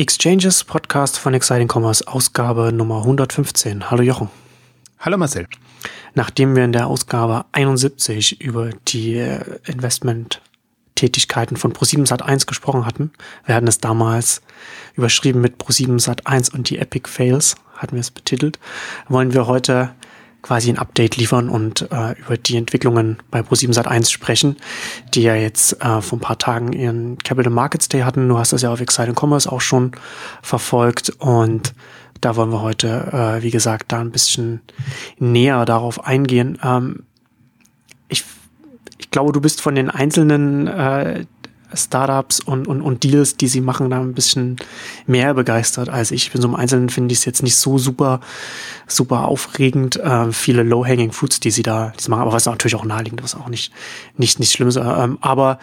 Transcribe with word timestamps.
Exchanges 0.00 0.64
Podcast 0.64 1.18
von 1.18 1.34
Exciting 1.34 1.68
Commerce, 1.70 2.08
Ausgabe 2.08 2.72
Nummer 2.72 3.00
115. 3.00 3.90
Hallo 3.90 4.02
Jochen. 4.02 4.30
Hallo 4.98 5.18
Marcel. 5.18 5.46
Nachdem 6.14 6.56
wir 6.56 6.64
in 6.64 6.72
der 6.72 6.86
Ausgabe 6.86 7.44
71 7.52 8.40
über 8.40 8.70
die 8.88 9.18
äh, 9.18 9.40
Investment-Tätigkeiten 9.66 11.58
von 11.58 11.74
Pro7 11.74 12.08
Sat1 12.08 12.46
gesprochen 12.46 12.86
hatten, 12.86 13.12
wir 13.44 13.54
hatten 13.54 13.66
es 13.66 13.76
damals 13.76 14.40
überschrieben 14.94 15.42
mit 15.42 15.62
Pro7 15.62 16.02
Sat1 16.02 16.54
und 16.54 16.70
die 16.70 16.78
Epic 16.78 17.06
Fails, 17.06 17.56
hatten 17.76 17.92
wir 17.92 18.00
es 18.00 18.10
betitelt, 18.10 18.58
wollen 19.10 19.34
wir 19.34 19.48
heute 19.48 19.94
quasi 20.42 20.70
ein 20.70 20.78
Update 20.78 21.16
liefern 21.16 21.48
und 21.48 21.82
äh, 21.90 22.18
über 22.18 22.36
die 22.36 22.56
Entwicklungen 22.56 23.18
bei 23.30 23.40
Pro7 23.40 23.74
Sat1 23.74 24.10
sprechen, 24.10 24.56
die 25.14 25.22
ja 25.22 25.34
jetzt 25.34 25.82
äh, 25.82 26.00
vor 26.00 26.18
ein 26.18 26.20
paar 26.20 26.38
Tagen 26.38 26.72
ihren 26.72 27.18
Capital 27.18 27.52
Markets 27.52 27.88
Day 27.88 28.00
hatten. 28.00 28.28
Du 28.28 28.38
hast 28.38 28.52
das 28.52 28.62
ja 28.62 28.72
auf 28.72 28.80
Exciting 28.80 29.14
Commerce 29.14 29.50
auch 29.50 29.60
schon 29.60 29.92
verfolgt 30.42 31.10
und 31.18 31.74
da 32.20 32.36
wollen 32.36 32.50
wir 32.50 32.60
heute, 32.60 33.38
äh, 33.38 33.42
wie 33.42 33.50
gesagt, 33.50 33.92
da 33.92 34.00
ein 34.00 34.10
bisschen 34.10 34.60
näher 35.18 35.64
darauf 35.64 36.04
eingehen. 36.04 36.58
Ähm, 36.62 37.04
ich, 38.08 38.24
ich 38.98 39.10
glaube, 39.10 39.32
du 39.32 39.40
bist 39.40 39.60
von 39.60 39.74
den 39.74 39.90
einzelnen 39.90 40.66
äh, 40.66 41.24
Startups 41.74 42.40
und, 42.40 42.66
und, 42.68 42.82
und 42.82 43.02
Deals, 43.04 43.36
die 43.36 43.48
sie 43.48 43.60
machen, 43.60 43.90
da 43.90 44.00
ein 44.00 44.14
bisschen 44.14 44.56
mehr 45.06 45.34
begeistert 45.34 45.88
als 45.88 46.10
ich. 46.10 46.32
Bin 46.32 46.42
so 46.42 46.48
im 46.48 46.54
Einzelnen 46.54 46.88
finde 46.88 47.12
ich 47.12 47.18
es 47.20 47.24
jetzt 47.24 47.42
nicht 47.42 47.56
so 47.56 47.78
super, 47.78 48.20
super 48.86 49.28
aufregend. 49.28 49.96
Äh, 49.96 50.32
viele 50.32 50.62
Low-Hanging 50.62 51.12
Fruits, 51.12 51.40
die 51.40 51.50
sie 51.50 51.62
da 51.62 51.92
die 51.98 52.02
sie 52.02 52.10
machen, 52.10 52.22
aber 52.22 52.32
was 52.32 52.46
natürlich 52.46 52.74
auch 52.74 52.84
naheliegend, 52.84 53.22
was 53.22 53.34
auch 53.34 53.48
nicht, 53.48 53.72
nicht, 54.16 54.40
nicht 54.40 54.52
schlimm 54.52 54.68
ist. 54.68 54.76
Ähm, 54.76 55.18
aber 55.20 55.58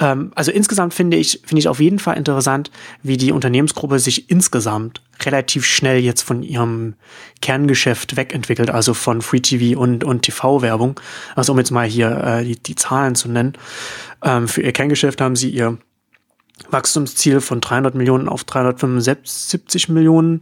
ähm, 0.00 0.32
also 0.34 0.50
insgesamt 0.50 0.94
finde 0.94 1.16
ich, 1.16 1.40
finde 1.44 1.60
ich 1.60 1.68
auf 1.68 1.80
jeden 1.80 1.98
Fall 1.98 2.16
interessant, 2.16 2.70
wie 3.02 3.16
die 3.16 3.32
Unternehmensgruppe 3.32 3.98
sich 3.98 4.30
insgesamt 4.30 5.02
relativ 5.22 5.64
schnell 5.64 5.98
jetzt 5.98 6.22
von 6.22 6.42
ihrem 6.42 6.94
Kerngeschäft 7.40 8.16
wegentwickelt, 8.16 8.70
also 8.70 8.94
von 8.94 9.22
Free 9.22 9.40
TV 9.40 9.78
und, 9.78 10.02
und 10.02 10.22
TV-Werbung. 10.22 10.98
Also 11.36 11.52
um 11.52 11.58
jetzt 11.58 11.70
mal 11.70 11.86
hier 11.86 12.10
äh, 12.10 12.44
die, 12.44 12.56
die 12.56 12.74
Zahlen 12.74 13.14
zu 13.14 13.28
nennen. 13.28 13.54
Ähm, 14.22 14.48
für 14.48 14.62
ihr 14.62 14.72
Kerngeschäft 14.72 15.20
haben 15.20 15.36
sie 15.36 15.50
ihr 15.50 15.78
Wachstumsziel 16.70 17.40
von 17.40 17.60
300 17.60 17.94
Millionen 17.94 18.28
auf 18.28 18.44
375 18.44 19.88
Millionen 19.88 20.40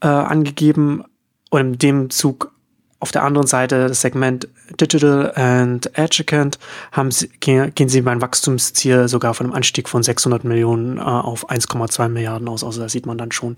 äh, 0.00 0.06
angegeben 0.06 1.04
und 1.50 1.60
in 1.60 1.78
dem 1.78 2.10
Zug 2.10 2.52
auf 3.00 3.12
der 3.12 3.22
anderen 3.22 3.46
Seite 3.46 3.88
das 3.88 4.00
Segment 4.00 4.48
Digital 4.80 5.32
and 5.36 5.96
Educant 5.96 6.58
haben 6.90 7.10
sie, 7.10 7.28
gehen 7.38 7.88
sie 7.88 8.00
beim 8.00 8.20
Wachstumsziel 8.20 9.06
sogar 9.08 9.34
von 9.34 9.46
einem 9.46 9.54
Anstieg 9.54 9.88
von 9.88 10.02
600 10.02 10.42
Millionen 10.44 10.98
äh, 10.98 11.02
auf 11.02 11.48
1,2 11.48 12.08
Milliarden 12.08 12.48
aus. 12.48 12.64
Also 12.64 12.80
da 12.80 12.88
sieht 12.88 13.06
man 13.06 13.16
dann 13.16 13.30
schon, 13.30 13.56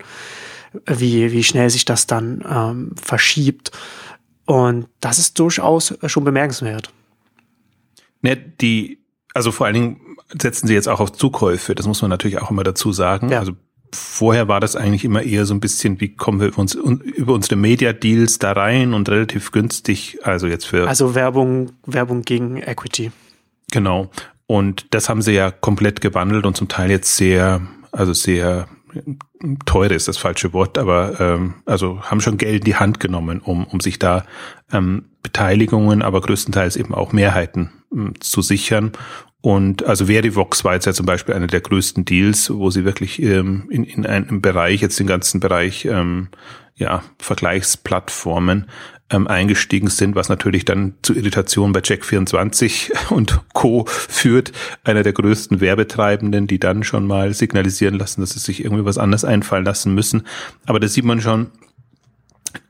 wie, 0.85 1.31
wie 1.31 1.43
schnell 1.43 1.69
sich 1.69 1.85
das 1.85 2.05
dann 2.05 2.45
ähm, 2.47 2.95
verschiebt. 3.01 3.71
Und 4.45 4.87
das 4.99 5.17
ist 5.17 5.39
durchaus 5.39 5.95
schon 6.05 6.23
bemerkenswert. 6.23 6.91
Ne, 8.21 8.35
die, 8.37 8.99
also 9.33 9.51
vor 9.51 9.65
allen 9.65 9.73
Dingen 9.73 10.01
setzen 10.39 10.67
sie 10.67 10.75
jetzt 10.75 10.87
auch 10.87 10.99
auf 10.99 11.13
Zukäufe. 11.13 11.73
Das 11.73 11.87
muss 11.87 12.01
man 12.01 12.09
natürlich 12.09 12.39
auch 12.39 12.51
immer 12.51 12.63
dazu 12.63 12.91
sagen. 12.93 13.29
Ja. 13.29 13.39
Also 13.39 13.53
vorher 13.93 14.47
war 14.47 14.59
das 14.59 14.75
eigentlich 14.75 15.05
immer 15.05 15.23
eher 15.23 15.45
so 15.45 15.53
ein 15.53 15.59
bisschen, 15.59 15.99
wie 15.99 16.15
kommen 16.15 16.39
wir 16.39 16.57
uns 16.57 16.73
über 16.75 17.33
unsere 17.33 17.55
Media 17.55 17.93
Deals 17.93 18.39
da 18.39 18.53
rein 18.53 18.93
und 18.93 19.09
relativ 19.09 19.51
günstig, 19.51 20.19
also 20.23 20.47
jetzt 20.47 20.65
für. 20.65 20.87
Also 20.87 21.15
Werbung, 21.15 21.71
Werbung 21.85 22.21
gegen 22.21 22.57
Equity. 22.57 23.11
Genau. 23.71 24.09
Und 24.47 24.87
das 24.93 25.09
haben 25.09 25.21
sie 25.21 25.33
ja 25.33 25.51
komplett 25.51 26.01
gewandelt 26.01 26.45
und 26.45 26.57
zum 26.57 26.67
Teil 26.67 26.91
jetzt 26.91 27.15
sehr, 27.15 27.61
also 27.91 28.13
sehr 28.13 28.67
teure 29.65 29.93
ist 29.93 30.07
das 30.07 30.17
falsche 30.17 30.53
Wort, 30.53 30.77
aber 30.77 31.19
ähm, 31.19 31.55
also 31.65 32.01
haben 32.01 32.21
schon 32.21 32.37
Geld 32.37 32.59
in 32.59 32.65
die 32.65 32.75
Hand 32.75 32.99
genommen, 32.99 33.39
um, 33.39 33.65
um 33.65 33.79
sich 33.79 33.99
da 33.99 34.25
ähm, 34.71 35.05
Beteiligungen, 35.23 36.01
aber 36.01 36.21
größtenteils 36.21 36.75
eben 36.75 36.93
auch 36.93 37.13
Mehrheiten 37.13 37.71
ähm, 37.93 38.13
zu 38.19 38.41
sichern 38.41 38.91
und 39.41 39.85
also 39.85 40.05
Verivox 40.05 40.63
war 40.63 40.75
jetzt 40.75 40.85
ja 40.85 40.93
zum 40.93 41.07
Beispiel 41.07 41.33
einer 41.33 41.47
der 41.47 41.61
größten 41.61 42.05
Deals, 42.05 42.51
wo 42.51 42.69
sie 42.69 42.85
wirklich 42.85 43.21
ähm, 43.21 43.67
in, 43.71 43.83
in 43.83 44.05
einem 44.05 44.41
Bereich, 44.41 44.81
jetzt 44.81 44.99
den 44.99 45.07
ganzen 45.07 45.39
Bereich 45.39 45.85
ähm, 45.85 46.29
ja, 46.75 47.03
Vergleichsplattformen 47.17 48.67
ähm, 49.09 49.27
eingestiegen 49.27 49.89
sind, 49.89 50.15
was 50.15 50.29
natürlich 50.29 50.63
dann 50.63 50.93
zu 51.01 51.15
Irritation 51.15 51.73
bei 51.73 51.79
Check24 51.79 53.09
und 53.09 53.41
Co. 53.53 53.85
führt, 53.87 54.51
einer 54.83 55.01
der 55.01 55.13
größten 55.13 55.59
Werbetreibenden, 55.59 56.45
die 56.45 56.59
dann 56.59 56.83
schon 56.83 57.07
mal 57.07 57.33
signalisieren 57.33 57.95
lassen, 57.95 58.21
dass 58.21 58.31
sie 58.31 58.39
sich 58.39 58.63
irgendwie 58.63 58.85
was 58.85 58.99
anderes 58.99 59.25
einfallen 59.25 59.65
lassen 59.65 59.95
müssen. 59.95 60.27
Aber 60.67 60.79
da 60.79 60.87
sieht 60.87 61.05
man 61.05 61.19
schon, 61.19 61.49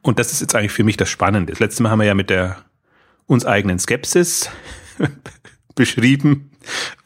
und 0.02 0.20
das 0.20 0.32
ist 0.32 0.40
jetzt 0.40 0.56
eigentlich 0.56 0.72
für 0.72 0.86
mich 0.86 0.96
das 0.96 1.10
Spannende. 1.10 1.52
Das 1.52 1.60
letzte 1.60 1.84
Mal 1.84 1.90
haben 1.90 2.00
wir 2.00 2.08
ja 2.08 2.16
mit 2.16 2.30
der 2.30 2.58
uns 3.28 3.46
eigenen 3.46 3.78
Skepsis 3.78 4.50
beschrieben, 5.76 6.51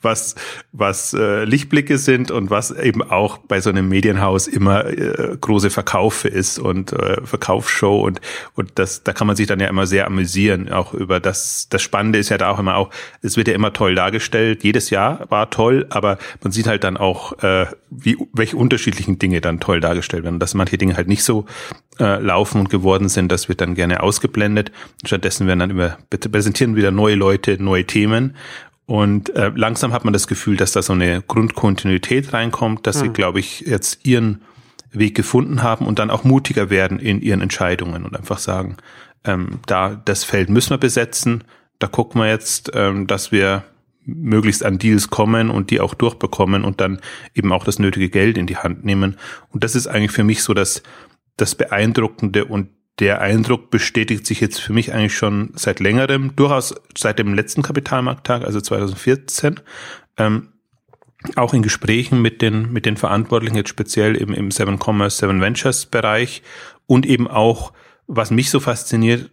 was, 0.01 0.35
was 0.71 1.13
äh, 1.13 1.43
Lichtblicke 1.43 1.97
sind 1.97 2.31
und 2.31 2.49
was 2.49 2.71
eben 2.71 3.01
auch 3.01 3.39
bei 3.39 3.59
so 3.59 3.69
einem 3.69 3.89
Medienhaus 3.89 4.47
immer 4.47 4.85
äh, 4.85 5.35
große 5.39 5.69
Verkaufe 5.69 6.27
ist 6.27 6.59
und 6.59 6.93
äh, 6.93 7.25
Verkaufsshow 7.25 8.01
und, 8.01 8.21
und 8.53 8.71
das, 8.75 9.03
da 9.03 9.13
kann 9.13 9.27
man 9.27 9.35
sich 9.35 9.47
dann 9.47 9.59
ja 9.59 9.67
immer 9.67 9.87
sehr 9.87 10.05
amüsieren, 10.07 10.71
auch 10.71 10.93
über 10.93 11.19
das, 11.19 11.67
das 11.69 11.81
Spannende 11.81 12.19
ist 12.19 12.29
ja 12.29 12.37
da 12.37 12.51
auch 12.51 12.59
immer 12.59 12.77
auch, 12.77 12.91
es 13.21 13.35
wird 13.35 13.47
ja 13.47 13.53
immer 13.53 13.73
toll 13.73 13.95
dargestellt, 13.95 14.63
jedes 14.63 14.89
Jahr 14.89 15.25
war 15.29 15.49
toll, 15.49 15.87
aber 15.89 16.17
man 16.41 16.51
sieht 16.51 16.67
halt 16.67 16.83
dann 16.83 16.97
auch, 16.97 17.39
äh, 17.43 17.65
wie, 17.89 18.17
welche 18.33 18.57
unterschiedlichen 18.57 19.19
Dinge 19.19 19.41
dann 19.41 19.59
toll 19.59 19.79
dargestellt 19.79 20.23
werden, 20.23 20.39
dass 20.39 20.53
manche 20.53 20.77
Dinge 20.77 20.95
halt 20.95 21.07
nicht 21.07 21.23
so 21.23 21.45
äh, 21.99 22.19
laufen 22.19 22.59
und 22.59 22.69
geworden 22.69 23.09
sind, 23.09 23.31
das 23.31 23.49
wird 23.49 23.61
dann 23.61 23.73
gerne 23.73 24.03
ausgeblendet. 24.03 24.71
Stattdessen 25.05 25.47
werden 25.47 25.59
dann 25.59 25.69
immer, 25.69 25.97
präsentieren 26.09 26.75
wieder 26.75 26.91
neue 26.91 27.15
Leute, 27.15 27.61
neue 27.61 27.85
Themen 27.85 28.35
und 28.85 29.35
äh, 29.35 29.51
langsam 29.55 29.93
hat 29.93 30.05
man 30.05 30.13
das 30.13 30.27
Gefühl, 30.27 30.57
dass 30.57 30.73
da 30.73 30.81
so 30.81 30.93
eine 30.93 31.21
Grundkontinuität 31.21 32.33
reinkommt, 32.33 32.85
dass 32.85 32.97
mhm. 32.97 33.01
sie, 33.01 33.09
glaube 33.09 33.39
ich, 33.39 33.61
jetzt 33.61 34.05
ihren 34.05 34.41
Weg 34.91 35.15
gefunden 35.15 35.63
haben 35.63 35.87
und 35.87 35.99
dann 35.99 36.09
auch 36.09 36.23
mutiger 36.23 36.69
werden 36.69 36.99
in 36.99 37.21
ihren 37.21 37.41
Entscheidungen 37.41 38.05
und 38.05 38.15
einfach 38.15 38.37
sagen, 38.37 38.77
ähm, 39.23 39.59
da 39.65 39.95
das 39.95 40.23
Feld 40.23 40.49
müssen 40.49 40.69
wir 40.69 40.77
besetzen, 40.77 41.43
da 41.79 41.87
gucken 41.87 42.21
wir 42.21 42.29
jetzt, 42.29 42.71
ähm, 42.73 43.07
dass 43.07 43.31
wir 43.31 43.63
möglichst 44.05 44.63
an 44.63 44.77
Deals 44.77 45.09
kommen 45.09 45.49
und 45.49 45.71
die 45.71 45.79
auch 45.79 45.95
durchbekommen 45.95 46.63
und 46.63 46.79
dann 46.79 47.01
eben 47.33 47.51
auch 47.51 47.63
das 47.63 47.79
nötige 47.79 48.09
Geld 48.09 48.37
in 48.37 48.45
die 48.45 48.57
Hand 48.57 48.85
nehmen. 48.85 49.17
Und 49.49 49.63
das 49.63 49.75
ist 49.75 49.87
eigentlich 49.87 50.11
für 50.11 50.23
mich 50.23 50.43
so 50.43 50.53
das, 50.53 50.83
das 51.37 51.55
Beeindruckende 51.55 52.45
und 52.45 52.69
der 52.99 53.21
Eindruck 53.21 53.71
bestätigt 53.71 54.25
sich 54.25 54.39
jetzt 54.39 54.61
für 54.61 54.73
mich 54.73 54.93
eigentlich 54.93 55.15
schon 55.15 55.51
seit 55.55 55.79
längerem, 55.79 56.35
durchaus 56.35 56.75
seit 56.97 57.19
dem 57.19 57.33
letzten 57.33 57.61
Kapitalmarkttag, 57.61 58.43
also 58.43 58.61
2014. 58.61 59.59
Ähm, 60.17 60.49
auch 61.35 61.53
in 61.53 61.63
Gesprächen 61.63 62.21
mit 62.21 62.41
den, 62.41 62.71
mit 62.71 62.85
den 62.85 62.97
Verantwortlichen, 62.97 63.57
jetzt 63.57 63.69
speziell 63.69 64.19
eben 64.21 64.33
im 64.33 64.51
Seven 64.51 64.79
Commerce, 64.79 65.17
Seven 65.17 65.41
Ventures 65.41 65.87
Bereich 65.87 66.43
und 66.87 67.05
eben 67.05 67.27
auch, 67.27 67.73
was 68.07 68.31
mich 68.31 68.49
so 68.49 68.59
fasziniert, 68.59 69.31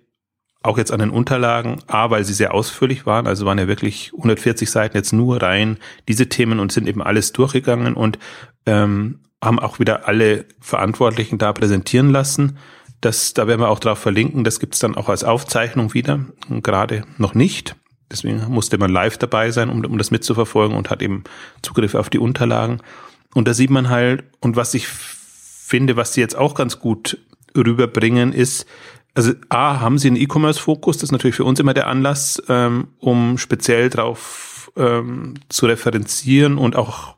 auch 0.62 0.78
jetzt 0.78 0.92
an 0.92 1.00
den 1.00 1.10
Unterlagen, 1.10 1.82
A, 1.88 2.10
weil 2.10 2.24
sie 2.24 2.34
sehr 2.34 2.54
ausführlich 2.54 3.04
waren, 3.04 3.26
also 3.26 3.44
waren 3.46 3.58
ja 3.58 3.66
wirklich 3.66 4.12
140 4.14 4.70
Seiten 4.70 4.96
jetzt 4.96 5.12
nur 5.12 5.42
rein 5.42 5.78
diese 6.08 6.28
Themen 6.28 6.60
und 6.60 6.72
sind 6.72 6.88
eben 6.88 7.02
alles 7.02 7.32
durchgegangen 7.32 7.94
und 7.94 8.18
ähm, 8.64 9.20
haben 9.42 9.58
auch 9.58 9.80
wieder 9.80 10.06
alle 10.06 10.46
Verantwortlichen 10.60 11.36
da 11.38 11.52
präsentieren 11.52 12.10
lassen. 12.10 12.58
Das, 13.02 13.34
da 13.34 13.46
werden 13.46 13.60
wir 13.60 13.68
auch 13.68 13.80
drauf 13.80 13.98
verlinken. 13.98 14.44
Das 14.44 14.60
gibt's 14.60 14.78
dann 14.78 14.96
auch 14.96 15.08
als 15.10 15.24
Aufzeichnung 15.24 15.92
wieder. 15.92 16.24
Gerade 16.48 17.04
noch 17.18 17.34
nicht. 17.34 17.76
Deswegen 18.10 18.44
musste 18.48 18.78
man 18.78 18.90
live 18.90 19.18
dabei 19.18 19.50
sein, 19.50 19.68
um, 19.70 19.84
um 19.84 19.98
das 19.98 20.10
mitzuverfolgen 20.10 20.76
und 20.76 20.88
hat 20.88 21.02
eben 21.02 21.24
Zugriff 21.62 21.94
auf 21.94 22.10
die 22.10 22.18
Unterlagen. 22.18 22.80
Und 23.34 23.48
da 23.48 23.54
sieht 23.54 23.70
man 23.70 23.88
halt, 23.88 24.24
und 24.41 24.56
was 24.56 24.74
ich 24.74 24.86
finde, 24.86 25.97
was 25.97 26.15
sie 26.15 26.21
jetzt 26.21 26.36
auch 26.36 26.54
ganz 26.54 26.78
gut 26.78 27.18
rüberbringen, 27.56 28.32
ist, 28.32 28.66
also 29.15 29.32
A, 29.48 29.80
haben 29.80 29.98
sie 29.98 30.09
einen 30.09 30.16
E-Commerce-Fokus, 30.16 30.98
das 30.98 31.04
ist 31.04 31.12
natürlich 31.12 31.36
für 31.36 31.44
uns 31.44 31.59
immer 31.59 31.74
der 31.74 31.86
Anlass, 31.86 32.42
ähm, 32.48 32.88
um 32.98 33.36
speziell 33.36 33.91
drauf 33.91 34.71
ähm, 34.77 35.34
zu 35.48 35.66
referenzieren 35.66 36.56
und 36.56 36.77
auch 36.77 37.16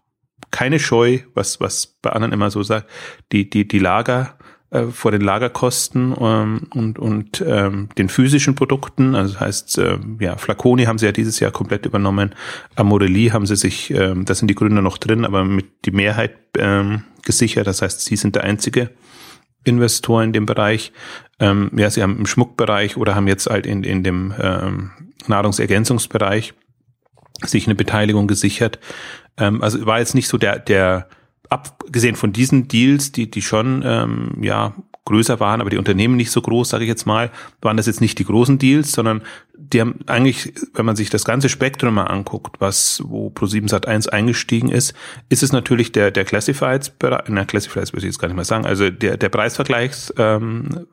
keine 0.50 0.78
Scheu, 0.78 1.20
was, 1.34 1.60
was 1.60 1.98
bei 2.00 2.10
anderen 2.10 2.32
immer 2.32 2.50
so 2.50 2.62
sagt, 2.62 2.88
die, 3.32 3.50
die, 3.50 3.66
die 3.66 3.80
Lager 3.80 4.38
äh, 4.74 4.86
vor 4.90 5.12
den 5.12 5.20
Lagerkosten 5.20 6.16
ähm, 6.20 6.66
und, 6.74 6.98
und 6.98 7.44
ähm, 7.46 7.90
den 7.96 8.08
physischen 8.08 8.56
Produkten. 8.56 9.14
Also 9.14 9.34
das 9.34 9.40
heißt, 9.40 9.78
äh, 9.78 9.98
ja, 10.18 10.36
Flaconi 10.36 10.84
haben 10.84 10.98
sie 10.98 11.06
ja 11.06 11.12
dieses 11.12 11.38
Jahr 11.38 11.52
komplett 11.52 11.86
übernommen. 11.86 12.34
Amorelli 12.74 13.28
haben 13.28 13.46
sie 13.46 13.54
sich, 13.54 13.92
äh, 13.92 14.14
da 14.16 14.34
sind 14.34 14.48
die 14.48 14.56
Gründer 14.56 14.82
noch 14.82 14.98
drin, 14.98 15.24
aber 15.24 15.44
mit 15.44 15.66
die 15.84 15.92
Mehrheit 15.92 16.34
ähm, 16.58 17.04
gesichert. 17.22 17.68
Das 17.68 17.82
heißt, 17.82 18.00
sie 18.00 18.16
sind 18.16 18.34
der 18.34 18.42
einzige 18.42 18.90
Investor 19.62 20.24
in 20.24 20.32
dem 20.32 20.44
Bereich. 20.44 20.92
Ähm, 21.38 21.70
ja, 21.76 21.88
sie 21.88 22.02
haben 22.02 22.18
im 22.18 22.26
Schmuckbereich 22.26 22.96
oder 22.96 23.14
haben 23.14 23.28
jetzt 23.28 23.48
halt 23.48 23.66
in, 23.66 23.84
in 23.84 24.02
dem 24.02 24.34
ähm, 24.40 24.90
Nahrungsergänzungsbereich 25.28 26.52
sich 27.44 27.68
eine 27.68 27.76
Beteiligung 27.76 28.26
gesichert. 28.26 28.80
Ähm, 29.38 29.62
also 29.62 29.86
war 29.86 30.00
jetzt 30.00 30.16
nicht 30.16 30.26
so 30.26 30.36
der, 30.36 30.58
der 30.58 31.08
abgesehen 31.54 32.16
von 32.16 32.32
diesen 32.32 32.68
Deals, 32.68 33.12
die, 33.12 33.30
die 33.30 33.42
schon 33.42 33.82
ähm, 33.84 34.42
ja 34.42 34.74
größer 35.06 35.38
waren, 35.38 35.60
aber 35.60 35.70
die 35.70 35.76
Unternehmen 35.76 36.16
nicht 36.16 36.30
so 36.30 36.40
groß, 36.40 36.70
sage 36.70 36.84
ich 36.84 36.88
jetzt 36.88 37.06
mal, 37.06 37.30
waren 37.60 37.76
das 37.76 37.86
jetzt 37.86 38.00
nicht 38.00 38.18
die 38.18 38.24
großen 38.24 38.58
Deals, 38.58 38.92
sondern 38.92 39.22
die 39.56 39.80
haben 39.80 39.96
eigentlich, 40.06 40.54
wenn 40.72 40.86
man 40.86 40.96
sich 40.96 41.10
das 41.10 41.24
ganze 41.24 41.48
Spektrum 41.48 41.94
mal 41.94 42.04
anguckt, 42.04 42.56
was 42.60 43.02
wo 43.04 43.28
Pro7 43.28 43.68
Sat1 43.68 44.08
eingestiegen 44.08 44.70
ist, 44.70 44.94
ist 45.28 45.42
es 45.42 45.52
natürlich 45.52 45.92
der 45.92 46.10
der 46.10 46.24
Classifieds, 46.24 46.92
na 47.28 47.44
Classifieds 47.44 47.92
würde 47.92 48.06
ich 48.06 48.12
jetzt 48.12 48.18
gar 48.18 48.28
nicht 48.28 48.36
mal 48.36 48.44
sagen, 48.44 48.64
also 48.64 48.88
der 48.90 49.16
der 49.16 49.28
Preisvergleichs 49.28 50.12
ähm, 50.16 50.86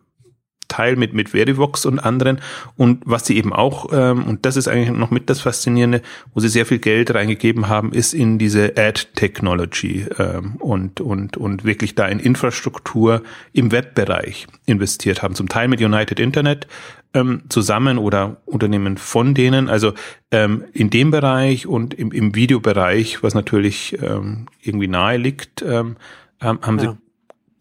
Teil 0.72 0.96
mit, 0.96 1.14
mit 1.14 1.30
Verivox 1.30 1.86
und 1.86 2.00
anderen. 2.00 2.40
Und 2.78 3.04
was 3.06 3.26
sie 3.26 3.38
eben 3.38 3.52
auch, 3.52 3.90
ähm, 3.92 4.24
und 4.24 4.46
das 4.46 4.56
ist 4.56 4.68
eigentlich 4.68 4.90
noch 4.90 5.12
mit 5.12 5.30
das 5.30 5.42
Faszinierende, 5.42 6.02
wo 6.34 6.40
sie 6.40 6.48
sehr 6.48 6.66
viel 6.66 6.80
Geld 6.80 7.14
reingegeben 7.14 7.68
haben, 7.68 7.92
ist 7.92 8.14
in 8.14 8.40
diese 8.40 8.78
Ad-Technology 8.78 10.06
ähm, 10.18 10.56
und, 10.60 11.02
und, 11.02 11.38
und 11.38 11.66
wirklich 11.66 11.96
da 11.96 12.08
in 12.08 12.20
Infrastruktur 12.20 13.22
im 13.52 13.72
Webbereich 13.72 14.48
investiert 14.66 15.22
haben. 15.22 15.36
Zum 15.36 15.50
Teil 15.50 15.68
mit 15.68 15.82
United 15.82 16.20
Internet 16.20 16.68
ähm, 17.14 17.42
zusammen 17.50 17.98
oder 17.98 18.38
Unternehmen 18.46 18.98
von 18.98 19.34
denen. 19.34 19.70
Also 19.70 19.94
ähm, 20.32 20.64
in 20.72 20.90
dem 20.90 21.12
Bereich 21.12 21.68
und 21.68 21.94
im, 21.94 22.12
im 22.12 22.34
Videobereich, 22.34 23.22
was 23.24 23.34
natürlich 23.34 23.98
ähm, 24.02 24.48
irgendwie 24.62 24.88
nahe 24.88 25.18
liegt, 25.18 25.62
ähm, 25.62 25.98
haben 26.40 26.80
ja. 26.80 26.92
sie 26.92 26.98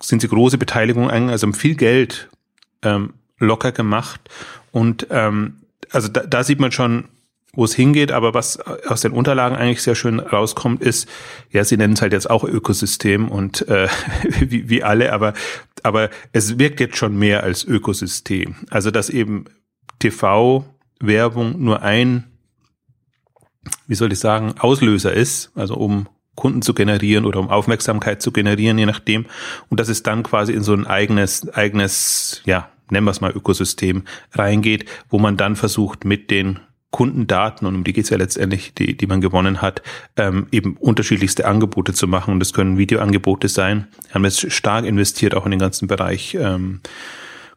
sind 0.02 0.22
sie 0.22 0.28
große 0.28 0.58
Beteiligung 0.58 1.10
ein, 1.10 1.28
also 1.30 1.46
haben 1.46 1.54
viel 1.54 1.74
Geld 1.74 2.30
ähm, 2.82 3.14
locker 3.38 3.72
gemacht. 3.72 4.20
Und 4.72 5.06
ähm, 5.10 5.56
also 5.90 6.08
da, 6.08 6.20
da 6.20 6.44
sieht 6.44 6.60
man 6.60 6.72
schon, 6.72 7.04
wo 7.52 7.64
es 7.64 7.74
hingeht, 7.74 8.12
aber 8.12 8.32
was 8.32 8.60
aus 8.60 9.00
den 9.00 9.12
Unterlagen 9.12 9.56
eigentlich 9.56 9.82
sehr 9.82 9.96
schön 9.96 10.20
rauskommt, 10.20 10.82
ist, 10.82 11.08
ja, 11.50 11.64
sie 11.64 11.76
nennen 11.76 11.94
es 11.94 12.02
halt 12.02 12.12
jetzt 12.12 12.30
auch 12.30 12.44
Ökosystem 12.44 13.28
und 13.28 13.66
äh, 13.68 13.88
wie, 14.40 14.68
wie 14.68 14.84
alle, 14.84 15.12
aber, 15.12 15.34
aber 15.82 16.10
es 16.32 16.58
wirkt 16.58 16.78
jetzt 16.80 16.96
schon 16.96 17.18
mehr 17.18 17.42
als 17.42 17.64
Ökosystem. 17.64 18.54
Also 18.70 18.90
dass 18.90 19.10
eben 19.10 19.46
TV-Werbung 19.98 21.60
nur 21.60 21.82
ein, 21.82 22.24
wie 23.88 23.94
soll 23.96 24.12
ich 24.12 24.20
sagen, 24.20 24.54
Auslöser 24.58 25.12
ist, 25.12 25.50
also 25.56 25.74
um 25.74 26.08
Kunden 26.40 26.62
zu 26.62 26.74
generieren 26.74 27.26
oder 27.26 27.38
um 27.38 27.50
Aufmerksamkeit 27.50 28.22
zu 28.22 28.32
generieren, 28.32 28.78
je 28.78 28.86
nachdem. 28.86 29.26
Und 29.68 29.78
dass 29.78 29.88
es 29.88 30.02
dann 30.02 30.22
quasi 30.22 30.52
in 30.52 30.62
so 30.62 30.72
ein 30.72 30.86
eigenes, 30.86 31.48
eigenes, 31.50 32.42
ja, 32.46 32.70
nennen 32.88 33.04
wir 33.04 33.10
es 33.10 33.20
mal 33.20 33.30
Ökosystem 33.30 34.04
reingeht, 34.32 34.86
wo 35.10 35.18
man 35.18 35.36
dann 35.36 35.54
versucht 35.54 36.04
mit 36.04 36.30
den 36.30 36.58
Kundendaten, 36.90 37.68
und 37.68 37.74
um 37.76 37.84
die 37.84 37.92
geht's 37.92 38.10
ja 38.10 38.16
letztendlich, 38.16 38.74
die, 38.74 38.96
die 38.96 39.06
man 39.06 39.20
gewonnen 39.20 39.62
hat, 39.62 39.82
ähm, 40.16 40.48
eben 40.50 40.76
unterschiedlichste 40.76 41.46
Angebote 41.46 41.92
zu 41.92 42.08
machen. 42.08 42.32
Und 42.32 42.40
das 42.40 42.52
können 42.52 42.78
Videoangebote 42.78 43.48
sein. 43.48 43.86
Wir 44.08 44.14
haben 44.14 44.24
jetzt 44.24 44.50
stark 44.50 44.84
investiert, 44.86 45.34
auch 45.34 45.44
in 45.44 45.52
den 45.52 45.60
ganzen 45.60 45.86
Bereich 45.86 46.34
ähm, 46.40 46.80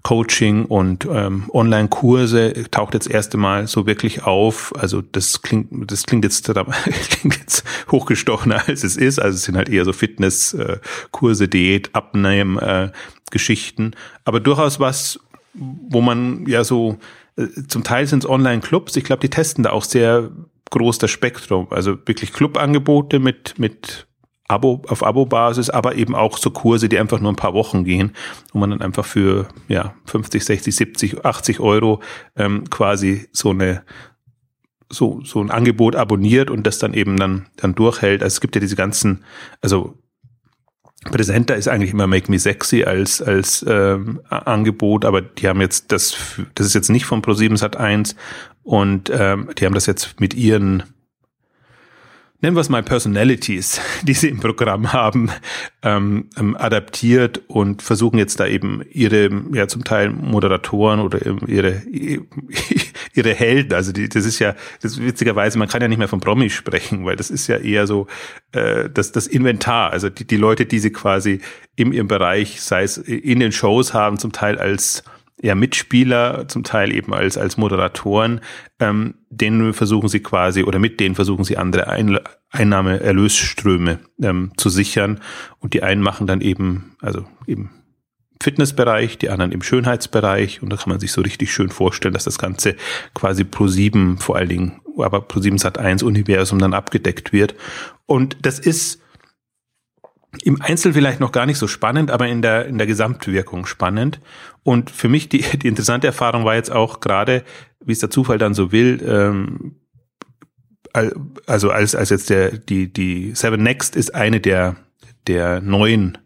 Coaching 0.03 0.65
und 0.65 1.07
ähm, 1.09 1.49
Online-Kurse 1.53 2.65
taucht 2.71 2.93
jetzt 2.93 3.09
erste 3.09 3.37
Mal 3.37 3.67
so 3.67 3.85
wirklich 3.85 4.23
auf. 4.23 4.73
Also 4.77 5.01
das 5.01 5.41
klingt, 5.41 5.69
das 5.89 6.03
klingt 6.03 6.25
jetzt, 6.25 6.45
klingt 7.09 7.37
jetzt 7.37 7.63
hochgestochener 7.89 8.67
als 8.67 8.83
es 8.83 8.97
ist. 8.97 9.19
Also 9.19 9.37
es 9.37 9.43
sind 9.43 9.55
halt 9.55 9.69
eher 9.69 9.85
so 9.85 9.93
Fitness-Kurse, 9.93 11.47
Diät, 11.47 11.95
Abnehmen, 11.95 12.59
äh, 12.59 12.91
Geschichten. 13.31 13.91
Aber 14.25 14.41
durchaus 14.41 14.81
was, 14.81 15.21
wo 15.53 16.01
man 16.01 16.45
ja 16.47 16.65
so, 16.65 16.97
äh, 17.37 17.47
zum 17.67 17.85
Teil 17.85 18.05
sind 18.05 18.25
es 18.25 18.29
Online-Clubs. 18.29 18.97
Ich 18.97 19.05
glaube, 19.05 19.21
die 19.21 19.29
testen 19.29 19.63
da 19.63 19.71
auch 19.71 19.85
sehr 19.85 20.31
groß 20.69 20.97
das 20.97 21.11
Spektrum. 21.11 21.67
Also 21.69 21.97
wirklich 22.05 22.33
Clubangebote 22.33 23.19
mit, 23.19 23.57
mit 23.57 24.05
Abo, 24.53 24.83
auf 24.87 25.03
Abo-Basis, 25.03 25.69
aber 25.69 25.95
eben 25.95 26.15
auch 26.15 26.37
so 26.37 26.51
Kurse, 26.51 26.87
die 26.87 26.99
einfach 26.99 27.19
nur 27.19 27.31
ein 27.31 27.37
paar 27.37 27.53
Wochen 27.53 27.83
gehen, 27.83 28.11
wo 28.51 28.59
man 28.59 28.69
dann 28.69 28.81
einfach 28.81 29.05
für 29.05 29.47
ja 29.67 29.95
50, 30.05 30.45
60, 30.45 30.75
70, 30.75 31.25
80 31.25 31.59
Euro 31.59 32.01
ähm, 32.35 32.69
quasi 32.69 33.27
so 33.31 33.49
eine 33.49 33.83
so 34.89 35.21
so 35.23 35.41
ein 35.41 35.49
Angebot 35.49 35.95
abonniert 35.95 36.51
und 36.51 36.67
das 36.67 36.77
dann 36.77 36.93
eben 36.93 37.17
dann 37.17 37.47
dann 37.57 37.73
durchhält. 37.73 38.21
Also 38.21 38.35
es 38.35 38.41
gibt 38.41 38.55
ja 38.55 38.61
diese 38.61 38.75
ganzen, 38.75 39.23
also 39.61 39.97
präsenter 41.11 41.55
ist 41.55 41.67
eigentlich 41.67 41.91
immer 41.91 42.07
Make 42.07 42.29
Me 42.31 42.39
Sexy 42.39 42.83
als 42.83 43.21
als 43.21 43.65
ähm, 43.67 44.21
Angebot, 44.29 45.03
aber 45.03 45.21
die 45.21 45.47
haben 45.47 45.61
jetzt 45.61 45.91
das 45.91 46.15
das 46.53 46.67
ist 46.67 46.75
jetzt 46.75 46.89
nicht 46.89 47.05
von 47.05 47.21
Pro7 47.21 47.57
Sat 47.57 47.75
1 47.75 48.15
und 48.61 49.11
ähm, 49.13 49.49
die 49.57 49.65
haben 49.65 49.73
das 49.73 49.87
jetzt 49.87 50.19
mit 50.19 50.35
ihren 50.35 50.83
nennen 52.43 52.55
wir 52.55 52.61
es 52.61 52.69
mal 52.69 52.83
Personalities, 52.83 53.81
die 54.03 54.13
sie 54.13 54.29
im 54.29 54.39
Programm 54.39 54.93
haben, 54.93 55.31
ähm, 55.81 56.29
ähm, 56.37 56.55
adaptiert 56.57 57.41
und 57.47 57.81
versuchen 57.81 58.19
jetzt 58.19 58.39
da 58.39 58.45
eben 58.45 58.83
ihre, 58.91 59.29
ja 59.53 59.67
zum 59.67 59.83
Teil 59.83 60.11
Moderatoren 60.11 60.99
oder 60.99 61.19
ihre 61.47 61.81
ihre 63.15 63.33
Helden, 63.33 63.73
also 63.73 63.91
die, 63.91 64.09
das 64.09 64.25
ist 64.25 64.39
ja, 64.39 64.55
das 64.81 64.93
ist 64.93 65.03
witzigerweise, 65.03 65.57
man 65.57 65.67
kann 65.67 65.81
ja 65.81 65.87
nicht 65.87 65.99
mehr 65.99 66.07
von 66.07 66.19
Promis 66.19 66.53
sprechen, 66.53 67.05
weil 67.05 67.15
das 67.15 67.29
ist 67.29 67.47
ja 67.47 67.57
eher 67.57 67.87
so 67.87 68.07
äh, 68.51 68.89
das, 68.89 69.11
das 69.11 69.27
Inventar, 69.27 69.91
also 69.91 70.09
die, 70.09 70.25
die 70.25 70.37
Leute, 70.37 70.65
die 70.65 70.79
sie 70.79 70.91
quasi 70.91 71.39
in 71.75 71.93
ihrem 71.93 72.07
Bereich, 72.07 72.61
sei 72.61 72.83
es 72.83 72.97
in 72.97 73.39
den 73.39 73.51
Shows 73.51 73.93
haben, 73.93 74.17
zum 74.17 74.31
Teil 74.31 74.57
als 74.57 75.03
ja, 75.41 75.55
Mitspieler, 75.55 76.47
zum 76.47 76.63
Teil 76.63 76.93
eben 76.93 77.13
als, 77.13 77.37
als 77.37 77.57
Moderatoren, 77.57 78.41
ähm, 78.79 79.15
denen 79.29 79.73
versuchen 79.73 80.07
sie 80.07 80.21
quasi 80.21 80.63
oder 80.63 80.79
mit 80.79 80.99
denen 80.99 81.15
versuchen 81.15 81.43
sie 81.43 81.57
andere 81.57 81.87
Ein 81.87 82.19
Einnahme, 82.49 82.99
Erlösströme 82.99 83.99
ähm, 84.21 84.51
zu 84.57 84.69
sichern. 84.69 85.19
Und 85.59 85.73
die 85.73 85.83
einen 85.83 86.01
machen 86.01 86.27
dann 86.27 86.41
eben, 86.41 86.95
also 87.01 87.25
eben 87.47 87.71
Fitnessbereich, 88.41 89.17
die 89.17 89.29
anderen 89.29 89.51
im 89.51 89.63
Schönheitsbereich. 89.63 90.61
Und 90.61 90.71
da 90.71 90.77
kann 90.77 90.89
man 90.89 90.99
sich 90.99 91.11
so 91.11 91.21
richtig 91.21 91.51
schön 91.51 91.69
vorstellen, 91.69 92.13
dass 92.13 92.25
das 92.25 92.37
Ganze 92.37 92.75
quasi 93.13 93.43
pro 93.43 93.67
sieben, 93.67 94.17
vor 94.19 94.35
allen 94.35 94.49
Dingen, 94.49 94.81
aber 94.97 95.21
pro 95.21 95.39
sieben 95.39 95.57
Sat 95.57 95.77
1 95.77 96.03
Universum 96.03 96.59
dann 96.59 96.73
abgedeckt 96.73 97.33
wird. 97.33 97.55
Und 98.05 98.37
das 98.41 98.59
ist 98.59 99.02
im 100.41 100.61
Einzel 100.61 100.93
vielleicht 100.93 101.19
noch 101.19 101.31
gar 101.31 101.45
nicht 101.45 101.57
so 101.57 101.67
spannend, 101.67 102.09
aber 102.09 102.27
in 102.27 102.41
der, 102.41 102.65
in 102.65 102.77
der 102.77 102.87
Gesamtwirkung 102.87 103.65
spannend. 103.65 104.19
Und 104.63 104.89
für 104.89 105.09
mich 105.09 105.29
die, 105.29 105.41
die 105.57 105.67
interessante 105.67 106.07
Erfahrung 106.07 106.45
war 106.45 106.55
jetzt 106.55 106.71
auch 106.71 106.99
gerade, 106.99 107.43
wie 107.85 107.91
es 107.91 107.99
der 107.99 108.09
Zufall 108.09 108.37
dann 108.37 108.53
so 108.53 108.71
will, 108.71 109.01
ähm, 109.05 109.75
also 111.47 111.71
als, 111.71 111.95
als 111.95 112.09
jetzt 112.09 112.29
der, 112.29 112.51
die, 112.51 112.91
die 112.91 113.33
Seven 113.33 113.63
Next 113.63 113.95
ist 113.95 114.13
eine 114.13 114.39
der, 114.39 114.75
der 115.25 115.59
neuen 115.59 116.19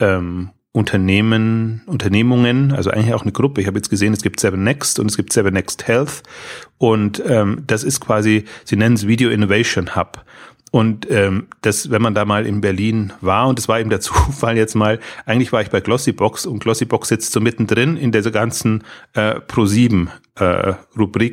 ähm, 0.00 0.50
Unternehmen, 0.72 1.82
Unternehmungen, 1.86 2.72
also 2.72 2.90
eigentlich 2.90 3.14
auch 3.14 3.22
eine 3.22 3.32
Gruppe. 3.32 3.60
Ich 3.60 3.66
habe 3.66 3.78
jetzt 3.78 3.90
gesehen, 3.90 4.12
es 4.12 4.22
gibt 4.22 4.40
Seven 4.40 4.64
Next 4.64 4.98
und 4.98 5.10
es 5.10 5.16
gibt 5.16 5.32
Seven 5.32 5.52
Next 5.52 5.86
Health. 5.86 6.22
Und 6.78 7.22
ähm, 7.26 7.64
das 7.66 7.84
ist 7.84 8.00
quasi, 8.00 8.44
sie 8.64 8.76
nennen 8.76 8.94
es 8.94 9.06
Video 9.06 9.30
Innovation 9.30 9.94
Hub. 9.94 10.24
Und 10.72 11.08
ähm, 11.10 11.48
das, 11.60 11.90
wenn 11.90 12.00
man 12.00 12.14
da 12.14 12.24
mal 12.24 12.46
in 12.46 12.62
Berlin 12.62 13.12
war, 13.20 13.46
und 13.46 13.58
das 13.58 13.68
war 13.68 13.78
eben 13.78 13.90
der 13.90 14.00
Zufall 14.00 14.56
jetzt 14.56 14.74
mal, 14.74 14.98
eigentlich 15.26 15.52
war 15.52 15.60
ich 15.60 15.68
bei 15.68 15.80
Glossybox 15.80 16.46
und 16.46 16.60
Glossybox 16.60 17.08
sitzt 17.08 17.32
so 17.32 17.40
mittendrin 17.40 17.96
in 17.96 18.10
dieser 18.10 18.32
ganzen 18.32 18.82
äh, 19.12 19.34
Pro7 19.36 20.08
äh, 20.36 20.74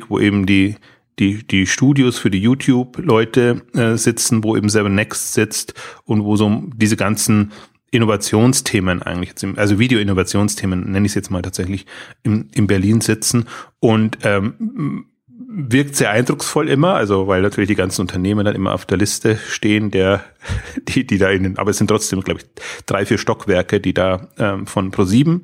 wo 0.08 0.18
eben 0.20 0.46
die 0.46 0.76
die, 1.18 1.46
die 1.46 1.66
Studios 1.66 2.18
für 2.18 2.30
die 2.30 2.40
YouTube-Leute 2.40 3.62
äh, 3.74 3.96
sitzen, 3.96 4.42
wo 4.42 4.56
eben 4.56 4.70
Seven 4.70 4.94
Next 4.94 5.34
sitzt 5.34 5.74
und 6.04 6.24
wo 6.24 6.36
so 6.36 6.62
diese 6.74 6.96
ganzen 6.96 7.52
Innovationsthemen 7.90 9.02
eigentlich, 9.02 9.34
also 9.56 9.78
Video-Innovationsthemen 9.78 10.90
nenne 10.90 11.04
ich 11.04 11.10
es 11.10 11.16
jetzt 11.16 11.30
mal 11.30 11.42
tatsächlich, 11.42 11.84
in, 12.22 12.48
in 12.52 12.66
Berlin 12.66 13.02
sitzen. 13.02 13.46
Und 13.80 14.18
ähm, 14.22 15.04
wirkt 15.52 15.96
sehr 15.96 16.10
eindrucksvoll 16.10 16.68
immer, 16.68 16.94
also 16.94 17.26
weil 17.26 17.42
natürlich 17.42 17.68
die 17.68 17.74
ganzen 17.74 18.02
Unternehmen 18.02 18.44
dann 18.44 18.54
immer 18.54 18.72
auf 18.72 18.86
der 18.86 18.98
Liste 18.98 19.36
stehen, 19.36 19.90
der 19.90 20.24
die 20.88 21.06
die 21.06 21.18
da 21.18 21.30
in 21.30 21.42
den, 21.42 21.58
aber 21.58 21.70
es 21.70 21.78
sind 21.78 21.88
trotzdem 21.88 22.20
glaube 22.20 22.40
ich 22.40 22.46
drei 22.86 23.04
vier 23.04 23.18
Stockwerke, 23.18 23.80
die 23.80 23.92
da 23.92 24.28
ähm, 24.38 24.66
von 24.66 24.92
Pro7 24.92 25.40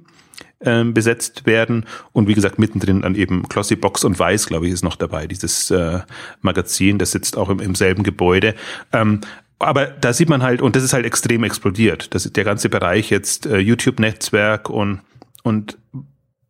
ähm, 0.60 0.94
besetzt 0.94 1.44
werden 1.44 1.86
und 2.12 2.28
wie 2.28 2.34
gesagt 2.34 2.58
mittendrin 2.58 3.02
dann 3.02 3.16
eben 3.16 3.42
Glossy 3.44 3.75
Box 3.75 4.04
und 4.04 4.18
Weiß 4.18 4.46
glaube 4.46 4.68
ich 4.68 4.72
ist 4.72 4.84
noch 4.84 4.96
dabei 4.96 5.26
dieses 5.26 5.70
äh, 5.72 6.00
Magazin, 6.40 6.98
das 6.98 7.10
sitzt 7.10 7.36
auch 7.36 7.50
im, 7.50 7.58
im 7.58 7.75
selben 7.75 8.04
Gebäude. 8.04 8.54
Ähm, 8.92 9.22
aber 9.58 9.86
da 9.86 10.12
sieht 10.12 10.28
man 10.28 10.42
halt 10.42 10.62
und 10.62 10.76
das 10.76 10.84
ist 10.84 10.92
halt 10.92 11.06
extrem 11.06 11.42
explodiert. 11.42 12.14
Das 12.14 12.26
ist 12.26 12.36
der 12.36 12.44
ganze 12.44 12.68
Bereich 12.68 13.10
jetzt 13.10 13.46
äh, 13.46 13.58
YouTube-Netzwerk 13.58 14.70
und 14.70 15.00
und 15.42 15.78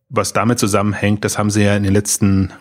was 0.09 0.33
damit 0.33 0.59
zusammenhängt, 0.59 1.25
das 1.25 1.37
haben 1.39 1.51
sie 1.51 1.65
ja 1.65 1.77
in 1.77 1.83
den 1.83 1.93
letzten 1.93 2.53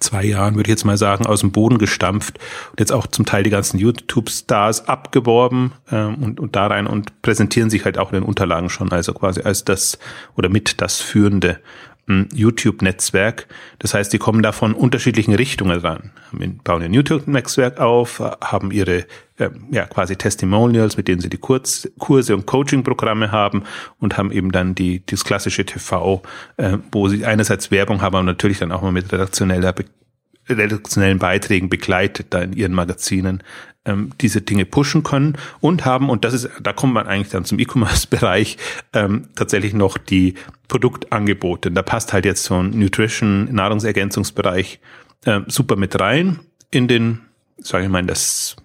zwei 0.00 0.24
Jahren, 0.24 0.54
würde 0.54 0.68
ich 0.68 0.72
jetzt 0.72 0.84
mal 0.84 0.96
sagen, 0.96 1.26
aus 1.26 1.40
dem 1.40 1.52
Boden 1.52 1.78
gestampft 1.78 2.38
und 2.70 2.80
jetzt 2.80 2.92
auch 2.92 3.06
zum 3.06 3.26
Teil 3.26 3.42
die 3.42 3.50
ganzen 3.50 3.78
YouTube-Stars 3.78 4.88
abgeworben 4.88 5.72
ähm, 5.90 6.16
und, 6.16 6.40
und 6.40 6.56
da 6.56 6.66
rein 6.66 6.86
und 6.86 7.22
präsentieren 7.22 7.70
sich 7.70 7.84
halt 7.84 7.98
auch 7.98 8.12
in 8.12 8.20
den 8.20 8.24
Unterlagen 8.24 8.70
schon, 8.70 8.90
also 8.92 9.12
quasi 9.12 9.42
als 9.42 9.64
das 9.64 9.98
oder 10.36 10.48
mit 10.48 10.80
das 10.80 11.00
führende 11.00 11.60
YouTube-Netzwerk. 12.32 13.46
Das 13.78 13.94
heißt, 13.94 14.12
die 14.12 14.18
kommen 14.18 14.42
da 14.42 14.52
von 14.52 14.74
unterschiedlichen 14.74 15.34
Richtungen 15.34 15.78
ran. 15.80 16.10
Bauen 16.64 16.82
ein 16.82 16.94
YouTube-Netzwerk 16.94 17.78
auf, 17.78 18.20
haben 18.20 18.70
ihre 18.70 19.06
äh, 19.36 19.50
ja, 19.70 19.86
quasi 19.86 20.16
Testimonials, 20.16 20.96
mit 20.96 21.08
denen 21.08 21.20
sie 21.20 21.28
die 21.28 21.38
Kurz 21.38 21.88
Kurse 21.98 22.34
und 22.34 22.46
Coaching-Programme 22.46 23.30
haben 23.30 23.64
und 24.00 24.16
haben 24.16 24.32
eben 24.32 24.52
dann 24.52 24.74
die, 24.74 25.04
das 25.06 25.24
klassische 25.24 25.64
TV, 25.64 26.22
äh, 26.56 26.78
wo 26.92 27.08
sie 27.08 27.24
einerseits 27.24 27.70
Werbung 27.70 28.00
haben, 28.00 28.16
aber 28.16 28.24
natürlich 28.24 28.58
dann 28.58 28.72
auch 28.72 28.82
mal 28.82 28.92
mit 28.92 29.12
redaktioneller 29.12 29.74
redaktionellen 30.48 31.18
Beiträgen 31.18 31.68
begleitet, 31.68 32.28
da 32.30 32.40
in 32.40 32.52
ihren 32.52 32.72
Magazinen 32.72 33.42
ähm, 33.84 34.10
diese 34.20 34.40
Dinge 34.40 34.64
pushen 34.64 35.02
können 35.02 35.36
und 35.60 35.84
haben, 35.84 36.10
und 36.10 36.24
das 36.24 36.34
ist, 36.34 36.50
da 36.62 36.72
kommt 36.72 36.94
man 36.94 37.06
eigentlich 37.06 37.30
dann 37.30 37.44
zum 37.44 37.58
E-Commerce-Bereich, 37.58 38.58
ähm, 38.92 39.28
tatsächlich 39.34 39.74
noch 39.74 39.98
die 39.98 40.34
Produktangebote. 40.68 41.70
Da 41.70 41.82
passt 41.82 42.12
halt 42.12 42.24
jetzt 42.24 42.44
so 42.44 42.62
ein 42.62 42.70
Nutrition, 42.78 43.52
Nahrungsergänzungsbereich 43.52 44.80
äh, 45.24 45.40
super 45.46 45.76
mit 45.76 45.98
rein 45.98 46.40
in 46.70 46.88
den, 46.88 47.20
sage 47.58 47.84
ich 47.84 47.90
mal, 47.90 48.04
das, 48.04 48.56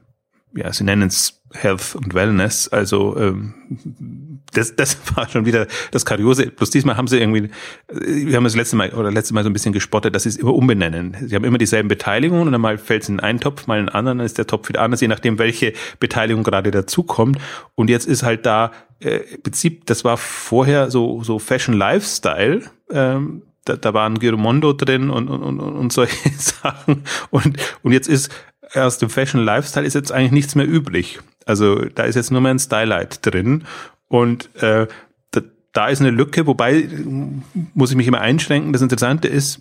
ja, 0.56 0.72
sie 0.72 0.84
nennen 0.84 1.08
es 1.08 1.42
Health 1.54 1.96
und 1.96 2.14
Wellness. 2.14 2.68
Also 2.68 3.18
ähm, 3.18 4.33
das, 4.54 4.76
das 4.76 4.98
war 5.16 5.28
schon 5.30 5.46
wieder 5.46 5.68
das 5.92 6.06
Kuriose. 6.06 6.48
Bloß 6.48 6.70
diesmal 6.70 6.98
haben 6.98 7.08
sie 7.08 7.20
irgendwie, 7.20 7.50
wir 7.90 8.38
haben 8.38 8.44
das 8.44 8.56
letzte 8.56 8.76
Mal 8.76 8.92
oder 8.92 9.12
letzte 9.12 9.34
Mal 9.34 9.44
so 9.44 9.50
ein 9.50 9.54
bisschen 9.54 9.74
gespottet, 9.74 10.16
dass 10.16 10.24
sie 10.24 10.30
es 10.30 10.38
immer 10.38 10.54
umbenennen. 10.54 11.16
Sie 11.26 11.36
haben 11.36 11.44
immer 11.44 11.58
dieselben 11.58 11.90
Beteiligungen 11.90 12.48
und 12.48 12.52
dann 12.52 12.62
mal 12.62 12.78
fällt 12.78 13.04
es 13.04 13.10
in 13.10 13.20
einen 13.20 13.40
Topf, 13.40 13.68
mal 13.68 13.80
in 13.80 13.90
einen 13.90 13.90
anderen, 13.90 14.18
dann 14.20 14.26
ist 14.26 14.38
der 14.38 14.48
Topf 14.48 14.70
wieder 14.70 14.82
anders, 14.82 15.02
je 15.02 15.08
nachdem, 15.08 15.40
welche 15.40 15.74
Beteiligung 16.00 16.44
gerade 16.44 16.72
dazukommt. 16.72 17.38
Und 17.76 17.90
jetzt 17.90 18.08
ist 18.08 18.24
halt 18.24 18.46
da 18.46 18.72
äh, 19.00 19.18
im 19.18 19.42
Prinzip, 19.42 19.86
das 19.86 20.04
war 20.04 20.18
vorher 20.18 20.92
so, 20.92 21.24
so 21.24 21.40
Fashion 21.40 21.76
Lifestyle. 21.76 22.62
Ähm, 22.92 23.44
da, 23.66 23.78
da 23.78 23.94
waren 23.94 24.20
Giromondo 24.20 24.74
drin 24.74 25.10
und, 25.10 25.30
und, 25.30 25.42
und, 25.42 25.60
und 25.60 25.94
solche 25.94 26.30
Sachen. 26.38 27.04
Und, 27.30 27.58
und 27.82 27.92
jetzt 27.92 28.10
ist 28.10 28.32
aus 28.74 28.98
dem 28.98 29.10
Fashion 29.10 29.44
Lifestyle 29.44 29.86
ist 29.86 29.94
jetzt 29.94 30.12
eigentlich 30.12 30.32
nichts 30.32 30.56
mehr 30.56 30.68
übrig. 30.68 31.20
Also 31.46 31.86
da 31.86 32.04
ist 32.04 32.16
jetzt 32.16 32.32
nur 32.32 32.42
mehr 32.42 32.54
ein 32.54 32.60
Stylight 32.60 33.26
drin 33.26 33.66
und 34.14 34.56
äh, 34.62 34.86
da, 35.32 35.42
da 35.72 35.88
ist 35.88 36.00
eine 36.00 36.12
Lücke, 36.12 36.46
wobei 36.46 36.88
muss 37.74 37.90
ich 37.90 37.98
mich 37.98 38.06
immer 38.06 38.22
einschränken. 38.22 38.72
Das 38.72 38.84
Interessante 38.84 39.28
ist, 39.28 39.60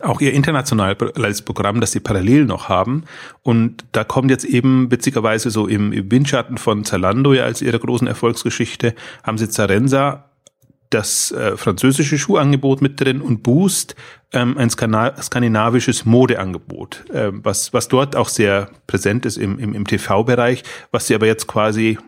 auch 0.00 0.22
ihr 0.22 0.32
internationales 0.32 1.42
Programm, 1.42 1.82
das 1.82 1.92
sie 1.92 2.00
parallel 2.00 2.46
noch 2.46 2.70
haben. 2.70 3.04
Und 3.42 3.84
da 3.92 4.02
kommt 4.02 4.30
jetzt 4.30 4.46
eben 4.46 4.90
witzigerweise 4.90 5.50
so 5.50 5.66
im, 5.66 5.92
im 5.92 6.10
Windschatten 6.10 6.56
von 6.56 6.86
Zalando 6.86 7.34
ja 7.34 7.44
als 7.44 7.60
ihre 7.60 7.78
großen 7.78 8.08
Erfolgsgeschichte, 8.08 8.94
haben 9.22 9.36
sie 9.36 9.50
Zarenza 9.50 10.30
das 10.88 11.30
äh, 11.30 11.58
französische 11.58 12.16
Schuhangebot 12.16 12.80
mit 12.80 12.98
drin 12.98 13.20
und 13.20 13.42
Boost 13.42 13.94
ähm, 14.32 14.56
ein 14.56 14.70
skandinavisches 14.70 16.06
Modeangebot, 16.06 17.10
äh, 17.10 17.30
was, 17.30 17.74
was 17.74 17.88
dort 17.88 18.16
auch 18.16 18.30
sehr 18.30 18.70
präsent 18.86 19.26
ist 19.26 19.36
im, 19.36 19.58
im, 19.58 19.74
im 19.74 19.86
TV-Bereich, 19.86 20.62
was 20.92 21.08
sie 21.08 21.14
aber 21.14 21.26
jetzt 21.26 21.46
quasi 21.46 21.98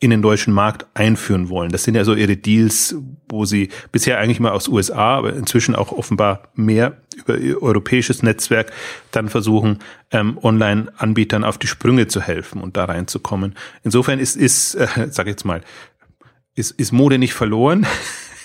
in 0.00 0.10
den 0.10 0.22
deutschen 0.22 0.54
Markt 0.54 0.86
einführen 0.94 1.50
wollen. 1.50 1.70
Das 1.70 1.84
sind 1.84 1.94
ja 1.94 2.04
so 2.04 2.14
ihre 2.14 2.38
Deals, 2.38 2.96
wo 3.28 3.44
sie 3.44 3.68
bisher 3.92 4.18
eigentlich 4.18 4.40
mal 4.40 4.50
aus 4.50 4.66
USA, 4.66 5.18
aber 5.18 5.34
inzwischen 5.34 5.76
auch 5.76 5.92
offenbar 5.92 6.48
mehr 6.54 6.96
über 7.14 7.36
ihr 7.36 7.62
europäisches 7.62 8.22
Netzwerk 8.22 8.72
dann 9.10 9.28
versuchen, 9.28 9.78
ähm, 10.10 10.38
Online-Anbietern 10.42 11.44
auf 11.44 11.58
die 11.58 11.66
Sprünge 11.66 12.06
zu 12.06 12.22
helfen 12.22 12.62
und 12.62 12.78
da 12.78 12.86
reinzukommen. 12.86 13.54
Insofern 13.84 14.18
ist, 14.18 14.36
ist 14.36 14.74
äh, 14.74 14.86
sag 15.10 15.26
ich 15.26 15.32
jetzt 15.32 15.44
mal, 15.44 15.60
ist, 16.54 16.70
ist 16.72 16.92
Mode 16.92 17.18
nicht 17.18 17.34
verloren. 17.34 17.86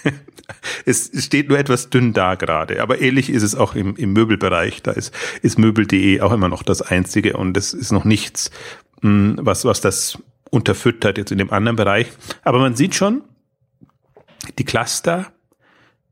es 0.85 1.09
steht 1.23 1.47
nur 1.47 1.57
etwas 1.57 1.89
dünn 1.89 2.11
da 2.11 2.35
gerade. 2.35 2.81
Aber 2.81 2.99
ähnlich 2.99 3.29
ist 3.29 3.43
es 3.43 3.55
auch 3.55 3.75
im, 3.75 3.95
im 3.95 4.11
Möbelbereich. 4.11 4.83
Da 4.83 4.91
ist, 4.91 5.13
ist 5.41 5.57
Möbel.de 5.57 6.19
auch 6.19 6.33
immer 6.33 6.49
noch 6.49 6.63
das 6.63 6.81
einzige 6.81 7.37
und 7.37 7.55
es 7.55 7.73
ist 7.73 7.93
noch 7.93 8.03
nichts, 8.03 8.51
mh, 9.01 9.37
was, 9.39 9.63
was 9.63 9.79
das 9.79 10.19
unterfüttert 10.55 11.17
jetzt 11.17 11.31
in 11.31 11.37
dem 11.37 11.51
anderen 11.51 11.75
Bereich. 11.75 12.07
Aber 12.43 12.59
man 12.59 12.75
sieht 12.75 12.95
schon, 12.95 13.21
die 14.57 14.63
Cluster, 14.63 15.27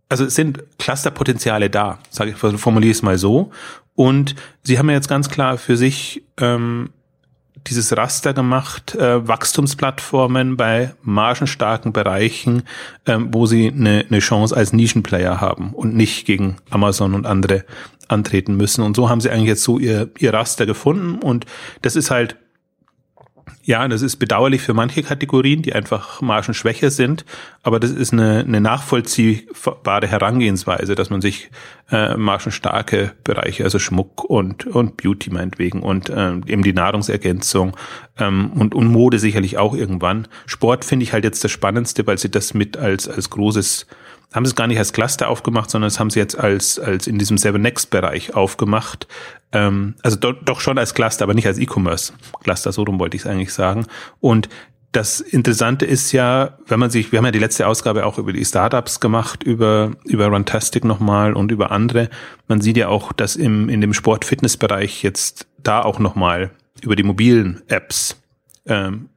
also 0.10 0.26
es 0.26 0.36
sind 0.36 0.64
Clusterpotenziale 0.78 1.70
da, 1.70 2.00
sage 2.10 2.32
ich, 2.32 2.38
formuliere 2.38 2.92
es 2.92 3.02
mal 3.02 3.18
so. 3.18 3.52
Und 3.96 4.36
sie 4.64 4.78
haben 4.78 4.90
ja 4.90 4.96
jetzt 4.96 5.08
ganz 5.08 5.30
klar 5.30 5.58
für 5.58 5.78
sich 5.78 6.24
ähm, 6.38 6.90
dieses 7.68 7.96
Raster 7.96 8.34
gemacht, 8.34 8.96
äh, 8.96 9.26
Wachstumsplattformen 9.26 10.58
bei 10.58 10.94
margenstarken 11.02 11.94
Bereichen, 11.94 12.64
ähm, 13.06 13.30
wo 13.32 13.46
sie 13.46 13.70
eine, 13.70 14.06
eine 14.10 14.20
Chance 14.20 14.56
als 14.56 14.74
Nischenplayer 14.74 15.40
haben 15.40 15.74
und 15.74 15.96
nicht 15.96 16.26
gegen 16.26 16.58
Amazon 16.70 17.14
und 17.14 17.26
andere 17.26 17.64
antreten 18.10 18.58
müssen. 18.58 18.84
Und 18.84 18.96
so 18.96 19.10
haben 19.10 19.22
sie 19.22 19.30
eigentlich 19.30 19.48
jetzt 19.48 19.64
so 19.64 19.80
ihr, 19.80 20.10
ihr 20.20 20.34
Raster 20.34 20.66
gefunden 20.66 21.20
und 21.20 21.46
das 21.82 21.96
ist 21.96 22.12
halt 22.12 22.36
ja, 23.66 23.88
das 23.88 24.02
ist 24.02 24.18
bedauerlich 24.18 24.62
für 24.62 24.74
manche 24.74 25.04
Kategorien, 25.04 25.62
die 25.62 25.74
einfach 25.74 26.22
margenschwächer 26.22 26.92
sind, 26.92 27.24
aber 27.62 27.80
das 27.80 27.92
ist 27.92 28.12
eine, 28.12 28.40
eine 28.40 28.60
nachvollziehbare 28.60 30.08
Herangehensweise, 30.08 30.96
dass 30.96 31.10
man 31.10 31.22
sich 31.22 31.50
äh, 31.90 32.18
margenstarke 32.18 33.14
Bereiche, 33.24 33.64
also 33.64 33.80
Schmuck 33.80 34.26
und, 34.26 34.68
und 34.68 34.98
Beauty 34.98 35.30
meinetwegen 35.30 35.82
und 35.82 36.12
ähm, 36.14 36.44
eben 36.46 36.64
die 36.64 36.74
Nahrungsergänzung 36.74 37.78
ähm, 38.18 38.52
und, 38.52 38.76
und 38.76 38.88
Mode 38.88 39.18
sicherlich 39.18 39.58
auch 39.58 39.74
irgendwann. 39.74 40.28
Sport 40.46 40.84
finde 40.84 41.04
ich 41.04 41.14
halt 41.14 41.24
jetzt 41.24 41.44
das 41.44 41.52
Spannendste, 41.52 42.06
weil 42.06 42.18
sie 42.18 42.30
das 42.30 42.54
mit 42.54 42.76
als, 42.76 43.08
als 43.08 43.30
großes 43.30 43.88
haben 44.34 44.46
sie 44.46 44.52
es 44.52 44.56
gar 44.56 44.68
nicht 44.68 44.78
als 44.78 44.94
Cluster 44.94 45.30
aufgemacht, 45.30 45.70
sondern 45.70 45.88
das 45.88 46.00
haben 46.00 46.10
sie 46.10 46.20
jetzt 46.20 46.38
als, 46.38 46.80
als 46.80 47.08
in 47.08 47.18
diesem 47.18 47.38
Seven 47.38 47.62
Next 47.62 47.90
Bereich 47.90 48.34
aufgemacht. 48.34 49.08
Ähm, 49.52 49.96
also 50.02 50.18
do, 50.18 50.32
doch 50.32 50.60
schon 50.60 50.78
als 50.78 50.94
Cluster, 50.94 51.24
aber 51.24 51.34
nicht 51.34 51.48
als 51.48 51.60
E-Commerce 51.60 52.14
Cluster, 52.44 52.72
so 52.72 52.84
rum 52.84 53.00
wollte 53.00 53.16
ich 53.16 53.24
es 53.24 53.28
eigentlich 53.28 53.54
sagen. 53.54 53.86
Und 54.20 54.50
das 54.94 55.20
Interessante 55.22 55.86
ist 55.86 56.12
ja, 56.12 56.58
wenn 56.68 56.80
man 56.80 56.92
sich, 56.92 57.12
wir 57.12 57.18
haben 57.18 57.26
ja 57.26 57.32
die 57.32 57.40
letzte 57.40 57.68
Ausgabe 57.68 58.06
auch 58.06 58.20
über 58.20 58.32
die 58.32 58.46
Startups 58.46 59.00
gemacht, 59.00 59.44
über, 59.44 59.92
über 60.06 60.28
Runtastic 60.28 60.86
nochmal 60.86 61.34
und 61.34 61.52
über 61.52 61.72
andere. 61.72 62.10
Man 62.48 62.62
sieht 62.62 62.78
ja 62.78 62.90
auch, 62.90 63.12
dass 63.12 63.36
im, 63.36 63.70
in 63.70 63.82
dem 63.82 63.94
Sport-Fitness-Bereich 63.94 65.02
jetzt 65.02 65.48
da 65.58 65.82
auch 65.82 65.98
nochmal 65.98 66.52
über 66.82 66.96
die 66.96 67.04
mobilen 67.04 67.64
Apps 67.68 68.22
ähm, 68.68 69.10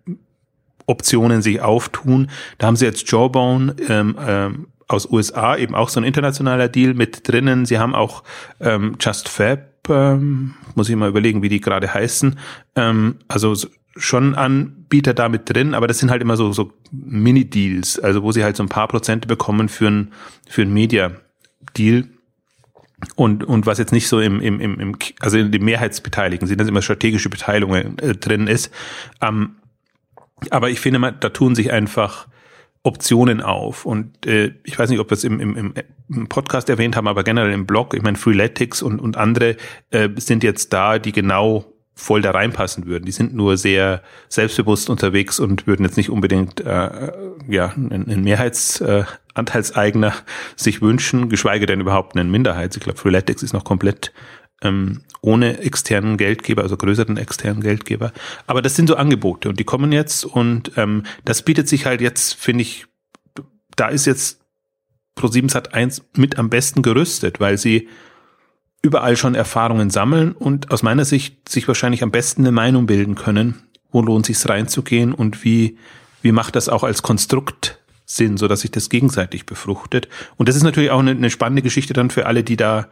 Optionen 0.87 1.43
sich 1.43 1.61
auftun. 1.61 2.31
Da 2.59 2.69
haben 2.69 2.77
sie 2.77 2.87
jetzt 2.87 3.11
Jawbone 3.11 3.77
ähm, 3.89 4.17
ähm, 4.19 4.67
aus 4.89 5.11
USA 5.11 5.57
eben 5.57 5.75
auch 5.75 5.89
so 5.89 6.01
ein 6.01 6.05
internationaler 6.05 6.69
Deal 6.69 6.95
mit 6.95 7.29
drinnen. 7.29 7.67
Sie 7.67 7.79
haben 7.79 7.95
auch 7.95 8.23
ähm, 8.61 8.97
Just 9.01 9.29
Fab, 9.29 9.89
ähm, 9.89 10.55
muss 10.75 10.89
ich 10.89 10.97
mal 10.97 11.09
überlegen, 11.09 11.43
wie 11.43 11.49
die 11.49 11.61
gerade 11.61 11.93
heißen. 11.93 12.39
Ähm, 12.77 13.17
also 13.29 13.55
schon 13.97 14.35
Anbieter 14.35 15.15
da 15.15 15.29
mit 15.29 15.53
drin, 15.53 15.75
aber 15.75 15.87
das 15.87 15.99
sind 15.99 16.11
halt 16.11 16.23
immer 16.23 16.37
so, 16.37 16.53
so 16.53 16.73
Mini-Deals, 16.93 17.99
also 17.99 18.23
wo 18.23 18.31
sie 18.31 18.45
halt 18.45 18.57
so 18.57 18.63
ein 18.63 18.69
paar 18.69 18.89
Prozente 18.89 19.27
bekommen 19.27 19.69
für 19.69 19.89
ein, 19.89 20.13
für 20.49 20.63
ein 20.63 20.73
Media-Deal. 20.73 22.05
Und, 23.15 23.45
und 23.45 23.67
was 23.67 23.79
jetzt 23.79 23.93
nicht 23.93 24.09
so 24.09 24.21
im, 24.21 24.41
im, 24.41 24.59
im, 24.61 24.81
im 24.81 24.97
also 25.21 25.37
in 25.37 25.53
den 25.53 25.65
Mehrheitsbeteiligten 25.65 26.49
sind, 26.49 26.61
dass 26.61 26.69
immer 26.69 26.81
strategische 26.81 27.29
Beteiligungen 27.29 27.99
äh, 27.99 28.15
drin 28.15 28.47
ist. 28.47 28.71
Ähm, 29.21 29.57
aber 30.51 30.71
ich 30.71 30.81
finde, 30.81 31.15
da 31.19 31.29
tun 31.31 31.55
sich 31.55 31.73
einfach 31.73 32.27
Optionen 32.87 33.43
auf. 33.43 33.85
Und 33.85 34.27
äh, 34.27 34.53
ich 34.65 34.79
weiß 34.79 34.89
nicht, 34.91 35.01
ob 35.01 35.11
wir 35.11 35.17
es 35.17 35.25
im, 35.25 35.41
im, 35.41 35.75
im 36.09 36.29
Podcast 36.29 36.71
erwähnt 36.71 36.97
haben, 36.97 37.09
aber 37.09 37.25
generell 37.25 37.53
im 37.53 37.67
Blog, 37.67 37.95
ich 37.95 38.03
meine, 38.03 38.17
Freeletics 38.17 38.81
und, 38.81 39.01
und 39.01 39.17
andere 39.17 39.57
äh, 39.91 40.09
sind 40.17 40.45
jetzt 40.45 40.73
da, 40.73 40.99
die 40.99 41.13
genau 41.13 41.67
voll 41.95 42.23
da 42.23 42.31
reinpassen 42.31 42.87
würden. 42.87 43.07
Die 43.07 43.13
sind 43.13 43.35
nur 43.35 43.57
sehr 43.57 44.03
selbstbewusst 44.29 44.91
unterwegs 44.91 45.41
und 45.41 45.67
würden 45.67 45.83
jetzt 45.85 45.97
nicht 45.97 46.11
unbedingt 46.11 46.61
äh, 46.61 47.11
ja 47.49 47.73
einen, 47.75 48.23
Mehrheitsanteilseigner 48.23 50.09
äh, 50.09 50.13
sich 50.57 50.83
wünschen, 50.83 51.29
geschweige 51.29 51.67
denn 51.67 51.81
überhaupt 51.81 52.17
einen 52.17 52.31
Minderheits. 52.31 52.77
Ich 52.77 52.83
glaube, 52.83 52.99
Freeletics 52.99 53.43
ist 53.43 53.55
noch 53.55 53.65
komplett 53.65 54.13
ähm, 54.63 55.03
ohne 55.21 55.59
externen 55.59 56.17
Geldgeber, 56.17 56.63
also 56.63 56.77
größeren 56.77 57.17
externen 57.17 57.63
Geldgeber. 57.63 58.13
Aber 58.47 58.63
das 58.63 58.77
sind 58.77 58.89
so 58.89 58.97
Angebote 58.97 59.49
und 59.49 59.59
die 59.59 59.65
kommen 59.65 59.93
jetzt 59.93 60.25
und 60.25 60.73
ähm, 60.77 61.05
das 61.25 61.43
bietet 61.43 61.69
sich 61.69 61.87
halt 61.87 62.01
jetzt, 62.01 62.35
finde 62.35 62.63
ich, 62.63 62.87
da 63.77 63.89
ist 63.89 64.07
jetzt 64.07 64.41
Pro7 65.17 65.51
Sat 65.51 65.75
1 65.75 66.05
mit 66.17 66.39
am 66.39 66.51
besten 66.51 66.83
gerüstet, 66.83 67.41
weil 67.41 67.59
sie 67.59 67.89
überall 68.83 69.17
schon 69.17 69.35
Erfahrungen 69.35 69.91
sammeln 69.91 70.33
und 70.33 70.71
aus 70.71 70.83
meiner 70.83 71.05
Sicht 71.05 71.49
sich 71.49 71.67
wahrscheinlich 71.67 72.03
am 72.03 72.11
besten 72.11 72.43
eine 72.43 72.53
Meinung 72.53 72.87
bilden 72.87 73.15
können, 73.15 73.63
wo 73.91 74.01
lohnt 74.03 74.27
sich 74.27 74.49
reinzugehen 74.49 75.13
und 75.13 75.45
wie, 75.45 75.77
wie 76.23 76.33
macht 76.33 76.55
das 76.57 76.69
auch 76.69 76.85
als 76.85 77.03
Konstrukt 77.03 77.81
Sinn, 78.05 78.37
so 78.37 78.47
dass 78.47 78.61
sich 78.61 78.71
das 78.71 78.89
gegenseitig 78.89 79.47
befruchtet. 79.47 80.09
Und 80.37 80.49
das 80.49 80.55
ist 80.55 80.63
natürlich 80.63 80.91
auch 80.91 81.01
eine, 81.01 81.11
eine 81.11 81.31
spannende 81.31 81.63
Geschichte 81.63 81.93
dann 81.93 82.11
für 82.11 82.27
alle, 82.27 82.45
die 82.45 82.57
da 82.57 82.89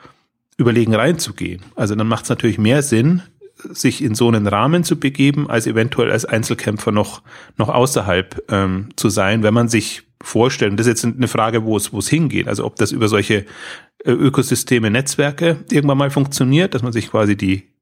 überlegen 0.57 0.95
reinzugehen. 0.95 1.63
Also 1.75 1.95
dann 1.95 2.07
macht 2.07 2.25
es 2.25 2.31
natürlich 2.31 2.59
mehr 2.59 2.83
Sinn, 2.83 3.23
sich 3.57 4.03
in 4.03 4.15
so 4.15 4.29
einen 4.29 4.47
Rahmen 4.47 4.85
zu 4.85 4.99
begeben, 4.99 5.49
als 5.49 5.67
eventuell 5.67 6.11
als 6.11 6.25
Einzelkämpfer 6.25 6.93
noch, 6.93 7.23
noch 7.57 7.69
außerhalb 7.69 8.43
ähm, 8.51 8.89
zu 8.97 9.09
sein, 9.09 9.43
wenn 9.43 9.55
man 9.55 9.69
sich 9.69 10.03
vorstellen. 10.23 10.77
Das 10.77 10.87
ist 10.87 11.03
jetzt 11.03 11.17
eine 11.17 11.29
Frage, 11.29 11.65
wo 11.65 11.77
es, 11.77 11.93
wo 11.93 11.99
es 11.99 12.09
hingeht. 12.09 12.49
Also 12.49 12.65
ob 12.65 12.77
das 12.77 12.93
über 12.93 13.09
solche 13.09 13.47
äh, 14.05 14.11
Ökosysteme, 14.11 14.91
Netzwerke 14.91 15.65
irgendwann 15.71 15.99
mal 15.99 16.11
funktioniert, 16.11 16.75
dass 16.75 16.83
man 16.83 16.93
sich 16.93 17.11
quasi 17.11 17.37
die 17.37 17.75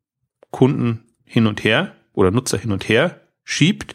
Kunden 0.51 1.05
hin 1.25 1.47
und 1.47 1.65
her 1.65 1.93
oder 2.13 2.31
Nutzer 2.31 2.59
hin 2.59 2.73
und 2.73 2.89
her 2.89 3.21
schiebt 3.45 3.95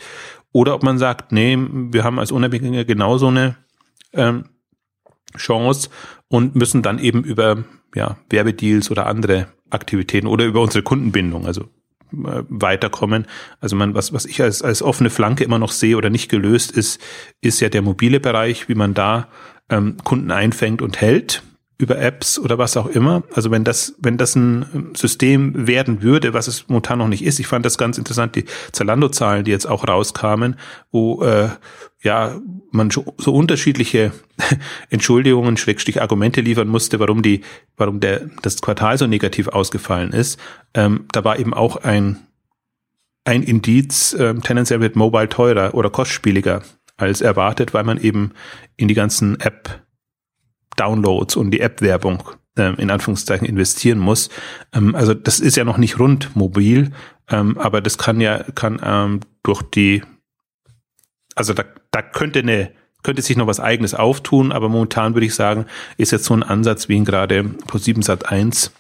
oder 0.52 0.74
ob 0.74 0.84
man 0.84 0.98
sagt, 0.98 1.32
nee, 1.32 1.58
wir 1.58 2.04
haben 2.04 2.20
als 2.20 2.32
Unabhängige 2.32 2.86
genauso 2.86 3.28
eine 3.28 3.58
ähm, 4.14 4.46
Chance 5.38 5.90
und 6.30 6.56
müssen 6.56 6.82
dann 6.82 7.00
eben 7.00 7.24
über 7.24 7.64
ja, 7.96 8.18
Werbedeals 8.30 8.92
oder 8.92 9.06
andere 9.06 9.48
Aktivitäten 9.70 10.28
oder 10.28 10.46
über 10.46 10.62
unsere 10.62 10.84
Kundenbindung, 10.84 11.46
also 11.46 11.64
äh, 12.12 12.44
weiterkommen. 12.50 13.26
Also 13.60 13.76
man, 13.76 13.94
was, 13.94 14.14
was 14.14 14.26
ich 14.26 14.42
als, 14.42 14.62
als 14.62 14.82
offene 14.82 15.10
Flanke 15.10 15.44
immer 15.44 15.60
noch 15.60 15.72
sehe 15.72 15.98
oder 15.98 16.10
nicht 16.10 16.30
gelöst 16.30 16.72
ist, 16.72 17.02
ist 17.42 17.60
ja 17.60 17.70
der 17.70 17.82
mobile 17.82 18.20
Bereich, 18.20 18.70
wie 18.70 18.76
man 18.76 18.94
da 18.94 19.28
ähm, 19.70 19.98
Kunden 20.04 20.32
einfängt 20.32 20.82
und 20.82 21.02
hält 21.02 21.44
über 21.80 22.00
Apps 22.00 22.40
oder 22.40 22.58
was 22.58 22.76
auch 22.76 22.88
immer. 22.88 23.24
Also 23.34 23.52
wenn 23.52 23.64
das, 23.64 23.96
wenn 24.00 24.18
das 24.18 24.36
ein 24.36 24.94
System 24.96 25.68
werden 25.68 26.02
würde, 26.02 26.34
was 26.34 26.48
es 26.48 26.68
momentan 26.68 27.00
noch 27.00 27.08
nicht 27.08 27.24
ist, 27.24 27.40
ich 27.40 27.48
fand 27.48 27.66
das 27.66 27.78
ganz 27.78 27.98
interessant, 27.98 28.36
die 28.36 28.46
Zalando-Zahlen, 28.72 29.44
die 29.44 29.52
jetzt 29.52 29.68
auch 29.68 29.88
rauskamen, 29.88 30.56
wo 30.92 31.22
äh, 31.24 31.50
ja 32.02 32.40
man 32.72 32.90
so 32.90 33.34
unterschiedliche 33.34 34.12
Entschuldigungen, 34.90 35.58
Schrägstrich 35.58 36.02
Argumente 36.02 36.42
liefern 36.42 36.68
musste, 36.68 37.00
warum 37.00 37.22
die, 37.22 37.42
warum 37.76 38.00
der 38.00 38.30
das 38.42 38.62
Quartal 38.62 38.98
so 38.98 39.06
negativ 39.06 39.48
ausgefallen 39.48 40.14
ist. 40.14 40.40
Ähm, 40.74 41.06
da 41.12 41.24
war 41.24 41.40
eben 41.40 41.54
auch 41.54 41.78
ein 41.78 42.20
ein 43.24 43.44
Indiz, 43.44 44.14
äh, 44.14 44.34
tendenziell 44.36 44.80
wird 44.80 44.96
Mobile 44.96 45.28
teurer 45.28 45.74
oder 45.74 45.90
kostspieliger 45.90 46.64
als 46.96 47.20
erwartet, 47.20 47.74
weil 47.74 47.84
man 47.84 48.00
eben 48.00 48.32
in 48.78 48.88
die 48.88 48.94
ganzen 48.94 49.38
App 49.42 49.82
Downloads 50.78 51.36
und 51.36 51.52
die 51.52 51.60
App-Werbung 51.60 52.24
äh, 52.58 52.74
in 52.82 52.90
Anführungszeichen 52.90 53.48
investieren 53.48 54.00
muss. 54.00 54.30
Ähm, 54.74 54.96
also 54.96 55.14
das 55.14 55.40
ist 55.40 55.58
ja 55.58 55.66
noch 55.66 55.78
nicht 55.78 56.00
rund 56.00 56.36
mobil, 56.36 56.92
ähm, 57.30 57.58
aber 57.58 57.82
das 57.82 57.98
kann 57.98 58.22
ja 58.22 58.44
kann 58.56 58.80
ähm, 58.84 59.20
durch 59.44 59.62
die, 59.62 60.04
also 61.36 61.54
da, 61.54 61.64
da 61.92 62.02
könnte 62.02 62.40
eine 62.40 62.72
könnte 63.04 63.22
sich 63.22 63.38
noch 63.38 63.48
was 63.48 63.60
Eigenes 63.62 63.94
auftun, 63.94 64.52
aber 64.52 64.68
momentan 64.68 65.14
würde 65.14 65.28
ich 65.28 65.36
sagen, 65.36 65.66
ist 65.96 66.12
jetzt 66.12 66.26
so 66.26 66.34
ein 66.34 66.44
Ansatz, 66.44 66.90
wie 66.90 66.96
ihn 66.96 67.06
gerade 67.06 67.44
Pro7 67.68 68.04
Sat 68.04 68.30
1 68.30 68.74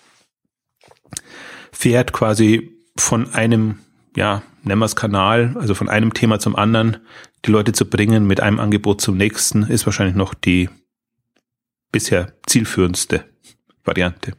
fährt, 1.71 2.11
quasi 2.11 2.77
von 2.97 3.33
einem, 3.33 3.79
ja, 4.17 4.41
nennen 4.63 4.79
wir 4.79 4.85
es 4.85 4.97
Kanal, 4.97 5.55
also 5.59 5.75
von 5.75 5.87
einem 5.87 6.13
Thema 6.13 6.39
zum 6.39 6.55
anderen, 6.55 6.97
die 7.45 7.51
Leute 7.51 7.71
zu 7.71 7.89
bringen, 7.89 8.27
mit 8.27 8.41
einem 8.41 8.59
Angebot 8.59 8.99
zum 8.99 9.15
nächsten, 9.15 9.63
ist 9.63 9.85
wahrscheinlich 9.85 10.15
noch 10.15 10.33
die 10.33 10.69
bisher 11.91 12.33
zielführendste 12.45 13.25
Variante. 13.83 14.33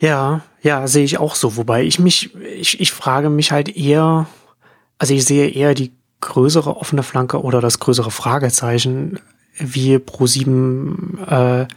Ja, 0.00 0.42
ja, 0.62 0.86
sehe 0.86 1.04
ich 1.04 1.18
auch 1.18 1.34
so. 1.34 1.56
Wobei 1.56 1.82
ich 1.84 1.98
mich, 1.98 2.34
ich, 2.36 2.80
ich 2.80 2.92
frage 2.92 3.30
mich 3.30 3.52
halt 3.52 3.74
eher, 3.76 4.26
also 4.98 5.14
ich 5.14 5.24
sehe 5.24 5.48
eher 5.48 5.74
die 5.74 5.92
größere 6.20 6.76
offene 6.76 7.02
Flanke 7.02 7.42
oder 7.42 7.60
das 7.60 7.78
größere 7.78 8.10
Fragezeichen, 8.10 9.20
wie 9.58 9.96
Pro7 9.96 11.62
äh, 11.62 11.68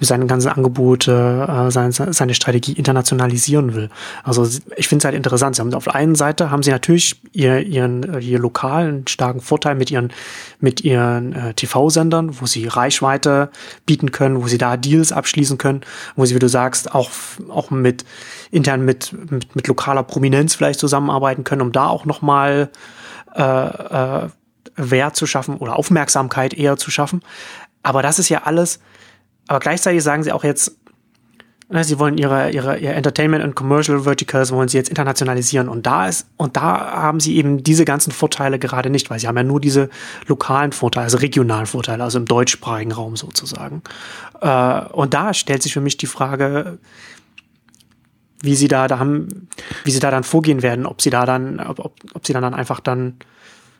seine 0.00 0.26
ganzen 0.26 0.48
Angebote, 0.48 1.46
äh, 1.48 1.70
seine, 1.70 1.92
seine 1.92 2.34
Strategie 2.34 2.72
internationalisieren 2.72 3.74
will. 3.74 3.90
Also 4.22 4.46
ich 4.76 4.88
finde 4.88 5.00
es 5.00 5.04
halt 5.04 5.14
interessant. 5.14 5.56
Sie 5.56 5.62
haben 5.62 5.72
auf 5.74 5.84
der 5.84 5.94
einen 5.94 6.14
Seite 6.14 6.50
haben 6.50 6.62
sie 6.62 6.70
natürlich 6.70 7.20
ihr, 7.32 7.60
ihren 7.60 8.20
ihr 8.20 8.38
lokalen 8.38 9.06
starken 9.06 9.40
Vorteil 9.40 9.74
mit 9.74 9.90
ihren 9.90 10.12
mit 10.60 10.82
ihren 10.82 11.32
äh, 11.32 11.54
TV-Sendern, 11.54 12.40
wo 12.40 12.46
sie 12.46 12.66
Reichweite 12.66 13.50
bieten 13.86 14.10
können, 14.12 14.42
wo 14.42 14.48
sie 14.48 14.58
da 14.58 14.76
Deals 14.76 15.12
abschließen 15.12 15.58
können, 15.58 15.80
wo 16.14 16.24
sie, 16.24 16.34
wie 16.34 16.40
du 16.40 16.48
sagst, 16.48 16.94
auch 16.94 17.10
auch 17.48 17.70
mit 17.70 18.04
intern 18.50 18.84
mit 18.84 19.14
mit, 19.30 19.56
mit 19.56 19.66
lokaler 19.66 20.02
Prominenz 20.02 20.54
vielleicht 20.54 20.80
zusammenarbeiten 20.80 21.44
können, 21.44 21.62
um 21.62 21.72
da 21.72 21.86
auch 21.86 22.04
noch 22.04 22.22
mal 22.22 22.70
äh, 23.34 23.42
äh, 23.42 24.28
Wert 24.76 25.16
zu 25.16 25.26
schaffen 25.26 25.56
oder 25.56 25.76
Aufmerksamkeit 25.76 26.52
eher 26.52 26.76
zu 26.76 26.90
schaffen. 26.90 27.22
Aber 27.82 28.02
das 28.02 28.18
ist 28.18 28.28
ja 28.28 28.42
alles 28.42 28.80
aber 29.48 29.60
gleichzeitig 29.60 30.02
sagen 30.02 30.22
sie 30.22 30.32
auch 30.32 30.44
jetzt, 30.44 30.76
ne, 31.68 31.84
sie 31.84 31.98
wollen 31.98 32.18
ihre, 32.18 32.50
ihre, 32.50 32.78
ihr 32.78 32.92
Entertainment 32.92 33.44
und 33.44 33.54
Commercial 33.54 34.00
Verticals 34.00 34.52
wollen 34.52 34.68
sie 34.68 34.76
jetzt 34.76 34.88
internationalisieren. 34.88 35.68
Und 35.68 35.86
da 35.86 36.08
ist, 36.08 36.26
und 36.36 36.56
da 36.56 36.92
haben 36.92 37.20
sie 37.20 37.36
eben 37.36 37.62
diese 37.62 37.84
ganzen 37.84 38.12
Vorteile 38.12 38.58
gerade 38.58 38.90
nicht, 38.90 39.10
weil 39.10 39.18
sie 39.18 39.28
haben 39.28 39.36
ja 39.36 39.42
nur 39.42 39.60
diese 39.60 39.88
lokalen 40.26 40.72
Vorteile, 40.72 41.04
also 41.04 41.18
regionalen 41.18 41.66
Vorteile, 41.66 42.02
also 42.02 42.18
im 42.18 42.26
deutschsprachigen 42.26 42.92
Raum 42.92 43.16
sozusagen. 43.16 43.82
Äh, 44.40 44.84
und 44.92 45.14
da 45.14 45.34
stellt 45.34 45.62
sich 45.62 45.72
für 45.72 45.80
mich 45.80 45.96
die 45.96 46.06
Frage, 46.06 46.78
wie 48.42 48.54
sie 48.54 48.68
da, 48.68 48.86
da 48.86 48.98
haben, 48.98 49.48
wie 49.84 49.90
sie 49.90 50.00
da 50.00 50.10
dann 50.10 50.24
vorgehen 50.24 50.62
werden, 50.62 50.86
ob 50.86 51.02
sie 51.02 51.10
da 51.10 51.24
dann, 51.24 51.58
ob, 51.60 51.78
ob, 51.78 51.94
ob 52.14 52.26
sie 52.26 52.32
dann, 52.32 52.42
dann 52.42 52.54
einfach 52.54 52.80
dann 52.80 53.16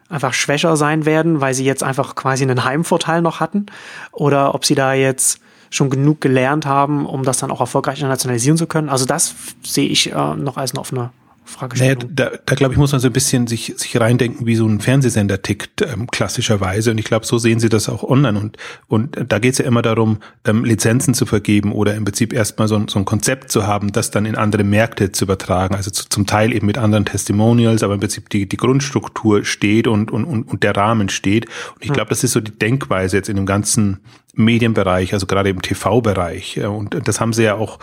einfach 0.08 0.34
schwächer 0.34 0.76
sein 0.76 1.04
werden, 1.04 1.40
weil 1.40 1.52
sie 1.52 1.64
jetzt 1.64 1.82
einfach 1.82 2.14
quasi 2.14 2.44
einen 2.44 2.64
Heimvorteil 2.64 3.22
noch 3.22 3.40
hatten, 3.40 3.66
oder 4.12 4.54
ob 4.54 4.64
sie 4.64 4.76
da 4.76 4.94
jetzt 4.94 5.40
schon 5.70 5.90
genug 5.90 6.20
gelernt 6.20 6.66
haben, 6.66 7.06
um 7.06 7.22
das 7.22 7.38
dann 7.38 7.50
auch 7.50 7.60
erfolgreich 7.60 7.98
internationalisieren 7.98 8.56
zu 8.56 8.66
können. 8.66 8.88
Also 8.88 9.04
das 9.04 9.34
sehe 9.62 9.88
ich 9.88 10.12
äh, 10.12 10.34
noch 10.34 10.56
als 10.56 10.72
eine 10.72 10.80
offene 10.80 11.10
Fragestellung. 11.46 11.98
Naja, 11.98 12.08
da, 12.12 12.30
da 12.44 12.54
glaube 12.54 12.74
ich, 12.74 12.78
muss 12.78 12.92
man 12.92 13.00
so 13.00 13.06
ein 13.06 13.12
bisschen 13.12 13.46
sich, 13.46 13.74
sich 13.76 13.98
reindenken, 13.98 14.46
wie 14.46 14.56
so 14.56 14.66
ein 14.66 14.80
Fernsehsender 14.80 15.42
tickt, 15.42 15.82
ähm, 15.82 16.08
klassischerweise. 16.08 16.90
Und 16.90 16.98
ich 16.98 17.04
glaube, 17.04 17.24
so 17.24 17.38
sehen 17.38 17.60
sie 17.60 17.68
das 17.68 17.88
auch 17.88 18.02
online. 18.02 18.38
Und, 18.38 18.56
und 18.88 19.16
da 19.28 19.38
geht 19.38 19.52
es 19.52 19.58
ja 19.58 19.64
immer 19.64 19.82
darum, 19.82 20.18
ähm, 20.44 20.64
Lizenzen 20.64 21.14
zu 21.14 21.24
vergeben 21.24 21.72
oder 21.72 21.94
im 21.94 22.04
Prinzip 22.04 22.32
erstmal 22.32 22.68
so, 22.68 22.84
so 22.88 22.98
ein 22.98 23.04
Konzept 23.04 23.50
zu 23.50 23.66
haben, 23.66 23.92
das 23.92 24.10
dann 24.10 24.26
in 24.26 24.34
andere 24.36 24.64
Märkte 24.64 25.12
zu 25.12 25.24
übertragen. 25.24 25.74
Also 25.74 25.90
zu, 25.90 26.08
zum 26.08 26.26
Teil 26.26 26.52
eben 26.52 26.66
mit 26.66 26.78
anderen 26.78 27.04
Testimonials, 27.04 27.82
aber 27.82 27.94
im 27.94 28.00
Prinzip 28.00 28.28
die, 28.30 28.48
die 28.48 28.56
Grundstruktur 28.56 29.44
steht 29.44 29.86
und, 29.86 30.10
und, 30.10 30.24
und, 30.24 30.44
und 30.44 30.62
der 30.62 30.76
Rahmen 30.76 31.08
steht. 31.08 31.46
Und 31.46 31.82
ich 31.82 31.88
hm. 31.88 31.94
glaube, 31.94 32.10
das 32.10 32.24
ist 32.24 32.32
so 32.32 32.40
die 32.40 32.58
Denkweise 32.58 33.16
jetzt 33.16 33.28
in 33.28 33.36
dem 33.36 33.46
ganzen 33.46 34.00
Medienbereich, 34.36 35.14
also 35.14 35.26
gerade 35.26 35.48
im 35.48 35.62
TV-Bereich. 35.62 36.60
Und 36.64 37.08
das 37.08 37.20
haben 37.20 37.32
sie 37.32 37.44
ja 37.44 37.54
auch, 37.54 37.78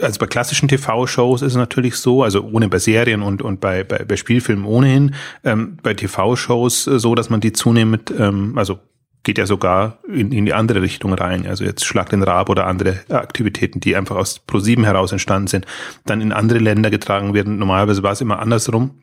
also 0.00 0.18
bei 0.18 0.26
klassischen 0.26 0.68
TV-Shows 0.68 1.42
ist 1.42 1.52
es 1.52 1.58
natürlich 1.58 1.96
so, 1.96 2.22
also 2.22 2.42
ohne 2.44 2.68
bei 2.68 2.78
Serien 2.78 3.22
und, 3.22 3.42
und 3.42 3.60
bei, 3.60 3.84
bei, 3.84 4.04
bei 4.04 4.16
Spielfilmen 4.16 4.64
ohnehin, 4.64 5.14
ähm, 5.44 5.78
bei 5.82 5.94
TV-Shows 5.94 6.84
so, 6.84 7.14
dass 7.14 7.28
man 7.28 7.40
die 7.40 7.52
zunehmend, 7.52 8.12
ähm, 8.16 8.56
also 8.56 8.78
geht 9.22 9.36
ja 9.36 9.46
sogar 9.46 9.98
in, 10.08 10.32
in 10.32 10.46
die 10.46 10.54
andere 10.54 10.80
Richtung 10.80 11.12
rein. 11.12 11.46
Also 11.46 11.64
jetzt 11.64 11.84
Schlag 11.84 12.08
den 12.08 12.22
Rab 12.22 12.48
oder 12.48 12.66
andere 12.66 13.00
Aktivitäten, 13.10 13.80
die 13.80 13.96
einfach 13.96 14.16
aus 14.16 14.40
Pro7 14.46 14.84
heraus 14.84 15.12
entstanden 15.12 15.48
sind, 15.48 15.66
dann 16.06 16.20
in 16.20 16.32
andere 16.32 16.58
Länder 16.58 16.90
getragen 16.90 17.34
werden. 17.34 17.58
Normalerweise 17.58 18.02
war 18.02 18.12
es 18.12 18.20
immer 18.20 18.38
andersrum. 18.38 19.02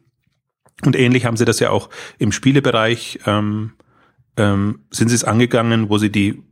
Und 0.85 0.95
ähnlich 0.95 1.25
haben 1.25 1.37
sie 1.37 1.45
das 1.45 1.59
ja 1.59 1.69
auch 1.69 1.89
im 2.17 2.31
Spielebereich, 2.31 3.19
ähm, 3.25 3.73
ähm, 4.37 4.79
sind 4.91 5.09
sie 5.09 5.15
es 5.15 5.23
angegangen, 5.23 5.89
wo 5.89 5.97
sie 5.97 6.11
die 6.11 6.43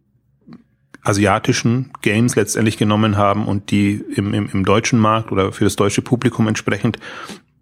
asiatischen 1.05 1.91
Games 2.01 2.35
letztendlich 2.35 2.77
genommen 2.77 3.15
haben 3.15 3.47
und 3.47 3.71
die 3.71 4.03
im, 4.15 4.33
im, 4.33 4.49
im 4.51 4.65
deutschen 4.65 4.99
Markt 4.99 5.31
oder 5.31 5.51
für 5.51 5.63
das 5.63 5.75
deutsche 5.75 6.01
Publikum 6.01 6.47
entsprechend 6.47 6.97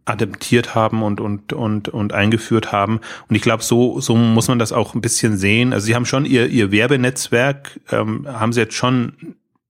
adaptiert 0.06 0.76
haben 0.76 1.02
und 1.04 1.22
und 1.22 1.54
und 1.54 1.90
und 1.90 2.14
eingeführt 2.14 2.72
haben. 2.72 3.00
Und 3.30 3.36
ich 3.36 3.42
glaube 3.42 3.64
so 3.64 4.00
so 4.02 4.16
muss 4.16 4.48
man 4.48 4.60
das 4.60 4.74
auch 4.74 4.96
ein 4.96 5.02
bisschen 5.02 5.38
sehen. 5.38 5.74
Also 5.74 5.86
sie 5.86 5.96
haben 5.96 6.06
schon 6.06 6.26
ihr 6.26 6.48
ihr 6.48 6.72
Werbenetzwerk 6.72 7.80
ähm, 7.92 8.28
haben 8.28 8.54
sie 8.54 8.62
jetzt 8.62 8.76
schon 8.76 9.14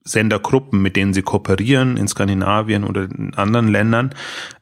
Sendergruppen, 0.03 0.81
mit 0.81 0.95
denen 0.95 1.13
sie 1.13 1.21
kooperieren 1.21 1.97
in 1.97 2.07
Skandinavien 2.07 2.83
oder 2.83 3.03
in 3.03 3.33
anderen 3.35 3.69
Ländern. 3.69 4.13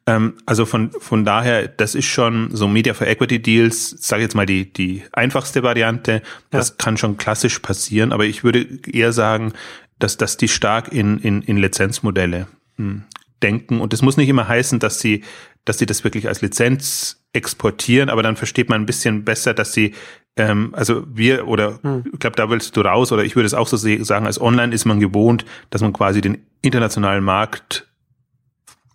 Ähm, 0.05 0.35
also 0.45 0.65
von, 0.65 0.91
von 0.91 1.25
daher, 1.25 1.67
das 1.67 1.95
ist 1.95 2.05
schon 2.05 2.49
so 2.51 2.67
Media 2.67 2.93
for 2.93 3.07
Equity 3.07 3.41
Deals, 3.41 3.89
sage 3.89 4.23
jetzt 4.23 4.35
mal 4.35 4.45
die, 4.45 4.71
die 4.71 5.03
einfachste 5.13 5.63
Variante. 5.63 6.21
Das 6.51 6.69
ja. 6.69 6.75
kann 6.77 6.97
schon 6.97 7.17
klassisch 7.17 7.59
passieren, 7.59 8.11
aber 8.11 8.25
ich 8.25 8.43
würde 8.43 8.67
eher 8.87 9.13
sagen, 9.13 9.53
dass, 9.97 10.17
dass 10.17 10.37
die 10.37 10.47
stark 10.47 10.91
in, 10.91 11.17
in, 11.19 11.41
in 11.41 11.57
Lizenzmodelle 11.57 12.47
hm, 12.77 13.03
denken. 13.41 13.81
Und 13.81 13.93
das 13.93 14.01
muss 14.01 14.17
nicht 14.17 14.29
immer 14.29 14.47
heißen, 14.47 14.79
dass 14.79 14.99
sie, 14.99 15.23
dass 15.65 15.79
sie 15.79 15.85
das 15.85 16.03
wirklich 16.03 16.27
als 16.27 16.41
Lizenz 16.41 17.23
exportieren, 17.33 18.09
aber 18.09 18.23
dann 18.23 18.35
versteht 18.35 18.69
man 18.69 18.81
ein 18.81 18.85
bisschen 18.85 19.23
besser, 19.23 19.53
dass 19.53 19.73
sie 19.73 19.93
ähm, 20.37 20.73
also 20.73 21.03
wir 21.07 21.47
oder 21.47 21.79
hm. 21.81 22.03
ich 22.11 22.19
glaube, 22.19 22.35
da 22.35 22.49
willst 22.49 22.75
du 22.75 22.81
raus 22.81 23.11
oder 23.11 23.23
ich 23.23 23.35
würde 23.35 23.47
es 23.47 23.53
auch 23.53 23.67
so 23.67 23.77
sagen, 23.77 24.25
als 24.25 24.39
Online 24.39 24.73
ist 24.73 24.85
man 24.85 24.99
gewohnt, 24.99 25.45
dass 25.69 25.81
man 25.81 25.93
quasi 25.93 26.21
den 26.21 26.45
internationalen 26.61 27.23
Markt 27.23 27.87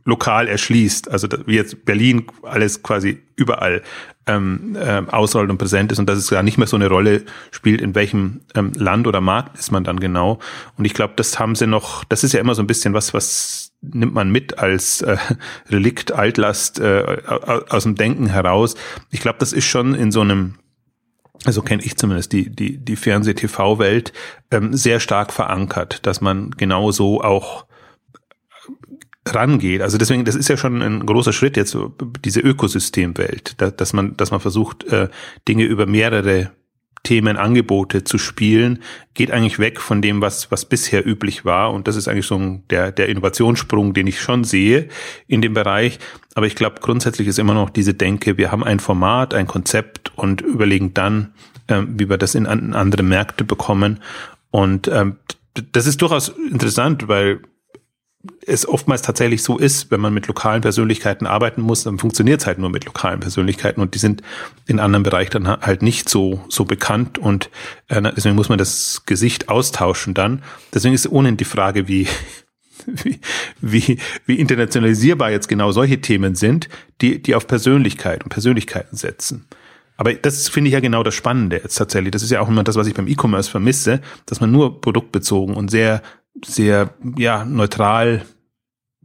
lokal 0.07 0.47
erschließt, 0.47 1.11
also 1.11 1.29
wie 1.47 1.57
jetzt 1.57 1.85
Berlin 1.85 2.27
alles 2.43 2.83
quasi 2.83 3.23
überall 3.35 3.83
ähm, 4.27 4.77
äh, 4.77 5.03
ausrollt 5.11 5.51
und 5.51 5.59
präsent 5.59 5.91
ist 5.91 5.99
und 5.99 6.09
dass 6.09 6.19
es 6.19 6.31
gar 6.31 6.45
nicht 6.45 6.59
mehr 6.59 6.69
so 6.69 6.77
eine 6.77 6.89
Rolle 6.89 7.25
spielt, 7.51 7.81
in 7.81 7.95
welchem 7.97 8.41
ähm, 8.55 8.73
Land 8.77 9.09
oder 9.09 9.21
Markt 9.21 9.59
ist 9.59 9.73
man 9.73 9.83
dann 9.83 9.99
genau. 9.99 10.39
Und 10.79 10.85
ich 10.85 10.95
glaube, 10.95 11.15
das 11.17 11.41
haben 11.41 11.57
sie 11.57 11.67
noch, 11.67 12.05
das 12.05 12.23
ist 12.23 12.33
ja 12.33 12.41
immer 12.41 12.55
so 12.55 12.63
ein 12.63 12.69
bisschen 12.69 12.95
was, 12.95 13.15
was 13.15 13.73
nimmt 13.83 14.15
man 14.15 14.31
mit 14.31 14.59
als 14.59 15.03
äh, 15.03 15.17
Relikt, 15.71 16.13
Altlast 16.13 16.79
äh, 16.79 17.19
aus 17.69 17.83
dem 17.83 17.97
Denken 17.97 18.29
heraus. 18.29 18.77
Ich 19.11 19.21
glaube, 19.21 19.39
das 19.41 19.53
ist 19.53 19.67
schon 19.67 19.95
in 19.95 20.13
so 20.13 20.21
einem 20.21 20.55
also 21.45 21.63
kenne 21.63 21.83
ich 21.83 21.97
zumindest 21.97 22.33
die, 22.33 22.51
die, 22.51 22.79
die 22.79 22.97
Fernseh-TV-Welt, 22.97 24.13
ähm, 24.51 24.75
sehr 24.75 25.01
stark 25.01 25.33
verankert, 25.33 26.07
dass 26.07 26.21
man 26.21 26.51
genauso 26.51 27.21
auch 27.21 27.67
rangeht. 29.27 29.83
Also 29.83 29.99
deswegen, 29.99 30.25
das 30.25 30.35
ist 30.35 30.49
ja 30.49 30.57
schon 30.57 30.83
ein 30.83 31.05
großer 31.05 31.33
Schritt 31.33 31.57
jetzt, 31.57 31.77
diese 32.25 32.41
Ökosystemwelt, 32.41 33.61
dass 33.61 33.93
man, 33.93 34.17
dass 34.17 34.31
man 34.31 34.41
versucht, 34.41 34.85
äh, 34.85 35.09
Dinge 35.49 35.65
über 35.65 35.87
mehrere 35.87 36.53
Themenangebote 37.07 38.03
zu 38.03 38.19
spielen, 38.19 38.81
geht 39.15 39.31
eigentlich 39.31 39.61
weg 39.61 39.81
von 39.81 40.03
dem, 40.03 40.21
was, 40.21 40.51
was 40.51 40.65
bisher 40.65 41.07
üblich 41.07 41.45
war. 41.45 41.73
Und 41.73 41.87
das 41.87 41.95
ist 41.95 42.09
eigentlich 42.09 42.27
so 42.27 42.35
ein, 42.35 42.65
der, 42.69 42.91
der 42.91 43.09
Innovationssprung, 43.09 43.95
den 43.95 44.09
ich 44.09 44.21
schon 44.21 44.43
sehe 44.43 44.89
in 45.29 45.41
dem 45.41 45.55
Bereich. 45.55 46.01
Aber 46.35 46.49
ich 46.49 46.57
glaube, 46.57 46.81
grundsätzlich 46.81 47.29
ist 47.29 47.39
immer 47.39 47.55
noch 47.55 47.71
diese 47.71 47.95
Denke, 47.95 48.39
wir 48.39 48.51
haben 48.51 48.65
ein 48.65 48.81
Format, 48.81 49.35
ein 49.35 49.47
Konzept 49.47 50.11
und 50.17 50.41
überlegen 50.41 50.95
dann, 50.95 51.33
ähm, 51.69 51.95
wie 51.97 52.11
wir 52.11 52.19
das 52.19 52.35
in 52.35 52.45
an, 52.49 52.75
andere 52.75 53.05
Märkte 53.05 53.45
bekommen. 53.45 54.01
Und 54.51 54.89
ähm, 54.89 55.17
das 55.71 55.87
ist 55.87 56.03
durchaus 56.03 56.31
interessant, 56.51 57.07
weil 57.07 57.41
es 58.47 58.67
oftmals 58.67 59.03
tatsächlich 59.03 59.43
so 59.43 59.59
ist, 59.59 59.91
wenn 59.91 60.01
man 60.01 60.15
mit 60.15 60.27
lokalen 60.27 60.63
Persönlichkeiten 60.63 61.27
arbeiten 61.27 61.61
muss, 61.61 61.85
dann 61.85 61.99
funktioniert 61.99 62.41
es 62.41 62.47
halt 62.47 62.59
nur 62.59 62.71
mit 62.71 62.85
lokalen 62.85 63.21
Persönlichkeiten 63.21 63.81
und 63.81 63.95
die 63.95 63.99
sind 63.99 64.23
in 64.67 64.81
anderen 64.81 65.03
Bereichen 65.03 65.31
dann 65.33 65.49
halt 65.61 65.83
nicht 65.83 66.09
so 66.09 66.41
so 66.49 66.65
bekannt 66.65 67.19
und 67.19 67.51
äh, 67.89 68.03
deswegen 68.15 68.37
muss 68.37 68.49
man 68.49 68.59
das 68.59 69.03
Gesicht 69.07 69.49
austauschen 69.49 70.15
dann. 70.15 70.43
Deswegen 70.73 70.95
ist 70.95 71.11
ohnehin 71.11 71.37
die 71.37 71.45
Frage, 71.45 71.89
wie 71.89 72.07
wie, 72.87 73.21
wie, 73.61 73.99
wie 74.27 74.35
internationalisierbar 74.37 75.31
jetzt 75.31 75.49
genau 75.49 75.73
solche 75.73 76.01
Themen 76.01 76.35
sind, 76.35 76.69
die, 77.01 77.23
die 77.23 77.35
auf 77.35 77.47
Persönlichkeit 77.47 78.23
und 78.23 78.31
Persönlichkeiten 78.31 78.97
setzen. 78.97 79.47
Aber 79.97 80.13
das 80.13 80.49
finde 80.49 80.69
ich 80.69 80.75
ja 80.75 80.81
genau 80.81 81.03
das 81.03 81.15
Spannende 81.15 81.57
jetzt 81.57 81.77
tatsächlich. 81.77 82.11
Das 82.11 82.23
ist 82.23 82.31
ja 82.31 82.41
auch 82.41 82.49
immer 82.49 82.65
das, 82.65 82.77
was 82.77 82.87
ich 82.87 82.95
beim 82.95 83.09
E-Commerce 83.09 83.51
vermisse, 83.51 84.01
dass 84.27 84.41
man 84.41 84.53
nur 84.53 84.81
produktbezogen 84.81 85.55
und 85.55 85.71
sehr 85.71 86.03
sehr 86.45 86.91
ja 87.17 87.45
neutral 87.45 88.25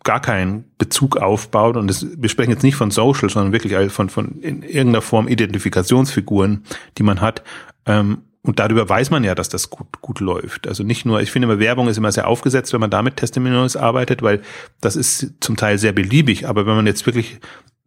gar 0.03 0.19
keinen 0.19 0.65
Bezug 0.77 1.17
aufbaut 1.17 1.77
und 1.77 1.87
das, 1.87 2.05
wir 2.17 2.29
sprechen 2.29 2.51
jetzt 2.51 2.63
nicht 2.63 2.75
von 2.75 2.91
Social, 2.91 3.29
sondern 3.29 3.53
wirklich 3.53 3.91
von 3.91 4.09
von 4.09 4.41
in 4.41 4.63
irgendeiner 4.63 5.01
Form 5.01 5.27
Identifikationsfiguren, 5.27 6.63
die 6.97 7.03
man 7.03 7.21
hat. 7.21 7.43
Ähm, 7.85 8.23
und 8.43 8.57
darüber 8.57 8.89
weiß 8.89 9.11
man 9.11 9.23
ja, 9.23 9.35
dass 9.35 9.49
das 9.49 9.69
gut, 9.69 10.01
gut 10.01 10.19
läuft. 10.19 10.67
Also 10.67 10.83
nicht 10.83 11.05
nur, 11.05 11.21
ich 11.21 11.29
finde 11.29 11.47
immer 11.47 11.59
Werbung 11.59 11.87
ist 11.87 11.97
immer 11.97 12.11
sehr 12.11 12.27
aufgesetzt, 12.27 12.73
wenn 12.73 12.79
man 12.79 12.89
damit 12.89 13.17
Testimonials 13.17 13.75
arbeitet, 13.75 14.23
weil 14.23 14.41
das 14.79 14.95
ist 14.95 15.33
zum 15.41 15.57
Teil 15.57 15.77
sehr 15.77 15.91
beliebig. 15.91 16.47
Aber 16.47 16.65
wenn 16.65 16.75
man 16.75 16.87
jetzt 16.87 17.05
wirklich 17.05 17.39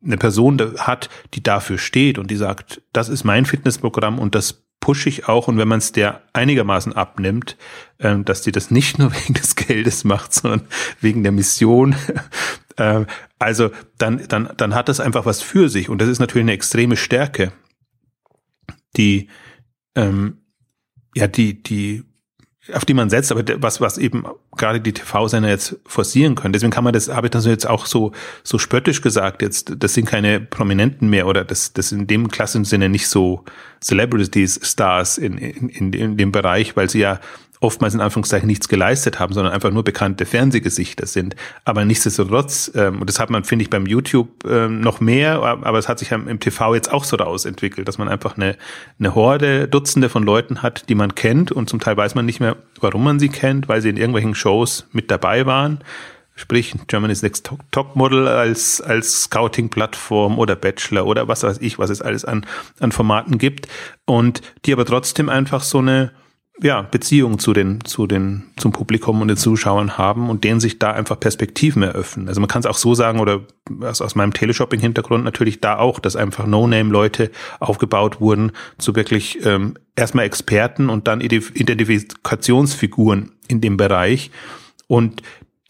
eine 0.05 0.17
Person 0.17 0.61
hat, 0.79 1.09
die 1.35 1.43
dafür 1.43 1.79
steht 1.79 2.19
und 2.19 2.31
die 2.31 2.37
sagt, 2.37 2.83
das 2.93 3.09
ist 3.09 3.25
mein 3.25 3.47
Fitnessprogramm 3.47 4.21
und 4.21 4.37
das 4.37 4.64
pushe 4.85 5.09
ich 5.09 5.29
auch 5.29 5.49
und 5.49 5.57
wenn 5.57 5.67
man 5.67 5.79
es 5.79 5.93
der 5.93 6.21
einigermaßen 6.35 6.93
abnimmt, 6.93 7.57
ähm, 8.01 8.27
dass 8.27 8.43
die 8.43 8.53
das 8.53 8.71
nicht 8.71 8.99
nur 8.99 9.15
wegen 9.15 9.33
des 9.33 9.57
Geldes 9.57 10.05
macht, 10.05 10.35
sondern 10.35 10.69
wegen 11.01 11.23
der 11.23 11.33
Mission. 11.33 11.97
ähm, 12.77 13.07
also 13.39 13.71
dann, 13.97 14.29
dann, 14.29 14.51
dann 14.59 14.75
hat 14.75 14.91
das 14.91 15.01
einfach 15.01 15.25
was 15.25 15.41
für 15.41 15.71
sich 15.71 15.89
und 15.89 16.03
das 16.03 16.11
ist 16.11 16.19
natürlich 16.19 16.45
eine 16.45 16.53
extreme 16.53 16.99
Stärke, 16.99 17.51
die 18.95 19.31
ähm, 19.95 20.43
ja 21.15 21.29
die 21.29 21.63
die 21.63 22.05
auf 22.73 22.85
die 22.85 22.95
man 22.95 23.11
setzt, 23.11 23.31
aber 23.31 23.43
was, 23.61 23.81
was 23.81 23.99
eben 23.99 24.25
gerade 24.57 24.81
die 24.81 24.93
TV-Sender 24.93 25.51
jetzt 25.51 25.77
forcieren 25.87 26.35
können. 26.35 26.53
Deswegen 26.53 26.73
kann 26.73 26.85
man 26.85 26.95
das, 26.95 27.09
habe 27.09 27.27
ich 27.27 27.31
das 27.31 27.45
jetzt 27.45 27.69
auch 27.69 27.85
so, 27.85 28.13
so 28.43 28.59
spöttisch 28.59 29.03
gesagt, 29.03 29.43
jetzt, 29.43 29.73
das 29.79 29.95
sind 29.95 30.07
keine 30.07 30.41
Prominenten 30.41 31.11
mehr 31.11 31.27
oder 31.27 31.45
das, 31.45 31.75
das 31.75 31.93
in 31.93 32.07
dem 32.07 32.29
klassischen 32.29 32.65
Sinne 32.65 32.89
nicht 32.89 33.09
so 33.09 33.45
Celebrities, 33.83 34.61
Stars 34.63 35.19
in, 35.19 35.37
in, 35.37 35.69
in, 35.69 35.93
in 35.93 36.17
dem 36.17 36.33
Bereich, 36.33 36.75
weil 36.77 36.89
sie 36.89 37.01
ja 37.01 37.21
oftmals 37.65 37.95
in 37.95 38.01
Anführungszeichen 38.01 38.47
nichts 38.47 38.69
geleistet 38.69 39.19
haben, 39.19 39.33
sondern 39.33 39.53
einfach 39.53 39.71
nur 39.71 39.83
bekannte 39.83 40.27
Fernsehgesichter 40.27 41.07
sind. 41.07 41.35
Aber 41.65 41.85
nichtsdestotrotz, 41.85 42.71
ähm, 42.75 43.01
und 43.01 43.09
das 43.09 43.19
hat 43.19 43.31
man, 43.31 43.45
finde 43.45 43.65
ich, 43.65 43.71
beim 43.71 43.87
YouTube 43.87 44.45
ähm, 44.49 44.81
noch 44.81 45.01
mehr, 45.01 45.43
aber 45.43 45.79
es 45.79 45.89
hat 45.89 45.99
sich 45.99 46.13
im 46.13 46.39
TV 46.39 46.75
jetzt 46.75 46.93
auch 46.93 47.05
so 47.05 47.17
daraus 47.17 47.47
entwickelt, 47.47 47.89
dass 47.89 47.99
man 47.99 48.09
einfach 48.09 48.37
eine, 48.37 48.57
eine 48.99 49.15
Horde, 49.15 49.67
Dutzende 49.67 50.09
von 50.09 50.23
Leuten 50.23 50.63
hat, 50.63 50.89
die 50.89 50.95
man 50.95 51.15
kennt 51.15 51.51
und 51.51 51.71
zum 51.71 51.81
Teil 51.81 51.97
weiß 51.97 52.15
man 52.15 52.27
nicht 52.27 52.39
mehr, 52.39 52.57
warum 52.81 53.03
man 53.03 53.19
sie 53.19 53.31
kennt, 53.31 53.69
weil 53.69 53.81
sie 53.81 53.89
in 53.89 53.97
irgendwelchen 53.97 54.35
Shows 54.35 54.87
mit 54.93 55.11
dabei 55.11 55.47
waren. 55.47 55.81
Sprich, 56.37 56.75
Germany's 56.89 57.23
Next 57.23 57.49
Top 57.71 57.95
Model 57.95 58.27
als, 58.27 58.81
als 58.81 59.23
Scouting-Plattform 59.23 60.39
oder 60.39 60.57
Bachelor 60.57 61.07
oder 61.07 61.29
was 61.29 61.45
weiß 61.45 61.59
ich, 61.61 61.79
was 61.79 61.91
es 61.91 62.03
alles 62.03 62.25
an, 62.25 62.45
an 62.81 62.91
Formaten 62.91 63.39
gibt. 63.39 63.69
Und 64.05 64.43
die 64.65 64.73
aber 64.73 64.85
trotzdem 64.85 65.29
einfach 65.29 65.63
so 65.63 65.79
eine, 65.79 66.11
ja, 66.63 66.83
Beziehung 66.83 67.41
zu 67.41 67.53
den, 67.53 67.85
zu 67.85 68.07
den, 68.07 68.45
zum 68.57 68.71
Publikum 68.71 69.21
und 69.21 69.27
den 69.29 69.37
Zuschauern 69.37 69.99
haben 69.99 70.31
und 70.31 70.45
denen 70.45 70.61
sich 70.61 70.79
da 70.79 70.93
einfach 70.93 71.19
Perspektiven 71.19 71.83
eröffnen. 71.83 72.29
Also 72.29 72.41
man 72.41 72.47
kann 72.49 72.61
es 72.61 72.67
auch 72.67 72.77
so 72.77 72.95
sagen, 72.95 73.19
oder 73.19 73.41
aus, 73.81 74.01
aus 74.01 74.15
meinem 74.15 74.33
Teleshopping-Hintergrund 74.33 75.25
natürlich 75.25 75.61
da 75.61 75.79
auch, 75.79 75.99
dass 75.99 76.15
einfach 76.15 76.47
No-Name-Leute 76.47 77.33
aufgebaut 77.59 78.21
wurden 78.21 78.53
zu 78.79 78.95
wirklich 78.95 79.45
ähm, 79.45 79.75
erstmal 79.97 80.27
Experten 80.27 80.91
und 80.91 81.09
dann 81.09 81.21
Identifikationsfiguren 81.21 83.33
in 83.49 83.61
dem 83.61 83.77
Bereich. 83.77 84.31
Und 84.87 85.23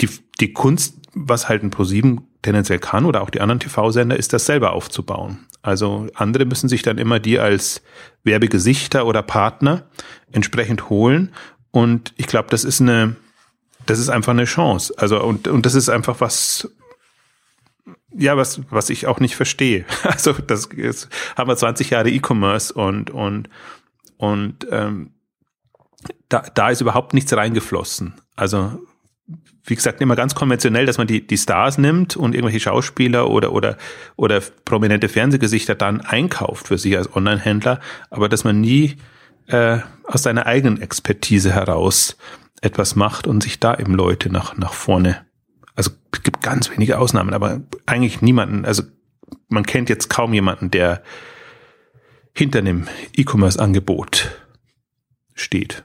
die, 0.03 0.11
die 0.41 0.53
Kunst, 0.53 0.99
was 1.15 1.49
halt 1.49 1.63
ein 1.63 1.71
ProSieben 1.71 2.29
tendenziell 2.43 2.79
kann 2.79 3.07
oder 3.07 3.23
auch 3.23 3.31
die 3.31 3.41
anderen 3.41 3.61
TV-Sender, 3.61 4.19
ist 4.19 4.35
das 4.35 4.45
selber 4.45 4.75
aufzubauen. 4.75 5.39
Also 5.65 6.09
andere 6.15 6.45
müssen 6.45 6.69
sich 6.69 6.83
dann 6.83 6.99
immer 6.99 7.19
die 7.19 7.39
als 7.39 7.83
Werbegesichter 8.23 9.07
oder 9.07 9.23
Partner 9.23 9.89
entsprechend 10.31 10.91
holen. 10.91 11.33
Und 11.71 12.13
ich 12.19 12.27
glaube, 12.27 12.51
das 12.51 12.65
ist 12.65 12.83
eine, 12.83 13.17
das 13.87 13.99
ist 13.99 14.11
einfach 14.11 14.33
eine 14.33 14.45
Chance. 14.45 14.93
Also, 14.99 15.25
und, 15.25 15.49
und 15.49 15.65
das 15.65 15.75
ist 15.75 15.89
einfach 15.89 16.21
was, 16.21 16.69
ja, 18.15 18.37
was, 18.37 18.61
was 18.69 18.91
ich 18.91 19.07
auch 19.07 19.21
nicht 19.21 19.37
verstehe. 19.37 19.87
Also, 20.03 20.35
das 20.35 20.67
ist, 20.67 21.09
haben 21.35 21.49
wir 21.49 21.57
20 21.57 21.89
Jahre 21.89 22.11
E-Commerce 22.11 22.75
und, 22.75 23.11
und, 23.11 23.49
und, 24.19 24.67
ähm, 24.71 25.15
da, 26.29 26.41
da 26.41 26.69
ist 26.69 26.83
überhaupt 26.83 27.15
nichts 27.15 27.35
reingeflossen. 27.35 28.21
Also, 28.37 28.81
wie 29.65 29.75
gesagt, 29.75 30.01
immer 30.01 30.17
ganz 30.17 30.35
konventionell, 30.35 30.85
dass 30.85 30.99
man 30.99 31.07
die, 31.07 31.27
die 31.27 31.39
Stars 31.39 31.79
nimmt 31.79 32.17
und 32.17 32.35
irgendwelche 32.35 32.61
Schauspieler 32.61 33.31
oder, 33.31 33.53
oder, 33.53 33.79
oder 34.17 34.43
prominente 34.65 35.09
Fernsehgesichter 35.09 35.75
dann 35.75 36.03
einkauft 36.03 36.69
für 36.69 36.77
sich 36.77 36.97
als 36.97 37.15
Online-Händler, 37.15 37.81
aber 38.11 38.29
dass 38.29 38.45
man 38.45 38.61
nie 38.61 38.97
äh, 39.47 39.79
aus 40.05 40.23
seiner 40.23 40.47
eigenen 40.47 40.81
Expertise 40.81 41.53
heraus 41.53 42.17
etwas 42.61 42.97
macht 42.97 43.27
und 43.27 43.43
sich 43.43 43.61
da 43.61 43.75
eben 43.79 43.95
Leute 43.95 44.31
nach, 44.31 44.57
nach 44.57 44.75
vorne. 44.75 45.25
Also 45.75 45.91
es 46.13 46.23
gibt 46.23 46.43
ganz 46.43 46.71
wenige 46.71 46.99
Ausnahmen, 46.99 47.33
aber 47.33 47.63
eigentlich 47.87 48.21
niemanden, 48.21 48.65
also 48.65 48.83
man 49.49 49.65
kennt 49.65 49.89
jetzt 49.89 50.09
kaum 50.09 50.35
jemanden, 50.35 50.71
der 50.71 51.03
hinter 52.35 52.59
einem 52.59 52.87
E-Commerce-Angebot 53.17 54.31
steht. 55.35 55.85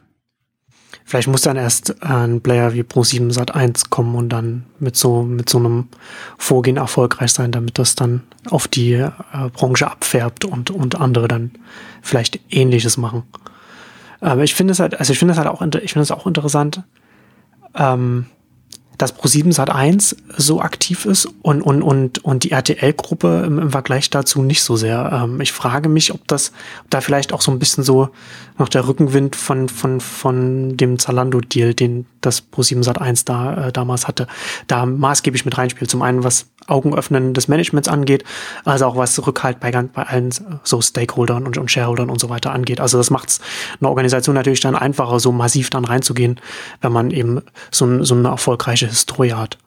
Vielleicht 1.09 1.27
muss 1.27 1.41
dann 1.41 1.57
erst 1.57 2.03
ein 2.03 2.39
Player 2.39 2.75
wie 2.75 2.83
Pro7 2.83 3.31
Sat 3.31 3.55
1 3.55 3.89
kommen 3.89 4.13
und 4.13 4.29
dann 4.29 4.65
mit 4.77 4.95
so, 4.95 5.23
mit 5.23 5.49
so 5.49 5.57
einem 5.57 5.87
Vorgehen 6.37 6.77
erfolgreich 6.77 7.33
sein, 7.33 7.51
damit 7.51 7.79
das 7.79 7.95
dann 7.95 8.21
auf 8.47 8.67
die 8.67 8.93
äh, 8.93 9.09
Branche 9.51 9.89
abfärbt 9.89 10.45
und, 10.45 10.69
und 10.69 11.01
andere 11.01 11.27
dann 11.27 11.49
vielleicht 12.03 12.39
ähnliches 12.51 12.97
machen. 12.97 13.23
Aber 14.19 14.43
ich 14.43 14.53
finde 14.53 14.73
es 14.73 14.79
halt, 14.79 14.99
also 14.99 15.11
ich 15.11 15.17
finde 15.17 15.31
es 15.31 15.39
halt 15.39 15.47
auch, 15.47 15.63
ich 15.63 15.93
finde 15.93 16.03
es 16.03 16.11
auch 16.11 16.27
interessant, 16.27 16.83
ähm, 17.73 18.27
dass 18.99 19.17
Pro7 19.17 19.53
Sat 19.53 19.69
1 19.69 20.17
so 20.37 20.61
aktiv 20.61 21.05
ist 21.05 21.27
und, 21.41 21.61
und, 21.61 21.81
und, 21.81 22.23
und 22.23 22.43
die 22.43 22.51
RTL-Gruppe 22.51 23.43
im, 23.47 23.57
im, 23.57 23.71
Vergleich 23.71 24.09
dazu 24.09 24.43
nicht 24.43 24.61
so 24.61 24.75
sehr. 24.75 25.23
Ähm, 25.23 25.39
ich 25.39 25.53
frage 25.53 25.87
mich, 25.87 26.13
ob 26.13 26.27
das, 26.27 26.51
ob 26.83 26.89
da 26.91 27.01
vielleicht 27.01 27.31
auch 27.31 27.41
so 27.41 27.49
ein 27.49 27.59
bisschen 27.59 27.83
so 27.83 28.09
noch 28.57 28.67
der 28.67 28.87
Rückenwind 28.87 29.37
von, 29.37 29.69
von, 29.69 30.01
von 30.01 30.75
dem 30.75 30.99
Zalando-Deal, 30.99 31.73
den 31.73 32.05
das 32.19 32.43
Pro7 32.51 32.83
Sat 32.83 32.99
1 32.99 33.23
da 33.23 33.67
äh, 33.67 33.71
damals 33.71 34.05
hatte, 34.05 34.27
da 34.67 34.85
maßgeblich 34.85 35.45
mit 35.45 35.57
reinspielt. 35.57 35.89
Zum 35.89 36.01
einen, 36.01 36.25
was 36.25 36.47
Augenöffnen 36.67 37.33
des 37.33 37.47
Managements 37.47 37.87
angeht, 37.87 38.23
also 38.65 38.85
auch 38.85 38.95
was 38.95 39.25
Rückhalt 39.25 39.59
bei, 39.59 39.71
bei 39.71 40.03
allen 40.03 40.29
so 40.63 40.81
Stakeholdern 40.81 41.47
und, 41.47 41.57
und 41.57 41.71
Shareholdern 41.71 42.09
und 42.09 42.19
so 42.19 42.29
weiter 42.29 42.51
angeht. 42.51 42.79
Also 42.79 42.97
das 42.97 43.09
macht 43.09 43.29
es 43.29 43.41
einer 43.79 43.89
Organisation 43.89 44.35
natürlich 44.35 44.59
dann 44.59 44.75
einfacher, 44.75 45.19
so 45.19 45.31
massiv 45.31 45.69
dann 45.69 45.85
reinzugehen, 45.85 46.39
wenn 46.81 46.91
man 46.91 47.11
eben 47.11 47.41
so, 47.71 48.03
so 48.03 48.13
eine 48.13 48.27
erfolgreiche 48.27 48.88
Historie 48.89 49.33
hat. 49.33 49.57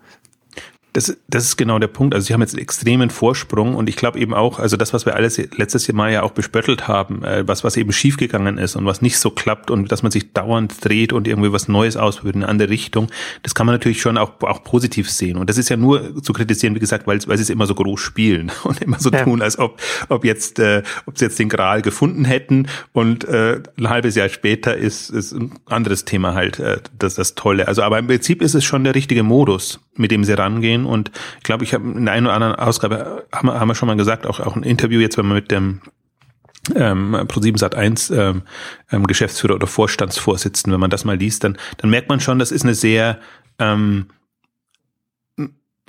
Das, 0.92 1.16
das 1.28 1.44
ist 1.44 1.56
genau 1.56 1.78
der 1.78 1.88
Punkt. 1.88 2.14
Also 2.14 2.26
sie 2.26 2.34
haben 2.34 2.42
jetzt 2.42 2.54
einen 2.54 2.62
extremen 2.62 3.08
Vorsprung 3.08 3.74
und 3.74 3.88
ich 3.88 3.96
glaube 3.96 4.18
eben 4.18 4.34
auch, 4.34 4.58
also 4.58 4.76
das, 4.76 4.92
was 4.92 5.06
wir 5.06 5.14
alles 5.14 5.38
letztes 5.56 5.86
Jahr 5.86 5.96
mal 5.96 6.12
ja 6.12 6.22
auch 6.22 6.32
bespöttelt 6.32 6.86
haben, 6.86 7.24
äh, 7.24 7.46
was, 7.48 7.64
was 7.64 7.76
eben 7.76 7.92
schiefgegangen 7.92 8.58
ist 8.58 8.76
und 8.76 8.84
was 8.84 9.00
nicht 9.00 9.18
so 9.18 9.30
klappt 9.30 9.70
und 9.70 9.90
dass 9.90 10.02
man 10.02 10.12
sich 10.12 10.32
dauernd 10.32 10.84
dreht 10.84 11.12
und 11.12 11.26
irgendwie 11.26 11.52
was 11.52 11.68
Neues 11.68 11.96
ausprobiert 11.96 12.36
in 12.36 12.42
eine 12.42 12.50
andere 12.50 12.68
Richtung, 12.68 13.08
das 13.42 13.54
kann 13.54 13.66
man 13.66 13.74
natürlich 13.74 14.02
schon 14.02 14.18
auch, 14.18 14.40
auch 14.42 14.64
positiv 14.64 15.10
sehen. 15.10 15.38
Und 15.38 15.48
das 15.48 15.56
ist 15.56 15.70
ja 15.70 15.78
nur 15.78 16.22
zu 16.22 16.32
kritisieren, 16.34 16.74
wie 16.74 16.80
gesagt, 16.80 17.06
weil, 17.06 17.18
weil 17.26 17.38
sie 17.38 17.44
es 17.44 17.50
immer 17.50 17.66
so 17.66 17.74
groß 17.74 18.00
spielen 18.00 18.52
und 18.64 18.82
immer 18.82 18.98
so 18.98 19.10
ja. 19.10 19.24
tun, 19.24 19.40
als 19.40 19.58
ob, 19.58 19.80
ob 20.10 20.24
jetzt, 20.26 20.58
äh, 20.58 20.82
ob 21.06 21.16
sie 21.16 21.24
jetzt 21.24 21.38
den 21.38 21.48
Gral 21.48 21.80
gefunden 21.80 22.26
hätten 22.26 22.68
und 22.92 23.24
äh, 23.24 23.62
ein 23.78 23.88
halbes 23.88 24.14
Jahr 24.14 24.28
später 24.28 24.76
ist, 24.76 25.08
ist 25.08 25.32
ein 25.32 25.52
anderes 25.66 26.04
Thema 26.04 26.34
halt, 26.34 26.58
äh, 26.58 26.80
das, 26.98 27.14
das 27.14 27.34
Tolle. 27.34 27.66
Also 27.66 27.82
aber 27.82 27.98
im 27.98 28.06
Prinzip 28.06 28.42
ist 28.42 28.54
es 28.54 28.64
schon 28.64 28.84
der 28.84 28.94
richtige 28.94 29.22
Modus, 29.22 29.80
mit 29.94 30.10
dem 30.10 30.24
sie 30.24 30.36
rangehen. 30.36 30.86
Und 30.86 31.10
ich 31.38 31.42
glaube, 31.44 31.64
ich 31.64 31.74
habe 31.74 31.84
in 31.84 32.04
der 32.04 32.14
einen 32.14 32.26
oder 32.26 32.34
anderen 32.34 32.54
Ausgabe, 32.56 33.26
haben 33.32 33.48
wir, 33.48 33.60
haben 33.60 33.68
wir 33.68 33.74
schon 33.74 33.86
mal 33.86 33.96
gesagt, 33.96 34.26
auch, 34.26 34.40
auch 34.40 34.56
ein 34.56 34.62
Interview 34.62 35.00
jetzt, 35.00 35.18
wenn 35.18 35.26
man 35.26 35.36
mit 35.36 35.50
dem 35.50 35.80
ähm, 36.74 37.14
Pro7 37.14 37.58
Sat 37.58 37.74
1 37.74 38.10
ähm, 38.10 38.42
ähm, 38.90 39.06
Geschäftsführer 39.06 39.56
oder 39.56 39.66
Vorstandsvorsitzenden, 39.66 40.72
wenn 40.72 40.80
man 40.80 40.90
das 40.90 41.04
mal 41.04 41.16
liest, 41.16 41.44
dann, 41.44 41.58
dann 41.78 41.90
merkt 41.90 42.08
man 42.08 42.20
schon, 42.20 42.38
das 42.38 42.52
ist 42.52 42.62
eine 42.62 42.74
sehr 42.74 43.18
ähm, 43.58 44.06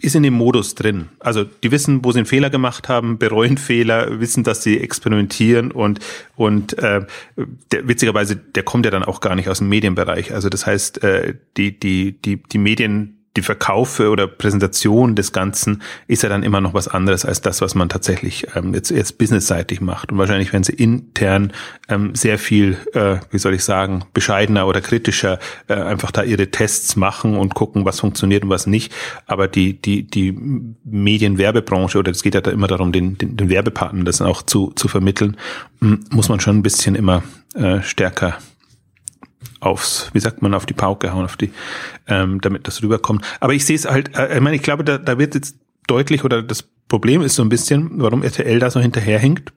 ist 0.01 0.15
in 0.15 0.23
dem 0.23 0.33
Modus 0.33 0.75
drin. 0.75 1.09
Also 1.19 1.43
die 1.43 1.71
wissen, 1.71 2.03
wo 2.03 2.11
sie 2.11 2.19
einen 2.19 2.25
Fehler 2.25 2.49
gemacht 2.49 2.89
haben, 2.89 3.19
bereuen 3.19 3.57
Fehler, 3.57 4.19
wissen, 4.19 4.43
dass 4.43 4.63
sie 4.63 4.79
experimentieren 4.79 5.71
und 5.71 5.99
und 6.35 6.77
äh, 6.79 7.05
der, 7.71 7.87
witzigerweise, 7.87 8.35
der 8.35 8.63
kommt 8.63 8.85
ja 8.85 8.91
dann 8.91 9.03
auch 9.03 9.21
gar 9.21 9.35
nicht 9.35 9.49
aus 9.49 9.59
dem 9.59 9.69
Medienbereich. 9.69 10.33
Also 10.33 10.49
das 10.49 10.65
heißt, 10.65 11.03
äh, 11.03 11.35
die 11.57 11.79
die 11.79 12.19
die 12.19 12.41
die 12.41 12.57
Medien 12.57 13.22
die 13.35 13.41
Verkaufe 13.41 14.09
oder 14.09 14.27
Präsentation 14.27 15.15
des 15.15 15.31
Ganzen 15.31 15.81
ist 16.07 16.21
ja 16.21 16.29
dann 16.29 16.43
immer 16.43 16.61
noch 16.61 16.73
was 16.73 16.87
anderes 16.87 17.25
als 17.25 17.41
das, 17.41 17.61
was 17.61 17.73
man 17.73 17.89
tatsächlich 17.89 18.47
ähm, 18.55 18.73
jetzt, 18.75 18.91
jetzt 18.91 19.17
businessseitig 19.17 19.81
macht. 19.81 20.11
Und 20.11 20.19
wahrscheinlich 20.19 20.53
werden 20.53 20.63
sie 20.63 20.73
intern 20.73 21.51
ähm, 21.89 22.13
sehr 22.13 22.37
viel, 22.37 22.77
äh, 22.93 23.17
wie 23.31 23.39
soll 23.39 23.55
ich 23.55 23.63
sagen, 23.63 24.05
bescheidener 24.13 24.67
oder 24.67 24.81
kritischer 24.81 25.39
äh, 25.67 25.73
einfach 25.73 26.11
da 26.11 26.21
ihre 26.21 26.51
Tests 26.51 26.95
machen 26.95 27.35
und 27.35 27.55
gucken, 27.55 27.85
was 27.85 27.99
funktioniert 27.99 28.43
und 28.43 28.49
was 28.49 28.67
nicht. 28.67 28.93
Aber 29.25 29.47
die, 29.47 29.81
die, 29.81 30.03
die 30.03 30.31
Medienwerbebranche, 30.83 31.97
oder 31.97 32.11
es 32.11 32.21
geht 32.21 32.35
ja 32.35 32.41
da 32.41 32.51
immer 32.51 32.67
darum, 32.67 32.91
den, 32.91 33.17
den, 33.17 33.35
den 33.35 33.49
Werbepartnern 33.49 34.05
das 34.05 34.21
auch 34.21 34.43
zu, 34.43 34.71
zu 34.75 34.87
vermitteln, 34.87 35.37
muss 35.79 36.29
man 36.29 36.39
schon 36.39 36.57
ein 36.57 36.63
bisschen 36.63 36.93
immer 36.93 37.23
äh, 37.55 37.81
stärker 37.81 38.37
aufs, 39.65 40.09
wie 40.13 40.19
sagt 40.19 40.41
man, 40.41 40.53
auf 40.53 40.65
die 40.65 40.73
Pauke 40.73 41.13
hauen, 41.13 41.25
auf 41.25 41.37
die, 41.37 41.51
ähm, 42.07 42.41
damit 42.41 42.67
das 42.67 42.81
rüberkommt. 42.81 43.25
Aber 43.39 43.53
ich 43.53 43.65
sehe 43.65 43.75
es 43.75 43.85
halt, 43.85 44.15
äh, 44.17 44.35
ich 44.35 44.41
meine, 44.41 44.55
ich 44.55 44.61
glaube, 44.61 44.83
da, 44.83 44.97
da 44.97 45.17
wird 45.17 45.35
jetzt 45.35 45.57
deutlich 45.87 46.23
oder 46.23 46.41
das 46.41 46.63
Problem 46.87 47.21
ist 47.21 47.35
so 47.35 47.43
ein 47.43 47.49
bisschen, 47.49 48.01
warum 48.01 48.23
RTL 48.23 48.59
da 48.59 48.69
so 48.69 48.79
hinterherhinkt. 48.79 49.53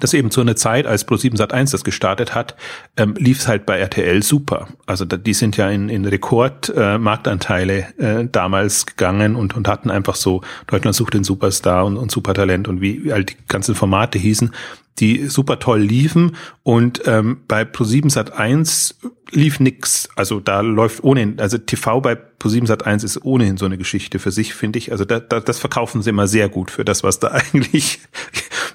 Dass 0.00 0.14
eben 0.14 0.30
zu 0.30 0.40
einer 0.40 0.56
Zeit, 0.56 0.86
als 0.86 1.06
Pro7 1.08 1.36
Sat1 1.36 1.72
das 1.72 1.84
gestartet 1.84 2.34
hat, 2.34 2.54
ähm, 2.96 3.14
lief 3.18 3.40
es 3.40 3.48
halt 3.48 3.66
bei 3.66 3.78
RTL 3.78 4.22
super. 4.22 4.68
Also 4.86 5.04
da, 5.04 5.16
die 5.16 5.34
sind 5.34 5.56
ja 5.56 5.70
in, 5.70 5.88
in 5.88 6.04
Rekordmarktanteile 6.04 7.86
äh, 7.98 8.20
äh, 8.20 8.28
damals 8.30 8.86
gegangen 8.86 9.36
und, 9.36 9.56
und 9.56 9.68
hatten 9.68 9.90
einfach 9.90 10.14
so 10.14 10.42
Deutschland 10.66 10.94
sucht 10.94 11.14
den 11.14 11.24
Superstar 11.24 11.86
und, 11.86 11.96
und 11.96 12.10
Supertalent 12.10 12.68
und 12.68 12.80
wie, 12.80 13.04
wie 13.04 13.12
all 13.12 13.24
die 13.24 13.36
ganzen 13.48 13.74
Formate 13.74 14.18
hießen 14.18 14.52
die 15.00 15.28
super 15.28 15.58
toll 15.58 15.80
liefen 15.80 16.36
und 16.62 17.02
ähm, 17.06 17.42
bei 17.46 17.62
Pro7 17.62 18.10
Sat 18.10 18.32
1 18.32 18.98
lief 19.30 19.60
nix. 19.60 20.08
Also 20.16 20.40
da 20.40 20.60
läuft 20.60 21.04
ohnehin, 21.04 21.38
also 21.38 21.58
TV 21.58 22.00
bei 22.00 22.16
Pro7 22.40 22.66
Sat 22.66 22.86
1 22.86 23.04
ist 23.04 23.24
ohnehin 23.24 23.56
so 23.56 23.66
eine 23.66 23.78
Geschichte 23.78 24.18
für 24.18 24.30
sich, 24.30 24.54
finde 24.54 24.78
ich. 24.78 24.92
Also 24.92 25.04
da, 25.04 25.20
da, 25.20 25.40
das 25.40 25.58
verkaufen 25.58 26.02
sie 26.02 26.10
immer 26.10 26.26
sehr 26.26 26.48
gut 26.48 26.70
für 26.70 26.84
das, 26.84 27.02
was 27.02 27.20
da 27.20 27.28
eigentlich 27.52 28.00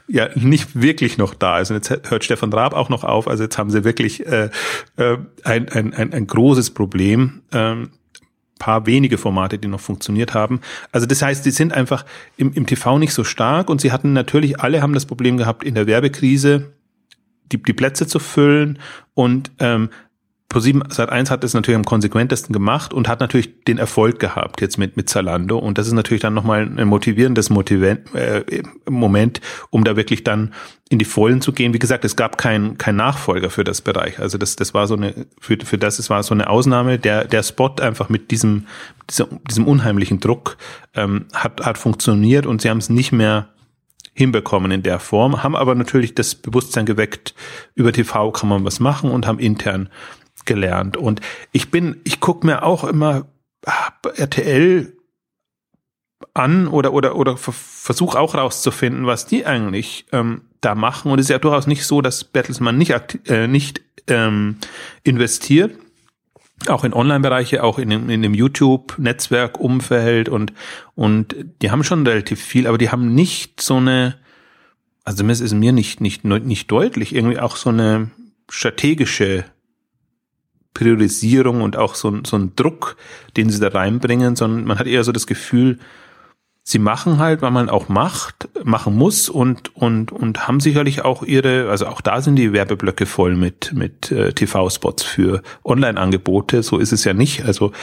ja 0.08 0.30
nicht 0.36 0.82
wirklich 0.82 1.18
noch 1.18 1.34
da 1.34 1.60
ist. 1.60 1.72
Und 1.72 1.78
jetzt 1.78 2.10
hört 2.10 2.24
Stefan 2.24 2.52
Raab 2.52 2.74
auch 2.74 2.90
noch 2.90 3.04
auf. 3.04 3.28
Also 3.28 3.44
jetzt 3.44 3.58
haben 3.58 3.70
sie 3.70 3.84
wirklich 3.84 4.26
äh, 4.26 4.50
äh, 4.98 5.18
ein, 5.44 5.70
ein, 5.70 5.94
ein, 5.94 6.14
ein 6.14 6.28
großes 6.28 6.72
Problem. 6.72 7.42
Ähm, 7.52 7.92
paar 8.60 8.86
wenige 8.86 9.18
Formate, 9.18 9.58
die 9.58 9.68
noch 9.68 9.82
funktioniert 9.82 10.34
haben. 10.34 10.62
Also 10.94 11.06
das 11.06 11.22
heißt, 11.22 11.46
die 11.46 11.52
sind 11.52 11.74
einfach 11.74 12.06
im, 12.38 12.54
im 12.54 12.66
TV 12.66 12.98
nicht 12.98 13.14
so 13.14 13.26
stark 13.26 13.70
und 13.70 13.82
sie 13.82 13.92
hatten 13.92 14.14
natürlich, 14.14 14.62
alle 14.62 14.82
haben 14.82 14.94
das 14.94 15.06
Problem 15.06 15.36
gehabt, 15.36 15.64
in 15.66 15.76
der 15.76 15.86
Werbekrise 15.86 16.72
die, 17.52 17.62
die 17.62 17.74
Plätze 17.74 18.08
zu 18.08 18.20
füllen 18.20 18.80
und 19.14 19.52
ähm, 19.60 19.90
ProSieben 20.54 20.84
seit 20.90 21.10
eins 21.10 21.30
hat 21.30 21.44
es 21.44 21.54
natürlich 21.54 21.76
am 21.76 21.84
konsequentesten 21.84 22.54
gemacht 22.54 22.94
und 22.94 23.08
hat 23.08 23.20
natürlich 23.20 23.64
den 23.66 23.78
Erfolg 23.78 24.20
gehabt 24.20 24.62
jetzt 24.62 24.78
mit 24.78 24.96
mit 24.96 25.10
Zalando 25.10 25.58
und 25.58 25.78
das 25.78 25.88
ist 25.88 25.94
natürlich 25.94 26.22
dann 26.22 26.34
nochmal 26.34 26.62
ein 26.62 26.88
motivierendes 26.88 27.50
Motivent, 27.50 28.14
äh, 28.16 28.64
Moment, 28.90 29.42
um 29.72 29.84
da 29.84 29.96
wirklich 29.96 30.24
dann 30.24 30.54
in 30.90 31.00
die 31.00 31.06
Vollen 31.06 31.42
zu 31.42 31.52
gehen. 31.52 31.74
Wie 31.74 31.80
gesagt, 31.80 32.06
es 32.06 32.16
gab 32.16 32.38
keinen 32.38 32.78
kein 32.78 32.96
Nachfolger 32.96 33.50
für 33.50 33.64
das 33.64 33.82
Bereich. 33.82 34.20
Also 34.20 34.38
das 34.38 34.56
das 34.56 34.74
war 34.74 34.88
so 34.88 34.96
eine 34.96 35.26
für 35.40 35.58
für 35.64 35.78
das 35.78 36.00
es 36.00 36.10
war 36.10 36.24
so 36.24 36.34
eine 36.34 36.50
Ausnahme. 36.50 37.00
Der 37.00 37.26
der 37.26 37.44
Spot 37.44 37.76
einfach 37.82 38.10
mit 38.10 38.32
diesem 38.32 38.68
diesem, 39.10 39.40
diesem 39.50 39.68
unheimlichen 39.68 40.20
Druck 40.20 40.58
ähm, 40.94 41.26
hat 41.34 41.66
hat 41.66 41.78
funktioniert 41.78 42.46
und 42.46 42.62
sie 42.62 42.70
haben 42.70 42.78
es 42.78 42.90
nicht 42.90 43.12
mehr 43.12 43.50
hinbekommen 44.14 44.72
in 44.72 44.84
der 44.84 45.00
Form, 45.00 45.42
haben 45.42 45.56
aber 45.56 45.74
natürlich 45.76 46.14
das 46.14 46.36
Bewusstsein 46.36 46.86
geweckt, 46.86 47.34
über 47.74 47.92
TV 47.92 48.32
kann 48.32 48.50
man 48.50 48.64
was 48.64 48.80
machen 48.80 49.10
und 49.10 49.26
haben 49.26 49.40
intern 49.40 49.90
gelernt. 50.46 50.98
Und 50.98 51.22
ich 51.52 51.72
bin, 51.72 52.02
ich 52.04 52.20
gucke 52.20 52.46
mir 52.46 52.64
auch 52.64 52.84
immer 52.84 53.26
ah, 53.66 53.92
RTL 54.16 54.94
an 56.34 56.68
oder 56.68 56.94
oder 56.94 57.16
oder 57.16 57.38
versuche 57.38 58.20
auch 58.20 58.36
rauszufinden, 58.36 59.06
was 59.06 59.26
die 59.26 59.46
eigentlich 59.46 60.06
ähm, 60.12 60.42
da 60.62 60.76
machen. 60.76 61.12
Und 61.12 61.20
es 61.20 61.26
ist 61.26 61.30
ja 61.30 61.40
durchaus 61.40 61.68
nicht 61.68 61.86
so, 61.86 62.02
dass 62.02 62.24
Bertelsmann 62.24 62.78
nicht 62.78 62.94
äh, 63.28 63.48
nicht 63.48 63.82
ähm, 64.08 64.58
investiert, 65.04 65.78
auch 66.68 66.84
in 66.84 66.94
Online-Bereiche, 66.94 67.64
auch 67.64 67.80
in 67.80 67.92
in 67.92 68.22
dem 68.22 68.34
YouTube-Netzwerk-Umfeld 68.34 70.30
und 70.30 70.54
und 70.96 71.36
die 71.62 71.72
haben 71.72 71.84
schon 71.84 72.06
relativ 72.08 72.42
viel, 72.42 72.68
aber 72.68 72.78
die 72.78 72.90
haben 72.90 73.14
nicht 73.14 73.62
so 73.62 73.78
eine, 73.78 74.16
also 75.04 75.18
zumindest 75.18 75.42
ist 75.42 75.54
mir 75.54 75.74
nicht 75.74 76.02
nicht 76.02 76.24
nicht 76.24 76.72
deutlich 76.72 77.14
irgendwie 77.14 77.40
auch 77.40 77.58
so 77.58 77.70
eine 77.70 78.12
strategische 78.50 79.46
Priorisierung 80.74 81.62
und 81.62 81.78
auch 81.78 81.96
so, 81.96 82.20
so 82.26 82.38
ein 82.38 82.56
Druck, 82.56 82.98
den 83.38 83.50
sie 83.50 83.60
da 83.60 83.70
reinbringen, 83.70 84.36
sondern 84.36 84.66
man 84.66 84.80
hat 84.80 84.88
eher 84.88 85.04
so 85.04 85.12
das 85.12 85.28
Gefühl, 85.28 85.80
sie 86.66 86.80
machen 86.80 87.18
halt, 87.18 87.42
weil 87.42 87.52
man 87.52 87.70
auch 87.70 87.90
macht, 87.90 88.48
machen 88.64 88.96
muss 88.96 89.28
und 89.28 89.76
und 89.76 90.14
und 90.14 90.48
haben 90.48 90.62
sicherlich 90.62 91.04
auch 91.04 91.22
ihre, 91.22 91.70
also 91.70 91.88
auch 91.88 92.00
da 92.00 92.22
sind 92.22 92.38
die 92.38 92.54
Werbeblöcke 92.54 93.06
voll 93.06 93.36
mit 93.36 93.74
mit 93.74 94.12
äh, 94.12 94.32
TV-Spots 94.32 95.04
für 95.04 95.42
Online-Angebote. 95.66 96.64
So 96.64 96.78
ist 96.78 96.94
es 96.94 97.04
ja 97.04 97.14
nicht. 97.14 97.44
Also 97.44 97.74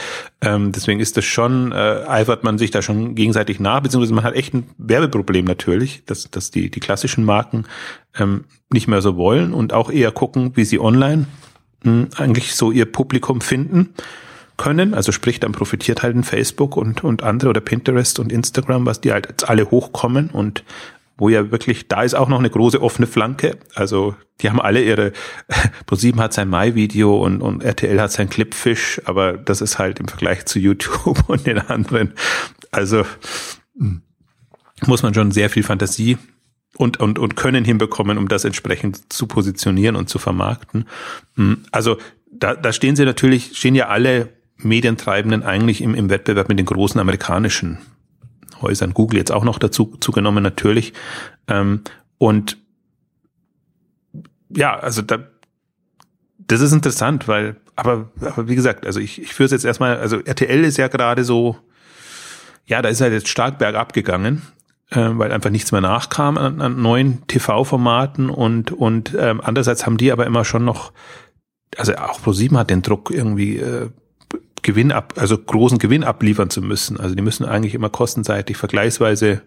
ähm, 0.41 0.71
deswegen 0.71 0.99
ist 0.99 1.15
das 1.15 1.25
schon 1.25 1.71
äh, 1.71 1.75
eifert 2.07 2.43
man 2.43 2.57
sich 2.57 2.71
da 2.71 2.81
schon 2.81 3.13
gegenseitig 3.13 3.59
nach, 3.59 3.81
beziehungsweise 3.81 4.15
man 4.15 4.23
hat 4.23 4.33
echt 4.33 4.55
ein 4.55 4.67
Werbeproblem 4.79 5.45
natürlich, 5.45 6.03
dass 6.05 6.29
dass 6.31 6.49
die 6.49 6.71
die 6.71 6.79
klassischen 6.79 7.23
Marken 7.23 7.65
ähm, 8.17 8.45
nicht 8.73 8.87
mehr 8.87 9.01
so 9.01 9.15
wollen 9.15 9.53
und 9.53 9.73
auch 9.73 9.91
eher 9.91 10.11
gucken, 10.11 10.53
wie 10.55 10.65
sie 10.65 10.79
online 10.79 11.27
eigentlich 11.83 12.55
so 12.55 12.71
ihr 12.71 12.85
Publikum 12.85 13.41
finden 13.41 13.93
können. 14.57 14.93
Also 14.93 15.11
sprich, 15.11 15.39
dann 15.39 15.51
profitiert 15.51 16.03
halt 16.03 16.15
ein 16.15 16.23
Facebook 16.23 16.77
und, 16.77 17.03
und 17.03 17.23
andere 17.23 17.49
oder 17.49 17.61
Pinterest 17.61 18.19
und 18.19 18.31
Instagram, 18.31 18.85
was 18.85 19.01
die 19.01 19.11
halt 19.11 19.27
jetzt 19.27 19.49
alle 19.49 19.71
hochkommen 19.71 20.29
und 20.29 20.63
wo 21.17 21.29
ja 21.29 21.51
wirklich, 21.51 21.87
da 21.87 22.03
ist 22.03 22.15
auch 22.15 22.29
noch 22.29 22.39
eine 22.39 22.49
große 22.49 22.81
offene 22.81 23.07
Flanke. 23.07 23.57
Also 23.75 24.15
die 24.41 24.49
haben 24.49 24.61
alle 24.61 24.83
ihre, 24.83 25.13
ProSieben 25.85 26.21
hat 26.21 26.33
sein 26.33 26.49
Mai-Video 26.49 27.23
und, 27.23 27.41
und 27.41 27.63
RTL 27.63 27.99
hat 27.99 28.11
sein 28.11 28.29
Clipfish, 28.29 29.01
aber 29.05 29.33
das 29.33 29.61
ist 29.61 29.77
halt 29.77 29.99
im 29.99 30.07
Vergleich 30.07 30.45
zu 30.45 30.59
YouTube 30.59 31.23
und 31.27 31.47
den 31.47 31.59
anderen. 31.59 32.13
Also 32.71 33.05
hm, 33.77 34.01
muss 34.85 35.03
man 35.03 35.13
schon 35.13 35.31
sehr 35.31 35.49
viel 35.49 35.63
Fantasie 35.63 36.17
und, 36.77 36.99
und, 36.99 37.19
und 37.19 37.35
können 37.35 37.65
hinbekommen, 37.65 38.17
um 38.17 38.27
das 38.27 38.45
entsprechend 38.45 39.11
zu 39.11 39.27
positionieren 39.27 39.95
und 39.95 40.09
zu 40.09 40.19
vermarkten. 40.19 40.85
Hm, 41.35 41.63
also 41.71 41.97
da, 42.31 42.55
da 42.55 42.73
stehen 42.73 42.95
sie 42.95 43.05
natürlich, 43.05 43.57
stehen 43.57 43.75
ja 43.75 43.87
alle 43.87 44.29
Medientreibenden 44.57 45.43
eigentlich 45.43 45.81
im, 45.81 45.95
im 45.95 46.09
Wettbewerb 46.09 46.49
mit 46.49 46.59
den 46.59 46.65
großen 46.65 46.99
amerikanischen 46.99 47.79
Häusern. 48.61 48.93
Google 48.93 49.19
jetzt 49.19 49.31
auch 49.31 49.43
noch 49.43 49.59
dazu 49.59 49.97
zugenommen 49.99 50.43
natürlich. 50.43 50.93
Ähm, 51.47 51.81
und 52.17 52.57
ja, 54.49 54.77
also 54.77 55.01
da, 55.01 55.19
das 56.37 56.61
ist 56.61 56.71
interessant, 56.71 57.27
weil, 57.27 57.57
aber, 57.75 58.11
aber 58.21 58.47
wie 58.47 58.55
gesagt, 58.55 58.85
also 58.85 58.99
ich, 58.99 59.21
ich 59.21 59.33
führe 59.33 59.45
es 59.45 59.51
jetzt 59.51 59.65
erstmal, 59.65 59.97
also 59.97 60.19
RTL 60.19 60.63
ist 60.63 60.77
ja 60.77 60.87
gerade 60.87 61.23
so, 61.23 61.57
ja, 62.65 62.81
da 62.81 62.89
ist 62.89 63.01
halt 63.01 63.13
jetzt 63.13 63.27
stark 63.27 63.57
bergab 63.57 63.93
gegangen 63.93 64.41
äh, 64.91 65.09
weil 65.13 65.31
einfach 65.31 65.49
nichts 65.49 65.71
mehr 65.71 65.81
nachkam 65.81 66.37
an, 66.37 66.61
an 66.61 66.81
neuen 66.81 67.25
TV-Formaten 67.27 68.29
und 68.29 68.71
und 68.71 69.15
ähm, 69.17 69.41
andererseits 69.43 69.85
haben 69.85 69.97
die 69.97 70.11
aber 70.11 70.25
immer 70.25 70.45
schon 70.45 70.65
noch, 70.65 70.93
also 71.77 71.95
auch 71.95 72.21
ProSieben 72.21 72.57
hat 72.57 72.69
den 72.69 72.81
Druck 72.81 73.11
irgendwie 73.11 73.57
äh, 73.57 73.89
Gewinn 74.61 74.91
ab, 74.91 75.15
also 75.17 75.37
großen 75.37 75.79
Gewinn 75.79 76.03
abliefern 76.03 76.49
zu 76.49 76.61
müssen. 76.61 76.99
Also 76.99 77.15
die 77.15 77.23
müssen 77.23 77.45
eigentlich 77.45 77.73
immer 77.73 77.89
kostenseitig 77.89 78.57
vergleichsweise 78.57 79.41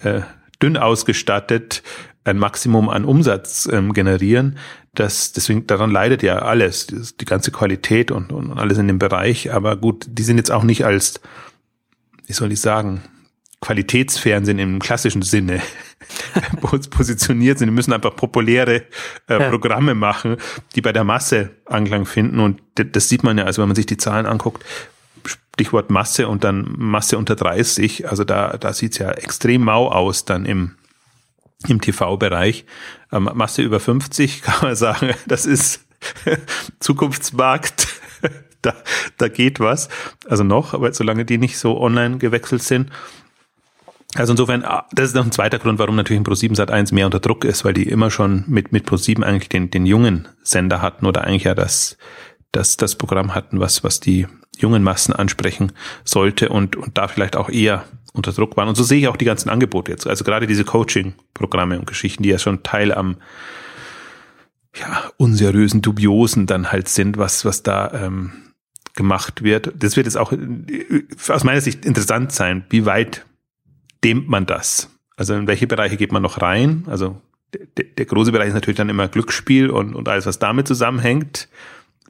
äh, 0.00 0.22
dünn 0.60 0.76
ausgestattet 0.76 1.82
ein 2.26 2.38
Maximum 2.38 2.88
an 2.88 3.04
Umsatz 3.04 3.68
ähm, 3.70 3.92
generieren. 3.92 4.58
Das, 4.94 5.32
deswegen, 5.32 5.66
daran 5.66 5.90
leidet 5.90 6.22
ja 6.22 6.40
alles, 6.40 6.86
die 6.88 7.24
ganze 7.24 7.52
Qualität 7.52 8.10
und, 8.10 8.32
und 8.32 8.58
alles 8.58 8.78
in 8.78 8.88
dem 8.88 8.98
Bereich. 8.98 9.52
Aber 9.52 9.76
gut, 9.76 10.06
die 10.08 10.22
sind 10.22 10.36
jetzt 10.36 10.50
auch 10.50 10.64
nicht 10.64 10.84
als, 10.84 11.20
wie 12.26 12.32
soll 12.32 12.50
ich 12.50 12.60
sagen, 12.60 13.02
Qualitätsfernsehen 13.60 14.58
im 14.58 14.78
klassischen 14.78 15.22
Sinne 15.22 15.62
positioniert 16.60 17.58
sind. 17.58 17.68
Die 17.68 17.74
müssen 17.74 17.92
einfach 17.92 18.14
populäre 18.14 18.82
äh, 19.28 19.40
ja. 19.40 19.48
Programme 19.48 19.94
machen, 19.94 20.36
die 20.74 20.82
bei 20.82 20.92
der 20.92 21.04
Masse 21.04 21.50
Anklang 21.64 22.04
finden. 22.04 22.40
Und 22.40 22.60
das 22.74 23.08
sieht 23.08 23.22
man 23.22 23.38
ja, 23.38 23.44
also 23.44 23.62
wenn 23.62 23.68
man 23.68 23.76
sich 23.76 23.86
die 23.86 23.96
Zahlen 23.96 24.26
anguckt, 24.26 24.64
Stichwort 25.24 25.90
Masse 25.90 26.28
und 26.28 26.44
dann 26.44 26.74
Masse 26.76 27.16
unter 27.16 27.34
30, 27.34 28.08
also 28.08 28.24
da, 28.24 28.58
da 28.58 28.72
sieht's 28.74 28.98
ja 28.98 29.10
extrem 29.12 29.62
mau 29.62 29.88
aus 29.88 30.26
dann 30.26 30.44
im, 30.44 30.76
im 31.66 31.80
TV-Bereich. 31.80 32.66
Ähm, 33.10 33.30
Masse 33.32 33.62
über 33.62 33.80
50 33.80 34.42
kann 34.42 34.58
man 34.60 34.76
sagen, 34.76 35.14
das 35.26 35.46
ist 35.46 35.86
Zukunftsmarkt. 36.80 37.88
da, 38.60 38.74
da 39.16 39.28
geht 39.28 39.58
was. 39.58 39.88
Also 40.28 40.44
noch, 40.44 40.74
aber 40.74 40.92
solange 40.92 41.24
die 41.24 41.38
nicht 41.38 41.58
so 41.58 41.80
online 41.80 42.18
gewechselt 42.18 42.62
sind. 42.62 42.90
Also 44.16 44.32
insofern, 44.32 44.64
ah, 44.64 44.86
das 44.92 45.08
ist 45.08 45.14
noch 45.14 45.24
ein 45.24 45.32
zweiter 45.32 45.58
Grund, 45.58 45.78
warum 45.78 45.96
natürlich 45.96 46.20
ein 46.20 46.26
Pro7 46.26 46.54
Sat 46.54 46.70
1 46.70 46.92
mehr 46.92 47.06
unter 47.06 47.20
Druck 47.20 47.44
ist, 47.44 47.64
weil 47.64 47.74
die 47.74 47.88
immer 47.88 48.10
schon 48.10 48.44
mit, 48.46 48.72
mit 48.72 48.88
Pro7 48.88 49.22
eigentlich 49.22 49.48
den, 49.48 49.70
den 49.70 49.86
jungen 49.86 50.28
Sender 50.42 50.80
hatten 50.82 51.06
oder 51.06 51.24
eigentlich 51.24 51.44
ja 51.44 51.54
das, 51.54 51.96
das, 52.52 52.76
das 52.76 52.94
Programm 52.96 53.34
hatten, 53.34 53.60
was, 53.60 53.84
was 53.84 54.00
die 54.00 54.26
jungen 54.56 54.82
Massen 54.82 55.12
ansprechen 55.12 55.72
sollte 56.04 56.48
und, 56.48 56.76
und 56.76 56.96
da 56.96 57.08
vielleicht 57.08 57.36
auch 57.36 57.50
eher 57.50 57.84
unter 58.12 58.32
Druck 58.32 58.56
waren. 58.56 58.68
Und 58.68 58.74
so 58.76 58.82
sehe 58.82 58.98
ich 58.98 59.08
auch 59.08 59.16
die 59.16 59.26
ganzen 59.26 59.50
Angebote 59.50 59.92
jetzt. 59.92 60.06
Also 60.06 60.24
gerade 60.24 60.46
diese 60.46 60.64
Coaching-Programme 60.64 61.78
und 61.78 61.86
Geschichten, 61.86 62.22
die 62.22 62.30
ja 62.30 62.38
schon 62.38 62.62
Teil 62.62 62.92
am 62.92 63.16
ja, 64.74 65.10
unseriösen, 65.18 65.82
dubiosen 65.82 66.46
dann 66.46 66.72
halt 66.72 66.88
sind, 66.88 67.18
was, 67.18 67.44
was 67.44 67.62
da 67.62 67.92
ähm, 67.92 68.32
gemacht 68.94 69.42
wird. 69.42 69.72
Das 69.78 69.96
wird 69.96 70.06
jetzt 70.06 70.16
auch 70.16 70.32
äh, 70.32 71.04
aus 71.28 71.44
meiner 71.44 71.60
Sicht 71.60 71.84
interessant 71.84 72.32
sein, 72.32 72.64
wie 72.70 72.86
weit 72.86 73.25
dehnt 74.06 74.28
man 74.28 74.46
das? 74.46 74.88
Also 75.16 75.34
in 75.34 75.48
welche 75.48 75.66
Bereiche 75.66 75.96
geht 75.96 76.12
man 76.12 76.22
noch 76.22 76.40
rein? 76.40 76.84
Also 76.86 77.20
der, 77.52 77.84
der 77.84 78.06
große 78.06 78.30
Bereich 78.30 78.48
ist 78.48 78.54
natürlich 78.54 78.76
dann 78.76 78.88
immer 78.88 79.08
Glücksspiel 79.08 79.68
und, 79.68 79.94
und 79.94 80.08
alles, 80.08 80.26
was 80.26 80.38
damit 80.38 80.68
zusammenhängt. 80.68 81.48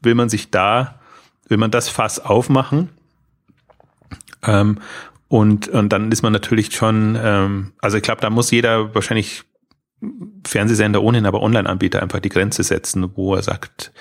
Will 0.02 0.14
man 0.14 0.28
sich 0.28 0.50
da, 0.50 1.00
will 1.48 1.56
man 1.56 1.70
das 1.70 1.88
Fass 1.88 2.18
aufmachen? 2.18 2.90
Ähm, 4.42 4.78
und, 5.28 5.68
und 5.68 5.88
dann 5.88 6.12
ist 6.12 6.22
man 6.22 6.32
natürlich 6.32 6.74
schon, 6.74 7.18
ähm, 7.20 7.72
also 7.80 7.96
ich 7.96 8.02
glaube, 8.02 8.20
da 8.20 8.28
muss 8.28 8.50
jeder 8.50 8.94
wahrscheinlich 8.94 9.44
Fernsehsender 10.46 11.02
ohnehin, 11.02 11.26
aber 11.26 11.40
Online-Anbieter 11.40 12.02
einfach 12.02 12.20
die 12.20 12.28
Grenze 12.28 12.62
setzen, 12.62 13.10
wo 13.16 13.34
er 13.34 13.42
sagt, 13.42 13.92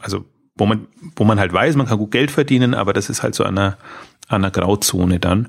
also 0.00 0.26
wo 0.54 0.66
man, 0.66 0.86
wo 1.16 1.24
man 1.24 1.40
halt 1.40 1.52
weiß, 1.52 1.76
man 1.76 1.86
kann 1.86 1.98
gut 1.98 2.10
Geld 2.10 2.30
verdienen, 2.30 2.74
aber 2.74 2.92
das 2.92 3.08
ist 3.08 3.22
halt 3.22 3.34
so 3.34 3.44
an 3.44 3.56
einer, 3.56 3.78
an 4.28 4.44
einer 4.44 4.50
Grauzone 4.50 5.18
dann. 5.18 5.48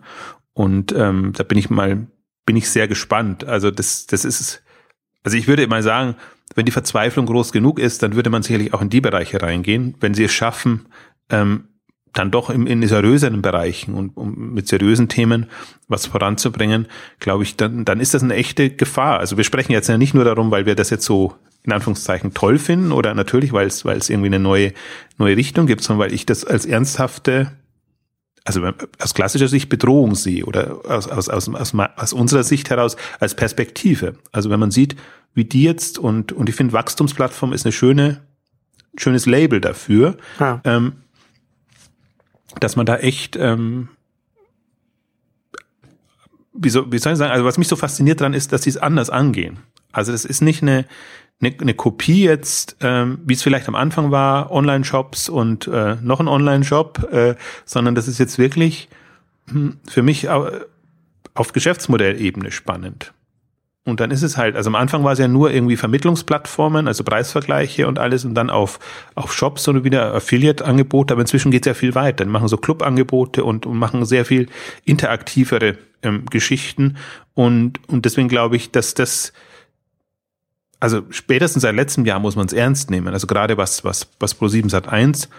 Und 0.54 0.94
ähm, 0.94 1.34
da 1.36 1.44
bin 1.44 1.58
ich 1.58 1.70
mal, 1.70 2.08
bin 2.46 2.56
ich 2.56 2.70
sehr 2.70 2.88
gespannt. 2.88 3.44
Also 3.44 3.72
das, 3.72 4.06
das 4.08 4.26
ist, 4.26 4.64
also 5.24 5.38
ich 5.38 5.48
würde 5.48 5.68
mal 5.68 5.84
sagen, 5.84 6.16
wenn 6.56 6.66
die 6.66 6.72
Verzweiflung 6.72 7.26
groß 7.26 7.52
genug 7.52 7.80
ist, 7.80 8.04
dann 8.04 8.16
würde 8.16 8.30
man 8.30 8.44
sicherlich 8.44 8.74
auch 8.74 8.82
in 8.82 8.90
die 8.90 9.02
Bereiche 9.02 9.42
reingehen, 9.42 9.96
wenn 10.00 10.14
sie 10.14 10.26
es 10.26 10.34
schaffen, 10.34 10.88
ähm, 11.30 11.66
dann 12.14 12.32
doch 12.32 12.50
im, 12.50 12.68
in 12.68 12.86
seriöseren 12.86 13.42
Bereichen 13.42 13.94
und 13.94 14.18
um 14.18 14.54
mit 14.54 14.68
seriösen 14.68 15.08
Themen 15.08 15.46
was 15.88 16.08
voranzubringen, 16.08 16.88
glaube 17.20 17.44
ich, 17.44 17.56
dann, 17.56 17.86
dann 17.86 18.02
ist 18.02 18.14
das 18.14 18.24
eine 18.24 18.36
echte 18.36 18.70
Gefahr. 18.70 19.20
Also 19.20 19.38
wir 19.38 19.46
sprechen 19.46 19.72
jetzt 19.72 19.88
ja 19.88 19.98
nicht 19.98 20.14
nur 20.14 20.26
darum, 20.26 20.52
weil 20.52 20.66
wir 20.66 20.76
das 20.76 20.90
jetzt 20.90 21.06
so 21.06 21.36
in 21.64 21.72
Anführungszeichen 21.72 22.34
toll 22.34 22.58
finden 22.58 22.92
oder 22.92 23.14
natürlich, 23.14 23.54
weil 23.54 23.68
es, 23.68 23.86
weil 23.86 23.98
es 23.98 24.10
irgendwie 24.10 24.28
eine 24.28 24.40
neue, 24.40 24.74
neue 25.18 25.38
Richtung 25.38 25.68
gibt, 25.68 25.84
sondern 25.84 26.08
weil 26.08 26.14
ich 26.14 26.26
das 26.26 26.44
als 26.44 26.66
ernsthafte, 26.66 27.52
also 28.44 28.62
aus 29.00 29.14
klassischer 29.14 29.48
Sicht 29.48 29.70
Bedrohung 29.70 30.16
sehe 30.16 30.46
oder 30.46 30.82
aus, 30.86 31.08
aus, 31.08 31.30
aus, 31.30 31.50
aus, 31.50 31.74
aus 31.96 32.14
unserer 32.14 32.44
Sicht 32.44 32.70
heraus 32.70 32.96
als 33.20 33.36
Perspektive. 33.36 34.16
Also 34.32 34.50
wenn 34.50 34.60
man 34.60 34.72
sieht, 34.72 34.96
wie 35.34 35.46
die 35.46 35.64
jetzt 35.64 36.00
und, 36.00 36.32
und 36.32 36.50
ich 36.50 36.56
finde 36.56 36.74
Wachstumsplattform 36.74 37.54
ist 37.54 37.66
eine 37.66 37.72
schöne, 37.72 38.22
schönes 38.98 39.26
Label 39.26 39.62
dafür. 39.62 40.18
Ja. 40.40 40.62
Ähm, 40.64 40.94
dass 42.60 42.76
man 42.76 42.86
da 42.86 42.98
echt, 42.98 43.38
ähm, 43.38 43.90
wie, 46.54 46.70
so, 46.70 46.92
wie 46.92 46.98
soll 46.98 47.14
ich 47.14 47.20
sagen, 47.20 47.32
also 47.32 47.46
was 47.46 47.58
mich 47.58 47.70
so 47.70 47.76
fasziniert 47.76 48.20
dran 48.20 48.34
ist, 48.34 48.52
dass 48.52 48.64
sie 48.64 48.72
es 48.72 48.78
anders 48.78 49.10
angehen. 49.10 49.60
Also 49.94 50.12
das 50.12 50.26
ist 50.26 50.42
nicht 50.42 50.62
eine, 50.62 50.86
eine, 51.42 51.56
eine 51.60 51.74
Kopie 51.74 52.24
jetzt, 52.24 52.78
ähm, 52.82 53.20
wie 53.26 53.34
es 53.34 53.44
vielleicht 53.44 53.68
am 53.68 53.76
Anfang 53.76 54.12
war, 54.12 54.52
Online-Shops 54.52 55.30
und 55.30 55.68
äh, 55.68 55.96
noch 56.02 56.20
ein 56.20 56.28
Online-Shop, 56.28 57.12
äh, 57.12 57.36
sondern 57.66 57.96
das 57.96 58.08
ist 58.08 58.20
jetzt 58.20 58.38
wirklich 58.38 58.90
hm, 59.50 59.78
für 59.88 60.04
mich 60.04 60.30
auf 60.30 61.54
Geschäftsmodellebene 61.54 62.52
spannend. 62.52 63.14
Und 63.84 64.00
dann 64.00 64.12
ist 64.12 64.22
es 64.22 64.38
halt, 64.38 64.56
also 64.56 64.70
am 64.70 64.76
Anfang 64.76 65.04
war 65.04 65.14
es 65.14 65.20
ja 65.20 65.28
nur 65.28 65.52
irgendwie 65.52 65.76
Vermittlungsplattformen, 65.76 66.88
also 66.88 67.04
Preisvergleiche 67.04 67.88
und 67.88 67.98
alles 67.98 68.26
und 68.26 68.36
dann 68.36 68.52
auf, 68.52 68.78
auf 69.16 69.34
Shops 69.34 69.68
und 69.68 69.84
wieder 69.84 70.14
Affiliate-Angebote, 70.14 71.16
aber 71.16 71.22
inzwischen 71.22 71.50
geht 71.50 71.66
es 71.66 71.68
ja 71.68 71.74
viel 71.74 71.96
weiter. 71.96 72.24
Die 72.24 72.30
machen 72.30 72.48
so 72.48 72.58
Club-Angebote 72.58 73.44
und, 73.44 73.66
und 73.66 73.78
machen 73.78 74.06
sehr 74.06 74.24
viel 74.24 74.50
interaktivere 74.86 75.78
ähm, 76.04 76.26
Geschichten 76.30 76.98
und, 77.34 77.80
und 77.90 78.06
deswegen 78.06 78.28
glaube 78.28 78.56
ich, 78.56 78.70
dass 78.70 78.94
das, 78.94 79.34
also 80.82 81.04
spätestens 81.12 81.62
seit 81.62 81.76
letztem 81.76 82.06
Jahr 82.06 82.20
muss 82.20 82.36
man 82.36 82.48
es 82.48 82.54
ernst 82.54 82.90
nehmen, 82.90 83.14
also 83.14 83.28
gerade 83.28 83.56
was, 83.56 83.86
was, 83.86 84.08
was 84.20 84.38
Pro7 84.38 84.70
Sat 84.70 84.90
1 84.90 85.30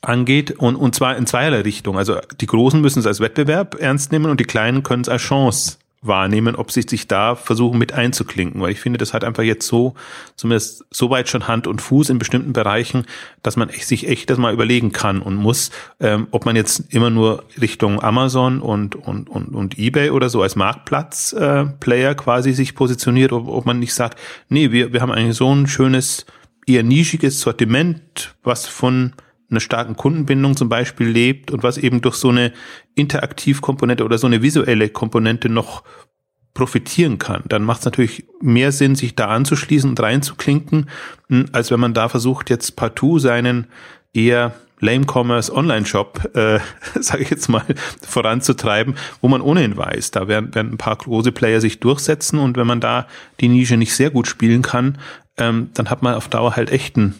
angeht 0.00 0.52
und, 0.52 0.74
und 0.74 0.94
zwar 0.94 1.16
in 1.16 1.26
zweierlei 1.26 1.60
Richtung. 1.60 1.96
Also 1.96 2.18
die 2.40 2.46
Großen 2.46 2.80
müssen 2.80 2.98
es 2.98 3.06
als 3.06 3.20
Wettbewerb 3.20 3.76
ernst 3.78 4.10
nehmen 4.10 4.30
und 4.30 4.40
die 4.40 4.44
Kleinen 4.44 4.82
können 4.82 5.02
es 5.02 5.08
als 5.08 5.22
Chance 5.22 5.78
wahrnehmen, 6.06 6.56
ob 6.56 6.70
sie 6.70 6.82
sich 6.82 7.08
da 7.08 7.34
versuchen 7.34 7.78
mit 7.78 7.92
einzuklinken, 7.92 8.60
weil 8.60 8.72
ich 8.72 8.80
finde, 8.80 8.98
das 8.98 9.14
hat 9.14 9.24
einfach 9.24 9.42
jetzt 9.42 9.66
so, 9.66 9.94
zumindest 10.36 10.84
so 10.90 11.10
weit 11.10 11.28
schon 11.28 11.48
Hand 11.48 11.66
und 11.66 11.80
Fuß 11.80 12.10
in 12.10 12.18
bestimmten 12.18 12.52
Bereichen, 12.52 13.06
dass 13.42 13.56
man 13.56 13.70
sich 13.70 14.08
echt 14.08 14.30
das 14.30 14.38
mal 14.38 14.52
überlegen 14.52 14.92
kann 14.92 15.20
und 15.20 15.36
muss, 15.36 15.70
ähm, 16.00 16.28
ob 16.30 16.46
man 16.46 16.56
jetzt 16.56 16.92
immer 16.92 17.10
nur 17.10 17.44
Richtung 17.60 18.02
Amazon 18.02 18.60
und, 18.60 18.96
und, 18.96 19.28
und, 19.28 19.54
und 19.54 19.78
eBay 19.78 20.10
oder 20.10 20.28
so 20.28 20.42
als 20.42 20.56
Marktplatz-Player 20.56 22.10
äh, 22.10 22.14
quasi 22.14 22.52
sich 22.52 22.74
positioniert, 22.74 23.32
ob, 23.32 23.48
ob 23.48 23.66
man 23.66 23.78
nicht 23.78 23.94
sagt, 23.94 24.18
nee, 24.48 24.70
wir, 24.70 24.92
wir 24.92 25.00
haben 25.00 25.12
eigentlich 25.12 25.36
so 25.36 25.54
ein 25.54 25.66
schönes, 25.66 26.26
eher 26.66 26.82
nischiges 26.82 27.40
Sortiment, 27.40 28.34
was 28.42 28.66
von 28.66 29.12
einer 29.50 29.60
starken 29.60 29.96
Kundenbindung 29.96 30.56
zum 30.56 30.68
Beispiel 30.68 31.08
lebt 31.08 31.50
und 31.50 31.62
was 31.62 31.78
eben 31.78 32.00
durch 32.00 32.16
so 32.16 32.30
eine 32.30 32.52
Interaktivkomponente 32.94 34.04
oder 34.04 34.18
so 34.18 34.26
eine 34.26 34.42
visuelle 34.42 34.88
Komponente 34.88 35.48
noch 35.48 35.82
profitieren 36.54 37.18
kann, 37.18 37.42
dann 37.48 37.64
macht 37.64 37.80
es 37.80 37.84
natürlich 37.84 38.26
mehr 38.40 38.70
Sinn, 38.70 38.94
sich 38.94 39.16
da 39.16 39.26
anzuschließen 39.26 39.90
und 39.90 40.00
reinzuklinken, 40.00 40.88
hm, 41.28 41.46
als 41.52 41.70
wenn 41.70 41.80
man 41.80 41.94
da 41.94 42.08
versucht, 42.08 42.48
jetzt 42.48 42.76
partout 42.76 43.18
seinen 43.18 43.66
eher 44.12 44.54
Lame 44.80 45.04
Commerce 45.06 45.52
Online-Shop, 45.52 46.36
äh, 46.36 46.60
sage 47.00 47.22
ich 47.24 47.30
jetzt 47.30 47.48
mal, 47.48 47.64
voranzutreiben, 48.06 48.94
wo 49.20 49.28
man 49.28 49.40
ohnehin 49.40 49.76
weiß, 49.76 50.12
da 50.12 50.28
werden, 50.28 50.54
werden 50.54 50.72
ein 50.72 50.78
paar 50.78 50.96
große 50.96 51.32
Player 51.32 51.60
sich 51.60 51.80
durchsetzen 51.80 52.38
und 52.38 52.56
wenn 52.56 52.66
man 52.66 52.80
da 52.80 53.08
die 53.40 53.48
Nische 53.48 53.76
nicht 53.76 53.94
sehr 53.94 54.10
gut 54.10 54.28
spielen 54.28 54.62
kann, 54.62 54.98
ähm, 55.36 55.70
dann 55.74 55.90
hat 55.90 56.02
man 56.02 56.14
auf 56.14 56.28
Dauer 56.28 56.54
halt 56.54 56.70
echt 56.70 56.96
ein, 56.96 57.14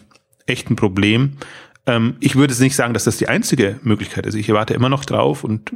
echt 0.45 0.69
ein 0.69 0.77
Problem. 0.77 1.37
Ähm, 1.87 2.15
ich 2.19 2.35
würde 2.35 2.53
es 2.53 2.59
nicht 2.59 2.75
sagen, 2.75 2.93
dass 2.93 3.03
das 3.03 3.17
die 3.17 3.27
einzige 3.27 3.79
Möglichkeit 3.83 4.25
ist. 4.25 4.35
Ich 4.35 4.51
warte 4.51 4.73
immer 4.73 4.89
noch 4.89 5.05
drauf 5.05 5.43
und 5.43 5.71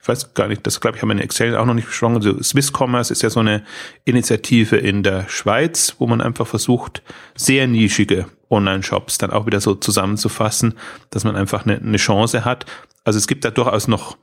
ich 0.00 0.08
weiß 0.08 0.34
gar 0.34 0.48
nicht, 0.48 0.66
das 0.66 0.80
glaube 0.80 0.96
ich 0.96 1.02
haben 1.02 1.08
wir 1.08 1.14
in 1.14 1.20
Excel 1.20 1.56
auch 1.56 1.66
noch 1.66 1.74
nicht 1.74 1.86
besprochen. 1.86 2.16
Also 2.16 2.42
Swiss 2.42 2.72
Commerce 2.72 3.12
ist 3.12 3.22
ja 3.22 3.30
so 3.30 3.40
eine 3.40 3.64
Initiative 4.04 4.76
in 4.76 5.02
der 5.02 5.28
Schweiz, 5.28 5.96
wo 5.98 6.06
man 6.06 6.20
einfach 6.20 6.46
versucht, 6.46 7.02
sehr 7.34 7.66
nischige 7.66 8.26
Online-Shops 8.48 9.18
dann 9.18 9.30
auch 9.30 9.46
wieder 9.46 9.60
so 9.60 9.74
zusammenzufassen, 9.74 10.74
dass 11.10 11.24
man 11.24 11.36
einfach 11.36 11.66
eine, 11.66 11.78
eine 11.78 11.96
Chance 11.96 12.44
hat. 12.44 12.64
Also 13.04 13.18
es 13.18 13.26
gibt 13.26 13.44
da 13.44 13.50
durchaus 13.50 13.88
noch 13.88 14.16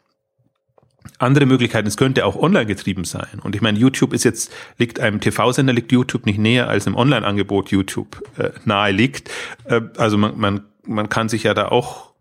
andere 1.19 1.45
Möglichkeiten. 1.45 1.87
Es 1.87 1.97
könnte 1.97 2.25
auch 2.25 2.35
online 2.35 2.65
getrieben 2.65 3.05
sein. 3.05 3.39
Und 3.41 3.55
ich 3.55 3.61
meine, 3.61 3.77
YouTube 3.79 4.13
ist 4.13 4.23
jetzt, 4.23 4.51
liegt 4.77 4.99
einem 4.99 5.19
TV-Sender, 5.19 5.73
liegt 5.73 5.91
YouTube 5.91 6.25
nicht 6.25 6.39
näher 6.39 6.69
als 6.69 6.87
im 6.87 6.95
Online-Angebot 6.95 7.69
YouTube 7.69 8.23
äh, 8.37 8.51
nahe 8.65 8.91
liegt. 8.91 9.29
Äh, 9.65 9.81
also 9.97 10.17
man, 10.17 10.37
man, 10.37 10.61
man 10.85 11.09
kann 11.09 11.29
sich 11.29 11.43
ja 11.43 11.53
da 11.53 11.69
auch 11.69 12.15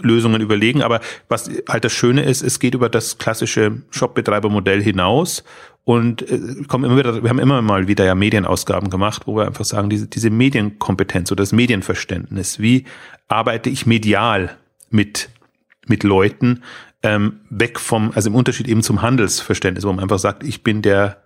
Lösungen 0.00 0.40
überlegen. 0.40 0.82
Aber 0.82 1.00
was 1.28 1.50
halt 1.68 1.84
das 1.84 1.92
Schöne 1.92 2.22
ist, 2.22 2.42
es 2.42 2.58
geht 2.60 2.74
über 2.74 2.88
das 2.88 3.18
klassische 3.18 3.82
Shop-Betreiber-Modell 3.90 4.82
hinaus 4.82 5.44
und 5.84 6.22
äh, 6.30 6.38
kommen 6.66 6.84
immer 6.84 6.98
wieder, 6.98 7.22
wir 7.22 7.30
haben 7.30 7.38
immer 7.38 7.62
mal 7.62 7.88
wieder 7.88 8.04
ja 8.04 8.14
Medienausgaben 8.14 8.90
gemacht, 8.90 9.22
wo 9.26 9.36
wir 9.36 9.46
einfach 9.46 9.64
sagen, 9.64 9.88
diese, 9.88 10.06
diese 10.06 10.30
Medienkompetenz 10.30 11.32
oder 11.32 11.42
das 11.42 11.52
Medienverständnis, 11.52 12.58
wie 12.58 12.84
arbeite 13.28 13.70
ich 13.70 13.86
medial 13.86 14.56
mit, 14.90 15.30
mit 15.86 16.02
Leuten, 16.02 16.62
ähm, 17.08 17.40
weg 17.48 17.80
vom, 17.80 18.12
also 18.14 18.28
im 18.28 18.34
Unterschied 18.34 18.68
eben 18.68 18.82
zum 18.82 19.00
Handelsverständnis, 19.00 19.84
wo 19.84 19.92
man 19.92 20.00
einfach 20.00 20.18
sagt, 20.18 20.44
ich 20.44 20.62
bin 20.62 20.82
der 20.82 21.22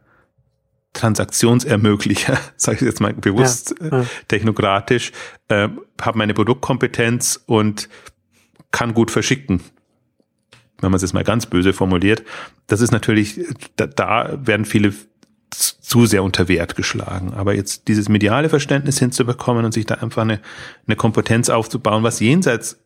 Transaktionsermöglicher, 0.92 2.38
sage 2.56 2.78
ich 2.78 2.82
jetzt 2.82 3.00
mal 3.00 3.12
bewusst 3.14 3.74
ja, 3.80 3.98
ja. 4.00 4.06
technokratisch, 4.28 5.12
äh, 5.48 5.68
habe 6.00 6.18
meine 6.18 6.34
Produktkompetenz 6.34 7.42
und 7.46 7.88
kann 8.70 8.94
gut 8.94 9.10
verschicken 9.10 9.60
wenn 10.82 10.90
man 10.90 10.96
es 10.96 11.02
jetzt 11.02 11.14
mal 11.14 11.24
ganz 11.24 11.46
böse 11.46 11.72
formuliert, 11.72 12.24
das 12.66 12.80
ist 12.80 12.90
natürlich, 12.90 13.40
da, 13.76 13.86
da 13.86 14.36
werden 14.44 14.66
viele 14.66 14.92
zu 15.50 16.06
sehr 16.06 16.22
unter 16.24 16.48
Wert 16.48 16.76
geschlagen. 16.76 17.34
Aber 17.34 17.54
jetzt 17.54 17.88
dieses 17.88 18.08
mediale 18.08 18.48
Verständnis 18.48 18.98
hinzubekommen 18.98 19.64
und 19.64 19.72
sich 19.72 19.86
da 19.86 19.96
einfach 19.96 20.22
eine, 20.22 20.40
eine 20.86 20.96
Kompetenz 20.96 21.50
aufzubauen, 21.50 22.02
was 22.02 22.20
jenseits 22.20 22.78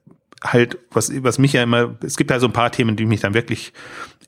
halt, 0.44 0.78
was, 0.90 1.10
was 1.22 1.38
mich 1.38 1.52
ja 1.52 1.62
immer, 1.62 1.96
es 2.02 2.16
gibt 2.16 2.30
ja 2.30 2.38
so 2.38 2.46
ein 2.46 2.52
paar 2.52 2.70
Themen, 2.70 2.96
die 2.96 3.06
mich 3.06 3.20
dann 3.20 3.34
wirklich 3.34 3.72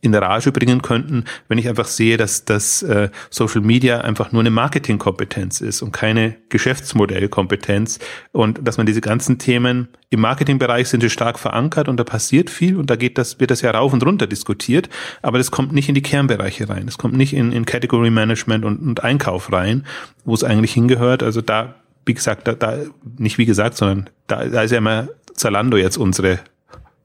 in 0.00 0.14
Rage 0.14 0.52
bringen 0.52 0.82
könnten, 0.82 1.24
wenn 1.48 1.58
ich 1.58 1.68
einfach 1.68 1.86
sehe, 1.86 2.16
dass 2.16 2.44
dass 2.44 2.82
äh, 2.82 3.10
Social 3.30 3.60
Media 3.60 4.00
einfach 4.00 4.32
nur 4.32 4.40
eine 4.40 4.50
Marketingkompetenz 4.50 5.60
ist 5.60 5.82
und 5.82 5.92
keine 5.92 6.36
Geschäftsmodellkompetenz 6.50 7.98
und 8.32 8.60
dass 8.62 8.76
man 8.76 8.86
diese 8.86 9.00
ganzen 9.00 9.38
Themen 9.38 9.88
im 10.10 10.20
Marketingbereich 10.20 10.88
sind 10.88 11.00
sie 11.00 11.10
stark 11.10 11.38
verankert 11.38 11.88
und 11.88 11.98
da 11.98 12.04
passiert 12.04 12.48
viel 12.48 12.76
und 12.76 12.90
da 12.90 12.96
geht 12.96 13.18
das 13.18 13.40
wird 13.40 13.50
das 13.50 13.60
ja 13.62 13.72
rauf 13.72 13.92
und 13.92 14.04
runter 14.04 14.26
diskutiert, 14.26 14.88
aber 15.20 15.38
das 15.38 15.50
kommt 15.50 15.72
nicht 15.72 15.88
in 15.88 15.96
die 15.96 16.02
Kernbereiche 16.02 16.68
rein, 16.68 16.86
es 16.86 16.98
kommt 16.98 17.14
nicht 17.14 17.32
in, 17.32 17.50
in 17.50 17.64
Category 17.64 18.10
Management 18.10 18.64
und, 18.64 18.78
und 18.78 19.02
Einkauf 19.02 19.52
rein, 19.52 19.84
wo 20.24 20.34
es 20.34 20.44
eigentlich 20.44 20.74
hingehört. 20.74 21.22
Also 21.22 21.40
da 21.40 21.74
wie 22.06 22.14
gesagt, 22.14 22.48
da, 22.48 22.54
da 22.54 22.78
nicht 23.18 23.36
wie 23.36 23.44
gesagt, 23.44 23.76
sondern 23.76 24.08
da, 24.28 24.46
da 24.46 24.62
ist 24.62 24.70
ja 24.70 24.78
immer 24.78 25.08
Zalando 25.38 25.76
jetzt 25.76 25.96
unsere 25.96 26.40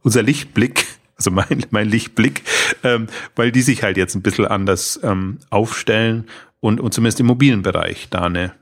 unser 0.02 0.22
Lichtblick 0.22 0.86
also 1.16 1.32
mein, 1.32 1.66
mein 1.72 1.90
Lichtblick, 1.90 2.44
ähm, 2.84 3.08
weil 3.36 3.52
die 3.52 3.62
sich 3.62 3.84
halt 3.84 3.98
jetzt 3.98 4.16
ein 4.16 4.22
bisschen 4.22 4.46
anders 4.46 5.00
ähm, 5.04 5.40
aufstellen 5.50 6.26
und, 6.60 6.80
und 6.80 6.94
zumindest 6.94 7.20
im 7.20 7.28
mobilen 7.28 7.62
Bereich 7.62 8.08
da 8.10 8.24
eine, 8.24 8.54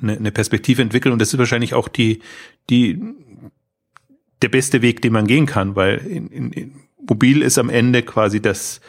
eine, 0.00 0.16
eine 0.16 0.32
Perspektive 0.32 0.82
entwickeln. 0.82 1.12
Und 1.12 1.20
das 1.20 1.32
ist 1.32 1.38
wahrscheinlich 1.38 1.74
auch 1.74 1.88
die, 1.88 2.20
die, 2.70 3.00
der 4.42 4.48
beste 4.48 4.82
Weg, 4.82 5.02
den 5.02 5.12
man 5.12 5.26
gehen 5.26 5.46
kann, 5.46 5.76
weil 5.76 5.98
in, 5.98 6.28
in, 6.28 6.52
in 6.52 6.72
mobil 7.08 7.42
ist 7.42 7.58
am 7.58 7.70
Ende 7.70 8.02
quasi 8.02 8.40
das, 8.40 8.80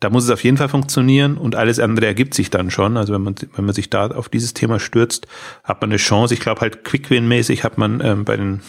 da 0.00 0.10
muss 0.10 0.24
es 0.24 0.30
auf 0.30 0.44
jeden 0.44 0.56
Fall 0.56 0.68
funktionieren 0.68 1.36
und 1.36 1.54
alles 1.54 1.78
andere 1.78 2.06
ergibt 2.06 2.34
sich 2.34 2.50
dann 2.50 2.70
schon. 2.70 2.96
Also 2.96 3.12
wenn 3.12 3.22
man, 3.22 3.34
wenn 3.54 3.64
man 3.64 3.74
sich 3.74 3.90
da 3.90 4.08
auf 4.08 4.28
dieses 4.28 4.54
Thema 4.54 4.80
stürzt, 4.80 5.26
hat 5.64 5.80
man 5.80 5.90
eine 5.90 5.98
Chance. 5.98 6.34
Ich 6.34 6.40
glaube 6.40 6.60
halt 6.62 6.84
Quick-Win-mäßig 6.84 7.64
hat 7.64 7.78
man 7.78 8.00
ähm, 8.00 8.24
bei 8.24 8.36
den 8.36 8.60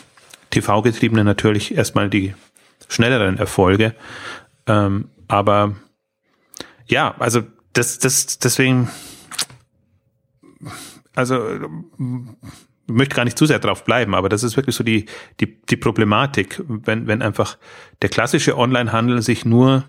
TV-Getriebenen 0.49 1.25
natürlich 1.25 1.75
erstmal 1.75 2.09
die 2.09 2.33
schnelleren 2.87 3.37
Erfolge. 3.37 3.95
Ähm, 4.65 5.09
aber 5.27 5.75
ja, 6.87 7.15
also 7.19 7.41
das, 7.73 7.99
das, 7.99 8.39
deswegen, 8.39 8.89
also 11.15 11.47
ich 11.49 12.93
möchte 12.93 13.15
gar 13.15 13.25
nicht 13.25 13.37
zu 13.37 13.45
sehr 13.45 13.59
drauf 13.59 13.83
bleiben, 13.83 14.15
aber 14.15 14.29
das 14.29 14.43
ist 14.43 14.55
wirklich 14.55 14.75
so 14.75 14.83
die, 14.83 15.05
die, 15.39 15.61
die 15.61 15.75
Problematik, 15.75 16.63
wenn, 16.67 17.07
wenn 17.07 17.21
einfach 17.21 17.57
der 18.01 18.09
klassische 18.09 18.57
Onlinehandel 18.57 19.21
sich 19.21 19.45
nur 19.45 19.83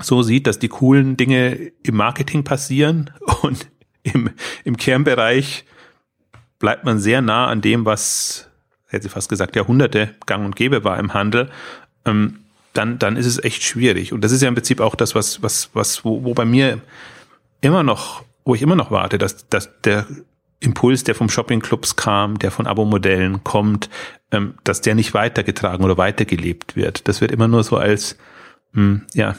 so 0.00 0.22
sieht, 0.22 0.46
dass 0.46 0.58
die 0.58 0.68
coolen 0.68 1.16
Dinge 1.16 1.72
im 1.82 1.96
Marketing 1.96 2.44
passieren 2.44 3.10
und 3.42 3.68
im, 4.02 4.30
im 4.64 4.76
Kernbereich 4.76 5.64
bleibt 6.58 6.84
man 6.84 6.98
sehr 6.98 7.22
nah 7.22 7.48
an 7.48 7.60
dem, 7.60 7.84
was 7.84 8.50
hätte 8.86 9.08
fast 9.08 9.28
gesagt, 9.28 9.56
Jahrhunderte 9.56 10.14
gang 10.26 10.44
und 10.44 10.56
gäbe 10.56 10.84
war 10.84 10.98
im 10.98 11.14
Handel, 11.14 11.50
ähm, 12.04 12.38
dann, 12.72 12.98
dann 12.98 13.16
ist 13.16 13.26
es 13.26 13.42
echt 13.42 13.62
schwierig. 13.62 14.12
Und 14.12 14.22
das 14.22 14.32
ist 14.32 14.42
ja 14.42 14.48
im 14.48 14.54
Prinzip 14.54 14.80
auch 14.80 14.94
das, 14.94 15.14
was, 15.14 15.42
was, 15.42 15.70
was, 15.72 16.04
wo, 16.04 16.24
wo 16.24 16.34
bei 16.34 16.44
mir 16.44 16.80
immer 17.60 17.82
noch, 17.82 18.22
wo 18.44 18.54
ich 18.54 18.62
immer 18.62 18.76
noch 18.76 18.90
warte, 18.90 19.18
dass, 19.18 19.48
dass 19.48 19.80
der 19.82 20.06
Impuls, 20.60 21.04
der 21.04 21.14
vom 21.14 21.28
Shoppingclubs 21.28 21.96
kam, 21.96 22.38
der 22.38 22.50
von 22.50 22.66
Abo-Modellen 22.66 23.44
kommt, 23.44 23.90
ähm, 24.30 24.54
dass 24.64 24.80
der 24.80 24.94
nicht 24.94 25.14
weitergetragen 25.14 25.84
oder 25.84 25.96
weitergelebt 25.96 26.76
wird. 26.76 27.08
Das 27.08 27.20
wird 27.20 27.30
immer 27.30 27.48
nur 27.48 27.62
so 27.64 27.76
als 27.76 28.16
mh, 28.72 28.82
hm, 28.82 29.02
ja, 29.14 29.36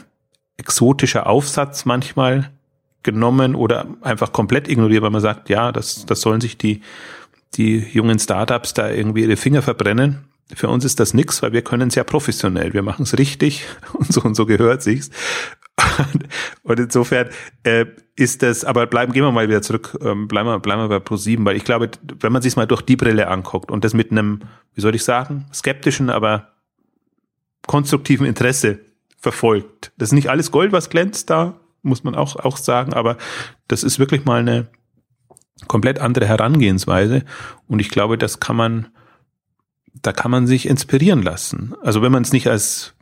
exotischer 0.56 1.26
Aufsatz 1.26 1.84
manchmal 1.84 2.50
genommen 3.02 3.54
oder 3.54 3.86
einfach 4.02 4.32
komplett 4.32 4.68
ignoriert, 4.68 5.02
weil 5.02 5.10
man 5.10 5.20
sagt, 5.20 5.48
ja, 5.48 5.72
das, 5.72 6.04
das 6.04 6.20
sollen 6.20 6.40
sich 6.40 6.58
die 6.58 6.82
die 7.54 7.78
jungen 7.78 8.18
Startups 8.18 8.74
da 8.74 8.90
irgendwie 8.90 9.22
ihre 9.22 9.36
Finger 9.36 9.62
verbrennen. 9.62 10.24
Für 10.54 10.68
uns 10.68 10.84
ist 10.84 10.98
das 11.00 11.12
nix, 11.12 11.42
weil 11.42 11.52
wir 11.52 11.62
können 11.62 11.88
es 11.88 11.94
ja 11.94 12.04
professionell. 12.04 12.72
Wir 12.72 12.82
machen 12.82 13.02
es 13.02 13.18
richtig 13.18 13.64
und 13.92 14.12
so 14.12 14.22
und 14.22 14.34
so 14.34 14.46
gehört 14.46 14.82
sich's. 14.82 15.10
Und 16.62 16.80
insofern 16.80 17.28
äh, 17.62 17.86
ist 18.16 18.42
das, 18.42 18.64
aber 18.64 18.86
bleiben, 18.86 19.12
gehen 19.12 19.22
wir 19.22 19.32
mal 19.32 19.48
wieder 19.48 19.62
zurück, 19.62 19.96
ähm, 20.02 20.26
bleiben 20.26 20.48
wir, 20.48 20.58
bleiben 20.58 20.82
wir 20.82 20.88
bei 20.88 21.04
Pro7, 21.04 21.44
weil 21.44 21.56
ich 21.56 21.64
glaube, 21.64 21.90
wenn 22.20 22.32
man 22.32 22.42
sich 22.42 22.56
mal 22.56 22.66
durch 22.66 22.82
die 22.82 22.96
Brille 22.96 23.28
anguckt 23.28 23.70
und 23.70 23.84
das 23.84 23.94
mit 23.94 24.10
einem, 24.10 24.40
wie 24.74 24.80
soll 24.80 24.94
ich 24.94 25.04
sagen, 25.04 25.46
skeptischen, 25.52 26.10
aber 26.10 26.52
konstruktiven 27.66 28.26
Interesse 28.26 28.80
verfolgt. 29.18 29.92
Das 29.98 30.08
ist 30.08 30.14
nicht 30.14 30.30
alles 30.30 30.50
Gold, 30.50 30.72
was 30.72 30.90
glänzt 30.90 31.30
da, 31.30 31.60
muss 31.82 32.04
man 32.04 32.14
auch, 32.14 32.36
auch 32.36 32.56
sagen, 32.56 32.92
aber 32.92 33.16
das 33.68 33.84
ist 33.84 33.98
wirklich 33.98 34.24
mal 34.24 34.40
eine, 34.40 34.68
komplett 35.66 35.98
andere 35.98 36.26
Herangehensweise. 36.26 37.24
Und 37.66 37.80
ich 37.80 37.90
glaube, 37.90 38.18
das 38.18 38.40
kann 38.40 38.56
man, 38.56 38.88
da 39.94 40.12
kann 40.12 40.30
man 40.30 40.46
sich 40.46 40.68
inspirieren 40.68 41.22
lassen. 41.22 41.74
Also 41.82 42.02
wenn 42.02 42.12
man 42.12 42.22
es 42.22 42.32
nicht 42.32 42.48
als, 42.48 42.94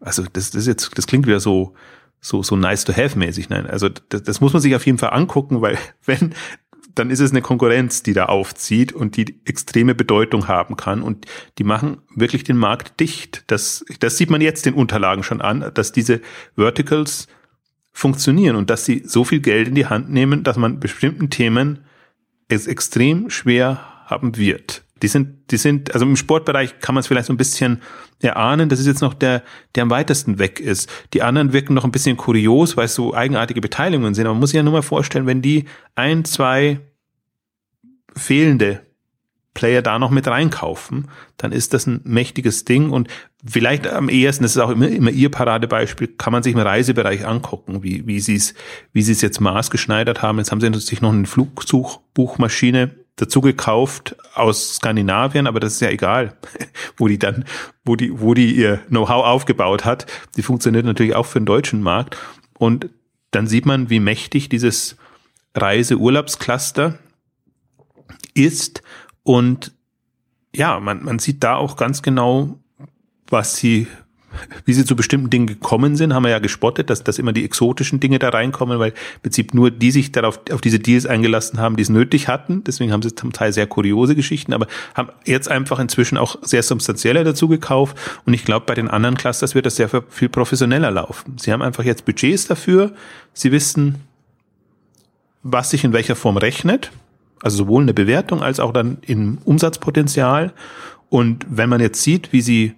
also 0.00 0.22
das, 0.22 0.50
das 0.50 0.62
ist 0.62 0.66
jetzt, 0.66 0.98
das 0.98 1.06
klingt 1.06 1.26
wieder 1.26 1.40
so, 1.40 1.74
so, 2.20 2.42
so 2.42 2.56
nice 2.56 2.84
to 2.84 2.92
have 2.92 3.18
mäßig. 3.18 3.48
Nein, 3.48 3.66
also 3.66 3.88
das, 3.88 4.22
das 4.22 4.40
muss 4.40 4.52
man 4.52 4.62
sich 4.62 4.74
auf 4.74 4.86
jeden 4.86 4.98
Fall 4.98 5.10
angucken, 5.10 5.60
weil 5.60 5.78
wenn, 6.04 6.34
dann 6.94 7.10
ist 7.10 7.20
es 7.20 7.30
eine 7.30 7.42
Konkurrenz, 7.42 8.02
die 8.02 8.12
da 8.12 8.26
aufzieht 8.26 8.92
und 8.92 9.16
die 9.16 9.40
extreme 9.44 9.94
Bedeutung 9.94 10.48
haben 10.48 10.76
kann. 10.76 11.02
Und 11.02 11.26
die 11.58 11.64
machen 11.64 11.98
wirklich 12.14 12.44
den 12.44 12.56
Markt 12.56 13.00
dicht. 13.00 13.44
Das, 13.46 13.84
das 14.00 14.18
sieht 14.18 14.30
man 14.30 14.40
jetzt 14.40 14.66
den 14.66 14.74
Unterlagen 14.74 15.22
schon 15.22 15.40
an, 15.40 15.70
dass 15.74 15.92
diese 15.92 16.20
Verticals 16.54 17.28
funktionieren 17.92 18.56
und 18.56 18.70
dass 18.70 18.84
sie 18.84 19.02
so 19.04 19.24
viel 19.24 19.40
Geld 19.40 19.68
in 19.68 19.74
die 19.74 19.86
Hand 19.86 20.10
nehmen, 20.10 20.44
dass 20.44 20.56
man 20.56 20.80
bestimmten 20.80 21.30
Themen 21.30 21.80
es 22.48 22.66
extrem 22.66 23.30
schwer 23.30 23.80
haben 24.06 24.36
wird. 24.36 24.82
Die 25.02 25.08
sind, 25.08 25.50
die 25.50 25.56
sind, 25.56 25.92
also 25.94 26.06
im 26.06 26.16
Sportbereich 26.16 26.78
kann 26.78 26.94
man 26.94 27.00
es 27.00 27.08
vielleicht 27.08 27.26
so 27.26 27.32
ein 27.32 27.36
bisschen 27.36 27.82
erahnen. 28.20 28.68
Das 28.68 28.78
ist 28.78 28.86
jetzt 28.86 29.00
noch 29.00 29.14
der, 29.14 29.42
der 29.74 29.82
am 29.82 29.90
weitesten 29.90 30.38
weg 30.38 30.60
ist. 30.60 30.88
Die 31.12 31.22
anderen 31.22 31.52
wirken 31.52 31.74
noch 31.74 31.84
ein 31.84 31.90
bisschen 31.90 32.16
kurios, 32.16 32.76
weil 32.76 32.84
es 32.84 32.94
so 32.94 33.12
eigenartige 33.12 33.60
Beteiligungen 33.60 34.14
sind. 34.14 34.26
Aber 34.26 34.34
man 34.34 34.40
muss 34.40 34.50
sich 34.50 34.58
ja 34.58 34.62
nur 34.62 34.72
mal 34.72 34.82
vorstellen, 34.82 35.26
wenn 35.26 35.42
die 35.42 35.64
ein, 35.96 36.24
zwei 36.24 36.80
fehlende 38.14 38.82
Player 39.54 39.82
da 39.82 39.98
noch 39.98 40.10
mit 40.10 40.26
reinkaufen, 40.26 41.08
dann 41.36 41.52
ist 41.52 41.74
das 41.74 41.86
ein 41.86 42.00
mächtiges 42.04 42.64
Ding 42.64 42.90
und 42.90 43.08
vielleicht 43.44 43.86
am 43.86 44.08
ehesten, 44.08 44.44
das 44.44 44.56
ist 44.56 44.62
auch 44.62 44.70
immer, 44.70 44.88
immer 44.88 45.10
ihr 45.10 45.30
Paradebeispiel, 45.30 46.08
kann 46.08 46.32
man 46.32 46.42
sich 46.42 46.54
im 46.54 46.60
Reisebereich 46.60 47.26
angucken, 47.26 47.82
wie, 47.82 48.06
wie 48.06 48.20
sie 48.20 48.36
es, 48.36 48.54
wie 48.92 49.02
sie 49.02 49.12
es 49.12 49.20
jetzt 49.20 49.40
maßgeschneidert 49.40 50.22
haben. 50.22 50.38
Jetzt 50.38 50.52
haben 50.52 50.60
sie 50.60 50.80
sich 50.80 51.02
noch 51.02 51.12
eine 51.12 51.26
Flugsuchbuchmaschine 51.26 52.94
dazu 53.16 53.42
gekauft 53.42 54.16
aus 54.34 54.76
Skandinavien, 54.76 55.46
aber 55.46 55.60
das 55.60 55.74
ist 55.74 55.80
ja 55.80 55.90
egal, 55.90 56.36
wo 56.96 57.08
die 57.08 57.18
dann, 57.18 57.44
wo 57.84 57.94
die, 57.94 58.20
wo 58.20 58.32
die 58.32 58.54
ihr 58.56 58.78
Know-how 58.88 59.24
aufgebaut 59.24 59.84
hat. 59.84 60.06
Die 60.36 60.42
funktioniert 60.42 60.86
natürlich 60.86 61.14
auch 61.14 61.26
für 61.26 61.40
den 61.40 61.46
deutschen 61.46 61.82
Markt 61.82 62.16
und 62.58 62.88
dann 63.32 63.46
sieht 63.46 63.66
man, 63.66 63.90
wie 63.90 64.00
mächtig 64.00 64.48
dieses 64.48 64.96
Reise-Urlaubscluster 65.54 66.98
ist 68.34 68.82
und 69.22 69.72
ja, 70.54 70.80
man, 70.80 71.04
man 71.04 71.18
sieht 71.18 71.42
da 71.42 71.56
auch 71.56 71.76
ganz 71.76 72.02
genau, 72.02 72.58
was 73.28 73.56
sie, 73.56 73.86
wie 74.64 74.74
sie 74.74 74.84
zu 74.84 74.96
bestimmten 74.96 75.30
Dingen 75.30 75.46
gekommen 75.46 75.96
sind, 75.96 76.12
haben 76.12 76.24
wir 76.24 76.30
ja 76.30 76.38
gespottet, 76.38 76.90
dass, 76.90 77.04
dass 77.04 77.18
immer 77.18 77.32
die 77.32 77.44
exotischen 77.44 78.00
Dinge 78.00 78.18
da 78.18 78.28
reinkommen, 78.28 78.78
weil 78.78 78.90
im 78.90 79.20
Prinzip 79.22 79.54
nur 79.54 79.70
die 79.70 79.90
sich 79.90 80.12
darauf, 80.12 80.40
auf 80.50 80.60
diese 80.60 80.78
Deals 80.78 81.06
eingelassen 81.06 81.58
haben, 81.58 81.76
die 81.76 81.82
es 81.82 81.88
nötig 81.88 82.28
hatten. 82.28 82.64
Deswegen 82.64 82.92
haben 82.92 83.02
sie 83.02 83.14
zum 83.14 83.32
Teil 83.32 83.52
sehr 83.52 83.66
kuriose 83.66 84.14
Geschichten, 84.14 84.52
aber 84.52 84.66
haben 84.94 85.08
jetzt 85.24 85.50
einfach 85.50 85.78
inzwischen 85.78 86.18
auch 86.18 86.36
sehr 86.42 86.62
substanzielle 86.62 87.24
dazu 87.24 87.48
gekauft. 87.48 87.96
Und 88.26 88.34
ich 88.34 88.44
glaube, 88.44 88.66
bei 88.66 88.74
den 88.74 88.88
anderen 88.88 89.16
Clusters 89.16 89.54
wird 89.54 89.64
das 89.64 89.76
sehr 89.76 89.88
viel 89.88 90.28
professioneller 90.28 90.90
laufen. 90.90 91.36
Sie 91.38 91.52
haben 91.52 91.62
einfach 91.62 91.84
jetzt 91.84 92.04
Budgets 92.04 92.46
dafür. 92.46 92.92
Sie 93.32 93.52
wissen, 93.52 94.00
was 95.42 95.70
sich 95.70 95.84
in 95.84 95.92
welcher 95.92 96.16
Form 96.16 96.36
rechnet 96.36 96.92
also 97.42 97.58
sowohl 97.58 97.82
eine 97.82 97.94
Bewertung 97.94 98.42
als 98.42 98.60
auch 98.60 98.72
dann 98.72 98.98
im 99.02 99.38
Umsatzpotenzial. 99.44 100.52
Und 101.10 101.44
wenn 101.50 101.68
man 101.68 101.80
jetzt 101.80 102.02
sieht, 102.02 102.32
wie 102.32 102.40
sie 102.40 102.74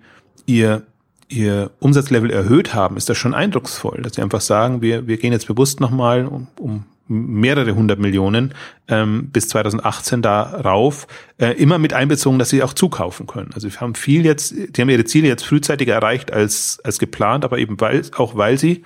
ihr, 0.46 0.82
ihr 1.28 1.70
Umsatzlevel 1.78 2.30
erhöht 2.30 2.74
haben, 2.74 2.96
ist 2.96 3.08
das 3.08 3.16
schon 3.16 3.34
eindrucksvoll, 3.34 4.02
dass 4.02 4.14
sie 4.14 4.22
einfach 4.22 4.40
sagen, 4.40 4.82
wir, 4.82 5.06
wir 5.06 5.18
gehen 5.18 5.32
jetzt 5.32 5.46
bewusst 5.46 5.80
nochmal 5.80 6.26
um, 6.26 6.48
um 6.58 6.84
mehrere 7.06 7.74
hundert 7.74 7.98
Millionen 7.98 8.54
ähm, 8.88 9.28
bis 9.30 9.48
2018 9.48 10.22
darauf, 10.22 11.06
äh, 11.38 11.50
immer 11.50 11.78
mit 11.78 11.92
einbezogen, 11.92 12.38
dass 12.38 12.48
sie 12.48 12.62
auch 12.62 12.72
zukaufen 12.72 13.26
können. 13.26 13.50
Also 13.54 13.70
wir 13.70 13.80
haben 13.80 13.94
viel 13.94 14.24
jetzt, 14.24 14.54
die 14.56 14.80
haben 14.80 14.88
ihre 14.88 15.04
Ziele 15.04 15.28
jetzt 15.28 15.44
frühzeitiger 15.44 15.94
erreicht 15.94 16.32
als, 16.32 16.80
als 16.82 16.98
geplant, 16.98 17.44
aber 17.44 17.58
eben 17.58 17.78
weil, 17.80 18.02
auch 18.16 18.36
weil 18.36 18.58
sie 18.58 18.84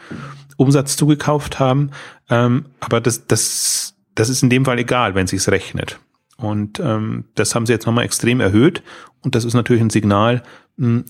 Umsatz 0.56 0.96
zugekauft 0.96 1.60
haben. 1.60 1.90
Ähm, 2.28 2.66
aber 2.80 3.00
das, 3.00 3.26
das, 3.28 3.94
das 4.18 4.28
ist 4.28 4.42
in 4.42 4.50
dem 4.50 4.64
Fall 4.64 4.78
egal, 4.80 5.14
wenn 5.14 5.28
sich's 5.28 5.48
rechnet. 5.48 6.00
Und 6.38 6.80
ähm, 6.80 7.24
das 7.36 7.54
haben 7.54 7.66
sie 7.66 7.72
jetzt 7.72 7.86
nochmal 7.86 8.04
extrem 8.04 8.40
erhöht. 8.40 8.82
Und 9.22 9.36
das 9.36 9.44
ist 9.44 9.54
natürlich 9.54 9.82
ein 9.82 9.90
Signal, 9.90 10.42
mh, 10.76 11.04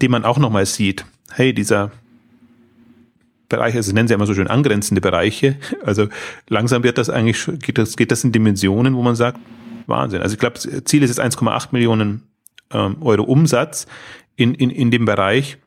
dem 0.00 0.10
man 0.12 0.24
auch 0.24 0.38
nochmal 0.38 0.64
sieht, 0.66 1.04
hey, 1.32 1.52
dieser 1.52 1.90
Bereiche, 3.48 3.78
also 3.78 3.92
nennen 3.92 4.06
sie 4.06 4.14
immer 4.14 4.26
so 4.26 4.34
schön 4.34 4.46
angrenzende 4.46 5.00
Bereiche. 5.00 5.56
Also 5.84 6.06
langsam 6.48 6.84
wird 6.84 6.96
das 6.96 7.10
eigentlich, 7.10 7.44
geht 7.60 7.76
das, 7.76 7.96
geht 7.96 8.12
das 8.12 8.22
in 8.22 8.30
Dimensionen, 8.30 8.94
wo 8.94 9.02
man 9.02 9.16
sagt, 9.16 9.40
Wahnsinn. 9.88 10.22
Also 10.22 10.34
ich 10.34 10.38
glaube, 10.38 10.60
Ziel 10.84 11.02
ist 11.02 11.10
jetzt 11.10 11.20
1,8 11.20 11.68
Millionen 11.72 12.22
ähm, 12.70 13.02
Euro 13.02 13.24
Umsatz 13.24 13.88
in, 14.36 14.54
in, 14.54 14.70
in 14.70 14.92
dem 14.92 15.06
Bereich. 15.06 15.58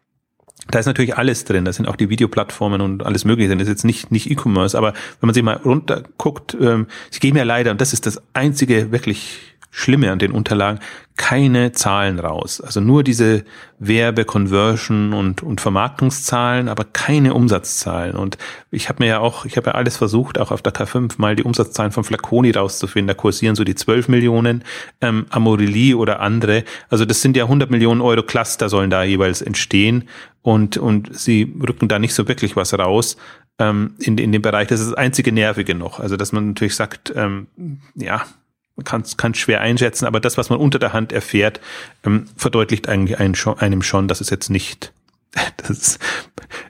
Da 0.72 0.80
ist 0.80 0.88
natürlich 0.88 1.16
alles 1.16 1.46
drin. 1.46 1.66
Da 1.66 1.74
sind 1.74 1.88
auch 1.88 1.96
die 1.96 2.10
Videoplattformen 2.10 2.82
und 2.82 3.06
alles 3.06 3.24
Mögliche 3.26 3.50
drin. 3.50 3.60
Das 3.60 3.68
ist 3.68 3.74
jetzt 3.74 3.86
nicht, 3.86 4.12
nicht 4.12 4.30
E-Commerce, 4.32 4.78
aber 4.78 4.94
wenn 5.20 5.28
man 5.28 5.34
sich 5.34 5.44
mal 5.44 5.58
runterguckt, 5.58 6.58
ähm, 6.60 6.88
sie 7.12 7.20
geben 7.20 7.38
ja 7.38 7.44
leider, 7.44 7.72
und 7.72 7.82
das 7.82 7.94
ist 7.94 8.06
das 8.06 8.22
einzige 8.34 8.92
wirklich 8.92 9.40
Schlimme 9.78 10.10
an 10.10 10.20
den 10.20 10.32
Unterlagen, 10.32 10.80
keine 11.18 11.74
Zahlen 11.74 12.18
raus. 12.20 12.62
Also 12.62 12.80
nur 12.80 13.04
diese 13.04 13.44
Werbe, 13.78 14.24
Conversion 14.24 15.14
und, 15.14 15.44
und 15.44 15.60
Vermarktungszahlen, 15.60 16.70
aber 16.70 16.86
keine 16.86 17.34
Umsatzzahlen. 17.34 18.16
Und 18.16 18.38
ich 18.72 18.88
habe 18.88 19.04
mir 19.04 19.10
ja 19.10 19.20
auch, 19.20 19.44
ich 19.44 19.58
habe 19.58 19.72
ja 19.72 19.76
alles 19.76 19.98
versucht, 19.98 20.40
auch 20.40 20.52
auf 20.52 20.62
der 20.62 20.74
K5 20.74 21.16
mal 21.18 21.36
die 21.36 21.44
Umsatzzahlen 21.44 21.92
von 21.92 22.06
Flaconi 22.06 22.52
rauszufinden. 22.52 23.10
Da 23.10 23.14
kursieren 23.16 23.56
so 23.56 23.66
die 23.66 23.76
12 23.76 24.08
Millionen, 24.08 24.64
ähm, 25.02 25.26
Amorelie 25.30 25.98
oder 25.98 26.22
andere. 26.22 26.64
Also 26.90 27.04
das 27.04 27.22
sind 27.22 27.36
ja 27.36 27.44
100 27.44 27.70
Millionen 27.70 28.00
Euro 28.00 28.24
Cluster 28.24 28.70
sollen 28.70 28.90
da 28.90 29.04
jeweils 29.04 29.42
entstehen. 29.42 30.06
Und, 30.42 30.78
und 30.78 31.14
sie 31.20 31.54
rücken 31.68 31.90
da 31.90 32.00
nicht 32.00 32.14
so 32.14 32.30
wirklich 32.30 32.56
was 32.56 32.74
raus 32.80 33.18
ähm, 33.60 33.96
in, 34.00 34.18
in 34.18 34.32
dem 34.32 34.42
Bereich. 34.42 34.70
Das 34.70 34.80
ist 34.80 34.92
das 34.92 34.98
einzige 34.98 35.34
Nervige 35.34 35.76
noch. 35.76 36.00
Also 36.00 36.16
dass 36.16 36.32
man 36.32 36.48
natürlich 36.48 36.76
sagt, 36.76 37.12
ähm, 37.14 37.48
ja, 37.96 38.24
kann 38.84 39.02
es 39.02 39.38
schwer 39.38 39.62
einschätzen, 39.62 40.06
aber 40.06 40.20
das, 40.20 40.38
was 40.38 40.50
man 40.50 40.60
unter 40.60 40.80
der 40.80 40.94
Hand 40.94 41.12
erfährt, 41.14 41.62
ähm, 42.04 42.26
verdeutlicht 42.36 42.90
eigentlich 42.90 43.20
einen 43.20 43.36
schon, 43.36 43.58
einem 43.60 43.82
schon, 43.82 44.08
dass 44.08 44.22
es 44.22 44.30
jetzt 44.30 44.50
nicht, 44.50 44.94
dass 45.58 45.70
es 45.70 46.00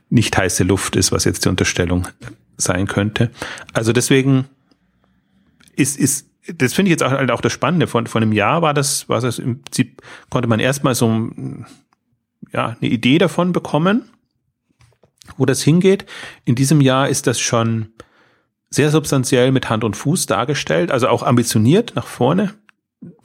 nicht 0.10 0.38
heiße 0.38 0.64
Luft 0.64 0.96
ist, 0.96 1.12
was 1.12 1.26
jetzt 1.26 1.46
die 1.46 1.50
Unterstellung 1.50 2.08
sein 2.58 2.88
könnte. 2.88 3.32
Also 3.74 3.92
deswegen 3.92 4.46
ist, 5.76 5.98
ist 5.98 6.28
das 6.54 6.74
finde 6.74 6.90
ich 6.90 6.92
jetzt 6.92 7.04
auch, 7.04 7.12
halt 7.12 7.32
auch 7.32 7.42
das 7.42 7.54
Spannende. 7.54 7.88
Von, 7.88 8.08
von 8.08 8.22
einem 8.22 8.32
Jahr 8.32 8.62
war 8.62 8.74
das, 8.74 9.10
war 9.10 9.20
das 9.20 9.40
im 9.40 9.62
Prinzip, 9.62 10.02
konnte 10.30 10.48
man 10.48 10.60
erstmal 10.60 10.94
so 10.96 11.30
ja, 12.52 12.78
eine 12.80 12.90
Idee 12.92 13.18
davon 13.18 13.52
bekommen, 13.52 14.04
wo 15.38 15.46
das 15.46 15.64
hingeht. 15.64 16.06
In 16.44 16.56
diesem 16.56 16.82
Jahr 16.82 17.10
ist 17.10 17.28
das 17.28 17.40
schon 17.40 17.94
sehr 18.76 18.90
substanziell 18.90 19.52
mit 19.52 19.70
Hand 19.70 19.84
und 19.84 19.96
Fuß 19.96 20.26
dargestellt, 20.26 20.92
also 20.92 21.08
auch 21.08 21.24
ambitioniert 21.24 21.94
nach 21.96 22.08
vorne 22.08 22.54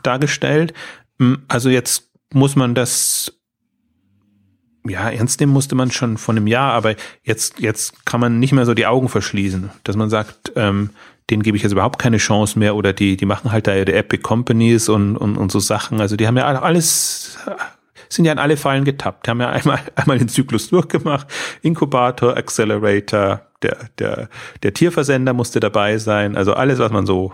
dargestellt. 0.02 0.72
Hm, 1.18 1.42
also 1.48 1.68
jetzt 1.68 2.10
muss 2.32 2.56
man 2.56 2.74
das 2.74 3.32
ja, 4.88 5.10
ernst 5.10 5.40
nehmen 5.40 5.52
musste 5.52 5.74
man 5.74 5.90
schon 5.90 6.16
von 6.16 6.36
einem 6.36 6.46
Jahr, 6.46 6.72
aber 6.72 6.94
jetzt, 7.22 7.60
jetzt 7.60 8.06
kann 8.06 8.20
man 8.20 8.38
nicht 8.38 8.52
mehr 8.52 8.64
so 8.64 8.72
die 8.72 8.86
Augen 8.86 9.08
verschließen, 9.08 9.70
dass 9.84 9.96
man 9.96 10.08
sagt, 10.08 10.52
ähm, 10.56 10.90
denen 11.28 11.42
gebe 11.42 11.56
ich 11.56 11.62
jetzt 11.62 11.72
überhaupt 11.72 11.98
keine 11.98 12.16
Chance 12.16 12.58
mehr 12.58 12.74
oder 12.74 12.92
die, 12.92 13.16
die 13.16 13.26
machen 13.26 13.52
halt 13.52 13.66
da 13.66 13.74
ihre 13.74 13.92
Epic 13.92 14.22
Companies 14.22 14.88
und, 14.88 15.16
und, 15.16 15.36
und 15.36 15.52
so 15.52 15.60
Sachen. 15.60 16.00
Also 16.00 16.16
die 16.16 16.26
haben 16.26 16.36
ja 16.36 16.46
alles, 16.46 17.38
sind 18.10 18.24
ja 18.24 18.32
in 18.32 18.38
alle 18.38 18.56
Fallen 18.56 18.84
getappt, 18.84 19.28
haben 19.28 19.40
ja 19.40 19.50
einmal, 19.50 19.80
einmal 19.94 20.18
den 20.18 20.28
Zyklus 20.28 20.68
durchgemacht, 20.68 21.26
Inkubator, 21.62 22.36
Accelerator, 22.36 23.42
der, 23.62 23.76
der, 23.98 24.28
der 24.62 24.74
Tierversender 24.74 25.32
musste 25.32 25.60
dabei 25.60 25.98
sein. 25.98 26.36
Also 26.36 26.54
alles, 26.54 26.78
was 26.78 26.92
man 26.92 27.06
so 27.06 27.32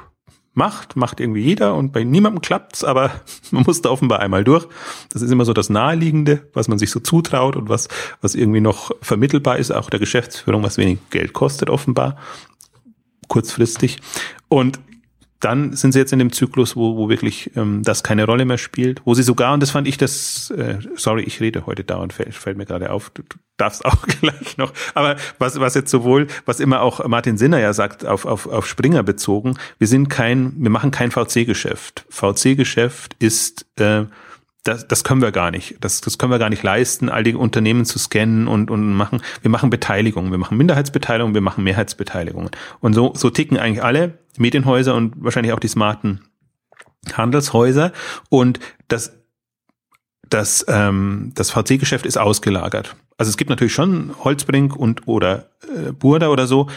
macht, 0.56 0.96
macht 0.96 1.20
irgendwie 1.20 1.42
jeder 1.42 1.74
und 1.74 1.92
bei 1.92 2.02
niemandem 2.02 2.40
klappt's, 2.40 2.82
aber 2.82 3.12
man 3.50 3.64
musste 3.64 3.90
offenbar 3.90 4.20
einmal 4.20 4.42
durch. 4.42 4.66
Das 5.10 5.22
ist 5.22 5.30
immer 5.30 5.44
so 5.44 5.52
das 5.52 5.68
Naheliegende, 5.68 6.48
was 6.54 6.68
man 6.68 6.78
sich 6.78 6.90
so 6.90 7.00
zutraut 7.00 7.56
und 7.56 7.68
was, 7.68 7.88
was 8.20 8.34
irgendwie 8.34 8.60
noch 8.60 8.90
vermittelbar 9.02 9.58
ist, 9.58 9.70
auch 9.70 9.90
der 9.90 10.00
Geschäftsführung, 10.00 10.62
was 10.62 10.78
wenig 10.78 10.98
Geld 11.10 11.32
kostet 11.32 11.70
offenbar, 11.70 12.16
kurzfristig. 13.28 13.98
Und 14.48 14.80
dann 15.40 15.74
sind 15.74 15.92
sie 15.92 15.98
jetzt 15.98 16.12
in 16.12 16.18
dem 16.18 16.32
Zyklus, 16.32 16.76
wo, 16.76 16.96
wo 16.96 17.08
wirklich 17.08 17.50
ähm, 17.56 17.82
das 17.82 18.02
keine 18.02 18.24
Rolle 18.24 18.44
mehr 18.44 18.58
spielt, 18.58 19.02
wo 19.04 19.14
sie 19.14 19.22
sogar, 19.22 19.52
und 19.52 19.60
das 19.60 19.70
fand 19.70 19.86
ich 19.86 19.98
das, 19.98 20.50
äh, 20.50 20.78
sorry, 20.96 21.22
ich 21.22 21.40
rede 21.40 21.66
heute 21.66 21.84
dauernd, 21.84 22.12
fällt, 22.12 22.34
fällt 22.34 22.56
mir 22.56 22.66
gerade 22.66 22.90
auf, 22.90 23.10
du, 23.10 23.22
du 23.22 23.36
darfst 23.56 23.84
auch 23.84 24.02
gleich 24.20 24.56
noch, 24.56 24.72
aber 24.94 25.16
was, 25.38 25.60
was 25.60 25.74
jetzt 25.74 25.90
sowohl, 25.90 26.26
was 26.46 26.60
immer 26.60 26.80
auch 26.80 27.06
Martin 27.06 27.36
Sinner 27.36 27.58
ja 27.58 27.72
sagt, 27.72 28.06
auf, 28.06 28.24
auf, 28.24 28.46
auf 28.46 28.66
Springer 28.66 29.02
bezogen, 29.02 29.58
wir 29.78 29.86
sind 29.86 30.08
kein, 30.08 30.54
wir 30.56 30.70
machen 30.70 30.90
kein 30.90 31.10
VC-Geschäft. 31.10 32.06
VC-Geschäft 32.08 33.16
ist 33.18 33.66
äh, 33.78 34.04
das, 34.66 34.88
das 34.88 35.04
können 35.04 35.22
wir 35.22 35.30
gar 35.30 35.50
nicht. 35.50 35.76
Das, 35.80 36.00
das 36.00 36.18
können 36.18 36.32
wir 36.32 36.38
gar 36.38 36.50
nicht 36.50 36.62
leisten, 36.62 37.08
all 37.08 37.22
die 37.22 37.34
Unternehmen 37.34 37.84
zu 37.84 37.98
scannen 37.98 38.48
und, 38.48 38.70
und 38.70 38.94
machen. 38.94 39.22
Wir 39.42 39.50
machen 39.50 39.70
Beteiligungen. 39.70 40.30
Wir 40.30 40.38
machen 40.38 40.56
Minderheitsbeteiligungen, 40.58 41.34
wir 41.34 41.40
machen 41.40 41.62
Mehrheitsbeteiligungen. 41.64 42.50
Und 42.80 42.94
so, 42.94 43.12
so 43.14 43.30
ticken 43.30 43.58
eigentlich 43.58 43.84
alle 43.84 44.18
Medienhäuser 44.38 44.94
und 44.94 45.14
wahrscheinlich 45.16 45.52
auch 45.52 45.60
die 45.60 45.68
smarten 45.68 46.20
Handelshäuser. 47.12 47.92
Und 48.28 48.60
das, 48.88 49.12
das, 50.28 50.64
ähm, 50.68 51.32
das 51.34 51.50
VC-Geschäft 51.50 52.06
ist 52.06 52.18
ausgelagert. 52.18 52.96
Also 53.18 53.30
es 53.30 53.36
gibt 53.36 53.50
natürlich 53.50 53.72
schon 53.72 54.14
Holzbrink 54.24 54.76
und 54.76 55.08
oder 55.08 55.50
äh, 55.62 55.92
Burda 55.92 56.28
oder 56.28 56.46
so, 56.46 56.68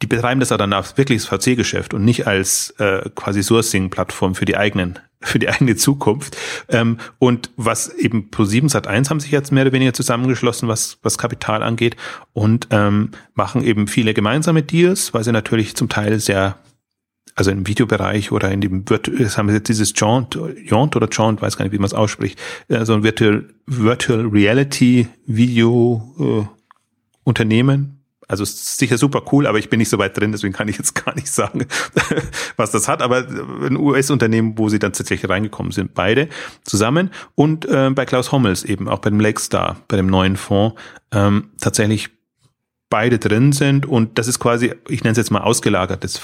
die 0.00 0.06
betreiben 0.06 0.38
das 0.38 0.52
aber 0.52 0.58
dann 0.58 0.72
als 0.72 0.96
wirkliches 0.96 1.26
VC-Geschäft 1.26 1.92
und 1.92 2.04
nicht 2.04 2.26
als 2.26 2.70
äh, 2.78 3.08
quasi 3.16 3.42
Sourcing-Plattform 3.42 4.34
für 4.34 4.44
die 4.44 4.56
eigenen 4.56 4.98
für 5.20 5.40
die 5.40 5.48
eigene 5.48 5.74
Zukunft. 5.74 6.36
Ähm, 6.68 6.98
und 7.18 7.50
was 7.56 7.92
eben 7.92 8.30
Pro7 8.30 8.68
Sat 8.68 8.86
1 8.86 9.10
haben 9.10 9.18
sich 9.18 9.32
jetzt 9.32 9.50
mehr 9.50 9.64
oder 9.64 9.72
weniger 9.72 9.92
zusammengeschlossen, 9.92 10.68
was, 10.68 10.98
was 11.02 11.18
Kapital 11.18 11.64
angeht 11.64 11.96
und 12.32 12.68
ähm, 12.70 13.10
machen 13.34 13.64
eben 13.64 13.88
viele 13.88 14.14
gemeinsame 14.14 14.62
Deals, 14.62 15.12
weil 15.14 15.24
sie 15.24 15.32
natürlich 15.32 15.74
zum 15.74 15.88
Teil 15.88 16.20
sehr 16.20 16.56
also 17.38 17.52
im 17.52 17.68
Videobereich 17.68 18.32
oder 18.32 18.50
in 18.50 18.60
dem 18.60 18.84
das 18.84 19.38
haben 19.38 19.46
wir 19.46 19.54
jetzt 19.54 19.68
dieses 19.68 19.92
Jaunt, 19.94 20.36
Jaunt 20.64 20.96
oder 20.96 21.08
Jaunt, 21.10 21.40
weiß 21.40 21.56
gar 21.56 21.64
nicht, 21.64 21.72
wie 21.72 21.78
man 21.78 21.86
es 21.86 21.94
ausspricht, 21.94 22.38
äh, 22.66 22.84
so 22.84 22.94
ein 22.94 23.04
Virtual, 23.04 23.44
Virtual 23.66 24.26
Reality 24.26 25.06
Video 25.24 26.48
äh, 26.48 26.58
Unternehmen, 27.22 28.02
also 28.26 28.44
sicher 28.44 28.98
super 28.98 29.22
cool, 29.30 29.46
aber 29.46 29.58
ich 29.58 29.70
bin 29.70 29.78
nicht 29.78 29.88
so 29.88 29.98
weit 29.98 30.18
drin, 30.18 30.32
deswegen 30.32 30.52
kann 30.52 30.66
ich 30.66 30.78
jetzt 30.78 30.94
gar 31.04 31.14
nicht 31.14 31.30
sagen, 31.30 31.64
was 32.56 32.72
das 32.72 32.88
hat. 32.88 33.02
Aber 33.02 33.26
ein 33.28 33.76
US-Unternehmen, 33.76 34.58
wo 34.58 34.68
sie 34.68 34.80
dann 34.80 34.92
tatsächlich 34.92 35.30
reingekommen 35.30 35.70
sind, 35.70 35.94
beide 35.94 36.28
zusammen. 36.64 37.10
Und 37.36 37.66
äh, 37.66 37.90
bei 37.90 38.04
Klaus 38.04 38.32
Hommels 38.32 38.64
eben, 38.64 38.88
auch 38.88 38.98
bei 38.98 39.10
dem 39.10 39.20
Lakestar, 39.20 39.76
bei 39.86 39.96
dem 39.96 40.08
neuen 40.08 40.36
Fonds, 40.36 40.74
ähm, 41.12 41.50
tatsächlich 41.60 42.10
beide 42.90 43.18
drin 43.18 43.52
sind. 43.52 43.86
Und 43.86 44.18
das 44.18 44.28
ist 44.28 44.38
quasi, 44.38 44.74
ich 44.88 45.04
nenne 45.04 45.12
es 45.12 45.18
jetzt 45.18 45.30
mal 45.30 45.40
ausgelagertes 45.40 46.18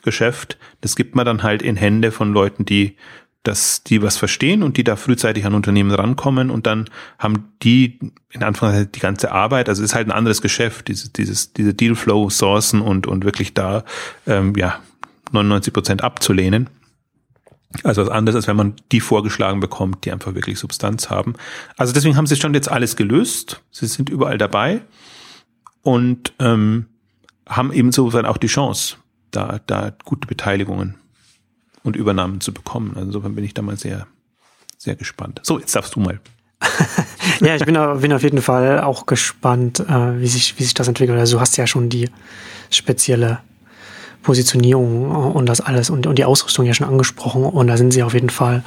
VC-Geschäft. 0.00 0.58
Das 0.80 0.96
gibt 0.96 1.14
man 1.14 1.26
dann 1.26 1.42
halt 1.42 1.62
in 1.62 1.76
Hände 1.76 2.12
von 2.12 2.32
Leuten, 2.32 2.64
die 2.64 2.96
dass 3.42 3.82
die 3.82 4.02
was 4.02 4.18
verstehen 4.18 4.62
und 4.62 4.76
die 4.76 4.84
da 4.84 4.96
frühzeitig 4.96 5.46
an 5.46 5.54
Unternehmen 5.54 5.90
rankommen 5.90 6.50
und 6.50 6.66
dann 6.66 6.90
haben 7.18 7.54
die 7.62 7.98
in 8.30 8.42
Anführungszeichen 8.42 8.92
die 8.92 9.00
ganze 9.00 9.32
Arbeit, 9.32 9.70
also 9.70 9.82
ist 9.82 9.94
halt 9.94 10.08
ein 10.08 10.12
anderes 10.12 10.42
Geschäft, 10.42 10.88
dieses, 10.88 11.10
dieses, 11.10 11.54
diese 11.54 11.72
Dealflow 11.72 12.28
sourcen 12.28 12.82
und, 12.82 13.06
und 13.06 13.24
wirklich 13.24 13.54
da 13.54 13.84
ähm, 14.26 14.52
ja 14.56 14.80
99 15.32 15.72
Prozent 15.72 16.04
abzulehnen. 16.04 16.68
Also 17.82 18.02
was 18.02 18.10
anderes, 18.10 18.36
als 18.36 18.46
wenn 18.46 18.56
man 18.56 18.74
die 18.92 19.00
vorgeschlagen 19.00 19.60
bekommt, 19.60 20.04
die 20.04 20.12
einfach 20.12 20.34
wirklich 20.34 20.58
Substanz 20.58 21.08
haben. 21.08 21.32
Also 21.78 21.94
deswegen 21.94 22.18
haben 22.18 22.26
sie 22.26 22.36
schon 22.36 22.52
jetzt 22.52 22.70
alles 22.70 22.94
gelöst. 22.94 23.62
Sie 23.70 23.86
sind 23.86 24.10
überall 24.10 24.36
dabei 24.36 24.82
und 25.82 26.34
ähm, 26.40 26.86
haben 27.48 27.72
insofern 27.72 28.26
auch 28.26 28.36
die 28.36 28.46
Chance, 28.46 28.96
da, 29.30 29.60
da 29.66 29.92
gute 30.04 30.26
Beteiligungen 30.26 30.96
und 31.82 31.96
Übernahmen 31.96 32.40
zu 32.40 32.52
bekommen. 32.52 32.92
Also 32.94 33.06
insofern 33.06 33.34
bin 33.34 33.44
ich 33.44 33.54
da 33.54 33.62
mal 33.62 33.76
sehr, 33.76 34.06
sehr 34.78 34.96
gespannt. 34.96 35.40
So, 35.42 35.58
jetzt 35.58 35.74
darfst 35.74 35.94
du 35.94 36.00
mal. 36.00 36.20
ja, 37.40 37.56
ich 37.56 37.64
bin, 37.64 37.78
bin 38.00 38.12
auf 38.12 38.22
jeden 38.22 38.42
Fall 38.42 38.80
auch 38.80 39.06
gespannt, 39.06 39.80
äh, 39.80 40.20
wie, 40.20 40.26
sich, 40.26 40.58
wie 40.58 40.64
sich 40.64 40.74
das 40.74 40.88
entwickelt. 40.88 41.18
Also 41.18 41.36
du 41.36 41.40
hast 41.40 41.56
ja 41.56 41.66
schon 41.66 41.88
die 41.88 42.10
spezielle 42.70 43.40
Positionierung 44.22 45.10
und 45.10 45.46
das 45.46 45.62
alles 45.62 45.88
und, 45.88 46.06
und 46.06 46.18
die 46.18 46.24
Ausrüstung 46.24 46.66
ja 46.66 46.74
schon 46.74 46.86
angesprochen. 46.86 47.44
Und 47.44 47.66
da 47.68 47.76
sind 47.76 47.92
sie 47.92 48.02
auf 48.02 48.12
jeden 48.12 48.30
Fall 48.30 48.62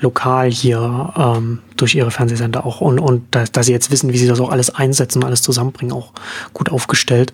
lokal 0.00 0.50
hier 0.50 1.12
ähm, 1.16 1.60
durch 1.76 1.94
ihre 1.94 2.10
Fernsehsender 2.10 2.64
auch 2.64 2.80
und, 2.80 2.98
und 2.98 3.24
da, 3.32 3.44
da 3.50 3.62
sie 3.62 3.72
jetzt 3.72 3.90
wissen, 3.90 4.12
wie 4.12 4.18
sie 4.18 4.28
das 4.28 4.40
auch 4.40 4.50
alles 4.50 4.70
einsetzen 4.70 5.24
alles 5.24 5.42
zusammenbringen, 5.42 5.92
auch 5.92 6.12
gut 6.52 6.70
aufgestellt. 6.70 7.32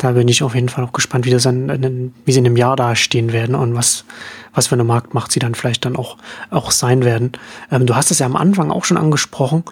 Da 0.00 0.12
bin 0.12 0.28
ich 0.28 0.42
auf 0.42 0.54
jeden 0.54 0.70
Fall 0.70 0.82
auch 0.82 0.94
gespannt, 0.94 1.26
wie 1.26 1.30
das 1.30 1.42
dann, 1.42 2.14
wie 2.24 2.32
sie 2.32 2.38
in 2.38 2.46
einem 2.46 2.56
Jahr 2.56 2.74
dastehen 2.74 3.34
werden 3.34 3.54
und 3.54 3.74
was, 3.74 4.06
was 4.54 4.68
für 4.68 4.74
eine 4.74 4.84
Marktmacht 4.84 5.30
sie 5.30 5.40
dann 5.40 5.54
vielleicht 5.54 5.84
dann 5.84 5.94
auch, 5.94 6.16
auch 6.48 6.70
sein 6.70 7.04
werden. 7.04 7.32
Ähm, 7.70 7.84
du 7.84 7.94
hast 7.94 8.10
es 8.10 8.18
ja 8.18 8.24
am 8.24 8.34
Anfang 8.34 8.70
auch 8.70 8.86
schon 8.86 8.96
angesprochen, 8.96 9.62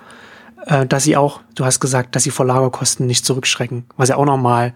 äh, 0.66 0.84
dass 0.84 1.04
sie 1.04 1.16
auch, 1.16 1.40
du 1.54 1.64
hast 1.64 1.80
gesagt, 1.80 2.14
dass 2.14 2.24
sie 2.24 2.30
vor 2.30 2.44
Lagerkosten 2.44 3.06
nicht 3.06 3.24
zurückschrecken, 3.24 3.84
was 3.96 4.10
ja 4.10 4.16
auch 4.16 4.26
nochmal 4.26 4.74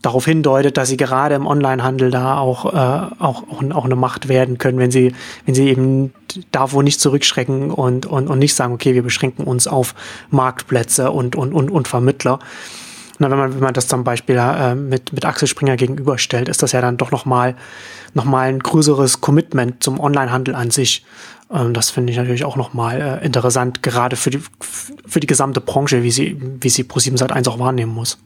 darauf 0.00 0.24
hindeutet, 0.24 0.78
dass 0.78 0.88
sie 0.88 0.96
gerade 0.96 1.34
im 1.34 1.46
Onlinehandel 1.46 2.10
da 2.10 2.38
auch, 2.38 2.64
äh, 2.72 2.76
auch, 3.22 3.42
auch, 3.42 3.62
auch 3.70 3.84
eine 3.84 3.96
Macht 3.96 4.28
werden 4.28 4.56
können, 4.56 4.78
wenn 4.78 4.90
sie, 4.90 5.14
wenn 5.44 5.54
sie 5.54 5.68
eben 5.68 6.14
davor 6.52 6.82
nicht 6.82 7.00
zurückschrecken 7.00 7.70
und, 7.70 8.06
und, 8.06 8.28
und 8.28 8.38
nicht 8.38 8.54
sagen, 8.54 8.72
okay, 8.72 8.94
wir 8.94 9.02
beschränken 9.02 9.44
uns 9.44 9.66
auf 9.66 9.94
Marktplätze 10.30 11.10
und, 11.10 11.36
und, 11.36 11.52
und, 11.52 11.70
und 11.70 11.86
Vermittler. 11.86 12.38
Na, 13.18 13.30
wenn 13.30 13.38
man, 13.38 13.54
wenn 13.54 13.62
man 13.62 13.74
das 13.74 13.86
zum 13.86 14.04
Beispiel 14.04 14.36
äh, 14.36 14.74
mit, 14.74 15.12
mit 15.12 15.24
Axel 15.24 15.46
Springer 15.46 15.76
gegenüberstellt, 15.76 16.48
ist 16.48 16.62
das 16.62 16.72
ja 16.72 16.80
dann 16.80 16.96
doch 16.96 17.10
nochmal 17.10 17.54
noch 18.12 18.24
mal 18.24 18.48
ein 18.48 18.60
größeres 18.60 19.20
Commitment 19.20 19.82
zum 19.82 20.00
Onlinehandel 20.00 20.54
an 20.54 20.70
sich. 20.70 21.04
Ähm, 21.50 21.74
das 21.74 21.90
finde 21.90 22.12
ich 22.12 22.16
natürlich 22.16 22.44
auch 22.44 22.56
nochmal 22.56 23.20
äh, 23.22 23.24
interessant, 23.24 23.82
gerade 23.82 24.16
für 24.16 24.30
die, 24.30 24.40
für 24.60 25.20
die 25.20 25.26
gesamte 25.26 25.60
Branche, 25.60 26.02
wie 26.02 26.10
sie, 26.10 26.40
wie 26.60 26.68
sie 26.68 26.82
Pro7 26.82 27.18
Sat1 27.18 27.48
auch 27.48 27.58
wahrnehmen 27.58 27.92
muss. 27.92 28.18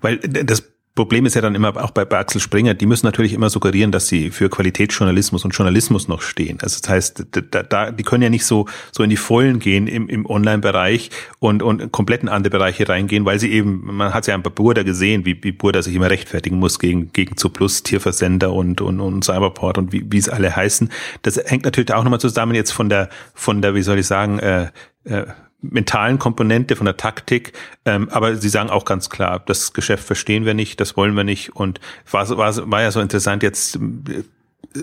Weil 0.00 0.18
das 0.18 0.71
Problem 0.94 1.24
ist 1.24 1.34
ja 1.34 1.40
dann 1.40 1.54
immer 1.54 1.74
auch 1.82 1.90
bei, 1.90 2.08
Axel 2.10 2.38
Springer, 2.38 2.74
die 2.74 2.84
müssen 2.84 3.06
natürlich 3.06 3.32
immer 3.32 3.48
suggerieren, 3.48 3.92
dass 3.92 4.08
sie 4.08 4.30
für 4.30 4.50
Qualitätsjournalismus 4.50 5.42
und 5.42 5.52
Journalismus 5.52 6.06
noch 6.06 6.20
stehen. 6.20 6.58
Also 6.60 6.80
das 6.82 6.90
heißt, 6.90 7.26
da, 7.50 7.62
da, 7.62 7.90
die 7.90 8.02
können 8.02 8.22
ja 8.22 8.28
nicht 8.28 8.44
so, 8.44 8.66
so 8.90 9.02
in 9.02 9.08
die 9.08 9.16
Vollen 9.16 9.58
gehen 9.58 9.86
im, 9.86 10.10
im 10.10 10.26
Online-Bereich 10.26 11.10
und, 11.38 11.62
und 11.62 11.92
komplett 11.92 12.22
in 12.22 12.28
andere 12.28 12.50
Bereiche 12.50 12.86
reingehen, 12.86 13.24
weil 13.24 13.38
sie 13.38 13.50
eben, 13.52 13.96
man 13.96 14.12
hat 14.12 14.26
ja 14.26 14.36
bei 14.36 14.50
Burda 14.50 14.82
gesehen, 14.82 15.24
wie, 15.24 15.42
wie 15.42 15.52
Burda 15.52 15.80
sich 15.80 15.94
immer 15.94 16.10
rechtfertigen 16.10 16.58
muss 16.58 16.78
gegen, 16.78 17.10
gegen 17.14 17.38
Zuplus, 17.38 17.82
Tierversender 17.82 18.52
und, 18.52 18.82
und, 18.82 19.00
und 19.00 19.24
Cyberport 19.24 19.78
und 19.78 19.92
wie, 19.94 20.04
wie 20.12 20.18
es 20.18 20.28
alle 20.28 20.54
heißen. 20.54 20.90
Das 21.22 21.38
hängt 21.38 21.64
natürlich 21.64 21.94
auch 21.94 22.04
nochmal 22.04 22.20
zusammen 22.20 22.54
jetzt 22.54 22.72
von 22.72 22.90
der, 22.90 23.08
von 23.32 23.62
der, 23.62 23.74
wie 23.74 23.82
soll 23.82 23.98
ich 23.98 24.06
sagen, 24.06 24.40
äh, 24.40 24.68
äh, 25.04 25.24
mentalen 25.62 26.18
Komponente, 26.18 26.76
von 26.76 26.84
der 26.84 26.96
Taktik. 26.96 27.52
Ähm, 27.84 28.08
aber 28.10 28.36
sie 28.36 28.48
sagen 28.48 28.70
auch 28.70 28.84
ganz 28.84 29.10
klar, 29.10 29.40
das 29.46 29.72
Geschäft 29.72 30.04
verstehen 30.04 30.44
wir 30.44 30.54
nicht, 30.54 30.80
das 30.80 30.96
wollen 30.96 31.16
wir 31.16 31.24
nicht. 31.24 31.54
Und 31.56 31.80
war, 32.10 32.28
war, 32.36 32.70
war 32.70 32.82
ja 32.82 32.90
so 32.90 33.00
interessant 33.00 33.42
jetzt. 33.42 33.76
Äh, 33.76 34.24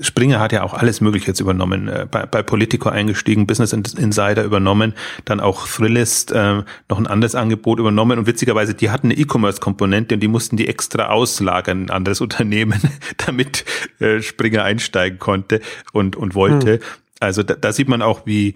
Springer 0.02 0.40
hat 0.40 0.52
ja 0.52 0.62
auch 0.64 0.74
alles 0.74 1.02
Mögliche 1.02 1.28
jetzt 1.28 1.40
übernommen, 1.40 1.88
äh, 1.88 2.08
bei, 2.10 2.26
bei 2.26 2.44
Politico 2.44 2.90
eingestiegen, 2.90 3.48
Business 3.48 3.74
Insider 3.74 4.44
übernommen, 4.44 4.94
dann 5.26 5.40
auch 5.40 5.68
Thrillist 5.68 6.32
äh, 6.32 6.64
noch 6.90 6.98
ein 7.00 7.08
anderes 7.08 7.34
Angebot 7.34 7.80
übernommen 7.80 8.20
und 8.20 8.28
witzigerweise, 8.28 8.76
die 8.76 8.92
hatten 8.92 9.08
eine 9.08 9.18
E-Commerce-Komponente 9.18 10.16
und 10.16 10.22
die 10.22 10.28
mussten 10.28 10.58
die 10.58 10.68
extra 10.68 11.08
auslagern, 11.08 11.86
ein 11.86 11.90
anderes 11.90 12.22
Unternehmen, 12.30 12.80
damit 13.26 13.66
äh, 14.00 14.22
Springer 14.22 14.64
einsteigen 14.64 15.18
konnte 15.18 15.62
und, 15.92 16.16
und 16.16 16.36
wollte. 16.36 16.74
Hm. 16.74 16.80
Also 17.20 17.44
da, 17.44 17.56
da 17.56 17.74
sieht 17.74 17.90
man 17.90 18.02
auch, 18.02 18.26
wie, 18.26 18.56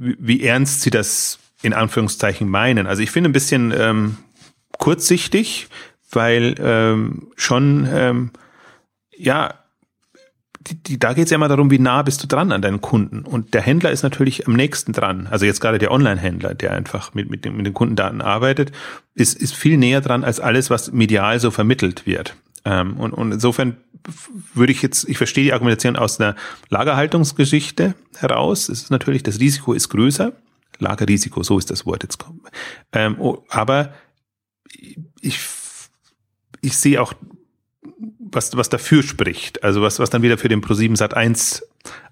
wie, 0.00 0.42
ernst 0.42 0.80
sie 0.80 0.90
das 0.90 1.38
in 1.62 1.74
Anführungszeichen 1.74 2.48
meinen. 2.48 2.86
Also 2.86 3.02
ich 3.02 3.10
finde 3.10 3.30
ein 3.30 3.34
bisschen 3.34 3.72
ähm, 3.76 4.16
kurzsichtig, 4.78 5.68
weil 6.10 6.54
ähm, 6.58 7.28
schon, 7.36 7.86
ähm, 7.92 8.30
ja, 9.16 9.54
die, 10.60 10.82
die, 10.82 10.98
da 10.98 11.12
geht 11.12 11.24
es 11.24 11.30
ja 11.30 11.36
immer 11.36 11.48
darum, 11.48 11.70
wie 11.70 11.78
nah 11.78 12.02
bist 12.02 12.22
du 12.22 12.26
dran 12.26 12.52
an 12.52 12.62
deinen 12.62 12.80
Kunden. 12.80 13.20
Und 13.20 13.54
der 13.54 13.62
Händler 13.62 13.90
ist 13.90 14.02
natürlich 14.02 14.46
am 14.46 14.54
nächsten 14.54 14.92
dran. 14.92 15.26
Also 15.30 15.46
jetzt 15.46 15.60
gerade 15.60 15.78
der 15.78 15.90
Online-Händler, 15.90 16.54
der 16.54 16.72
einfach 16.72 17.14
mit, 17.14 17.30
mit, 17.30 17.44
den, 17.44 17.56
mit 17.56 17.66
den 17.66 17.74
Kundendaten 17.74 18.20
arbeitet, 18.20 18.72
ist, 19.14 19.40
ist 19.40 19.54
viel 19.54 19.76
näher 19.76 20.00
dran 20.00 20.24
als 20.24 20.40
alles, 20.40 20.70
was 20.70 20.92
medial 20.92 21.40
so 21.40 21.50
vermittelt 21.50 22.06
wird. 22.06 22.36
Ähm, 22.64 22.96
und, 22.96 23.12
und 23.12 23.32
insofern 23.32 23.76
würde 24.54 24.72
ich 24.72 24.82
jetzt, 24.82 25.08
ich 25.08 25.18
verstehe 25.18 25.44
die 25.44 25.52
Argumentation 25.52 25.96
aus 25.96 26.20
einer 26.20 26.36
Lagerhaltungsgeschichte 26.68 27.94
heraus. 28.16 28.68
Es 28.68 28.82
ist 28.82 28.90
natürlich, 28.90 29.22
das 29.22 29.40
Risiko 29.40 29.72
ist 29.72 29.88
größer. 29.88 30.32
Lagerrisiko, 30.78 31.42
so 31.42 31.58
ist 31.58 31.70
das 31.70 31.84
Wort 31.84 32.02
jetzt. 32.02 32.24
Ähm, 32.92 33.16
oh, 33.18 33.44
aber 33.50 33.92
ich, 35.20 35.38
ich 36.62 36.76
sehe 36.76 37.02
auch, 37.02 37.12
was, 38.18 38.56
was 38.56 38.68
dafür 38.68 39.02
spricht. 39.02 39.62
Also 39.62 39.82
was, 39.82 39.98
was 39.98 40.10
dann 40.10 40.22
wieder 40.22 40.38
für 40.38 40.48
den 40.48 40.62
Pro7 40.62 40.96
Sat 40.96 41.14
1 41.14 41.66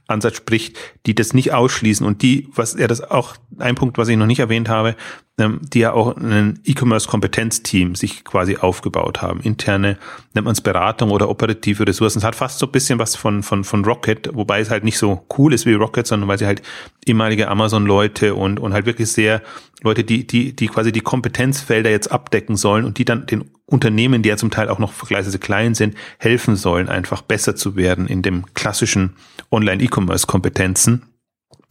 Ansatz 0.09 0.37
spricht, 0.37 0.77
die 1.07 1.15
das 1.15 1.35
nicht 1.35 1.53
ausschließen 1.53 2.05
und 2.05 2.23
die, 2.23 2.49
was 2.55 2.75
er 2.75 2.89
das 2.89 3.03
auch, 3.03 3.37
ein 3.59 3.75
Punkt, 3.75 3.99
was 3.99 4.09
ich 4.09 4.17
noch 4.17 4.27
nicht 4.27 4.41
erwähnt 4.41 4.69
habe, 4.69 4.97
ähm, 5.39 5.61
die 5.63 5.81
ja 5.81 5.93
auch 5.93 6.17
ein 6.17 6.61
E-Commerce-Kompetenzteam 6.65 7.95
sich 7.95 8.25
quasi 8.25 8.57
aufgebaut 8.57 9.21
haben. 9.23 9.41
Interne, 9.41 9.99
nennt 10.35 10.47
man 10.47 10.53
es 10.53 10.61
Beratung 10.61 11.11
oder 11.11 11.29
operative 11.29 11.87
Ressourcen. 11.87 12.19
Es 12.19 12.25
hat 12.25 12.35
fast 12.35 12.59
so 12.59 12.67
ein 12.67 12.73
bisschen 12.73 12.99
was 12.99 13.17
von, 13.17 13.43
von, 13.43 13.65
von 13.65 13.85
Rocket, 13.85 14.31
wobei 14.33 14.61
es 14.61 14.71
halt 14.71 14.83
nicht 14.83 14.99
so 14.99 15.25
cool 15.37 15.53
ist 15.53 15.67
wie 15.67 15.75
Rocket, 15.75 16.07
sondern 16.07 16.29
weil 16.29 16.39
sie 16.39 16.47
halt 16.47 16.63
ehemalige 17.07 17.49
Amazon-Leute 17.49 18.35
und, 18.35 18.59
und 18.59 18.73
halt 18.73 18.87
wirklich 18.87 19.13
sehr 19.13 19.43
Leute, 19.83 20.05
die, 20.05 20.27
die, 20.27 20.57
die 20.57 20.67
quasi 20.67 20.91
die 20.91 21.01
Kompetenzfelder 21.01 21.91
jetzt 21.91 22.11
abdecken 22.11 22.57
sollen 22.57 22.85
und 22.85 22.99
die 22.99 23.05
dann 23.05 23.27
den 23.27 23.45
Unternehmen, 23.67 24.23
die 24.23 24.31
ja 24.31 24.37
zum 24.37 24.51
Teil 24.51 24.71
auch 24.71 24.79
noch 24.79 24.93
vergleichsweise 24.93 25.39
klein 25.39 25.75
sind, 25.75 25.95
helfen 26.19 26.57
sollen, 26.57 26.89
einfach 26.89 27.23
besser 27.23 27.55
zu 27.55 27.77
werden 27.77 28.07
in 28.07 28.23
dem 28.23 28.47
klassischen 28.55 29.15
Online-E-Commerce-Kompetenzen 29.51 31.07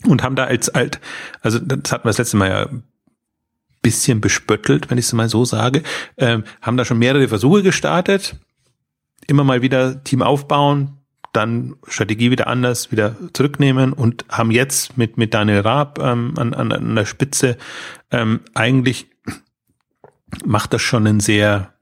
und 0.06 0.24
haben 0.24 0.36
da 0.36 0.46
als 0.46 0.70
alt, 0.70 1.00
also 1.42 1.60
das 1.60 1.92
hatten 1.92 2.06
wir 2.06 2.10
das 2.10 2.18
letzte 2.18 2.38
Mal 2.38 2.50
ja 2.50 2.70
bisschen 3.82 4.22
bespöttelt, 4.22 4.90
wenn 4.90 4.98
ich 4.98 5.06
es 5.06 5.14
mal 5.14 5.30
so 5.30 5.46
sage, 5.46 5.84
ähm, 6.18 6.44
haben 6.62 6.78
da 6.78 6.86
schon 6.86 7.00
mehrere 7.00 7.28
Versuche 7.28 7.64
gestartet, 7.64 8.36
immer 9.28 9.44
mal 9.44 9.62
wieder 9.62 10.04
Team 10.04 10.22
aufbauen, 10.22 10.98
dann 11.32 11.76
Strategie 11.88 12.32
wieder 12.32 12.48
anders, 12.48 12.92
wieder 12.92 13.16
zurücknehmen 13.34 13.94
und 13.94 14.26
haben 14.30 14.52
jetzt 14.52 14.98
mit, 14.98 15.18
mit 15.18 15.34
Daniel 15.34 15.60
Raab 15.60 16.00
ähm, 16.00 16.34
an, 16.38 16.54
an, 16.54 16.72
an 16.72 16.96
der 16.96 17.06
Spitze 17.06 17.58
ähm, 18.12 18.42
eigentlich 18.54 19.08
macht 20.46 20.74
das 20.74 20.82
schon 20.82 21.08
einen 21.08 21.20
sehr, 21.20 21.74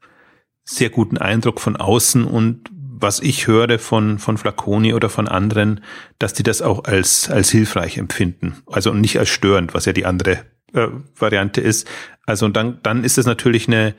sehr 0.64 0.90
guten 0.90 1.18
Eindruck 1.18 1.60
von 1.60 1.76
außen 1.76 2.26
und 2.26 2.70
was 3.00 3.20
ich 3.20 3.48
höre 3.48 3.78
von, 3.80 4.20
von 4.20 4.38
Flaconi 4.38 4.94
oder 4.94 5.10
von 5.10 5.28
anderen, 5.28 5.82
dass 6.20 6.34
die 6.34 6.44
das 6.44 6.62
auch 6.62 6.86
als, 6.86 7.30
als 7.30 7.50
hilfreich 7.50 7.98
empfinden. 7.98 8.58
Also 8.68 8.94
nicht 8.94 9.20
als 9.20 9.30
störend, 9.30 9.74
was 9.74 9.86
ja 9.86 9.94
die 9.94 10.06
andere 10.06 10.46
äh, 10.74 10.88
Variante 11.16 11.62
ist. 11.62 11.88
Also 12.26 12.48
dann, 12.48 12.80
dann 12.84 13.04
ist 13.04 13.18
es 13.18 13.26
natürlich 13.26 13.68
eine, 13.68 13.96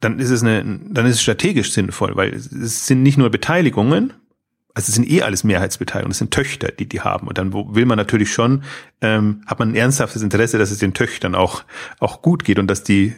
dann 0.00 0.18
ist 0.18 0.30
es 0.30 0.42
eine, 0.42 0.80
dann 0.88 1.06
ist 1.06 1.16
es 1.16 1.22
strategisch 1.22 1.72
sinnvoll, 1.72 2.16
weil 2.16 2.34
es 2.34 2.86
sind 2.86 3.02
nicht 3.02 3.18
nur 3.18 3.30
Beteiligungen, 3.30 4.14
also 4.74 4.88
es 4.88 4.94
sind 4.94 5.10
eh 5.10 5.22
alles 5.22 5.44
Mehrheitsbeteiligungen, 5.44 6.12
es 6.12 6.18
sind 6.18 6.32
Töchter, 6.32 6.68
die 6.72 6.88
die 6.88 7.02
haben. 7.02 7.28
Und 7.28 7.36
dann 7.36 7.52
will 7.52 7.84
man 7.84 7.98
natürlich 7.98 8.32
schon, 8.32 8.64
ähm, 9.02 9.42
hat 9.46 9.58
man 9.58 9.70
ein 9.70 9.74
ernsthaftes 9.74 10.22
Interesse, 10.22 10.56
dass 10.56 10.70
es 10.70 10.78
den 10.78 10.94
Töchtern 10.94 11.34
auch, 11.34 11.64
auch 12.00 12.22
gut 12.22 12.44
geht 12.44 12.58
und 12.58 12.68
dass 12.68 12.82
die 12.82 13.14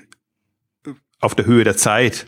auf 1.21 1.37
der 1.37 1.47
Höhe 1.47 1.63
der 1.63 1.77
Zeit 1.77 2.27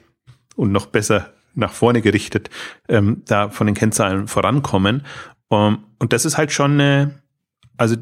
und 0.55 0.71
noch 0.71 0.87
besser 0.87 1.36
nach 1.57 1.73
vorne 1.73 2.03
gerichtet 2.03 2.51
ähm, 2.89 3.23
da 3.27 3.51
von 3.51 3.67
den 3.67 3.75
Kennzahlen 3.75 4.29
vorankommen. 4.29 5.03
Um, 5.49 5.59
ähm, 5.59 5.79
und 5.99 6.13
das 6.13 6.25
ist 6.25 6.37
halt 6.37 6.53
schon 6.53 6.73
eine, 6.73 7.23
also 7.77 7.97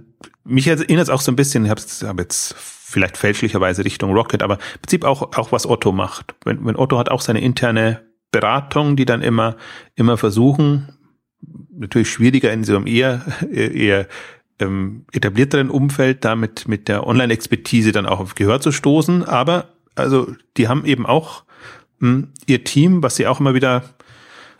mich 0.44 0.66
erinnert 0.66 1.04
es 1.04 1.10
auch 1.10 1.20
so 1.20 1.32
ein 1.32 1.36
bisschen, 1.36 1.64
ich 1.64 1.70
habe 1.70 1.80
hab 1.80 2.18
jetzt 2.18 2.54
vielleicht 2.54 3.16
fälschlicherweise 3.16 3.84
Richtung 3.84 4.12
Rocket, 4.12 4.42
aber 4.42 4.54
im 4.54 4.80
Prinzip 4.82 5.04
auch, 5.04 5.36
auch 5.36 5.52
was 5.52 5.66
Otto 5.66 5.92
macht. 5.92 6.34
Wenn, 6.44 6.64
wenn 6.64 6.76
Otto 6.76 6.98
hat 6.98 7.08
auch 7.08 7.20
seine 7.20 7.40
interne 7.40 8.02
Beratung, 8.30 8.96
die 8.96 9.04
dann 9.04 9.22
immer, 9.22 9.56
immer 9.94 10.16
versuchen, 10.16 10.96
natürlich 11.72 12.10
schwieriger 12.10 12.52
in 12.52 12.64
so 12.64 12.76
einem 12.76 12.86
eher, 12.86 13.22
eher 13.52 14.06
ähm, 14.58 15.06
etablierteren 15.12 15.70
Umfeld, 15.70 16.24
da 16.24 16.36
mit, 16.36 16.66
der 16.88 17.06
Online-Expertise 17.06 17.92
dann 17.92 18.06
auch 18.06 18.20
auf 18.20 18.34
Gehör 18.34 18.60
zu 18.60 18.72
stoßen. 18.72 19.24
Aber 19.24 19.68
also 19.94 20.34
die 20.56 20.68
haben 20.68 20.84
eben 20.84 21.06
auch 21.06 21.44
ihr 22.46 22.64
Team, 22.64 23.02
was 23.02 23.16
sie 23.16 23.26
auch 23.26 23.40
immer 23.40 23.54
wieder 23.54 23.82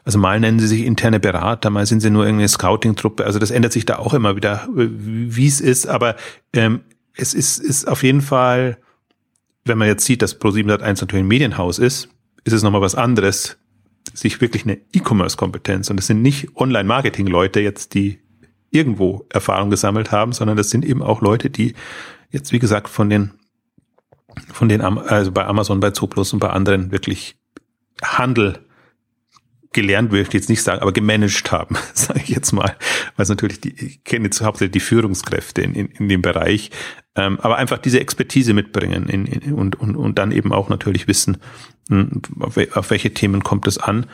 also 0.05 0.19
mal 0.19 0.39
nennen 0.39 0.61
sie 0.61 0.67
sich 0.67 0.85
interne 0.85 1.19
Berater, 1.19 1.71
mal 1.71 1.87
sind 1.87 2.01
sie 2.01 2.11
nur 2.11 2.25
irgendeine 2.25 2.49
Scouting-Truppe. 2.49 3.25
Also 3.25 3.39
das 3.39 3.51
ändert 3.51 3.73
sich 3.73 3.87
da 3.87 3.97
auch 3.99 4.13
immer 4.13 4.37
wieder, 4.37 4.69
wie 4.75 5.47
es 5.47 5.61
ist. 5.61 5.87
Aber 5.87 6.17
ähm, 6.53 6.81
es 7.17 7.33
ist, 7.33 7.59
ist 7.59 7.89
auf 7.89 8.03
jeden 8.03 8.21
Fall, 8.21 8.77
wenn 9.65 9.79
man 9.79 9.89
jetzt 9.89 10.05
sieht, 10.05 10.21
dass 10.21 10.39
Pro701 10.39 11.01
natürlich 11.01 11.25
ein 11.25 11.29
Medienhaus 11.29 11.79
ist, 11.79 12.11
ist 12.45 12.53
es 12.53 12.63
nochmal 12.63 12.83
was 12.83 12.95
anderes, 12.95 13.57
sich 14.13 14.43
wirklich 14.43 14.65
eine 14.65 14.79
E-Commerce-Kompetenz. 14.93 15.89
Und 15.89 15.97
das 15.97 16.07
sind 16.07 16.21
nicht 16.21 16.55
Online-Marketing-Leute 16.55 17.61
jetzt, 17.61 17.95
die 17.95 18.19
irgendwo 18.71 19.25
Erfahrung 19.31 19.71
gesammelt 19.71 20.13
haben, 20.13 20.33
sondern 20.33 20.59
das 20.59 20.69
sind 20.69 20.85
eben 20.85 21.03
auch 21.03 21.23
Leute, 21.23 21.49
die 21.49 21.75
jetzt, 22.31 22.53
wie 22.53 22.59
gesagt, 22.59 22.91
von 22.91 23.09
den, 23.09 23.31
von 24.53 24.69
den, 24.69 24.81
also 24.81 25.33
bei 25.33 25.45
Amazon, 25.45 25.81
bei 25.81 25.91
Zooplus 25.91 26.33
und 26.33 26.39
bei 26.39 26.51
anderen 26.51 26.91
wirklich 26.93 27.37
Handel 28.03 28.59
gelernt 29.75 30.13
will 30.13 30.23
ich 30.23 30.33
jetzt 30.33 30.49
nicht 30.49 30.63
sagen, 30.63 30.81
aber 30.81 30.93
gemanagt 30.93 31.53
haben, 31.53 31.77
sage 31.93 32.21
ich 32.23 32.31
jetzt 32.31 32.53
mal. 32.53 32.77
Weil 33.17 33.25
es 33.25 33.29
natürlich, 33.29 33.61
die, 33.61 33.75
ich 33.75 34.05
kenne 34.05 34.27
jetzt 34.27 34.41
hauptsächlich 34.41 34.73
die 34.73 34.81
Führungskräfte 34.81 35.61
in, 35.61 35.75
in, 35.75 35.87
in 35.89 36.09
dem 36.09 36.23
Bereich, 36.23 36.71
ähm, 37.17 37.39
aber 37.41 37.57
einfach 37.57 37.79
diese 37.79 38.01
Expertise 38.01 38.55
mitbringen 38.55 39.09
in, 39.09 39.27
in, 39.27 39.53
und, 39.53 39.79
und, 39.79 39.97
und 39.97 40.19
dann 40.19 40.33
eben 40.33 40.53
auch 40.53 40.69
natürlich 40.69 41.07
wissen, 41.07 41.39
hm, 41.89 42.23
auf 42.41 42.91
welche 42.91 43.13
Themen 43.13 43.43
kommt 43.43 43.67
es 43.67 43.77
an. 43.77 44.07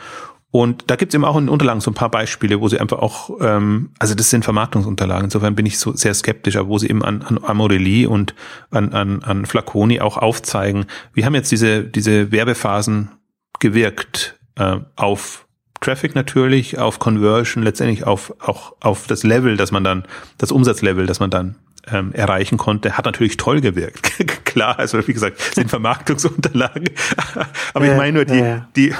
Und 0.51 0.83
da 0.87 0.97
gibt 0.97 1.13
es 1.13 1.15
eben 1.15 1.23
auch 1.23 1.37
in 1.37 1.45
den 1.45 1.49
Unterlagen 1.49 1.79
so 1.79 1.91
ein 1.91 1.95
paar 1.95 2.11
Beispiele, 2.11 2.59
wo 2.59 2.67
sie 2.67 2.79
einfach 2.79 2.99
auch, 2.99 3.37
ähm, 3.39 3.91
also 3.99 4.15
das 4.15 4.29
sind 4.29 4.43
Vermarktungsunterlagen, 4.43 5.25
insofern 5.25 5.55
bin 5.55 5.65
ich 5.65 5.79
so 5.79 5.95
sehr 5.95 6.13
skeptisch, 6.13 6.57
aber 6.57 6.67
wo 6.67 6.77
sie 6.77 6.89
eben 6.89 7.03
an, 7.03 7.21
an 7.21 7.39
Amorelie 7.41 8.05
und 8.05 8.35
an, 8.69 8.91
an, 8.93 9.23
an 9.23 9.45
Flaconi 9.45 10.01
auch 10.01 10.17
aufzeigen, 10.17 10.85
wie 11.13 11.23
haben 11.23 11.35
jetzt 11.35 11.51
diese, 11.53 11.85
diese 11.85 12.33
Werbephasen 12.33 13.11
gewirkt 13.59 14.39
äh, 14.55 14.77
auf 14.97 15.47
Traffic 15.79 16.15
natürlich, 16.15 16.77
auf 16.77 16.99
Conversion, 16.99 17.63
letztendlich 17.63 18.05
auf 18.05 18.33
auch 18.39 18.73
auf 18.81 19.07
das 19.07 19.23
Level, 19.23 19.57
dass 19.57 19.71
man 19.71 19.83
dann, 19.83 20.03
das 20.37 20.51
Umsatzlevel, 20.51 21.07
das 21.07 21.19
man 21.19 21.31
dann 21.31 21.55
ähm, 21.87 22.13
erreichen 22.13 22.57
konnte, 22.57 22.97
hat 22.97 23.05
natürlich 23.05 23.37
toll 23.37 23.61
gewirkt. 23.61 24.11
Klar, 24.51 24.77
also 24.77 25.07
wie 25.07 25.13
gesagt, 25.13 25.39
sind 25.39 25.69
Vermarktungsunterlagen. 25.69 26.89
Aber 27.73 27.85
ich 27.85 27.95
meine 27.95 28.11
nur 28.11 28.25
die, 28.25 28.37
ja. 28.37 28.67
die, 28.75 28.93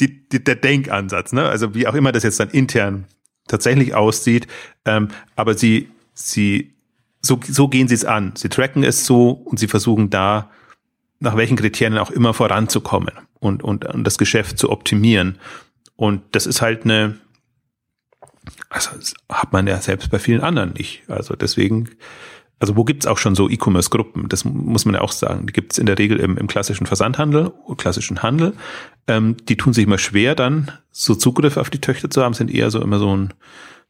die, 0.00 0.28
die, 0.28 0.44
der 0.44 0.56
Denkansatz, 0.56 1.32
ne? 1.32 1.48
Also 1.48 1.74
wie 1.74 1.86
auch 1.86 1.94
immer 1.94 2.12
das 2.12 2.24
jetzt 2.24 2.38
dann 2.40 2.50
intern 2.50 3.06
tatsächlich 3.46 3.94
aussieht. 3.94 4.46
Ähm, 4.84 5.08
aber 5.34 5.54
sie, 5.54 5.88
sie, 6.12 6.74
so, 7.22 7.40
so 7.42 7.68
gehen 7.68 7.88
sie 7.88 7.94
es 7.94 8.04
an. 8.04 8.32
Sie 8.36 8.50
tracken 8.50 8.84
es 8.84 9.06
so 9.06 9.30
und 9.30 9.58
sie 9.58 9.68
versuchen 9.68 10.10
da 10.10 10.50
nach 11.20 11.36
welchen 11.36 11.56
Kriterien 11.56 11.98
auch 11.98 12.10
immer 12.10 12.34
voranzukommen 12.34 13.14
und, 13.40 13.62
und, 13.64 13.86
und 13.86 14.04
das 14.04 14.18
Geschäft 14.18 14.58
zu 14.58 14.70
optimieren. 14.70 15.38
Und 15.96 16.22
das 16.32 16.46
ist 16.46 16.60
halt 16.60 16.84
eine, 16.84 17.16
also 18.68 18.90
hat 19.30 19.54
man 19.54 19.66
ja 19.66 19.80
selbst 19.80 20.10
bei 20.10 20.18
vielen 20.18 20.42
anderen 20.42 20.74
nicht. 20.74 21.02
Also 21.08 21.34
deswegen, 21.34 21.88
also 22.60 22.76
wo 22.76 22.84
gibt's 22.84 23.06
auch 23.06 23.18
schon 23.18 23.34
so 23.34 23.48
E-Commerce-Gruppen? 23.48 24.28
Das 24.28 24.44
muss 24.44 24.84
man 24.84 24.94
ja 24.94 25.00
auch 25.00 25.12
sagen. 25.12 25.46
Die 25.46 25.52
gibt's 25.52 25.78
in 25.78 25.86
der 25.86 25.98
Regel 25.98 26.18
im, 26.18 26.36
im 26.36 26.46
klassischen 26.48 26.86
Versandhandel, 26.86 27.52
klassischen 27.76 28.22
Handel. 28.22 28.54
Ähm, 29.06 29.36
die 29.48 29.56
tun 29.56 29.72
sich 29.72 29.84
immer 29.84 29.98
schwer, 29.98 30.34
dann 30.34 30.70
so 30.90 31.14
Zugriff 31.14 31.56
auf 31.56 31.70
die 31.70 31.80
Töchter 31.80 32.10
zu 32.10 32.22
haben, 32.22 32.34
sind 32.34 32.52
eher 32.52 32.70
so 32.70 32.80
immer 32.80 32.98
so 32.98 33.16
ein, 33.16 33.34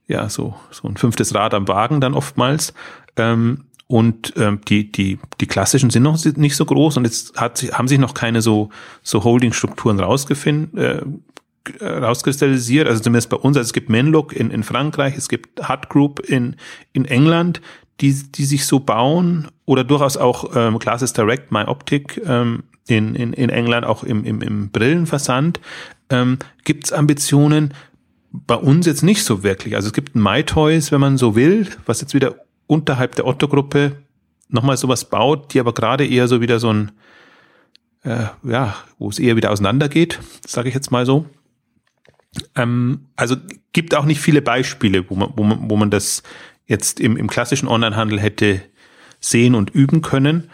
ja, 0.07 0.29
so, 0.29 0.55
so 0.71 0.87
ein 0.87 0.97
fünftes 0.97 1.35
Rad 1.35 1.55
am 1.55 1.67
Wagen 1.67 2.01
dann 2.01 2.15
oftmals. 2.15 2.75
Ähm, 3.17 3.65
und 3.87 4.35
ähm, 4.37 4.61
die, 4.69 4.93
die, 4.93 5.19
die 5.41 5.47
klassischen 5.47 5.89
sind 5.89 6.03
noch 6.03 6.23
nicht 6.37 6.57
so 6.57 6.67
groß 6.67 6.99
und 6.99 7.05
jetzt 7.05 7.41
hat, 7.41 7.63
haben 7.73 7.89
sich 7.89 7.99
noch 7.99 8.13
keine 8.13 8.43
so, 8.43 8.69
so 9.03 9.25
Holding-Strukturen 9.25 9.99
rausgefunden, 9.99 10.77
äh, 10.79 11.03
rauskristallisiert, 11.81 12.87
also 12.87 13.03
zumindest 13.03 13.31
bei 13.31 13.39
uns, 13.39 13.57
also 13.57 13.67
es 13.67 13.73
gibt 13.73 13.89
Menlook 13.89 14.35
in, 14.35 14.51
in 14.51 14.63
Frankreich, 14.63 15.17
es 15.17 15.31
gibt 15.31 15.69
Hut 15.69 15.89
Group 15.89 16.21
in, 16.21 16.57
in 16.93 17.07
England, 17.07 17.63
die, 18.01 18.13
die 18.13 18.45
sich 18.45 18.67
so 18.67 18.81
bauen 18.81 19.49
oder 19.65 19.85
durchaus 19.85 20.17
auch 20.17 20.55
ähm, 20.55 20.79
Classes 20.79 21.13
Direct, 21.13 21.51
My 21.51 21.65
Optic 21.65 22.21
ähm, 22.25 22.65
in, 22.87 23.15
in, 23.15 23.33
in 23.33 23.51
England 23.51 23.85
auch 23.87 24.05
im, 24.05 24.25
im, 24.25 24.41
im 24.41 24.71
Brillenversand. 24.71 25.61
Ähm, 26.11 26.39
Gibt 26.65 26.85
es 26.85 26.93
Ambitionen? 26.93 27.75
Bei 28.31 28.55
uns 28.55 28.87
jetzt 28.87 29.03
nicht 29.03 29.25
so 29.25 29.43
wirklich. 29.43 29.75
Also 29.75 29.89
es 29.89 29.93
gibt 29.93 30.15
ein 30.15 30.23
MyToys, 30.23 30.93
wenn 30.93 31.01
man 31.01 31.19
so 31.19 31.35
will, 31.35 31.67
was 31.87 32.01
jetzt 32.01 32.15
wieder 32.15 32.37
unterhalb 32.67 33.15
der 33.15 33.27
Otto-Gruppe 33.27 33.97
nochmal 34.49 34.77
sowas 34.77 35.07
baut, 35.07 35.53
die 35.53 35.61
aber 35.61 35.75
gerade 35.75 36.07
eher 36.07 36.29
so 36.29 36.41
wieder 36.41 36.61
so 36.61 36.73
ein, 36.73 36.93
äh, 38.05 38.27
ja, 38.45 38.77
wo 38.99 39.09
es 39.09 39.19
eher 39.19 39.37
wieder 39.37 39.51
auseinandergeht, 39.51 40.21
sage 40.47 40.69
ich 40.69 40.75
jetzt 40.75 40.91
mal 40.91 41.05
so. 41.05 41.27
Ähm, 42.55 43.07
also 43.17 43.37
gibt 43.73 43.95
auch 43.95 44.05
nicht 44.05 44.21
viele 44.21 44.43
Beispiele, 44.43 45.09
wo 45.11 45.17
man, 45.17 45.33
wo 45.37 45.45
man, 45.45 45.71
wo 45.71 45.77
man 45.77 45.91
das 45.91 46.23
jetzt 46.69 47.01
im, 47.01 47.17
im 47.17 47.27
klassischen 47.27 47.67
Onlinehandel 47.67 48.21
hätte 48.21 48.63
sehen 49.19 49.57
und 49.57 49.71
üben 49.71 50.03
können. 50.03 50.51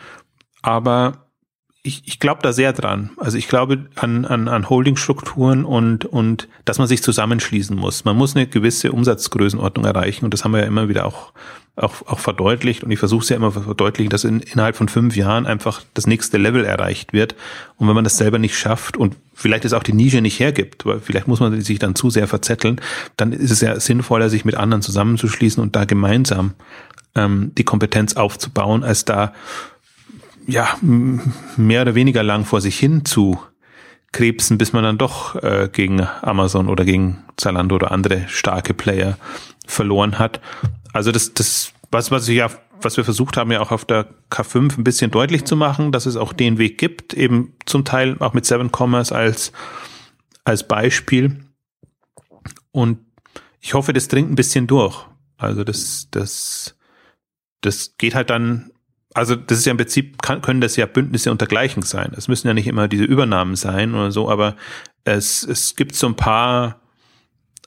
Aber 0.62 1.24
ich, 1.87 2.03
ich 2.07 2.18
glaube 2.18 2.41
da 2.43 2.55
sehr 2.55 2.72
dran. 2.72 3.11
Also 3.18 3.37
ich 3.37 3.47
glaube 3.47 3.85
an, 3.95 4.24
an, 4.24 4.49
an 4.49 4.70
Holdingstrukturen 4.70 5.66
und, 5.66 6.07
und 6.07 6.49
dass 6.64 6.78
man 6.78 6.89
sich 6.89 7.03
zusammenschließen 7.03 7.76
muss. 7.76 8.07
Man 8.07 8.16
muss 8.16 8.35
eine 8.35 8.47
gewisse 8.47 8.91
Umsatzgrößenordnung 8.91 9.85
erreichen 9.85 10.24
und 10.24 10.32
das 10.32 10.45
haben 10.45 10.53
wir 10.53 10.61
ja 10.61 10.66
immer 10.66 10.89
wieder 10.89 11.05
auch, 11.05 11.35
auch, 11.76 12.07
auch 12.07 12.20
verdeutlicht 12.20 12.85
und 12.85 12.91
ich 12.91 12.99
versuche 12.99 13.22
es 13.22 13.28
ja 13.28 13.37
immer 13.37 13.53
verdeutlichen, 13.53 14.09
dass 14.09 14.24
in, 14.24 14.41
innerhalb 14.41 14.76
von 14.76 14.89
fünf 14.89 15.14
Jahren 15.14 15.45
einfach 15.45 15.82
das 15.93 16.07
nächste 16.07 16.39
Level 16.39 16.64
erreicht 16.64 17.12
wird. 17.12 17.37
Und 17.76 17.87
wenn 17.87 17.95
man 17.95 18.05
das 18.05 18.16
selber 18.16 18.39
nicht 18.39 18.57
schafft 18.57 18.97
und 18.97 19.16
vielleicht 19.35 19.66
es 19.66 19.74
auch 19.74 19.82
die 19.82 19.93
Nische 19.93 20.22
nicht 20.22 20.41
hergibt, 20.41 20.87
weil 20.87 21.01
vielleicht 21.01 21.28
muss 21.28 21.41
man 21.41 21.61
sich 21.61 21.78
dann 21.80 21.95
zu 21.95 22.09
sehr 22.09 22.28
verzetteln, 22.28 22.80
dann 23.18 23.32
ist 23.32 23.51
es 23.51 23.61
ja 23.61 23.78
sinnvoller, 23.78 24.30
sich 24.30 24.47
mit 24.47 24.55
anderen 24.55 24.80
zusammenzuschließen 24.80 25.62
und 25.62 25.76
da 25.76 25.85
gemeinsam 25.85 26.55
ähm, 27.14 27.53
die 27.59 27.64
Kompetenz 27.64 28.14
aufzubauen, 28.14 28.82
als 28.85 29.05
da 29.05 29.35
ja, 30.47 30.77
mehr 30.81 31.83
oder 31.83 31.95
weniger 31.95 32.23
lang 32.23 32.45
vor 32.45 32.61
sich 32.61 32.79
hin 32.79 33.05
zu 33.05 33.39
krebsen, 34.13 34.59
bis 34.59 34.73
man 34.73 34.85
dann 34.85 34.99
doch 34.99 35.35
äh, 35.43 35.69
gegen 35.73 36.01
Amazon 36.23 36.69
oder 36.69 36.85
gegen 36.85 37.25
Zalando 37.37 37.75
oder 37.75 37.91
andere 37.91 38.29
starke 38.29 38.73
Player 38.73 39.19
verloren 39.67 40.19
hat. 40.19 40.41
Also 40.93 41.11
das, 41.11 41.35
das, 41.35 41.73
was, 41.91 42.11
was 42.11 42.29
ich 42.29 42.37
ja, 42.37 42.49
was 42.81 42.97
wir 42.97 43.05
versucht 43.05 43.37
haben, 43.37 43.51
ja 43.51 43.61
auch 43.61 43.73
auf 43.73 43.85
der 43.85 44.07
K5 44.31 44.79
ein 44.79 44.85
bisschen 44.85 45.11
deutlich 45.11 45.45
zu 45.45 45.57
machen, 45.57 45.91
dass 45.91 46.07
es 46.07 46.17
auch 46.17 46.33
den 46.33 46.59
Weg 46.59 46.79
gibt, 46.79 47.15
eben 47.15 47.55
zum 47.67 47.85
Teil 47.85 48.17
auch 48.21 48.35
mit 48.35 48.47
Seven 48.47 48.71
Commerce 48.71 49.15
als, 49.15 49.53
als 50.45 50.69
Beispiel. 50.69 51.45
Und 52.71 52.99
ich 53.61 53.75
hoffe, 53.75 53.93
das 53.93 54.09
dringt 54.09 54.31
ein 54.31 54.37
bisschen 54.37 54.67
durch. 54.67 55.07
Also 55.39 55.65
das, 55.65 56.09
das, 56.11 56.77
das 57.63 57.97
geht 57.99 58.15
halt 58.15 58.31
dann 58.31 58.71
also 59.15 59.37
das 59.37 59.59
ist 59.59 59.65
ja 59.65 59.71
im 59.71 59.77
Prinzip, 59.77 60.21
kann, 60.21 60.43
können 60.43 60.61
das 60.61 60.77
ja 60.77 60.87
Bündnisse 60.87 61.31
untergleichen 61.31 61.83
sein. 61.83 62.12
Es 62.17 62.27
müssen 62.27 62.49
ja 62.49 62.55
nicht 62.55 62.67
immer 62.67 62.89
diese 62.89 63.05
Übernahmen 63.05 63.55
sein 63.55 63.95
oder 63.95 64.11
so, 64.11 64.29
aber 64.29 64.57
es, 65.05 65.45
es 65.45 65.77
gibt 65.77 65.95
so 65.95 66.09
ein 66.09 66.17
paar, 66.17 66.81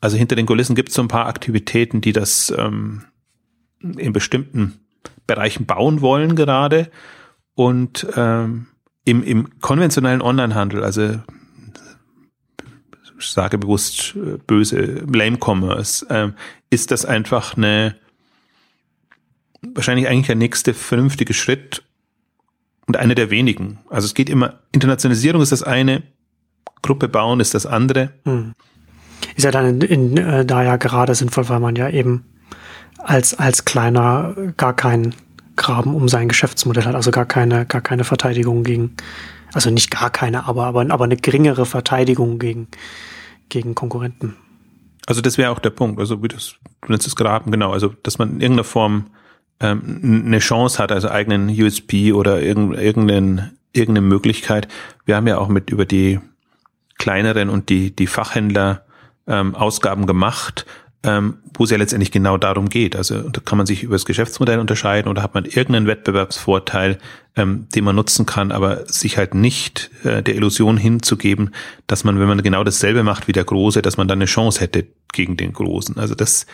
also 0.01 0.17
hinter 0.17 0.35
den 0.35 0.45
Kulissen 0.45 0.75
gibt 0.75 0.89
es 0.89 0.95
so 0.95 1.01
ein 1.01 1.07
paar 1.07 1.27
Aktivitäten, 1.27 2.01
die 2.01 2.11
das 2.11 2.53
ähm, 2.55 3.05
in 3.79 4.11
bestimmten 4.11 4.79
Bereichen 5.25 5.65
bauen 5.65 6.01
wollen 6.01 6.35
gerade. 6.35 6.91
Und 7.55 8.05
ähm, 8.15 8.67
im, 9.05 9.23
im 9.23 9.59
konventionellen 9.61 10.21
Onlinehandel, 10.21 10.83
also 10.83 11.15
sage 13.19 13.57
bewusst 13.57 14.15
äh, 14.15 14.37
böse 14.45 15.05
Lame 15.11 15.37
Commerce, 15.41 16.05
äh, 16.09 16.31
ist 16.69 16.91
das 16.91 17.05
einfach 17.05 17.55
eine 17.55 17.95
wahrscheinlich 19.73 20.07
eigentlich 20.07 20.27
der 20.27 20.35
nächste 20.35 20.73
vernünftige 20.73 21.33
Schritt 21.33 21.83
und 22.87 22.97
einer 22.97 23.15
der 23.15 23.29
wenigen. 23.29 23.79
Also 23.89 24.05
es 24.05 24.13
geht 24.13 24.29
immer, 24.29 24.59
Internationalisierung 24.71 25.41
ist 25.41 25.51
das 25.51 25.63
eine, 25.63 26.03
Gruppe 26.81 27.07
bauen 27.07 27.39
ist 27.39 27.53
das 27.53 27.65
andere. 27.65 28.11
Hm. 28.23 28.53
Ist 29.35 29.43
ja 29.43 29.51
dann 29.51 29.81
in, 29.81 29.81
in, 29.81 30.17
äh, 30.17 30.45
da 30.45 30.63
ja 30.63 30.77
gerade 30.77 31.13
sinnvoll, 31.15 31.49
weil 31.49 31.59
man 31.59 31.75
ja 31.75 31.89
eben 31.89 32.25
als, 32.97 33.33
als 33.33 33.65
kleiner 33.65 34.35
gar 34.57 34.75
keinen 34.75 35.15
Graben 35.55 35.95
um 35.95 36.07
sein 36.07 36.27
Geschäftsmodell 36.27 36.85
hat, 36.85 36.95
also 36.95 37.11
gar 37.11 37.25
keine, 37.25 37.65
gar 37.65 37.81
keine 37.81 38.03
Verteidigung 38.03 38.63
gegen, 38.63 38.95
also 39.53 39.69
nicht 39.69 39.91
gar 39.91 40.09
keine, 40.09 40.47
aber, 40.47 40.65
aber, 40.65 40.85
aber 40.89 41.03
eine 41.03 41.17
geringere 41.17 41.65
Verteidigung 41.65 42.37
gegen, 42.37 42.67
gegen 43.49 43.75
Konkurrenten. 43.75 44.35
Also 45.07 45.21
das 45.21 45.37
wäre 45.37 45.51
auch 45.51 45.59
der 45.59 45.71
Punkt, 45.71 45.99
also 45.99 46.21
wie 46.21 46.27
das, 46.27 46.55
du 46.81 46.91
nennst 46.91 47.07
es 47.07 47.15
Graben, 47.15 47.51
genau, 47.51 47.71
also 47.71 47.93
dass 48.03 48.17
man 48.19 48.29
in 48.33 48.41
irgendeiner 48.41 48.65
Form 48.65 49.07
ähm, 49.59 50.23
eine 50.25 50.39
Chance 50.39 50.79
hat, 50.79 50.91
also 50.91 51.09
eigenen 51.09 51.49
USP 51.49 52.13
oder 52.13 52.41
irgendeine, 52.41 53.53
irgendeine 53.73 54.01
Möglichkeit. 54.01 54.67
Wir 55.05 55.15
haben 55.15 55.27
ja 55.27 55.37
auch 55.37 55.47
mit 55.47 55.69
über 55.69 55.85
die 55.85 56.19
kleineren 56.97 57.49
und 57.49 57.69
die, 57.69 57.95
die 57.95 58.07
Fachhändler 58.07 58.85
ähm, 59.27 59.55
Ausgaben 59.55 60.05
gemacht, 60.05 60.65
ähm, 61.03 61.37
wo 61.53 61.63
es 61.63 61.69
ja 61.69 61.77
letztendlich 61.77 62.11
genau 62.11 62.37
darum 62.37 62.69
geht. 62.69 62.95
Also 62.95 63.29
da 63.29 63.39
kann 63.41 63.57
man 63.57 63.67
sich 63.67 63.83
über 63.83 63.95
das 63.95 64.05
Geschäftsmodell 64.05 64.59
unterscheiden 64.59 65.09
oder 65.09 65.21
hat 65.21 65.33
man 65.33 65.45
irgendeinen 65.45 65.87
Wettbewerbsvorteil, 65.87 66.97
ähm, 67.35 67.67
den 67.73 67.83
man 67.83 67.95
nutzen 67.95 68.25
kann, 68.25 68.51
aber 68.51 68.85
sich 68.87 69.17
halt 69.17 69.33
nicht 69.33 69.91
äh, 70.03 70.23
der 70.23 70.35
Illusion 70.35 70.77
hinzugeben, 70.77 71.51
dass 71.85 72.03
man, 72.03 72.19
wenn 72.19 72.27
man 72.27 72.41
genau 72.41 72.63
dasselbe 72.63 73.03
macht 73.03 73.27
wie 73.27 73.33
der 73.33 73.45
Große, 73.45 73.81
dass 73.81 73.97
man 73.97 74.07
dann 74.07 74.19
eine 74.19 74.25
Chance 74.25 74.59
hätte 74.61 74.87
gegen 75.13 75.37
den 75.37 75.53
Großen. 75.53 75.97
Also 75.97 76.15
das, 76.15 76.45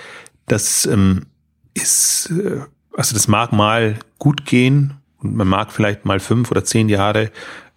das 0.48 0.86
ähm, 0.86 1.26
ist 1.74 2.32
äh, 2.32 2.62
also 2.96 3.14
das 3.14 3.28
mag 3.28 3.52
mal 3.52 4.00
gut 4.20 4.46
gehen 4.46 4.96
und 5.20 5.36
man 5.36 5.48
mag 5.48 5.72
vielleicht 5.72 6.06
mal 6.06 6.20
fünf 6.20 6.52
oder 6.52 6.64
zehn 6.64 6.90
Jahre 6.90 7.32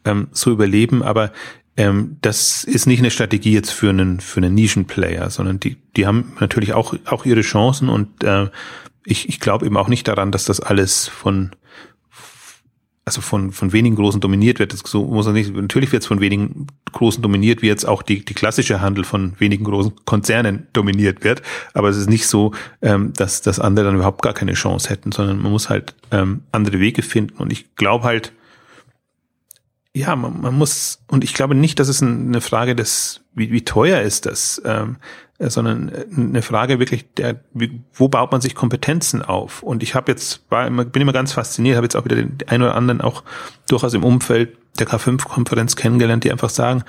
ähm, 0.05 0.29
so 0.33 0.51
überleben, 0.51 1.03
aber 1.03 1.33
ähm, 1.77 2.17
das 2.23 2.65
ist 2.65 2.87
nicht 2.87 3.01
eine 3.01 3.11
Strategie 3.11 3.53
jetzt 3.53 3.71
für 3.71 3.91
einen 3.91 4.21
für 4.21 4.39
einen 4.39 4.55
Nischenplayer, 4.55 5.31
sondern 5.31 5.61
die 5.61 5.77
die 5.97 6.07
haben 6.07 6.33
natürlich 6.41 6.73
auch 6.73 6.95
auch 7.07 7.27
ihre 7.27 7.43
Chancen 7.43 7.89
und 7.89 8.25
äh, 8.25 8.49
ich 9.05 9.29
ich 9.29 9.41
glaube 9.41 9.67
eben 9.67 9.77
auch 9.77 9.89
nicht 9.89 10.09
daran, 10.09 10.33
dass 10.33 10.45
das 10.45 10.61
alles 10.61 11.09
von 11.09 11.51
also 13.07 13.21
von, 13.21 13.53
von 13.53 13.73
wenigen 13.73 13.95
Großen 13.95 14.21
dominiert 14.21 14.59
wird. 14.59 14.73
So 14.73 15.05
muss 15.05 15.27
man 15.27 15.35
nicht, 15.35 15.55
natürlich 15.55 15.93
wird 15.93 16.03
es 16.03 16.09
von 16.09 16.21
wenigen 16.21 16.67
Großen 16.91 17.23
dominiert, 17.23 17.63
wie 17.63 17.69
jetzt 17.69 17.87
auch 17.87 18.03
die, 18.03 18.25
die 18.25 18.35
klassische 18.35 18.81
Handel 18.81 19.05
von 19.05 19.39
wenigen 19.39 19.63
großen 19.63 19.93
Konzernen 20.05 20.67
dominiert 20.73 21.23
wird. 21.23 21.41
Aber 21.73 21.89
es 21.89 21.97
ist 21.97 22.11
nicht 22.11 22.27
so, 22.27 22.53
ähm, 22.83 23.13
dass, 23.17 23.43
dass 23.43 23.61
andere 23.61 23.87
dann 23.87 23.95
überhaupt 23.95 24.23
gar 24.23 24.35
keine 24.35 24.55
Chance 24.55 24.91
hätten, 24.91 25.13
sondern 25.13 25.41
man 25.41 25.53
muss 25.53 25.71
halt 25.71 25.95
ähm, 26.11 26.43
andere 26.51 26.81
Wege 26.81 27.03
finden. 27.03 27.37
Und 27.37 27.53
ich 27.53 27.77
glaube 27.77 28.05
halt, 28.05 28.33
ja, 29.95 30.17
man, 30.17 30.41
man 30.41 30.59
muss, 30.59 30.99
und 31.07 31.23
ich 31.23 31.33
glaube 31.33 31.55
nicht, 31.55 31.79
dass 31.79 31.87
es 31.87 32.03
eine 32.03 32.41
Frage 32.41 32.75
des, 32.75 33.21
wie, 33.35 33.53
wie 33.53 33.65
teuer 33.65 34.01
ist 34.01 34.27
das, 34.27 34.61
ähm, 34.65 34.97
äh, 34.97 35.26
sondern 35.39 35.89
äh, 35.89 36.05
eine 36.17 36.43
Frage 36.43 36.79
wirklich 36.79 37.13
der, 37.15 37.41
wo 37.93 38.09
baut 38.09 38.33
man 38.33 38.41
sich 38.41 38.55
Kompetenzen 38.55 39.23
auf? 39.23 39.63
Und 39.63 39.83
ich 39.83 39.95
habe 39.95 40.13
jetzt, 40.13 40.45
war 40.51 40.67
immer, 40.67 40.85
bin 40.85 41.03
immer 41.03 41.13
ganz 41.13 41.33
fasziniert, 41.33 41.77
habe 41.77 41.85
jetzt 41.85 41.97
auch 41.97 42.05
wieder 42.05 42.17
den 42.17 42.39
einen 42.47 42.63
oder 42.63 42.75
anderen 42.75 43.01
auch 43.01 43.23
durchaus 43.69 43.95
im 43.95 44.05
Umfeld 44.05 44.57
der 44.79 44.87
K5-Konferenz 44.87 45.77
kennengelernt, 45.77 46.25
die 46.25 46.33
einfach 46.33 46.51
sagen, 46.51 46.85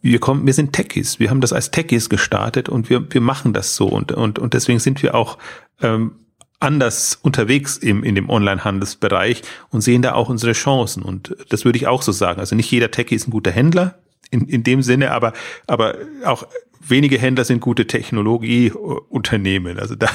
wir 0.00 0.20
kommen, 0.20 0.46
wir 0.46 0.54
sind 0.54 0.72
Techies, 0.72 1.18
wir 1.18 1.30
haben 1.30 1.40
das 1.40 1.52
als 1.52 1.70
Techies 1.70 2.08
gestartet 2.08 2.68
und 2.68 2.90
wir, 2.90 3.12
wir 3.12 3.20
machen 3.20 3.52
das 3.52 3.76
so 3.76 3.88
und, 3.88 4.12
und, 4.12 4.38
und 4.38 4.54
deswegen 4.54 4.78
sind 4.78 5.02
wir 5.02 5.14
auch 5.14 5.38
ähm, 5.80 6.12
anders 6.60 7.18
unterwegs 7.20 7.76
im, 7.76 8.04
in 8.04 8.14
dem 8.14 8.30
Online-Handelsbereich 8.30 9.42
und 9.70 9.80
sehen 9.80 10.02
da 10.02 10.14
auch 10.14 10.28
unsere 10.28 10.52
Chancen. 10.52 11.02
Und 11.02 11.36
das 11.48 11.64
würde 11.64 11.76
ich 11.76 11.88
auch 11.88 12.02
so 12.02 12.12
sagen. 12.12 12.38
Also 12.38 12.54
nicht 12.54 12.70
jeder 12.70 12.92
Techie 12.92 13.16
ist 13.16 13.26
ein 13.26 13.32
guter 13.32 13.50
Händler 13.50 13.98
in, 14.30 14.46
in 14.46 14.62
dem 14.62 14.82
Sinne, 14.82 15.10
aber, 15.10 15.32
aber 15.66 15.96
auch 16.24 16.46
wenige 16.88 17.18
Händler 17.18 17.44
sind 17.44 17.60
gute 17.60 17.86
Technologieunternehmen. 17.86 19.78
Also 19.78 19.94
da, 19.94 20.08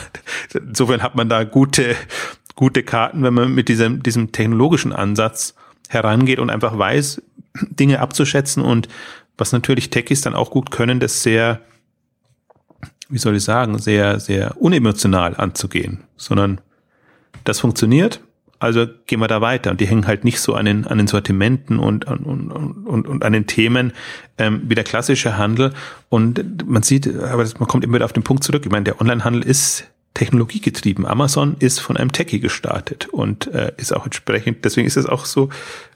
insofern 0.53 1.01
hat 1.01 1.15
man 1.15 1.30
da 1.30 1.43
gute, 1.43 1.95
gute 2.55 2.84
Karten, 2.84 3.24
wenn 3.24 3.34
man 3.34 3.53
mit 3.53 3.70
diesem, 3.70 4.03
diesem 4.03 4.32
technologischen 4.32 4.93
Ansatz 4.93 5.55
herangeht 5.89 6.39
und 6.39 6.49
einfach 6.49 6.78
weiß, 6.78 7.22
Dinge 7.70 7.99
abzuschätzen 7.99 8.63
und 8.63 8.88
was 9.38 9.51
natürlich 9.51 9.89
Techies 9.89 10.22
dann 10.22 10.36
auch 10.36 10.51
gut 10.51 10.72
können, 10.72 10.99
das 10.99 11.24
sehr, 11.24 11.61
wie 13.09 13.20
soll 13.20 13.36
ich 13.36 13.43
sagen, 13.43 13.78
sehr, 13.78 14.20
sehr 14.20 14.59
unemotional 14.59 15.36
anzugehen, 15.36 16.03
sondern 16.18 16.59
das 17.43 17.59
funktioniert, 17.59 18.20
also 18.60 18.86
gehen 19.05 19.20
wir 19.20 19.28
da 19.28 19.41
weiter. 19.41 19.72
Und 19.72 19.82
die 19.82 19.88
hängen 19.88 20.08
halt 20.08 20.24
nicht 20.24 20.39
so 20.39 20.53
an 20.55 20.66
den, 20.66 20.88
an 20.88 20.97
den 20.97 21.08
Sortimenten 21.08 21.80
und, 21.80 22.05
und, 22.05 22.26
und, 22.26 23.08
und 23.08 23.24
an 23.24 23.34
den 23.34 23.47
Themen 23.47 23.93
ähm, 24.38 24.62
wie 24.66 24.76
der 24.76 24.84
klassische 24.84 25.38
Handel. 25.38 25.74
Und 26.10 26.68
man 26.68 26.84
sieht, 26.84 27.08
aber 27.08 27.45
man 27.60 27.68
kommt 27.68 27.84
immer 27.84 27.95
wieder 27.95 28.05
auf 28.05 28.14
den 28.14 28.24
Punkt 28.24 28.43
zurück. 28.43 28.64
Ich 28.66 28.72
meine, 28.72 28.86
der 28.86 28.99
Onlinehandel 29.01 29.43
ist 29.43 29.88
technologiegetrieben. 30.14 31.05
Amazon 31.05 31.55
ist 31.60 31.80
von 31.80 31.95
einem 31.95 32.12
Techie 32.12 32.39
gestartet 32.39 33.08
und 33.12 33.53
äh, 33.53 33.72
ist 33.78 33.93
auch 33.95 34.05
entsprechend, 34.05 34.66
deswegen 34.66 34.88
ist 34.88 34.97
es 34.97 35.05
auch 35.05 35.26
so 35.26 35.49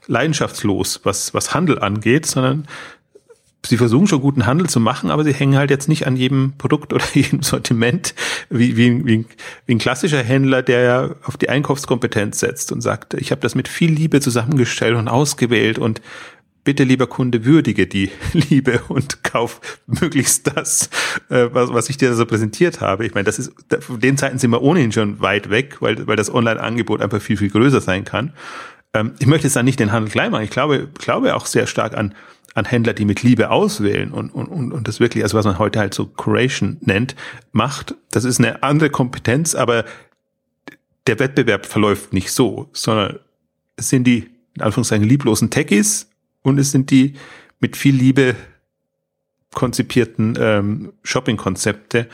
leidenschaftslos, 0.06 1.00
was, 1.02 1.34
was 1.34 1.54
Handel 1.54 1.80
angeht, 1.80 2.26
sondern 2.26 2.68
sie 3.66 3.76
versuchen 3.76 4.06
schon 4.06 4.20
guten 4.20 4.46
Handel 4.46 4.68
zu 4.68 4.80
machen, 4.80 5.10
aber 5.10 5.24
sie 5.24 5.32
hängen 5.32 5.56
halt 5.56 5.70
jetzt 5.70 5.88
nicht 5.88 6.06
an 6.06 6.16
jedem 6.16 6.54
Produkt 6.58 6.92
oder 6.92 7.04
jedem 7.14 7.42
Sortiment 7.42 8.14
wie, 8.50 8.76
wie, 8.76 9.06
wie, 9.06 9.24
wie 9.66 9.74
ein 9.74 9.78
klassischer 9.78 10.22
Händler, 10.22 10.62
der 10.62 10.80
ja 10.80 11.14
auf 11.24 11.36
die 11.36 11.48
Einkaufskompetenz 11.48 12.40
setzt 12.40 12.72
und 12.72 12.80
sagt, 12.80 13.14
ich 13.14 13.30
habe 13.30 13.40
das 13.40 13.54
mit 13.54 13.68
viel 13.68 13.92
Liebe 13.92 14.20
zusammengestellt 14.20 14.96
und 14.96 15.08
ausgewählt 15.08 15.78
und 15.78 16.00
bitte 16.64 16.84
lieber 16.84 17.06
Kunde 17.06 17.44
würdige 17.44 17.86
die 17.86 18.10
Liebe 18.32 18.82
und 18.88 19.22
kauf 19.24 19.60
möglichst 19.86 20.56
das, 20.56 20.90
äh, 21.28 21.48
was, 21.52 21.72
was 21.72 21.88
ich 21.88 21.96
dir 21.96 22.14
so 22.14 22.26
präsentiert 22.26 22.80
habe. 22.80 23.06
Ich 23.06 23.14
meine, 23.14 23.24
das 23.24 23.38
ist, 23.38 23.52
von 23.80 24.00
den 24.00 24.16
Zeiten 24.16 24.38
sind 24.38 24.50
wir 24.50 24.62
ohnehin 24.62 24.92
schon 24.92 25.20
weit 25.20 25.50
weg, 25.50 25.76
weil, 25.80 26.06
weil 26.06 26.16
das 26.16 26.32
Online-Angebot 26.32 27.00
einfach 27.00 27.20
viel, 27.20 27.36
viel 27.36 27.50
größer 27.50 27.80
sein 27.80 28.04
kann. 28.04 28.32
Ähm, 28.94 29.12
ich 29.18 29.26
möchte 29.26 29.46
jetzt 29.46 29.56
da 29.56 29.62
nicht 29.62 29.80
den 29.80 29.92
Handel 29.92 30.10
klein 30.10 30.30
machen. 30.30 30.44
Ich 30.44 30.50
glaube, 30.50 30.88
glaube 30.98 31.34
auch 31.34 31.46
sehr 31.46 31.66
stark 31.66 31.96
an 31.96 32.14
an 32.54 32.64
Händler, 32.64 32.92
die 32.92 33.04
mit 33.04 33.22
Liebe 33.22 33.50
auswählen 33.50 34.12
und, 34.12 34.30
und, 34.30 34.72
und, 34.72 34.88
das 34.88 35.00
wirklich, 35.00 35.24
also 35.24 35.38
was 35.38 35.46
man 35.46 35.58
heute 35.58 35.78
halt 35.78 35.94
so 35.94 36.06
Curation 36.06 36.76
nennt, 36.80 37.16
macht. 37.52 37.94
Das 38.10 38.24
ist 38.24 38.38
eine 38.38 38.62
andere 38.62 38.90
Kompetenz, 38.90 39.54
aber 39.54 39.84
der 41.06 41.18
Wettbewerb 41.18 41.66
verläuft 41.66 42.12
nicht 42.12 42.30
so, 42.30 42.68
sondern 42.72 43.18
es 43.76 43.88
sind 43.88 44.04
die, 44.04 44.30
in 44.54 44.62
Anführungszeichen, 44.62 45.08
lieblosen 45.08 45.50
Techies 45.50 46.10
und 46.42 46.58
es 46.58 46.70
sind 46.70 46.90
die 46.90 47.14
mit 47.60 47.76
viel 47.76 47.94
Liebe 47.94 48.36
konzipierten 49.54 50.36
ähm, 50.38 50.92
Shopping-Konzepte. 51.02 52.08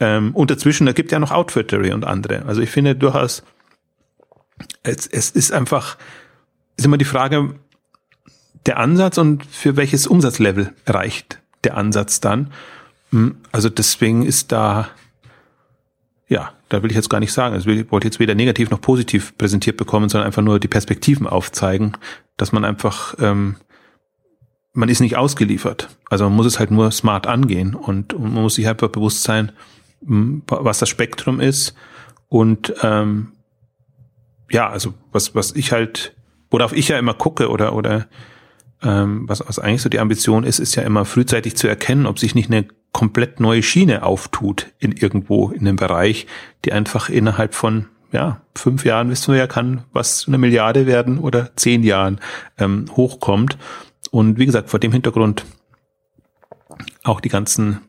Ähm, 0.00 0.34
und 0.34 0.50
dazwischen, 0.50 0.86
da 0.86 0.92
gibt 0.92 1.12
ja 1.12 1.18
noch 1.18 1.30
Outfittery 1.30 1.92
und 1.92 2.04
andere. 2.04 2.44
Also 2.44 2.60
ich 2.60 2.70
finde 2.70 2.94
durchaus, 2.94 3.42
es, 4.82 5.06
es 5.06 5.30
ist 5.30 5.52
einfach, 5.52 5.96
ist 6.76 6.84
immer 6.84 6.98
die 6.98 7.04
Frage, 7.04 7.54
der 8.66 8.78
Ansatz 8.78 9.18
und 9.18 9.44
für 9.44 9.76
welches 9.76 10.06
Umsatzlevel 10.06 10.72
reicht 10.86 11.40
der 11.64 11.76
Ansatz 11.76 12.20
dann? 12.20 12.52
Hm, 13.10 13.36
also 13.50 13.68
deswegen 13.68 14.24
ist 14.24 14.52
da, 14.52 14.88
ja, 16.28 16.52
da 16.68 16.82
will 16.82 16.90
ich 16.90 16.96
jetzt 16.96 17.10
gar 17.10 17.20
nicht 17.20 17.32
sagen. 17.32 17.54
Also 17.54 17.70
ich 17.70 17.90
wollte 17.90 18.06
jetzt 18.06 18.20
weder 18.20 18.34
negativ 18.34 18.70
noch 18.70 18.80
positiv 18.80 19.36
präsentiert 19.36 19.76
bekommen, 19.76 20.08
sondern 20.08 20.26
einfach 20.26 20.42
nur 20.42 20.58
die 20.58 20.68
Perspektiven 20.68 21.26
aufzeigen, 21.26 21.92
dass 22.36 22.52
man 22.52 22.64
einfach, 22.64 23.14
ähm, 23.18 23.56
man 24.72 24.88
ist 24.88 25.00
nicht 25.00 25.16
ausgeliefert. 25.16 25.88
Also 26.08 26.24
man 26.24 26.34
muss 26.34 26.46
es 26.46 26.58
halt 26.58 26.70
nur 26.70 26.90
smart 26.90 27.26
angehen 27.26 27.74
und, 27.74 28.18
man 28.18 28.42
muss 28.42 28.54
sich 28.54 28.68
einfach 28.68 28.88
bewusst 28.88 29.22
sein, 29.22 29.52
hm, 30.04 30.42
was 30.46 30.78
das 30.78 30.88
Spektrum 30.88 31.40
ist 31.40 31.74
und 32.28 32.72
ähm, 32.82 33.32
ja, 34.50 34.68
also 34.68 34.94
was 35.12 35.34
was 35.34 35.52
ich 35.52 35.72
halt 35.72 36.14
worauf 36.50 36.72
ich 36.72 36.88
ja 36.88 36.98
immer 36.98 37.14
gucke 37.14 37.48
oder 37.48 37.74
oder 37.74 38.06
ähm, 38.82 39.28
was, 39.28 39.42
was 39.46 39.58
eigentlich 39.58 39.82
so 39.82 39.88
die 39.88 40.00
Ambition 40.00 40.44
ist, 40.44 40.58
ist 40.58 40.74
ja 40.74 40.82
immer 40.82 41.04
frühzeitig 41.04 41.56
zu 41.56 41.68
erkennen, 41.68 42.06
ob 42.06 42.18
sich 42.18 42.34
nicht 42.34 42.50
eine 42.50 42.66
komplett 42.92 43.40
neue 43.40 43.62
Schiene 43.62 44.02
auftut 44.02 44.72
in 44.78 44.92
irgendwo 44.92 45.50
in 45.50 45.64
dem 45.64 45.76
Bereich, 45.76 46.26
die 46.64 46.72
einfach 46.72 47.08
innerhalb 47.08 47.54
von 47.54 47.86
ja, 48.12 48.42
fünf 48.54 48.84
Jahren 48.84 49.08
wissen 49.08 49.32
wir 49.32 49.38
ja, 49.38 49.46
kann 49.46 49.84
was 49.92 50.28
eine 50.28 50.36
Milliarde 50.36 50.86
werden 50.86 51.18
oder 51.18 51.56
zehn 51.56 51.82
Jahren 51.82 52.20
ähm, 52.58 52.84
hochkommt. 52.94 53.56
Und 54.10 54.38
wie 54.38 54.44
gesagt, 54.44 54.68
vor 54.68 54.80
dem 54.80 54.92
Hintergrund 54.92 55.46
auch 57.02 57.20
die 57.20 57.30
ganzen 57.30 57.80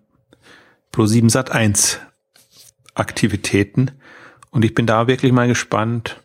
Pro7 0.94 1.30
Sat 1.30 1.52
1 1.52 2.00
Aktivitäten. 2.96 3.92
Und 4.52 4.64
ich 4.64 4.74
bin 4.74 4.86
da 4.86 5.08
wirklich 5.08 5.32
mal 5.32 5.48
gespannt, 5.48 6.22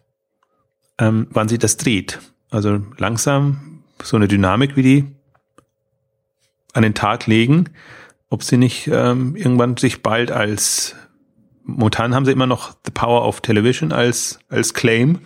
ähm, 0.99 1.27
wann 1.31 1.49
sie 1.49 1.59
das 1.59 1.77
dreht. 1.77 2.21
Also 2.51 2.81
langsam 2.99 3.68
so 4.03 4.17
eine 4.17 4.29
Dynamik 4.29 4.77
wie 4.77 4.83
die 4.83 5.05
an 6.73 6.83
den 6.83 6.95
Tag 6.95 7.27
legen, 7.27 7.71
ob 8.31 8.43
sie 8.43 8.57
nicht 8.57 8.89
ähm, 8.89 9.37
irgendwann 9.37 9.77
sich 9.77 10.03
bald 10.03 10.31
als 10.31 10.95
momentan 11.65 12.15
haben 12.15 12.25
sie 12.25 12.33
immer 12.33 12.47
noch 12.47 12.75
The 12.85 12.91
Power 12.91 13.27
of 13.27 13.41
Television 13.41 13.93
als 13.93 14.39
als 14.49 14.75
Claim, 14.75 15.21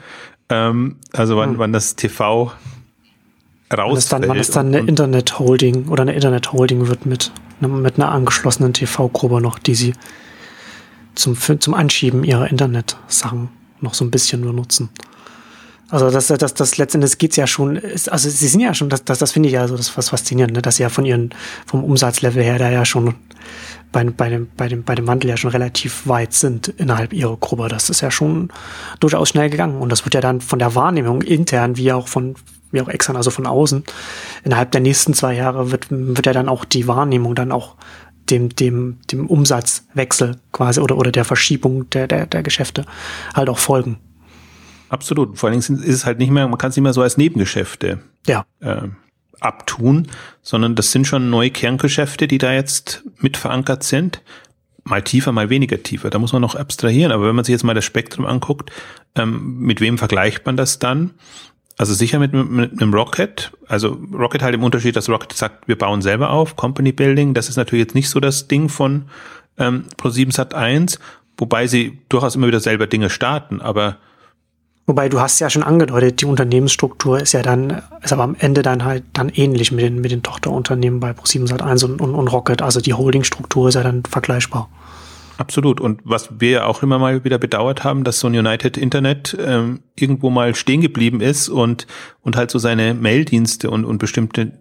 ähm, 0.48 0.96
also 1.12 1.36
wann, 1.36 1.50
hm. 1.50 1.58
wann 1.58 1.72
das 1.72 1.96
TV 1.96 2.52
rausfällt. 3.72 3.88
Wann 3.88 3.96
es 3.96 4.08
dann, 4.08 4.28
wann 4.28 4.38
es 4.38 4.50
dann 4.50 4.66
eine 4.68 4.80
Internet 4.80 5.38
Holding 5.38 5.88
oder 5.88 6.02
eine 6.02 6.14
Internet 6.14 6.52
Holding 6.52 6.88
wird 6.88 7.06
mit 7.06 7.32
mit 7.60 7.96
einer 7.96 8.10
angeschlossenen 8.10 8.72
TV-Gruppe 8.72 9.40
noch, 9.40 9.58
die 9.60 9.76
sie 9.76 9.94
zum 11.14 11.36
zum 11.36 11.74
Anschieben 11.74 12.24
ihrer 12.24 12.50
Internet-Sachen 12.50 13.50
noch 13.80 13.94
so 13.94 14.04
ein 14.04 14.10
bisschen 14.10 14.42
benutzen. 14.42 14.90
Also 15.92 16.10
das, 16.10 16.28
das, 16.28 16.54
das 16.54 16.78
letztendlich 16.78 17.18
geht's 17.18 17.36
ja 17.36 17.46
schon, 17.46 17.78
also 18.10 18.30
sie 18.30 18.48
sind 18.48 18.60
ja 18.60 18.72
schon, 18.72 18.88
das, 18.88 19.04
das, 19.04 19.18
das 19.18 19.32
finde 19.32 19.50
ich 19.50 19.52
ja 19.52 19.68
so 19.68 19.76
das 19.76 19.94
was 19.94 20.08
faszinierend, 20.08 20.54
ne? 20.54 20.62
dass 20.62 20.76
sie 20.76 20.84
ja 20.84 20.88
von 20.88 21.04
ihren, 21.04 21.34
vom 21.66 21.84
Umsatzlevel 21.84 22.42
her 22.42 22.58
da 22.58 22.70
ja 22.70 22.86
schon 22.86 23.14
bei, 23.92 24.02
bei, 24.04 24.30
dem, 24.30 24.48
bei, 24.56 24.68
dem, 24.68 24.84
bei 24.84 24.94
dem 24.94 25.06
Wandel 25.06 25.28
ja 25.28 25.36
schon 25.36 25.50
relativ 25.50 26.06
weit 26.06 26.32
sind 26.32 26.68
innerhalb 26.68 27.12
ihrer 27.12 27.36
Gruppe. 27.36 27.68
Das 27.68 27.90
ist 27.90 28.00
ja 28.00 28.10
schon 28.10 28.48
durchaus 29.00 29.28
schnell 29.28 29.50
gegangen. 29.50 29.82
Und 29.82 29.92
das 29.92 30.06
wird 30.06 30.14
ja 30.14 30.22
dann 30.22 30.40
von 30.40 30.58
der 30.58 30.74
Wahrnehmung 30.74 31.20
intern 31.20 31.76
wie 31.76 31.92
auch 31.92 32.08
von, 32.08 32.36
wie 32.70 32.80
auch 32.80 32.88
extern, 32.88 33.16
also 33.16 33.30
von 33.30 33.46
außen, 33.46 33.84
innerhalb 34.44 34.70
der 34.70 34.80
nächsten 34.80 35.12
zwei 35.12 35.34
Jahre 35.34 35.72
wird, 35.72 35.88
wird 35.90 36.24
ja 36.24 36.32
dann 36.32 36.48
auch 36.48 36.64
die 36.64 36.88
Wahrnehmung 36.88 37.34
dann 37.34 37.52
auch 37.52 37.74
dem, 38.30 38.48
dem, 38.56 38.96
dem 39.10 39.26
Umsatzwechsel 39.26 40.36
quasi 40.52 40.80
oder, 40.80 40.96
oder 40.96 41.12
der 41.12 41.26
Verschiebung 41.26 41.90
der, 41.90 42.06
der, 42.06 42.24
der 42.24 42.42
Geschäfte 42.42 42.86
halt 43.34 43.50
auch 43.50 43.58
folgen. 43.58 43.98
Absolut. 44.92 45.38
Vor 45.38 45.48
allen 45.48 45.58
Dingen 45.58 45.82
ist 45.82 45.94
es 45.94 46.04
halt 46.04 46.18
nicht 46.18 46.30
mehr, 46.30 46.46
man 46.46 46.58
kann 46.58 46.68
es 46.68 46.76
nicht 46.76 46.82
mehr 46.82 46.92
so 46.92 47.00
als 47.00 47.16
Nebengeschäfte 47.16 48.00
ja. 48.26 48.44
äh, 48.60 48.88
abtun, 49.40 50.08
sondern 50.42 50.74
das 50.74 50.92
sind 50.92 51.06
schon 51.06 51.30
neue 51.30 51.50
Kerngeschäfte, 51.50 52.28
die 52.28 52.36
da 52.36 52.52
jetzt 52.52 53.02
mit 53.16 53.38
verankert 53.38 53.84
sind. 53.84 54.20
Mal 54.84 55.00
tiefer, 55.00 55.32
mal 55.32 55.48
weniger 55.48 55.82
tiefer. 55.82 56.10
Da 56.10 56.18
muss 56.18 56.34
man 56.34 56.42
noch 56.42 56.56
abstrahieren. 56.56 57.10
Aber 57.10 57.26
wenn 57.26 57.34
man 57.34 57.46
sich 57.46 57.54
jetzt 57.54 57.62
mal 57.62 57.72
das 57.72 57.86
Spektrum 57.86 58.26
anguckt, 58.26 58.70
ähm, 59.14 59.60
mit 59.60 59.80
wem 59.80 59.96
vergleicht 59.96 60.44
man 60.44 60.58
das 60.58 60.78
dann? 60.78 61.12
Also 61.78 61.94
sicher 61.94 62.18
mit, 62.18 62.34
mit, 62.34 62.50
mit 62.50 62.82
einem 62.82 62.92
Rocket. 62.92 63.50
Also 63.68 63.98
Rocket 64.12 64.42
halt 64.42 64.54
im 64.54 64.62
Unterschied, 64.62 64.94
dass 64.94 65.08
Rocket 65.08 65.32
sagt, 65.32 65.68
wir 65.68 65.78
bauen 65.78 66.02
selber 66.02 66.28
auf, 66.28 66.56
Company 66.56 66.92
Building. 66.92 67.32
Das 67.32 67.48
ist 67.48 67.56
natürlich 67.56 67.86
jetzt 67.86 67.94
nicht 67.94 68.10
so 68.10 68.20
das 68.20 68.46
Ding 68.46 68.68
von 68.68 69.06
ähm, 69.56 69.86
Pro7 69.96 70.34
Sat 70.34 70.52
1, 70.52 70.98
wobei 71.38 71.66
sie 71.66 71.98
durchaus 72.10 72.36
immer 72.36 72.48
wieder 72.48 72.60
selber 72.60 72.86
Dinge 72.86 73.08
starten, 73.08 73.62
aber 73.62 73.96
Wobei 74.86 75.08
du 75.08 75.20
hast 75.20 75.38
ja 75.38 75.48
schon 75.48 75.62
angedeutet, 75.62 76.20
die 76.20 76.26
Unternehmensstruktur 76.26 77.20
ist 77.20 77.32
ja 77.32 77.42
dann, 77.42 77.82
ist 78.02 78.12
aber 78.12 78.24
am 78.24 78.34
Ende 78.38 78.62
dann 78.62 78.84
halt 78.84 79.04
dann 79.12 79.28
ähnlich 79.28 79.70
mit 79.70 79.84
den, 79.84 80.00
mit 80.00 80.10
den 80.10 80.22
Tochterunternehmen 80.22 80.98
bei 80.98 81.12
Pro7 81.12 81.48
Sat1 81.48 81.84
und, 81.84 82.00
und, 82.00 82.14
und 82.14 82.28
Rocket. 82.28 82.62
Also 82.62 82.80
die 82.80 82.94
Holdingstruktur 82.94 83.68
ist 83.68 83.76
ja 83.76 83.84
dann 83.84 84.02
vergleichbar. 84.04 84.68
Absolut. 85.38 85.80
Und 85.80 86.00
was 86.04 86.28
wir 86.40 86.50
ja 86.50 86.66
auch 86.66 86.82
immer 86.82 86.98
mal 86.98 87.24
wieder 87.24 87.38
bedauert 87.38 87.84
haben, 87.84 88.04
dass 88.04 88.20
so 88.20 88.26
ein 88.26 88.36
United 88.36 88.76
Internet 88.76 89.36
ähm, 89.40 89.80
irgendwo 89.94 90.30
mal 90.30 90.54
stehen 90.54 90.80
geblieben 90.80 91.20
ist 91.20 91.48
und, 91.48 91.86
und 92.20 92.36
halt 92.36 92.50
so 92.50 92.58
seine 92.58 92.94
Maildienste 92.94 93.70
und, 93.70 93.84
und 93.84 93.98
bestimmte 93.98 94.52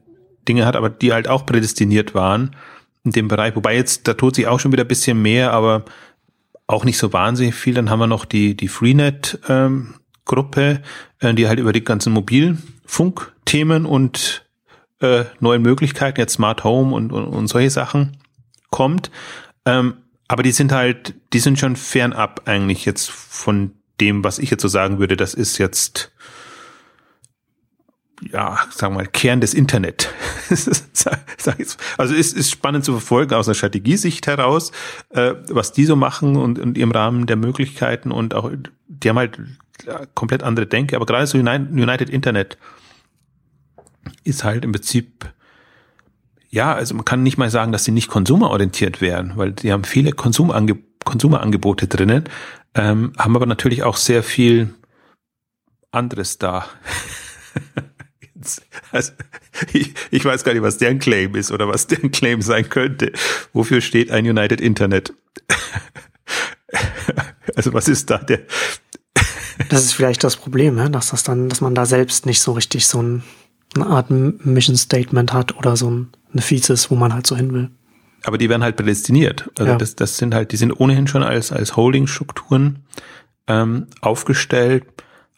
Dinge 0.48 0.66
hat, 0.66 0.76
aber 0.76 0.90
die 0.90 1.14
halt 1.14 1.28
auch 1.28 1.46
prädestiniert 1.46 2.14
waren 2.16 2.56
in 3.04 3.12
dem 3.12 3.28
Bereich. 3.28 3.56
Wobei 3.56 3.76
jetzt, 3.76 4.08
da 4.08 4.14
tut 4.14 4.36
sich 4.36 4.48
auch 4.48 4.60
schon 4.60 4.72
wieder 4.72 4.84
ein 4.84 4.88
bisschen 4.88 5.22
mehr, 5.22 5.52
aber 5.54 5.86
auch 6.68 6.86
nicht 6.86 6.98
so 6.98 7.12
wahnsinnig 7.12 7.56
viel. 7.56 7.74
Dann 7.74 7.90
haben 7.90 8.00
wir 8.00 8.08
noch 8.08 8.26
die, 8.26 8.56
die 8.56 8.68
Freenet 8.68 9.40
ähm, 9.50 9.96
Gruppe, 10.26 10.82
äh, 11.20 11.34
die 11.34 11.48
halt 11.48 11.60
über 11.60 11.74
die 11.74 11.84
ganzen 11.84 12.14
Mobilfunkthemen 12.14 13.86
und 13.86 14.46
äh, 15.00 15.26
neuen 15.40 15.62
Möglichkeiten, 15.62 16.20
jetzt 16.20 16.34
Smart 16.34 16.64
Home 16.64 16.94
und, 16.96 17.12
und, 17.12 17.26
und 17.26 17.48
solche 17.48 17.70
Sachen 17.70 18.18
kommt. 18.70 19.12
Ähm, 19.66 19.96
aber 20.28 20.44
die 20.44 20.52
sind 20.52 20.72
halt, 20.72 21.16
die 21.34 21.40
sind 21.40 21.60
schon 21.60 21.76
fernab 21.76 22.44
eigentlich 22.46 22.86
jetzt 22.86 23.12
von 23.12 23.74
dem, 24.00 24.24
was 24.24 24.40
ich 24.40 24.50
jetzt 24.50 24.62
so 24.62 24.68
sagen 24.68 25.00
würde, 25.00 25.18
das 25.18 25.34
ist 25.34 25.58
jetzt, 25.58 26.12
ja, 28.32 28.60
sagen 28.72 28.94
wir 28.94 29.04
mal, 29.04 29.08
Kern 29.08 29.42
des 29.42 29.54
Internet. 29.54 30.10
also 31.98 32.16
es 32.16 32.34
ist 32.34 32.50
spannend 32.50 32.86
zu 32.86 32.94
verfolgen 32.94 33.34
aus 33.34 33.48
einer 33.48 33.56
Strategiesicht 33.56 34.26
heraus, 34.28 34.72
äh, 35.10 35.34
was 35.50 35.74
die 35.74 35.86
so 35.86 35.96
machen 35.96 36.38
und, 36.38 36.60
und 36.60 36.78
im 36.78 36.92
Rahmen 36.92 37.26
der 37.26 37.36
Möglichkeiten 37.36 38.12
und 38.12 38.34
auch, 38.34 38.52
die 38.88 39.10
haben 39.10 39.18
halt 39.18 39.40
komplett 40.16 40.44
andere 40.44 40.68
Denke, 40.68 40.96
aber 40.96 41.06
gerade 41.06 41.28
so 41.28 41.38
United 41.38 42.10
Internet 42.10 42.58
ist 44.24 44.44
halt 44.44 44.66
im 44.66 44.72
Prinzip 44.72 45.32
ja, 46.52 46.74
also 46.74 46.94
man 46.96 47.06
kann 47.06 47.24
nicht 47.24 47.38
mal 47.38 47.50
sagen, 47.50 47.72
dass 47.72 47.86
sie 47.86 47.92
nicht 47.92 48.10
konsumerorientiert 48.10 49.00
wären, 49.00 49.38
weil 49.38 49.54
die 49.54 49.72
haben 49.72 49.86
viele 49.86 50.12
Konsumange 50.12 50.78
Konsumerangebote 51.04 51.88
drinnen, 51.88 52.26
ähm, 52.76 53.14
haben 53.18 53.36
aber 53.36 53.46
natürlich 53.46 53.84
auch 53.84 53.96
sehr 53.96 54.22
viel 54.22 54.74
anderes 55.92 56.38
da. 56.38 56.68
also, 58.92 59.12
ich, 59.74 59.94
ich 60.12 60.24
weiß 60.24 60.44
gar 60.44 60.54
nicht, 60.54 60.62
was 60.62 60.78
deren 60.78 61.00
Claim 61.00 61.36
ist 61.36 61.52
oder 61.52 61.68
was 61.68 61.88
deren 61.88 62.12
Claim 62.12 62.42
sein 62.42 62.70
könnte. 62.70 63.14
Wofür 63.54 63.82
steht 63.82 64.12
ein 64.12 64.28
United 64.28 64.62
Internet? 64.62 65.14
also 67.56 67.74
was 67.74 67.88
ist 67.88 68.10
da 68.10 68.20
der? 68.20 68.42
Das 69.72 69.86
ist 69.86 69.94
vielleicht 69.94 70.24
das 70.24 70.36
Problem, 70.36 70.76
ne? 70.76 70.90
dass 70.90 71.10
das 71.10 71.24
dann, 71.24 71.50
dass 71.50 71.62
man 71.62 71.76
da 71.76 71.86
selbst 71.86 72.26
nicht 72.26 72.42
so 72.42 72.52
richtig 72.52 72.88
so 72.88 73.02
ein, 73.02 73.24
eine 73.76 73.88
Art 73.88 74.10
Mission 74.10 74.76
Statement 74.76 75.34
hat 75.34 75.56
oder 75.58 75.76
so 75.76 75.90
ein 75.90 76.10
eine 76.34 76.42
Thesis, 76.42 76.90
wo 76.92 76.96
man 76.96 77.14
halt 77.14 77.28
so 77.28 77.36
hin 77.36 77.54
will. 77.54 77.70
Aber 78.24 78.38
die 78.38 78.50
werden 78.50 78.64
halt 78.64 78.76
prädestiniert. 78.76 79.50
Also 79.58 79.72
ja. 79.72 79.78
das, 79.78 79.96
das 79.96 80.18
sind 80.18 80.34
halt, 80.34 80.52
die 80.52 80.58
sind 80.58 80.72
ohnehin 80.72 81.08
schon 81.08 81.24
als, 81.24 81.52
als 81.52 81.76
Holding-Strukturen 81.76 82.80
ähm, 83.48 83.88
aufgestellt, 84.02 84.86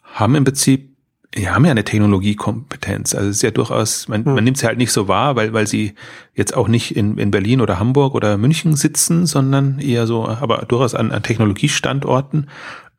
haben 0.02 0.34
im 0.34 0.44
Prinzip, 0.44 0.94
die 1.34 1.48
haben 1.48 1.64
ja 1.64 1.70
eine 1.70 1.84
Technologiekompetenz. 1.84 3.14
Also 3.14 3.30
es 3.30 3.36
ist 3.36 3.42
ja 3.42 3.50
durchaus, 3.50 4.06
man, 4.06 4.22
man 4.22 4.44
nimmt 4.44 4.58
sie 4.58 4.66
halt 4.66 4.78
nicht 4.78 4.92
so 4.92 5.08
wahr, 5.08 5.34
weil, 5.34 5.52
weil 5.52 5.66
sie 5.66 5.94
jetzt 6.34 6.54
auch 6.54 6.68
nicht 6.68 6.94
in, 6.94 7.18
in 7.18 7.30
Berlin 7.30 7.60
oder 7.60 7.78
Hamburg 7.78 8.14
oder 8.14 8.36
München 8.36 8.76
sitzen, 8.76 9.26
sondern 9.26 9.78
eher 9.80 10.06
so, 10.06 10.28
aber 10.28 10.58
durchaus 10.68 10.94
an, 10.94 11.10
an 11.10 11.22
Technologiestandorten 11.22 12.48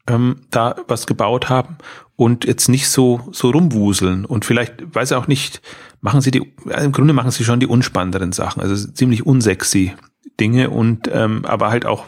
ähm, 0.08 0.38
da 0.51 0.76
was 0.88 1.08
gebaut 1.08 1.49
haben 1.49 1.78
und 2.16 2.45
jetzt 2.45 2.70
nicht 2.70 2.88
so 2.89 3.28
so 3.32 3.49
rumwuseln. 3.49 4.26
Und 4.26 4.45
vielleicht 4.45 4.95
weiß 4.95 5.12
ich 5.12 5.18
auch 5.18 5.28
nicht 5.28 5.62
machen 6.01 6.22
sie 6.22 6.32
die 6.32 6.53
im 6.66 6.91
Grunde 6.91 7.14
machen 7.14 7.32
sie 7.32 7.43
schon 7.43 7.60
die 7.60 7.68
unspannenderen 7.68 8.32
Sachen. 8.32 8.62
Also 8.62 8.76
ziemlich 8.91 9.26
unsexy 9.26 9.93
Dinge 10.39 10.70
und 10.70 11.10
ähm, 11.12 11.45
aber 11.45 11.70
halt 11.70 11.86
auch 11.86 12.06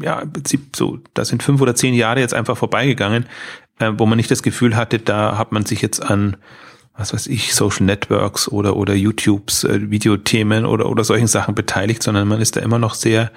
ja 0.00 0.20
im 0.20 0.32
Prinzip 0.32 0.74
so 0.76 0.98
da 1.14 1.24
sind 1.24 1.42
fünf 1.42 1.60
oder 1.60 1.74
zehn 1.74 1.94
Jahre 1.94 2.20
jetzt 2.20 2.34
einfach 2.34 2.56
vorbeigegangen 2.56 3.26
äh, 3.78 3.92
wo 3.98 4.06
man 4.06 4.16
nicht 4.16 4.30
das 4.30 4.42
Gefühl 4.42 4.74
hatte 4.74 4.98
da 4.98 5.36
hat 5.36 5.52
man 5.52 5.66
sich 5.66 5.82
jetzt 5.82 6.00
an 6.00 6.36
was 7.00 7.14
weiß 7.14 7.26
ich, 7.28 7.54
Social 7.54 7.86
Networks 7.86 8.48
oder, 8.48 8.76
oder 8.76 8.94
YouTubes, 8.94 9.64
äh, 9.64 9.90
Videothemen 9.90 10.66
oder, 10.66 10.88
oder 10.88 11.02
solchen 11.02 11.26
Sachen 11.26 11.54
beteiligt, 11.54 12.02
sondern 12.02 12.28
man 12.28 12.40
ist 12.40 12.56
da 12.56 12.60
immer 12.60 12.78
noch 12.78 12.94
sehr 12.94 13.32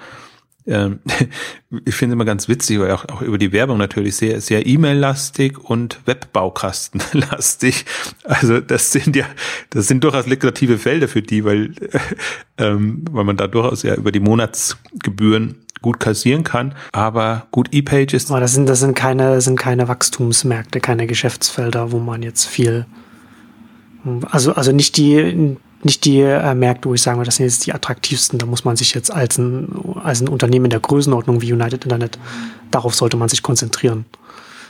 ähm, 0.66 1.00
ich 1.84 1.94
finde 1.94 2.14
immer 2.14 2.24
ganz 2.24 2.48
witzig, 2.48 2.80
weil 2.80 2.90
auch, 2.90 3.04
auch 3.08 3.22
über 3.22 3.38
die 3.38 3.52
Werbung 3.52 3.78
natürlich 3.78 4.16
sehr, 4.16 4.40
sehr 4.40 4.66
E-Mail-lastig 4.66 5.58
und 5.58 6.00
Webbaukasten-lastig. 6.06 7.84
Also 8.24 8.60
das 8.60 8.90
sind 8.90 9.16
ja, 9.16 9.26
das 9.70 9.86
sind 9.86 10.02
durchaus 10.02 10.26
lukrative 10.26 10.78
Felder 10.78 11.08
für 11.08 11.20
die, 11.20 11.44
weil, 11.44 11.74
ähm, 12.58 13.04
weil 13.10 13.24
man 13.24 13.36
da 13.36 13.46
durchaus 13.46 13.82
ja 13.82 13.94
über 13.94 14.12
die 14.12 14.20
Monatsgebühren 14.20 15.56
gut 15.82 16.00
kassieren 16.00 16.42
kann. 16.42 16.74
Aber 16.92 17.46
gut, 17.50 17.68
E-Pages. 17.72 18.30
Aber 18.30 18.40
das 18.40 18.54
sind, 18.54 18.66
das 18.66 18.80
sind 18.80 18.94
keine, 18.94 19.42
sind 19.42 19.58
keine 19.58 19.88
Wachstumsmärkte, 19.88 20.80
keine 20.80 21.06
Geschäftsfelder, 21.06 21.92
wo 21.92 21.98
man 21.98 22.22
jetzt 22.22 22.46
viel, 22.46 22.86
also, 24.30 24.54
also 24.54 24.72
nicht 24.72 24.96
die, 24.96 25.58
nicht 25.84 26.04
die 26.04 26.20
äh, 26.20 26.54
Märkte, 26.54 26.88
wo 26.88 26.94
ich 26.94 27.02
sagen 27.02 27.18
würde, 27.18 27.26
das 27.26 27.36
sind 27.36 27.46
jetzt 27.46 27.66
die 27.66 27.72
attraktivsten. 27.72 28.38
Da 28.38 28.46
muss 28.46 28.64
man 28.64 28.76
sich 28.76 28.94
jetzt 28.94 29.12
als 29.12 29.38
ein, 29.38 29.68
als 30.02 30.20
ein 30.20 30.28
Unternehmen 30.28 30.66
in 30.66 30.70
der 30.70 30.80
Größenordnung 30.80 31.42
wie 31.42 31.52
United 31.52 31.84
Internet, 31.84 32.18
darauf 32.70 32.94
sollte 32.94 33.16
man 33.16 33.28
sich 33.28 33.42
konzentrieren. 33.42 34.04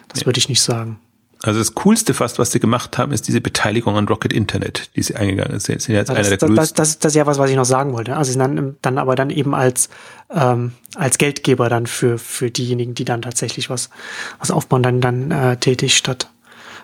Das 0.08 0.20
ja. 0.20 0.26
würde 0.26 0.38
ich 0.38 0.48
nicht 0.48 0.62
sagen. 0.62 0.98
Also 1.44 1.58
das 1.58 1.74
Coolste 1.74 2.14
fast, 2.14 2.38
was 2.38 2.52
sie 2.52 2.60
gemacht 2.60 2.96
haben, 2.96 3.12
ist 3.12 3.28
diese 3.28 3.42
Beteiligung 3.42 3.96
an 3.96 4.08
Rocket 4.08 4.32
Internet, 4.32 4.90
die 4.96 5.02
sie 5.02 5.14
eingegangen 5.14 5.60
sind. 5.60 5.82
sind 5.82 5.94
jetzt 5.94 6.08
das, 6.08 6.16
einer 6.16 6.28
der 6.36 6.38
das, 6.38 6.56
das, 6.56 6.72
das, 6.72 6.98
das 7.00 7.12
ist 7.12 7.16
ja 7.16 7.26
was, 7.26 7.38
was 7.38 7.50
ich 7.50 7.56
noch 7.56 7.66
sagen 7.66 7.92
wollte. 7.92 8.16
Also 8.16 8.28
sie 8.28 8.32
sind 8.32 8.40
dann, 8.40 8.76
dann 8.80 8.96
aber 8.96 9.14
dann 9.14 9.28
eben 9.28 9.54
als, 9.54 9.90
ähm, 10.34 10.72
als 10.94 11.18
Geldgeber 11.18 11.68
dann 11.68 11.86
für, 11.86 12.16
für 12.16 12.50
diejenigen, 12.50 12.94
die 12.94 13.04
dann 13.04 13.20
tatsächlich 13.20 13.68
was, 13.68 13.90
was 14.38 14.50
aufbauen, 14.50 14.82
dann, 14.82 15.02
dann 15.02 15.30
äh, 15.30 15.58
tätig, 15.58 15.98
statt, 15.98 16.30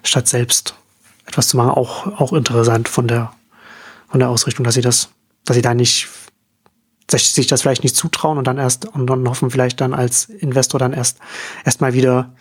statt 0.03 0.29
selbst 0.29 0.75
etwas 1.25 1.49
zu 1.49 1.57
machen. 1.57 1.71
Auch, 1.71 2.21
auch 2.21 2.35
interessant 2.35 2.91
von 2.91 3.09
der, 3.09 3.33
von 4.11 4.21
der 4.21 4.29
Ausrichtung, 4.29 4.65
dass 4.65 4.75
sie 4.75 4.81
das, 4.81 5.11
dass 5.45 5.57
sie 5.57 5.63
da 5.63 5.75
nicht 5.75 6.09
sich 7.11 7.49
das 7.49 7.63
vielleicht 7.63 7.83
nicht 7.83 7.97
zutrauen 7.97 8.39
und 8.39 8.47
dann 8.47 8.59
erst 8.59 8.87
und 8.87 9.09
dann 9.09 9.29
hoffen 9.29 9.51
vielleicht 9.51 9.81
dann 9.81 9.95
als 9.95 10.27
Investor 10.27 10.79
dann 10.79 10.93
erst 10.93 11.19
erstmal 11.65 11.93
wieder 11.93 12.33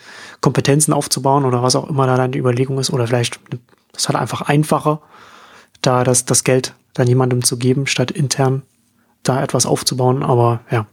Kompetenzen 0.42 0.94
aufzubauen 0.94 1.46
oder 1.46 1.64
was 1.64 1.76
auch 1.76 1.90
immer 1.90 2.06
da 2.06 2.18
dann 2.18 2.32
die 2.32 2.38
Überlegung 2.38 2.78
ist 2.78 2.92
oder 2.92 3.08
vielleicht 3.08 3.40
das 3.94 4.08
halt 4.08 4.20
einfach 4.20 4.42
einfacher, 4.42 5.02
da 5.82 6.04
das 6.04 6.26
das 6.26 6.44
Geld 6.44 6.76
dann 6.94 7.08
jemandem 7.08 7.44
zu 7.44 7.58
geben, 7.58 7.88
statt 7.88 8.12
intern 8.12 8.62
da 9.24 9.42
etwas 9.42 9.66
aufzubauen. 9.66 10.22
Aber 10.22 10.62
ja, 10.70 10.86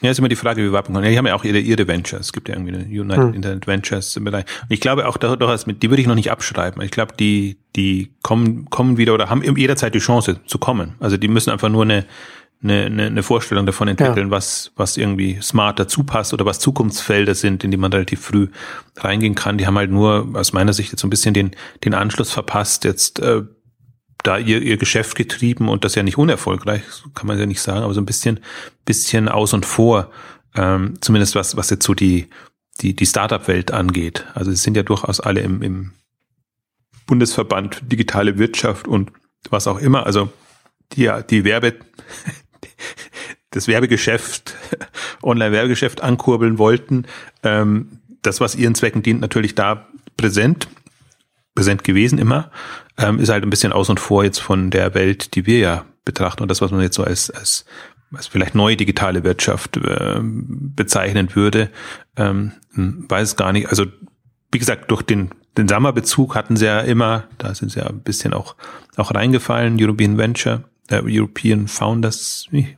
ja, 0.00 0.10
ist 0.10 0.18
immer 0.18 0.28
die 0.28 0.36
Frage, 0.36 0.62
wie 0.62 0.70
wir 0.70 0.78
abkommen. 0.78 1.02
Ja, 1.02 1.10
die 1.10 1.18
haben 1.18 1.26
ja 1.26 1.34
auch 1.34 1.44
ihre, 1.44 1.58
ihre 1.58 1.86
Ventures. 1.88 2.26
Es 2.26 2.32
gibt 2.32 2.48
ja 2.48 2.54
irgendwie 2.54 2.74
eine 2.74 2.84
United 2.84 3.24
hm. 3.24 3.34
Internet 3.34 3.66
Ventures 3.66 4.16
im 4.16 4.24
Bereich. 4.24 4.44
Und 4.62 4.70
ich 4.70 4.80
glaube 4.80 5.08
auch, 5.08 5.16
durchaus 5.16 5.66
mit, 5.66 5.82
die 5.82 5.90
würde 5.90 6.02
ich 6.02 6.06
noch 6.06 6.14
nicht 6.14 6.30
abschreiben. 6.30 6.82
Ich 6.82 6.90
glaube, 6.90 7.14
die, 7.18 7.56
die 7.74 8.12
kommen, 8.22 8.68
kommen 8.70 8.98
wieder 8.98 9.14
oder 9.14 9.30
haben 9.30 9.42
jederzeit 9.56 9.94
die 9.94 10.00
Chance 10.00 10.40
zu 10.46 10.58
kommen. 10.58 10.94
Also 11.00 11.16
die 11.16 11.28
müssen 11.28 11.50
einfach 11.50 11.70
nur 11.70 11.84
eine, 11.84 12.04
eine, 12.62 13.06
eine 13.06 13.22
Vorstellung 13.22 13.66
davon 13.66 13.88
entwickeln, 13.88 14.28
ja. 14.28 14.30
was, 14.30 14.72
was 14.76 14.96
irgendwie 14.96 15.38
smart 15.40 15.78
dazu 15.78 16.04
passt 16.04 16.32
oder 16.32 16.44
was 16.46 16.58
Zukunftsfelder 16.60 17.34
sind, 17.34 17.64
in 17.64 17.70
die 17.70 17.76
man 17.76 17.92
relativ 17.92 18.20
früh 18.20 18.48
reingehen 18.96 19.34
kann. 19.34 19.58
Die 19.58 19.66
haben 19.66 19.76
halt 19.76 19.90
nur 19.90 20.28
aus 20.34 20.52
meiner 20.52 20.72
Sicht 20.72 20.92
jetzt 20.92 21.00
so 21.00 21.06
ein 21.06 21.10
bisschen 21.10 21.34
den, 21.34 21.52
den 21.84 21.94
Anschluss 21.94 22.30
verpasst, 22.30 22.84
jetzt 22.84 23.20
äh, 23.20 23.42
da 24.24 24.38
ihr, 24.38 24.62
ihr 24.62 24.78
Geschäft 24.78 25.16
getrieben 25.16 25.68
und 25.68 25.84
das 25.84 25.94
ja 25.94 26.02
nicht 26.02 26.18
unerfolgreich, 26.18 26.82
kann 27.14 27.26
man 27.28 27.38
ja 27.38 27.46
nicht 27.46 27.60
sagen, 27.60 27.84
aber 27.84 27.94
so 27.94 28.00
ein 28.00 28.06
bisschen, 28.06 28.40
bisschen 28.84 29.28
aus 29.28 29.52
und 29.52 29.64
vor, 29.66 30.10
ähm, 30.56 30.94
zumindest 31.00 31.34
was, 31.34 31.56
was 31.56 31.70
jetzt 31.70 31.84
so 31.84 31.94
die, 31.94 32.28
die, 32.80 32.96
die 32.96 33.06
Startup-Welt 33.06 33.70
angeht. 33.70 34.24
Also 34.34 34.50
es 34.50 34.62
sind 34.62 34.76
ja 34.76 34.82
durchaus 34.82 35.20
alle 35.20 35.40
im, 35.40 35.62
im 35.62 35.92
Bundesverband 37.06 37.92
digitale 37.92 38.38
Wirtschaft 38.38 38.88
und 38.88 39.12
was 39.50 39.66
auch 39.66 39.78
immer. 39.78 40.06
Also 40.06 40.32
die, 40.92 41.10
die 41.28 41.44
Werbe, 41.44 41.74
das 43.50 43.68
Werbegeschäft, 43.68 44.56
Online-Werbegeschäft 45.22 46.00
ankurbeln 46.00 46.56
wollten. 46.56 47.04
Ähm, 47.42 47.98
das, 48.22 48.40
was 48.40 48.54
ihren 48.54 48.74
Zwecken 48.74 49.02
dient, 49.02 49.20
natürlich 49.20 49.54
da 49.54 49.86
präsent, 50.16 50.68
präsent 51.54 51.84
gewesen 51.84 52.18
immer 52.18 52.50
ähm, 52.96 53.18
ist 53.18 53.28
halt 53.28 53.44
ein 53.44 53.50
bisschen 53.50 53.72
aus 53.72 53.88
und 53.88 54.00
vor 54.00 54.24
jetzt 54.24 54.40
von 54.40 54.70
der 54.70 54.94
Welt, 54.94 55.34
die 55.34 55.46
wir 55.46 55.58
ja 55.58 55.84
betrachten 56.04 56.42
und 56.42 56.48
das, 56.48 56.60
was 56.60 56.70
man 56.70 56.80
jetzt 56.80 56.96
so 56.96 57.04
als, 57.04 57.30
als, 57.30 57.64
als 58.12 58.26
vielleicht 58.26 58.54
neue 58.54 58.76
digitale 58.76 59.24
Wirtschaft 59.24 59.76
äh, 59.76 60.20
bezeichnen 60.20 61.34
würde, 61.34 61.70
ähm, 62.16 62.52
weiß 62.74 63.36
gar 63.36 63.52
nicht. 63.52 63.68
Also 63.68 63.86
wie 64.52 64.58
gesagt, 64.58 64.90
durch 64.90 65.02
den, 65.02 65.30
den 65.56 65.66
Sommerbezug 65.66 66.36
hatten 66.36 66.56
sie 66.56 66.66
ja 66.66 66.80
immer, 66.80 67.24
da 67.38 67.54
sind 67.54 67.72
sie 67.72 67.80
ja 67.80 67.86
ein 67.86 68.00
bisschen 68.00 68.32
auch, 68.34 68.54
auch 68.96 69.12
reingefallen, 69.12 69.76
European 69.80 70.16
Venture, 70.18 70.64
äh, 70.88 71.02
European 71.04 71.68
Founders, 71.68 72.46
wie? 72.50 72.76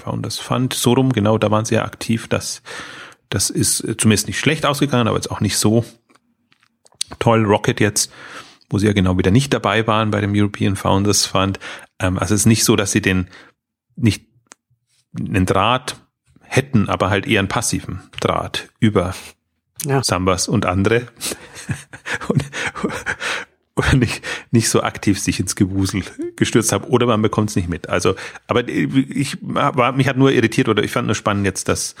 Founders 0.00 0.38
Fund, 0.38 0.74
so 0.74 0.92
rum, 0.92 1.12
genau, 1.12 1.38
da 1.38 1.50
waren 1.50 1.64
sie 1.64 1.74
ja 1.74 1.84
aktiv. 1.84 2.28
Das, 2.28 2.62
das 3.30 3.50
ist 3.50 3.78
zumindest 3.98 4.28
nicht 4.28 4.38
schlecht 4.38 4.64
ausgegangen, 4.64 5.08
aber 5.08 5.16
jetzt 5.16 5.30
auch 5.30 5.40
nicht 5.40 5.58
so 5.58 5.84
toll, 7.18 7.44
Rocket 7.44 7.80
jetzt, 7.80 8.12
wo 8.70 8.78
sie 8.78 8.86
ja 8.86 8.92
genau 8.92 9.18
wieder 9.18 9.30
nicht 9.30 9.52
dabei 9.52 9.86
waren 9.86 10.10
bei 10.10 10.20
dem 10.20 10.32
European 10.34 10.76
Founders 10.76 11.26
Fund. 11.26 11.58
Ähm, 11.98 12.18
also 12.18 12.34
es 12.34 12.42
ist 12.42 12.46
nicht 12.46 12.64
so, 12.64 12.76
dass 12.76 12.92
sie 12.92 13.02
den 13.02 13.28
nicht 13.96 14.26
einen 15.18 15.46
Draht 15.46 15.96
hätten, 16.40 16.88
aber 16.88 17.10
halt 17.10 17.26
eher 17.26 17.40
einen 17.40 17.48
passiven 17.48 18.00
Draht 18.20 18.68
über 18.80 19.14
ja. 19.84 20.02
Sambas 20.02 20.48
und 20.48 20.66
andere. 20.66 21.08
und, 22.28 22.44
oder 23.78 23.94
nicht, 23.94 24.22
nicht 24.50 24.68
so 24.68 24.82
aktiv 24.82 25.20
sich 25.20 25.38
ins 25.38 25.54
Gewusel 25.54 26.02
gestürzt 26.36 26.72
habe 26.72 26.88
oder 26.88 27.06
man 27.06 27.22
bekommt 27.22 27.50
es 27.50 27.56
nicht 27.56 27.68
mit. 27.68 27.88
Also, 27.88 28.16
aber 28.48 28.68
ich 28.68 29.38
war, 29.40 29.92
mich 29.92 30.08
hat 30.08 30.16
nur 30.16 30.32
irritiert 30.32 30.68
oder 30.68 30.82
ich 30.82 30.90
fand 30.90 31.06
nur 31.06 31.14
spannend 31.14 31.46
jetzt, 31.46 31.68
dass, 31.68 31.94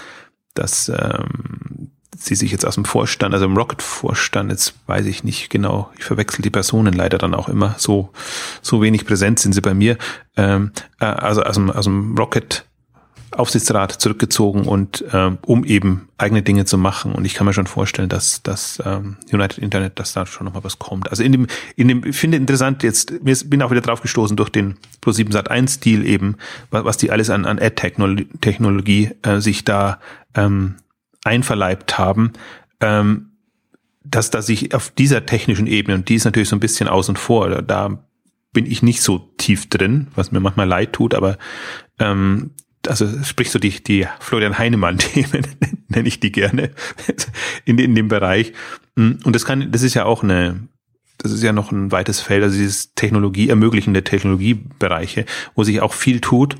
dass 0.54 0.88
ähm, 0.88 1.92
sie 2.18 2.34
sich 2.34 2.50
jetzt 2.50 2.66
aus 2.66 2.74
dem 2.74 2.84
Vorstand, 2.84 3.32
also 3.32 3.46
im 3.46 3.56
Rocket-Vorstand, 3.56 4.50
jetzt 4.50 4.74
weiß 4.86 5.06
ich 5.06 5.24
nicht 5.24 5.50
genau, 5.50 5.90
ich 5.96 6.04
verwechsel 6.04 6.42
die 6.42 6.50
Personen 6.50 6.92
leider 6.92 7.16
dann 7.16 7.34
auch 7.34 7.48
immer, 7.48 7.76
so, 7.78 8.10
so 8.60 8.82
wenig 8.82 9.06
präsent 9.06 9.38
sind 9.38 9.52
sie 9.52 9.60
bei 9.60 9.74
mir, 9.74 9.96
ähm, 10.36 10.72
äh, 11.00 11.06
also 11.06 11.42
aus 11.42 11.54
dem, 11.54 11.70
aus 11.70 11.84
dem 11.84 12.16
Rocket 12.16 12.64
Aufsichtsrat 13.30 13.92
zurückgezogen 13.92 14.64
und 14.64 15.04
ähm, 15.12 15.38
um 15.42 15.64
eben 15.64 16.08
eigene 16.16 16.42
Dinge 16.42 16.64
zu 16.64 16.78
machen. 16.78 17.12
Und 17.12 17.26
ich 17.26 17.34
kann 17.34 17.46
mir 17.46 17.52
schon 17.52 17.66
vorstellen, 17.66 18.08
dass 18.08 18.42
dass 18.42 18.82
ähm, 18.84 19.18
United 19.30 19.58
Internet, 19.58 19.98
dass 19.98 20.14
da 20.14 20.24
schon 20.24 20.46
nochmal 20.46 20.64
was 20.64 20.78
kommt. 20.78 21.10
Also 21.10 21.22
in 21.22 21.32
dem, 21.32 21.46
in 21.76 21.88
dem, 21.88 22.04
ich 22.04 22.16
finde 22.16 22.38
interessant 22.38 22.82
jetzt, 22.82 23.22
mir 23.22 23.36
bin 23.44 23.60
auch 23.62 23.70
wieder 23.70 23.82
drauf 23.82 24.00
gestoßen 24.00 24.36
durch 24.36 24.48
den 24.48 24.76
Pro7 25.02 25.30
Sat 25.30 25.50
1 25.50 25.74
Stil 25.74 26.06
eben, 26.06 26.36
was, 26.70 26.84
was 26.84 26.96
die 26.96 27.10
alles 27.10 27.28
an, 27.28 27.44
an 27.44 27.58
Ad-Technologie 27.58 29.10
äh, 29.22 29.40
sich 29.40 29.62
da 29.64 30.00
ähm, 30.34 30.76
einverleibt 31.28 31.98
haben. 31.98 32.32
Ähm, 32.80 33.30
dass 34.04 34.30
da 34.30 34.40
sich 34.40 34.74
auf 34.74 34.90
dieser 34.90 35.26
technischen 35.26 35.66
Ebene, 35.66 35.96
und 35.96 36.08
die 36.08 36.14
ist 36.14 36.24
natürlich 36.24 36.48
so 36.48 36.56
ein 36.56 36.60
bisschen 36.60 36.88
außen 36.88 37.16
vor, 37.16 37.62
da, 37.62 38.02
bin 38.52 38.66
ich 38.66 38.82
nicht 38.82 39.02
so 39.02 39.18
tief 39.36 39.68
drin, 39.68 40.08
was 40.14 40.32
mir 40.32 40.40
manchmal 40.40 40.66
leid 40.66 40.92
tut, 40.94 41.14
aber 41.14 41.38
ähm, 41.98 42.52
also 42.86 43.06
sprich 43.22 43.50
so 43.50 43.58
die, 43.58 43.82
die 43.82 44.06
Florian 44.20 44.58
Heinemann-Themen, 44.58 45.46
nenne 45.88 46.08
ich 46.08 46.20
die 46.20 46.32
gerne, 46.32 46.70
in, 47.64 47.78
in 47.78 47.94
dem 47.94 48.08
Bereich. 48.08 48.52
Und 48.96 49.26
das 49.26 49.44
kann, 49.44 49.70
das 49.70 49.82
ist 49.82 49.94
ja 49.94 50.06
auch 50.06 50.22
eine, 50.22 50.66
das 51.18 51.32
ist 51.32 51.42
ja 51.42 51.52
noch 51.52 51.70
ein 51.70 51.92
weites 51.92 52.20
Feld, 52.20 52.42
also 52.42 52.56
dieses 52.56 52.94
Technologie, 52.94 53.48
ermöglichende 53.48 54.02
Technologiebereiche, 54.02 55.26
wo 55.54 55.62
sich 55.62 55.80
auch 55.80 55.92
viel 55.92 56.20
tut 56.20 56.56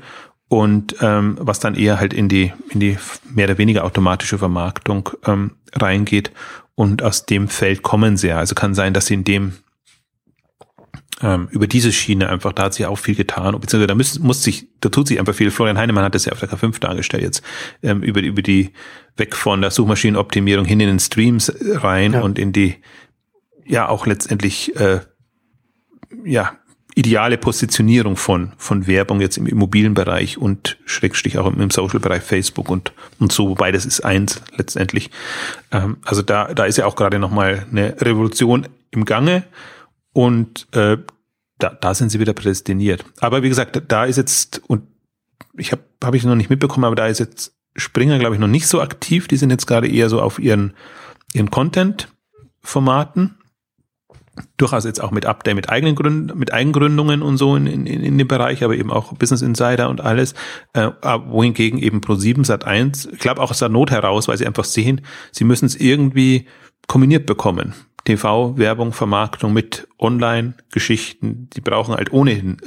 und 0.49 0.95
ähm, 0.99 1.37
was 1.39 1.59
dann 1.59 1.75
eher 1.75 1.99
halt 1.99 2.13
in 2.13 2.27
die, 2.27 2.51
in 2.71 2.79
die 2.79 2.97
mehr 3.33 3.45
oder 3.45 3.57
weniger 3.57 3.85
automatische 3.85 4.37
Vermarktung 4.37 5.09
ähm, 5.25 5.51
reingeht. 5.73 6.31
Und 6.75 7.03
aus 7.03 7.25
dem 7.25 7.47
Feld 7.47 7.83
kommen 7.83 8.17
sie 8.17 8.29
ja. 8.29 8.37
Also 8.37 8.55
kann 8.55 8.73
sein, 8.73 8.93
dass 8.93 9.05
sie 9.05 9.13
in 9.13 9.23
dem 9.23 9.53
ähm, 11.21 11.49
über 11.51 11.67
diese 11.67 11.91
Schiene 11.91 12.29
einfach, 12.29 12.53
da 12.53 12.63
hat 12.63 12.73
sich 12.73 12.85
auch 12.85 12.97
viel 12.97 13.15
getan, 13.15 13.51
beziehungsweise 13.59 13.87
da 13.87 13.95
muss, 13.95 14.19
muss 14.19 14.43
sich, 14.43 14.67
da 14.79 14.89
tut 14.89 15.07
sich 15.07 15.19
einfach 15.19 15.35
viel. 15.35 15.51
Florian 15.51 15.77
Heinemann 15.77 16.05
hat 16.05 16.15
das 16.15 16.25
ja 16.25 16.31
auf 16.31 16.39
der 16.39 16.49
K5 16.49 16.79
dargestellt 16.79 17.23
jetzt, 17.23 17.43
ähm, 17.83 18.01
über, 18.01 18.21
über 18.21 18.41
die, 18.41 18.71
weg 19.17 19.35
von 19.35 19.61
der 19.61 19.71
Suchmaschinenoptimierung 19.71 20.65
hin 20.65 20.79
in 20.79 20.87
den 20.87 20.99
Streams 20.99 21.53
rein 21.61 22.13
ja. 22.13 22.21
und 22.21 22.39
in 22.39 22.53
die, 22.53 22.75
ja, 23.65 23.87
auch 23.87 24.07
letztendlich, 24.07 24.75
äh, 24.77 25.01
ja, 26.23 26.53
ideale 26.95 27.37
Positionierung 27.37 28.17
von, 28.17 28.53
von 28.57 28.87
Werbung 28.87 29.21
jetzt 29.21 29.37
im 29.37 29.45
Immobilienbereich 29.45 30.37
und 30.37 30.77
Schrägstrich 30.85 31.37
auch 31.37 31.47
im, 31.47 31.69
Social-Bereich 31.69 32.23
Facebook 32.23 32.69
und, 32.69 32.93
und 33.19 33.31
so, 33.31 33.49
wobei 33.49 33.71
das 33.71 33.85
ist 33.85 34.01
eins 34.01 34.41
letztendlich. 34.57 35.11
Ähm, 35.71 35.97
also 36.03 36.21
da, 36.21 36.53
da 36.53 36.65
ist 36.65 36.77
ja 36.77 36.85
auch 36.85 36.95
gerade 36.95 37.19
nochmal 37.19 37.65
eine 37.71 37.95
Revolution 38.01 38.67
im 38.91 39.05
Gange 39.05 39.43
und 40.13 40.67
äh, 40.73 40.97
da, 41.59 41.69
da 41.69 41.93
sind 41.93 42.09
sie 42.09 42.19
wieder 42.19 42.33
prädestiniert. 42.33 43.05
Aber 43.19 43.43
wie 43.43 43.49
gesagt, 43.49 43.81
da 43.87 44.05
ist 44.05 44.17
jetzt, 44.17 44.61
und 44.67 44.83
ich 45.57 45.71
habe 45.71 45.83
hab 46.03 46.15
ich 46.15 46.23
noch 46.23 46.35
nicht 46.35 46.49
mitbekommen, 46.49 46.85
aber 46.85 46.95
da 46.95 47.07
ist 47.07 47.19
jetzt 47.19 47.53
Springer, 47.75 48.19
glaube 48.19 48.35
ich, 48.35 48.41
noch 48.41 48.47
nicht 48.47 48.67
so 48.67 48.81
aktiv. 48.81 49.27
Die 49.27 49.37
sind 49.37 49.51
jetzt 49.51 49.67
gerade 49.67 49.87
eher 49.87 50.09
so 50.09 50.21
auf 50.21 50.39
ihren, 50.39 50.73
ihren 51.33 51.51
Content-Formaten. 51.51 53.38
Durchaus 54.57 54.85
jetzt 54.85 55.01
auch 55.01 55.11
mit 55.11 55.25
Update, 55.25 55.55
mit 55.55 55.69
eigenen 55.69 55.95
Gründen, 55.95 56.37
mit 56.37 56.53
Eigengründungen 56.53 57.21
und 57.21 57.37
so 57.37 57.55
in, 57.55 57.67
in, 57.67 57.85
in 57.85 58.17
dem 58.17 58.27
Bereich, 58.27 58.63
aber 58.63 58.75
eben 58.75 58.91
auch 58.91 59.13
Business 59.13 59.41
Insider 59.41 59.89
und 59.89 60.01
alles. 60.01 60.33
Äh, 60.73 60.89
wohingegen 61.27 61.79
eben 61.79 62.01
Pro7 62.01 62.45
Sat 62.45 62.65
1, 62.65 63.09
ich 63.13 63.19
glaube 63.19 63.41
auch 63.41 63.51
aus 63.51 63.59
der 63.59 63.69
Not 63.69 63.91
heraus, 63.91 64.27
weil 64.27 64.37
sie 64.37 64.47
einfach 64.47 64.65
sehen, 64.65 65.01
sie 65.31 65.43
müssen 65.43 65.65
es 65.65 65.75
irgendwie 65.75 66.47
kombiniert 66.87 67.25
bekommen. 67.25 67.73
TV-Werbung, 68.05 68.93
Vermarktung 68.93 69.53
mit 69.53 69.87
Online-Geschichten. 69.99 71.49
Die 71.53 71.61
brauchen 71.61 71.95
halt 71.95 72.11
ohnehin 72.11 72.57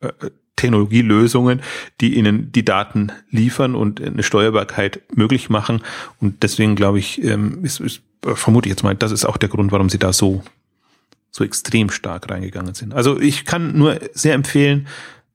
äh, 0.00 0.06
äh, 0.06 0.30
Technologielösungen, 0.56 1.62
die 2.00 2.16
ihnen 2.16 2.52
die 2.52 2.64
Daten 2.64 3.12
liefern 3.30 3.74
und 3.74 4.00
eine 4.02 4.22
Steuerbarkeit 4.22 5.00
möglich 5.14 5.48
machen. 5.48 5.80
Und 6.20 6.42
deswegen 6.42 6.76
glaube 6.76 6.98
ich, 6.98 7.22
ähm, 7.24 7.64
ist, 7.64 7.80
ist, 7.80 8.02
vermute 8.22 8.68
ich 8.68 8.72
jetzt 8.72 8.82
mal, 8.82 8.94
das 8.94 9.12
ist 9.12 9.24
auch 9.24 9.38
der 9.38 9.48
Grund, 9.48 9.72
warum 9.72 9.88
sie 9.88 9.98
da 9.98 10.12
so, 10.12 10.42
so 11.30 11.44
extrem 11.44 11.90
stark 11.90 12.30
reingegangen 12.30 12.74
sind. 12.74 12.94
Also 12.94 13.20
ich 13.20 13.44
kann 13.44 13.76
nur 13.76 13.98
sehr 14.12 14.34
empfehlen, 14.34 14.88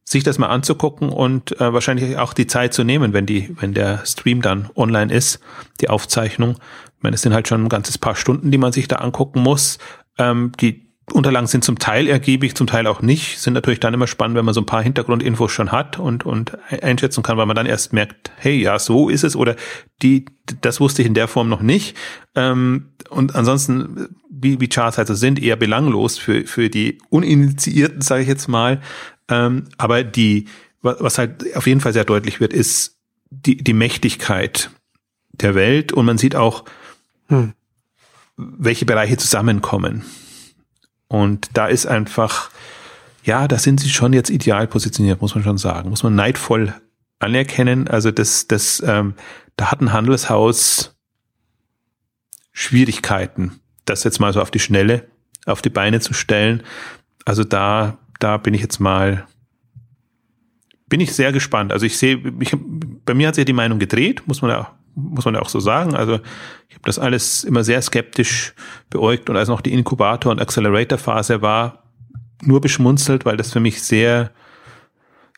sich 0.03 0.23
das 0.23 0.37
mal 0.37 0.49
anzugucken 0.49 1.09
und 1.09 1.59
äh, 1.59 1.73
wahrscheinlich 1.73 2.17
auch 2.17 2.33
die 2.33 2.45
Zeit 2.45 2.73
zu 2.73 2.83
nehmen, 2.83 3.13
wenn 3.13 3.25
die, 3.25 3.55
wenn 3.59 3.73
der 3.73 4.05
Stream 4.05 4.41
dann 4.41 4.69
online 4.75 5.11
ist, 5.11 5.39
die 5.81 5.89
Aufzeichnung, 5.89 6.57
meine, 7.05 7.15
es 7.15 7.21
sind 7.21 7.33
halt 7.33 7.47
schon 7.47 7.63
ein 7.63 7.69
ganzes 7.69 7.97
paar 7.97 8.15
Stunden, 8.15 8.51
die 8.51 8.57
man 8.57 8.73
sich 8.73 8.89
da 8.89 8.97
angucken 8.97 9.41
muss. 9.41 9.77
Ähm, 10.17 10.51
die 10.59 10.84
Unterlagen 11.13 11.47
sind 11.47 11.63
zum 11.63 11.77
Teil 11.77 12.07
ergiebig, 12.07 12.55
zum 12.55 12.65
Teil 12.65 12.87
auch 12.87 13.01
nicht. 13.01 13.39
Sind 13.39 13.53
natürlich 13.53 13.79
dann 13.79 13.93
immer 13.93 14.07
spannend, 14.07 14.37
wenn 14.37 14.45
man 14.45 14.55
so 14.55 14.61
ein 14.61 14.65
paar 14.65 14.81
Hintergrundinfos 14.81 15.51
schon 15.51 15.71
hat 15.71 15.99
und, 15.99 16.25
und 16.25 16.57
einschätzen 16.81 17.21
kann, 17.21 17.37
weil 17.37 17.45
man 17.45 17.55
dann 17.55 17.67
erst 17.67 17.93
merkt, 17.93 18.31
hey, 18.37 18.59
ja, 18.59 18.79
so 18.79 19.09
ist 19.09 19.23
es 19.23 19.35
oder 19.35 19.55
die, 20.01 20.25
das 20.61 20.79
wusste 20.79 21.03
ich 21.03 21.07
in 21.07 21.13
der 21.13 21.27
Form 21.27 21.47
noch 21.47 21.61
nicht. 21.61 21.95
Ähm, 22.33 22.93
und 23.09 23.35
ansonsten, 23.35 24.07
wie, 24.31 24.59
wie 24.59 24.67
Charts 24.67 24.97
halt 24.97 25.07
so 25.07 25.13
sind, 25.13 25.41
eher 25.41 25.55
belanglos 25.55 26.17
für, 26.17 26.45
für 26.47 26.69
die 26.69 26.97
Uninitiierten, 27.09 28.01
sage 28.01 28.23
ich 28.23 28.27
jetzt 28.27 28.47
mal. 28.47 28.81
Ähm, 29.29 29.65
aber 29.77 30.03
die, 30.03 30.45
was 30.81 31.19
halt 31.19 31.55
auf 31.55 31.67
jeden 31.67 31.81
Fall 31.81 31.93
sehr 31.93 32.05
deutlich 32.05 32.39
wird, 32.39 32.51
ist 32.51 32.97
die, 33.29 33.57
die 33.57 33.73
Mächtigkeit 33.73 34.71
der 35.33 35.53
Welt 35.53 35.93
und 35.93 36.05
man 36.05 36.17
sieht 36.17 36.35
auch, 36.35 36.65
hm. 37.27 37.53
welche 38.37 38.85
Bereiche 38.85 39.17
zusammenkommen. 39.17 40.03
Und 41.15 41.47
da 41.53 41.67
ist 41.67 41.85
einfach, 41.85 42.49
ja, 43.23 43.47
da 43.47 43.57
sind 43.57 43.79
sie 43.79 43.89
schon 43.89 44.11
jetzt 44.11 44.29
ideal 44.29 44.67
positioniert, 44.67 45.21
muss 45.21 45.33
man 45.33 45.45
schon 45.45 45.57
sagen. 45.57 45.89
Muss 45.89 46.03
man 46.03 46.13
neidvoll 46.13 46.73
anerkennen. 47.19 47.87
Also 47.87 48.11
das, 48.11 48.47
das, 48.47 48.83
ähm, 48.85 49.13
da 49.55 49.71
hat 49.71 49.79
ein 49.79 49.93
Handelshaus 49.93 50.93
Schwierigkeiten, 52.51 53.61
das 53.85 54.03
jetzt 54.03 54.19
mal 54.19 54.33
so 54.33 54.41
auf 54.41 54.51
die 54.51 54.59
Schnelle 54.59 55.07
auf 55.45 55.61
die 55.61 55.69
Beine 55.69 56.01
zu 56.01 56.13
stellen. 56.13 56.63
Also 57.23 57.45
da, 57.45 57.97
da 58.19 58.35
bin 58.35 58.53
ich 58.53 58.61
jetzt 58.61 58.79
mal, 58.79 59.25
bin 60.89 60.99
ich 60.99 61.13
sehr 61.13 61.31
gespannt. 61.31 61.71
Also 61.71 61.85
ich 61.85 61.97
sehe, 61.97 62.21
ich, 62.41 62.57
bei 63.05 63.13
mir 63.13 63.29
hat 63.29 63.35
sich 63.35 63.45
die 63.45 63.53
Meinung 63.53 63.79
gedreht, 63.79 64.23
muss 64.25 64.41
man 64.41 64.51
ja 64.51 64.75
muss 64.95 65.25
man 65.25 65.35
ja 65.35 65.41
auch 65.41 65.49
so 65.49 65.59
sagen. 65.59 65.95
Also 65.95 66.15
ich 66.69 66.75
habe 66.75 66.85
das 66.85 66.99
alles 66.99 67.43
immer 67.43 67.63
sehr 67.63 67.81
skeptisch 67.81 68.53
beäugt 68.89 69.29
und 69.29 69.37
als 69.37 69.49
noch 69.49 69.61
die 69.61 69.73
Inkubator- 69.73 70.31
und 70.31 70.41
Accelerator-Phase 70.41 71.41
war, 71.41 71.83
nur 72.41 72.61
beschmunzelt, 72.61 73.25
weil 73.25 73.37
das 73.37 73.51
für 73.51 73.59
mich 73.59 73.81
sehr, 73.81 74.31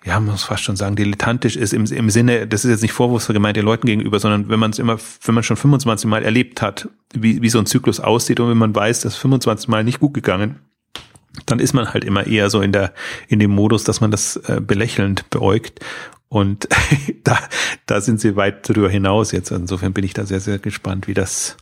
ja, 0.03 0.19
man 0.19 0.31
muss 0.31 0.43
fast 0.43 0.63
schon 0.63 0.75
sagen, 0.75 0.95
dilettantisch 0.95 1.55
ist 1.55 1.73
im, 1.73 1.85
im 1.85 2.09
Sinne, 2.09 2.47
das 2.47 2.65
ist 2.65 2.71
jetzt 2.71 2.81
nicht 2.81 2.93
vorwurfsvoll 2.93 3.33
gemeint 3.33 3.57
den 3.57 3.65
Leuten 3.65 3.87
gegenüber, 3.87 4.19
sondern 4.19 4.49
wenn 4.49 4.59
man 4.59 4.71
es 4.71 4.79
immer, 4.79 4.97
wenn 5.23 5.35
man 5.35 5.43
schon 5.43 5.57
25 5.57 6.09
Mal 6.09 6.23
erlebt 6.23 6.61
hat, 6.61 6.89
wie, 7.13 7.41
wie 7.41 7.49
so 7.49 7.59
ein 7.59 7.65
Zyklus 7.65 7.99
aussieht 7.99 8.39
und 8.39 8.49
wenn 8.49 8.57
man 8.57 8.75
weiß, 8.75 9.01
dass 9.01 9.15
25 9.15 9.67
Mal 9.67 9.83
nicht 9.83 9.99
gut 9.99 10.13
gegangen, 10.13 10.59
dann 11.45 11.59
ist 11.59 11.73
man 11.73 11.93
halt 11.93 12.03
immer 12.03 12.25
eher 12.25 12.49
so 12.49 12.61
in 12.61 12.71
der, 12.71 12.93
in 13.27 13.39
dem 13.39 13.51
Modus, 13.51 13.83
dass 13.83 14.01
man 14.01 14.11
das 14.11 14.37
äh, 14.37 14.59
belächelnd 14.59 15.29
beäugt. 15.29 15.79
Und 16.29 16.67
da, 17.23 17.39
da 17.85 18.01
sind 18.01 18.19
sie 18.19 18.35
weit 18.35 18.69
darüber 18.69 18.89
hinaus 18.89 19.31
jetzt. 19.31 19.51
Insofern 19.51 19.93
bin 19.93 20.03
ich 20.03 20.13
da 20.13 20.25
sehr, 20.25 20.39
sehr 20.39 20.59
gespannt, 20.59 21.07
wie 21.07 21.13
das, 21.13 21.57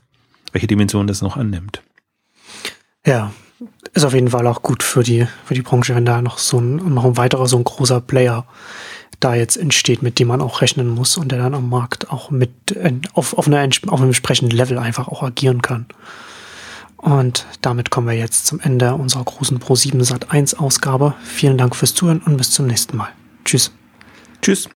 welche 0.51 0.67
Dimension 0.67 1.07
das 1.07 1.21
noch 1.21 1.37
annimmt. 1.37 1.81
Ja, 3.05 3.31
ist 3.93 4.03
auf 4.03 4.13
jeden 4.13 4.29
Fall 4.29 4.47
auch 4.47 4.61
gut 4.61 4.83
für 4.83 5.03
die, 5.03 5.27
für 5.45 5.53
die 5.53 5.61
Branche, 5.61 5.95
wenn 5.95 6.05
da 6.05 6.21
noch 6.21 6.37
so 6.37 6.59
ein, 6.59 6.77
noch 6.93 7.05
ein 7.05 7.17
weiterer, 7.17 7.47
so 7.47 7.57
ein 7.57 7.63
großer 7.63 8.01
Player 8.01 8.45
da 9.19 9.35
jetzt 9.35 9.55
entsteht, 9.55 10.01
mit 10.01 10.19
dem 10.19 10.27
man 10.27 10.41
auch 10.41 10.61
rechnen 10.61 10.89
muss 10.89 11.17
und 11.17 11.31
der 11.31 11.39
dann 11.39 11.53
am 11.53 11.69
Markt 11.69 12.11
auch 12.11 12.31
mit, 12.31 12.71
äh, 12.71 12.93
auf, 13.13 13.37
auf, 13.37 13.47
einer, 13.47 13.67
auf 13.87 13.99
einem 13.99 14.09
entsprechenden 14.09 14.55
Level 14.55 14.77
einfach 14.77 15.07
auch 15.07 15.23
agieren 15.23 15.61
kann. 15.61 15.85
Und 16.97 17.45
damit 17.61 17.91
kommen 17.91 18.07
wir 18.07 18.15
jetzt 18.15 18.47
zum 18.47 18.59
Ende 18.59 18.95
unserer 18.95 19.23
großen 19.23 19.59
Pro7 19.59 20.03
Sat 20.03 20.31
1 20.31 20.55
Ausgabe. 20.55 21.13
Vielen 21.23 21.57
Dank 21.57 21.75
fürs 21.75 21.93
Zuhören 21.93 22.21
und 22.25 22.37
bis 22.37 22.51
zum 22.51 22.65
nächsten 22.67 22.97
Mal. 22.97 23.09
Tschüss. 23.45 23.71
Tschüss. 24.45 24.69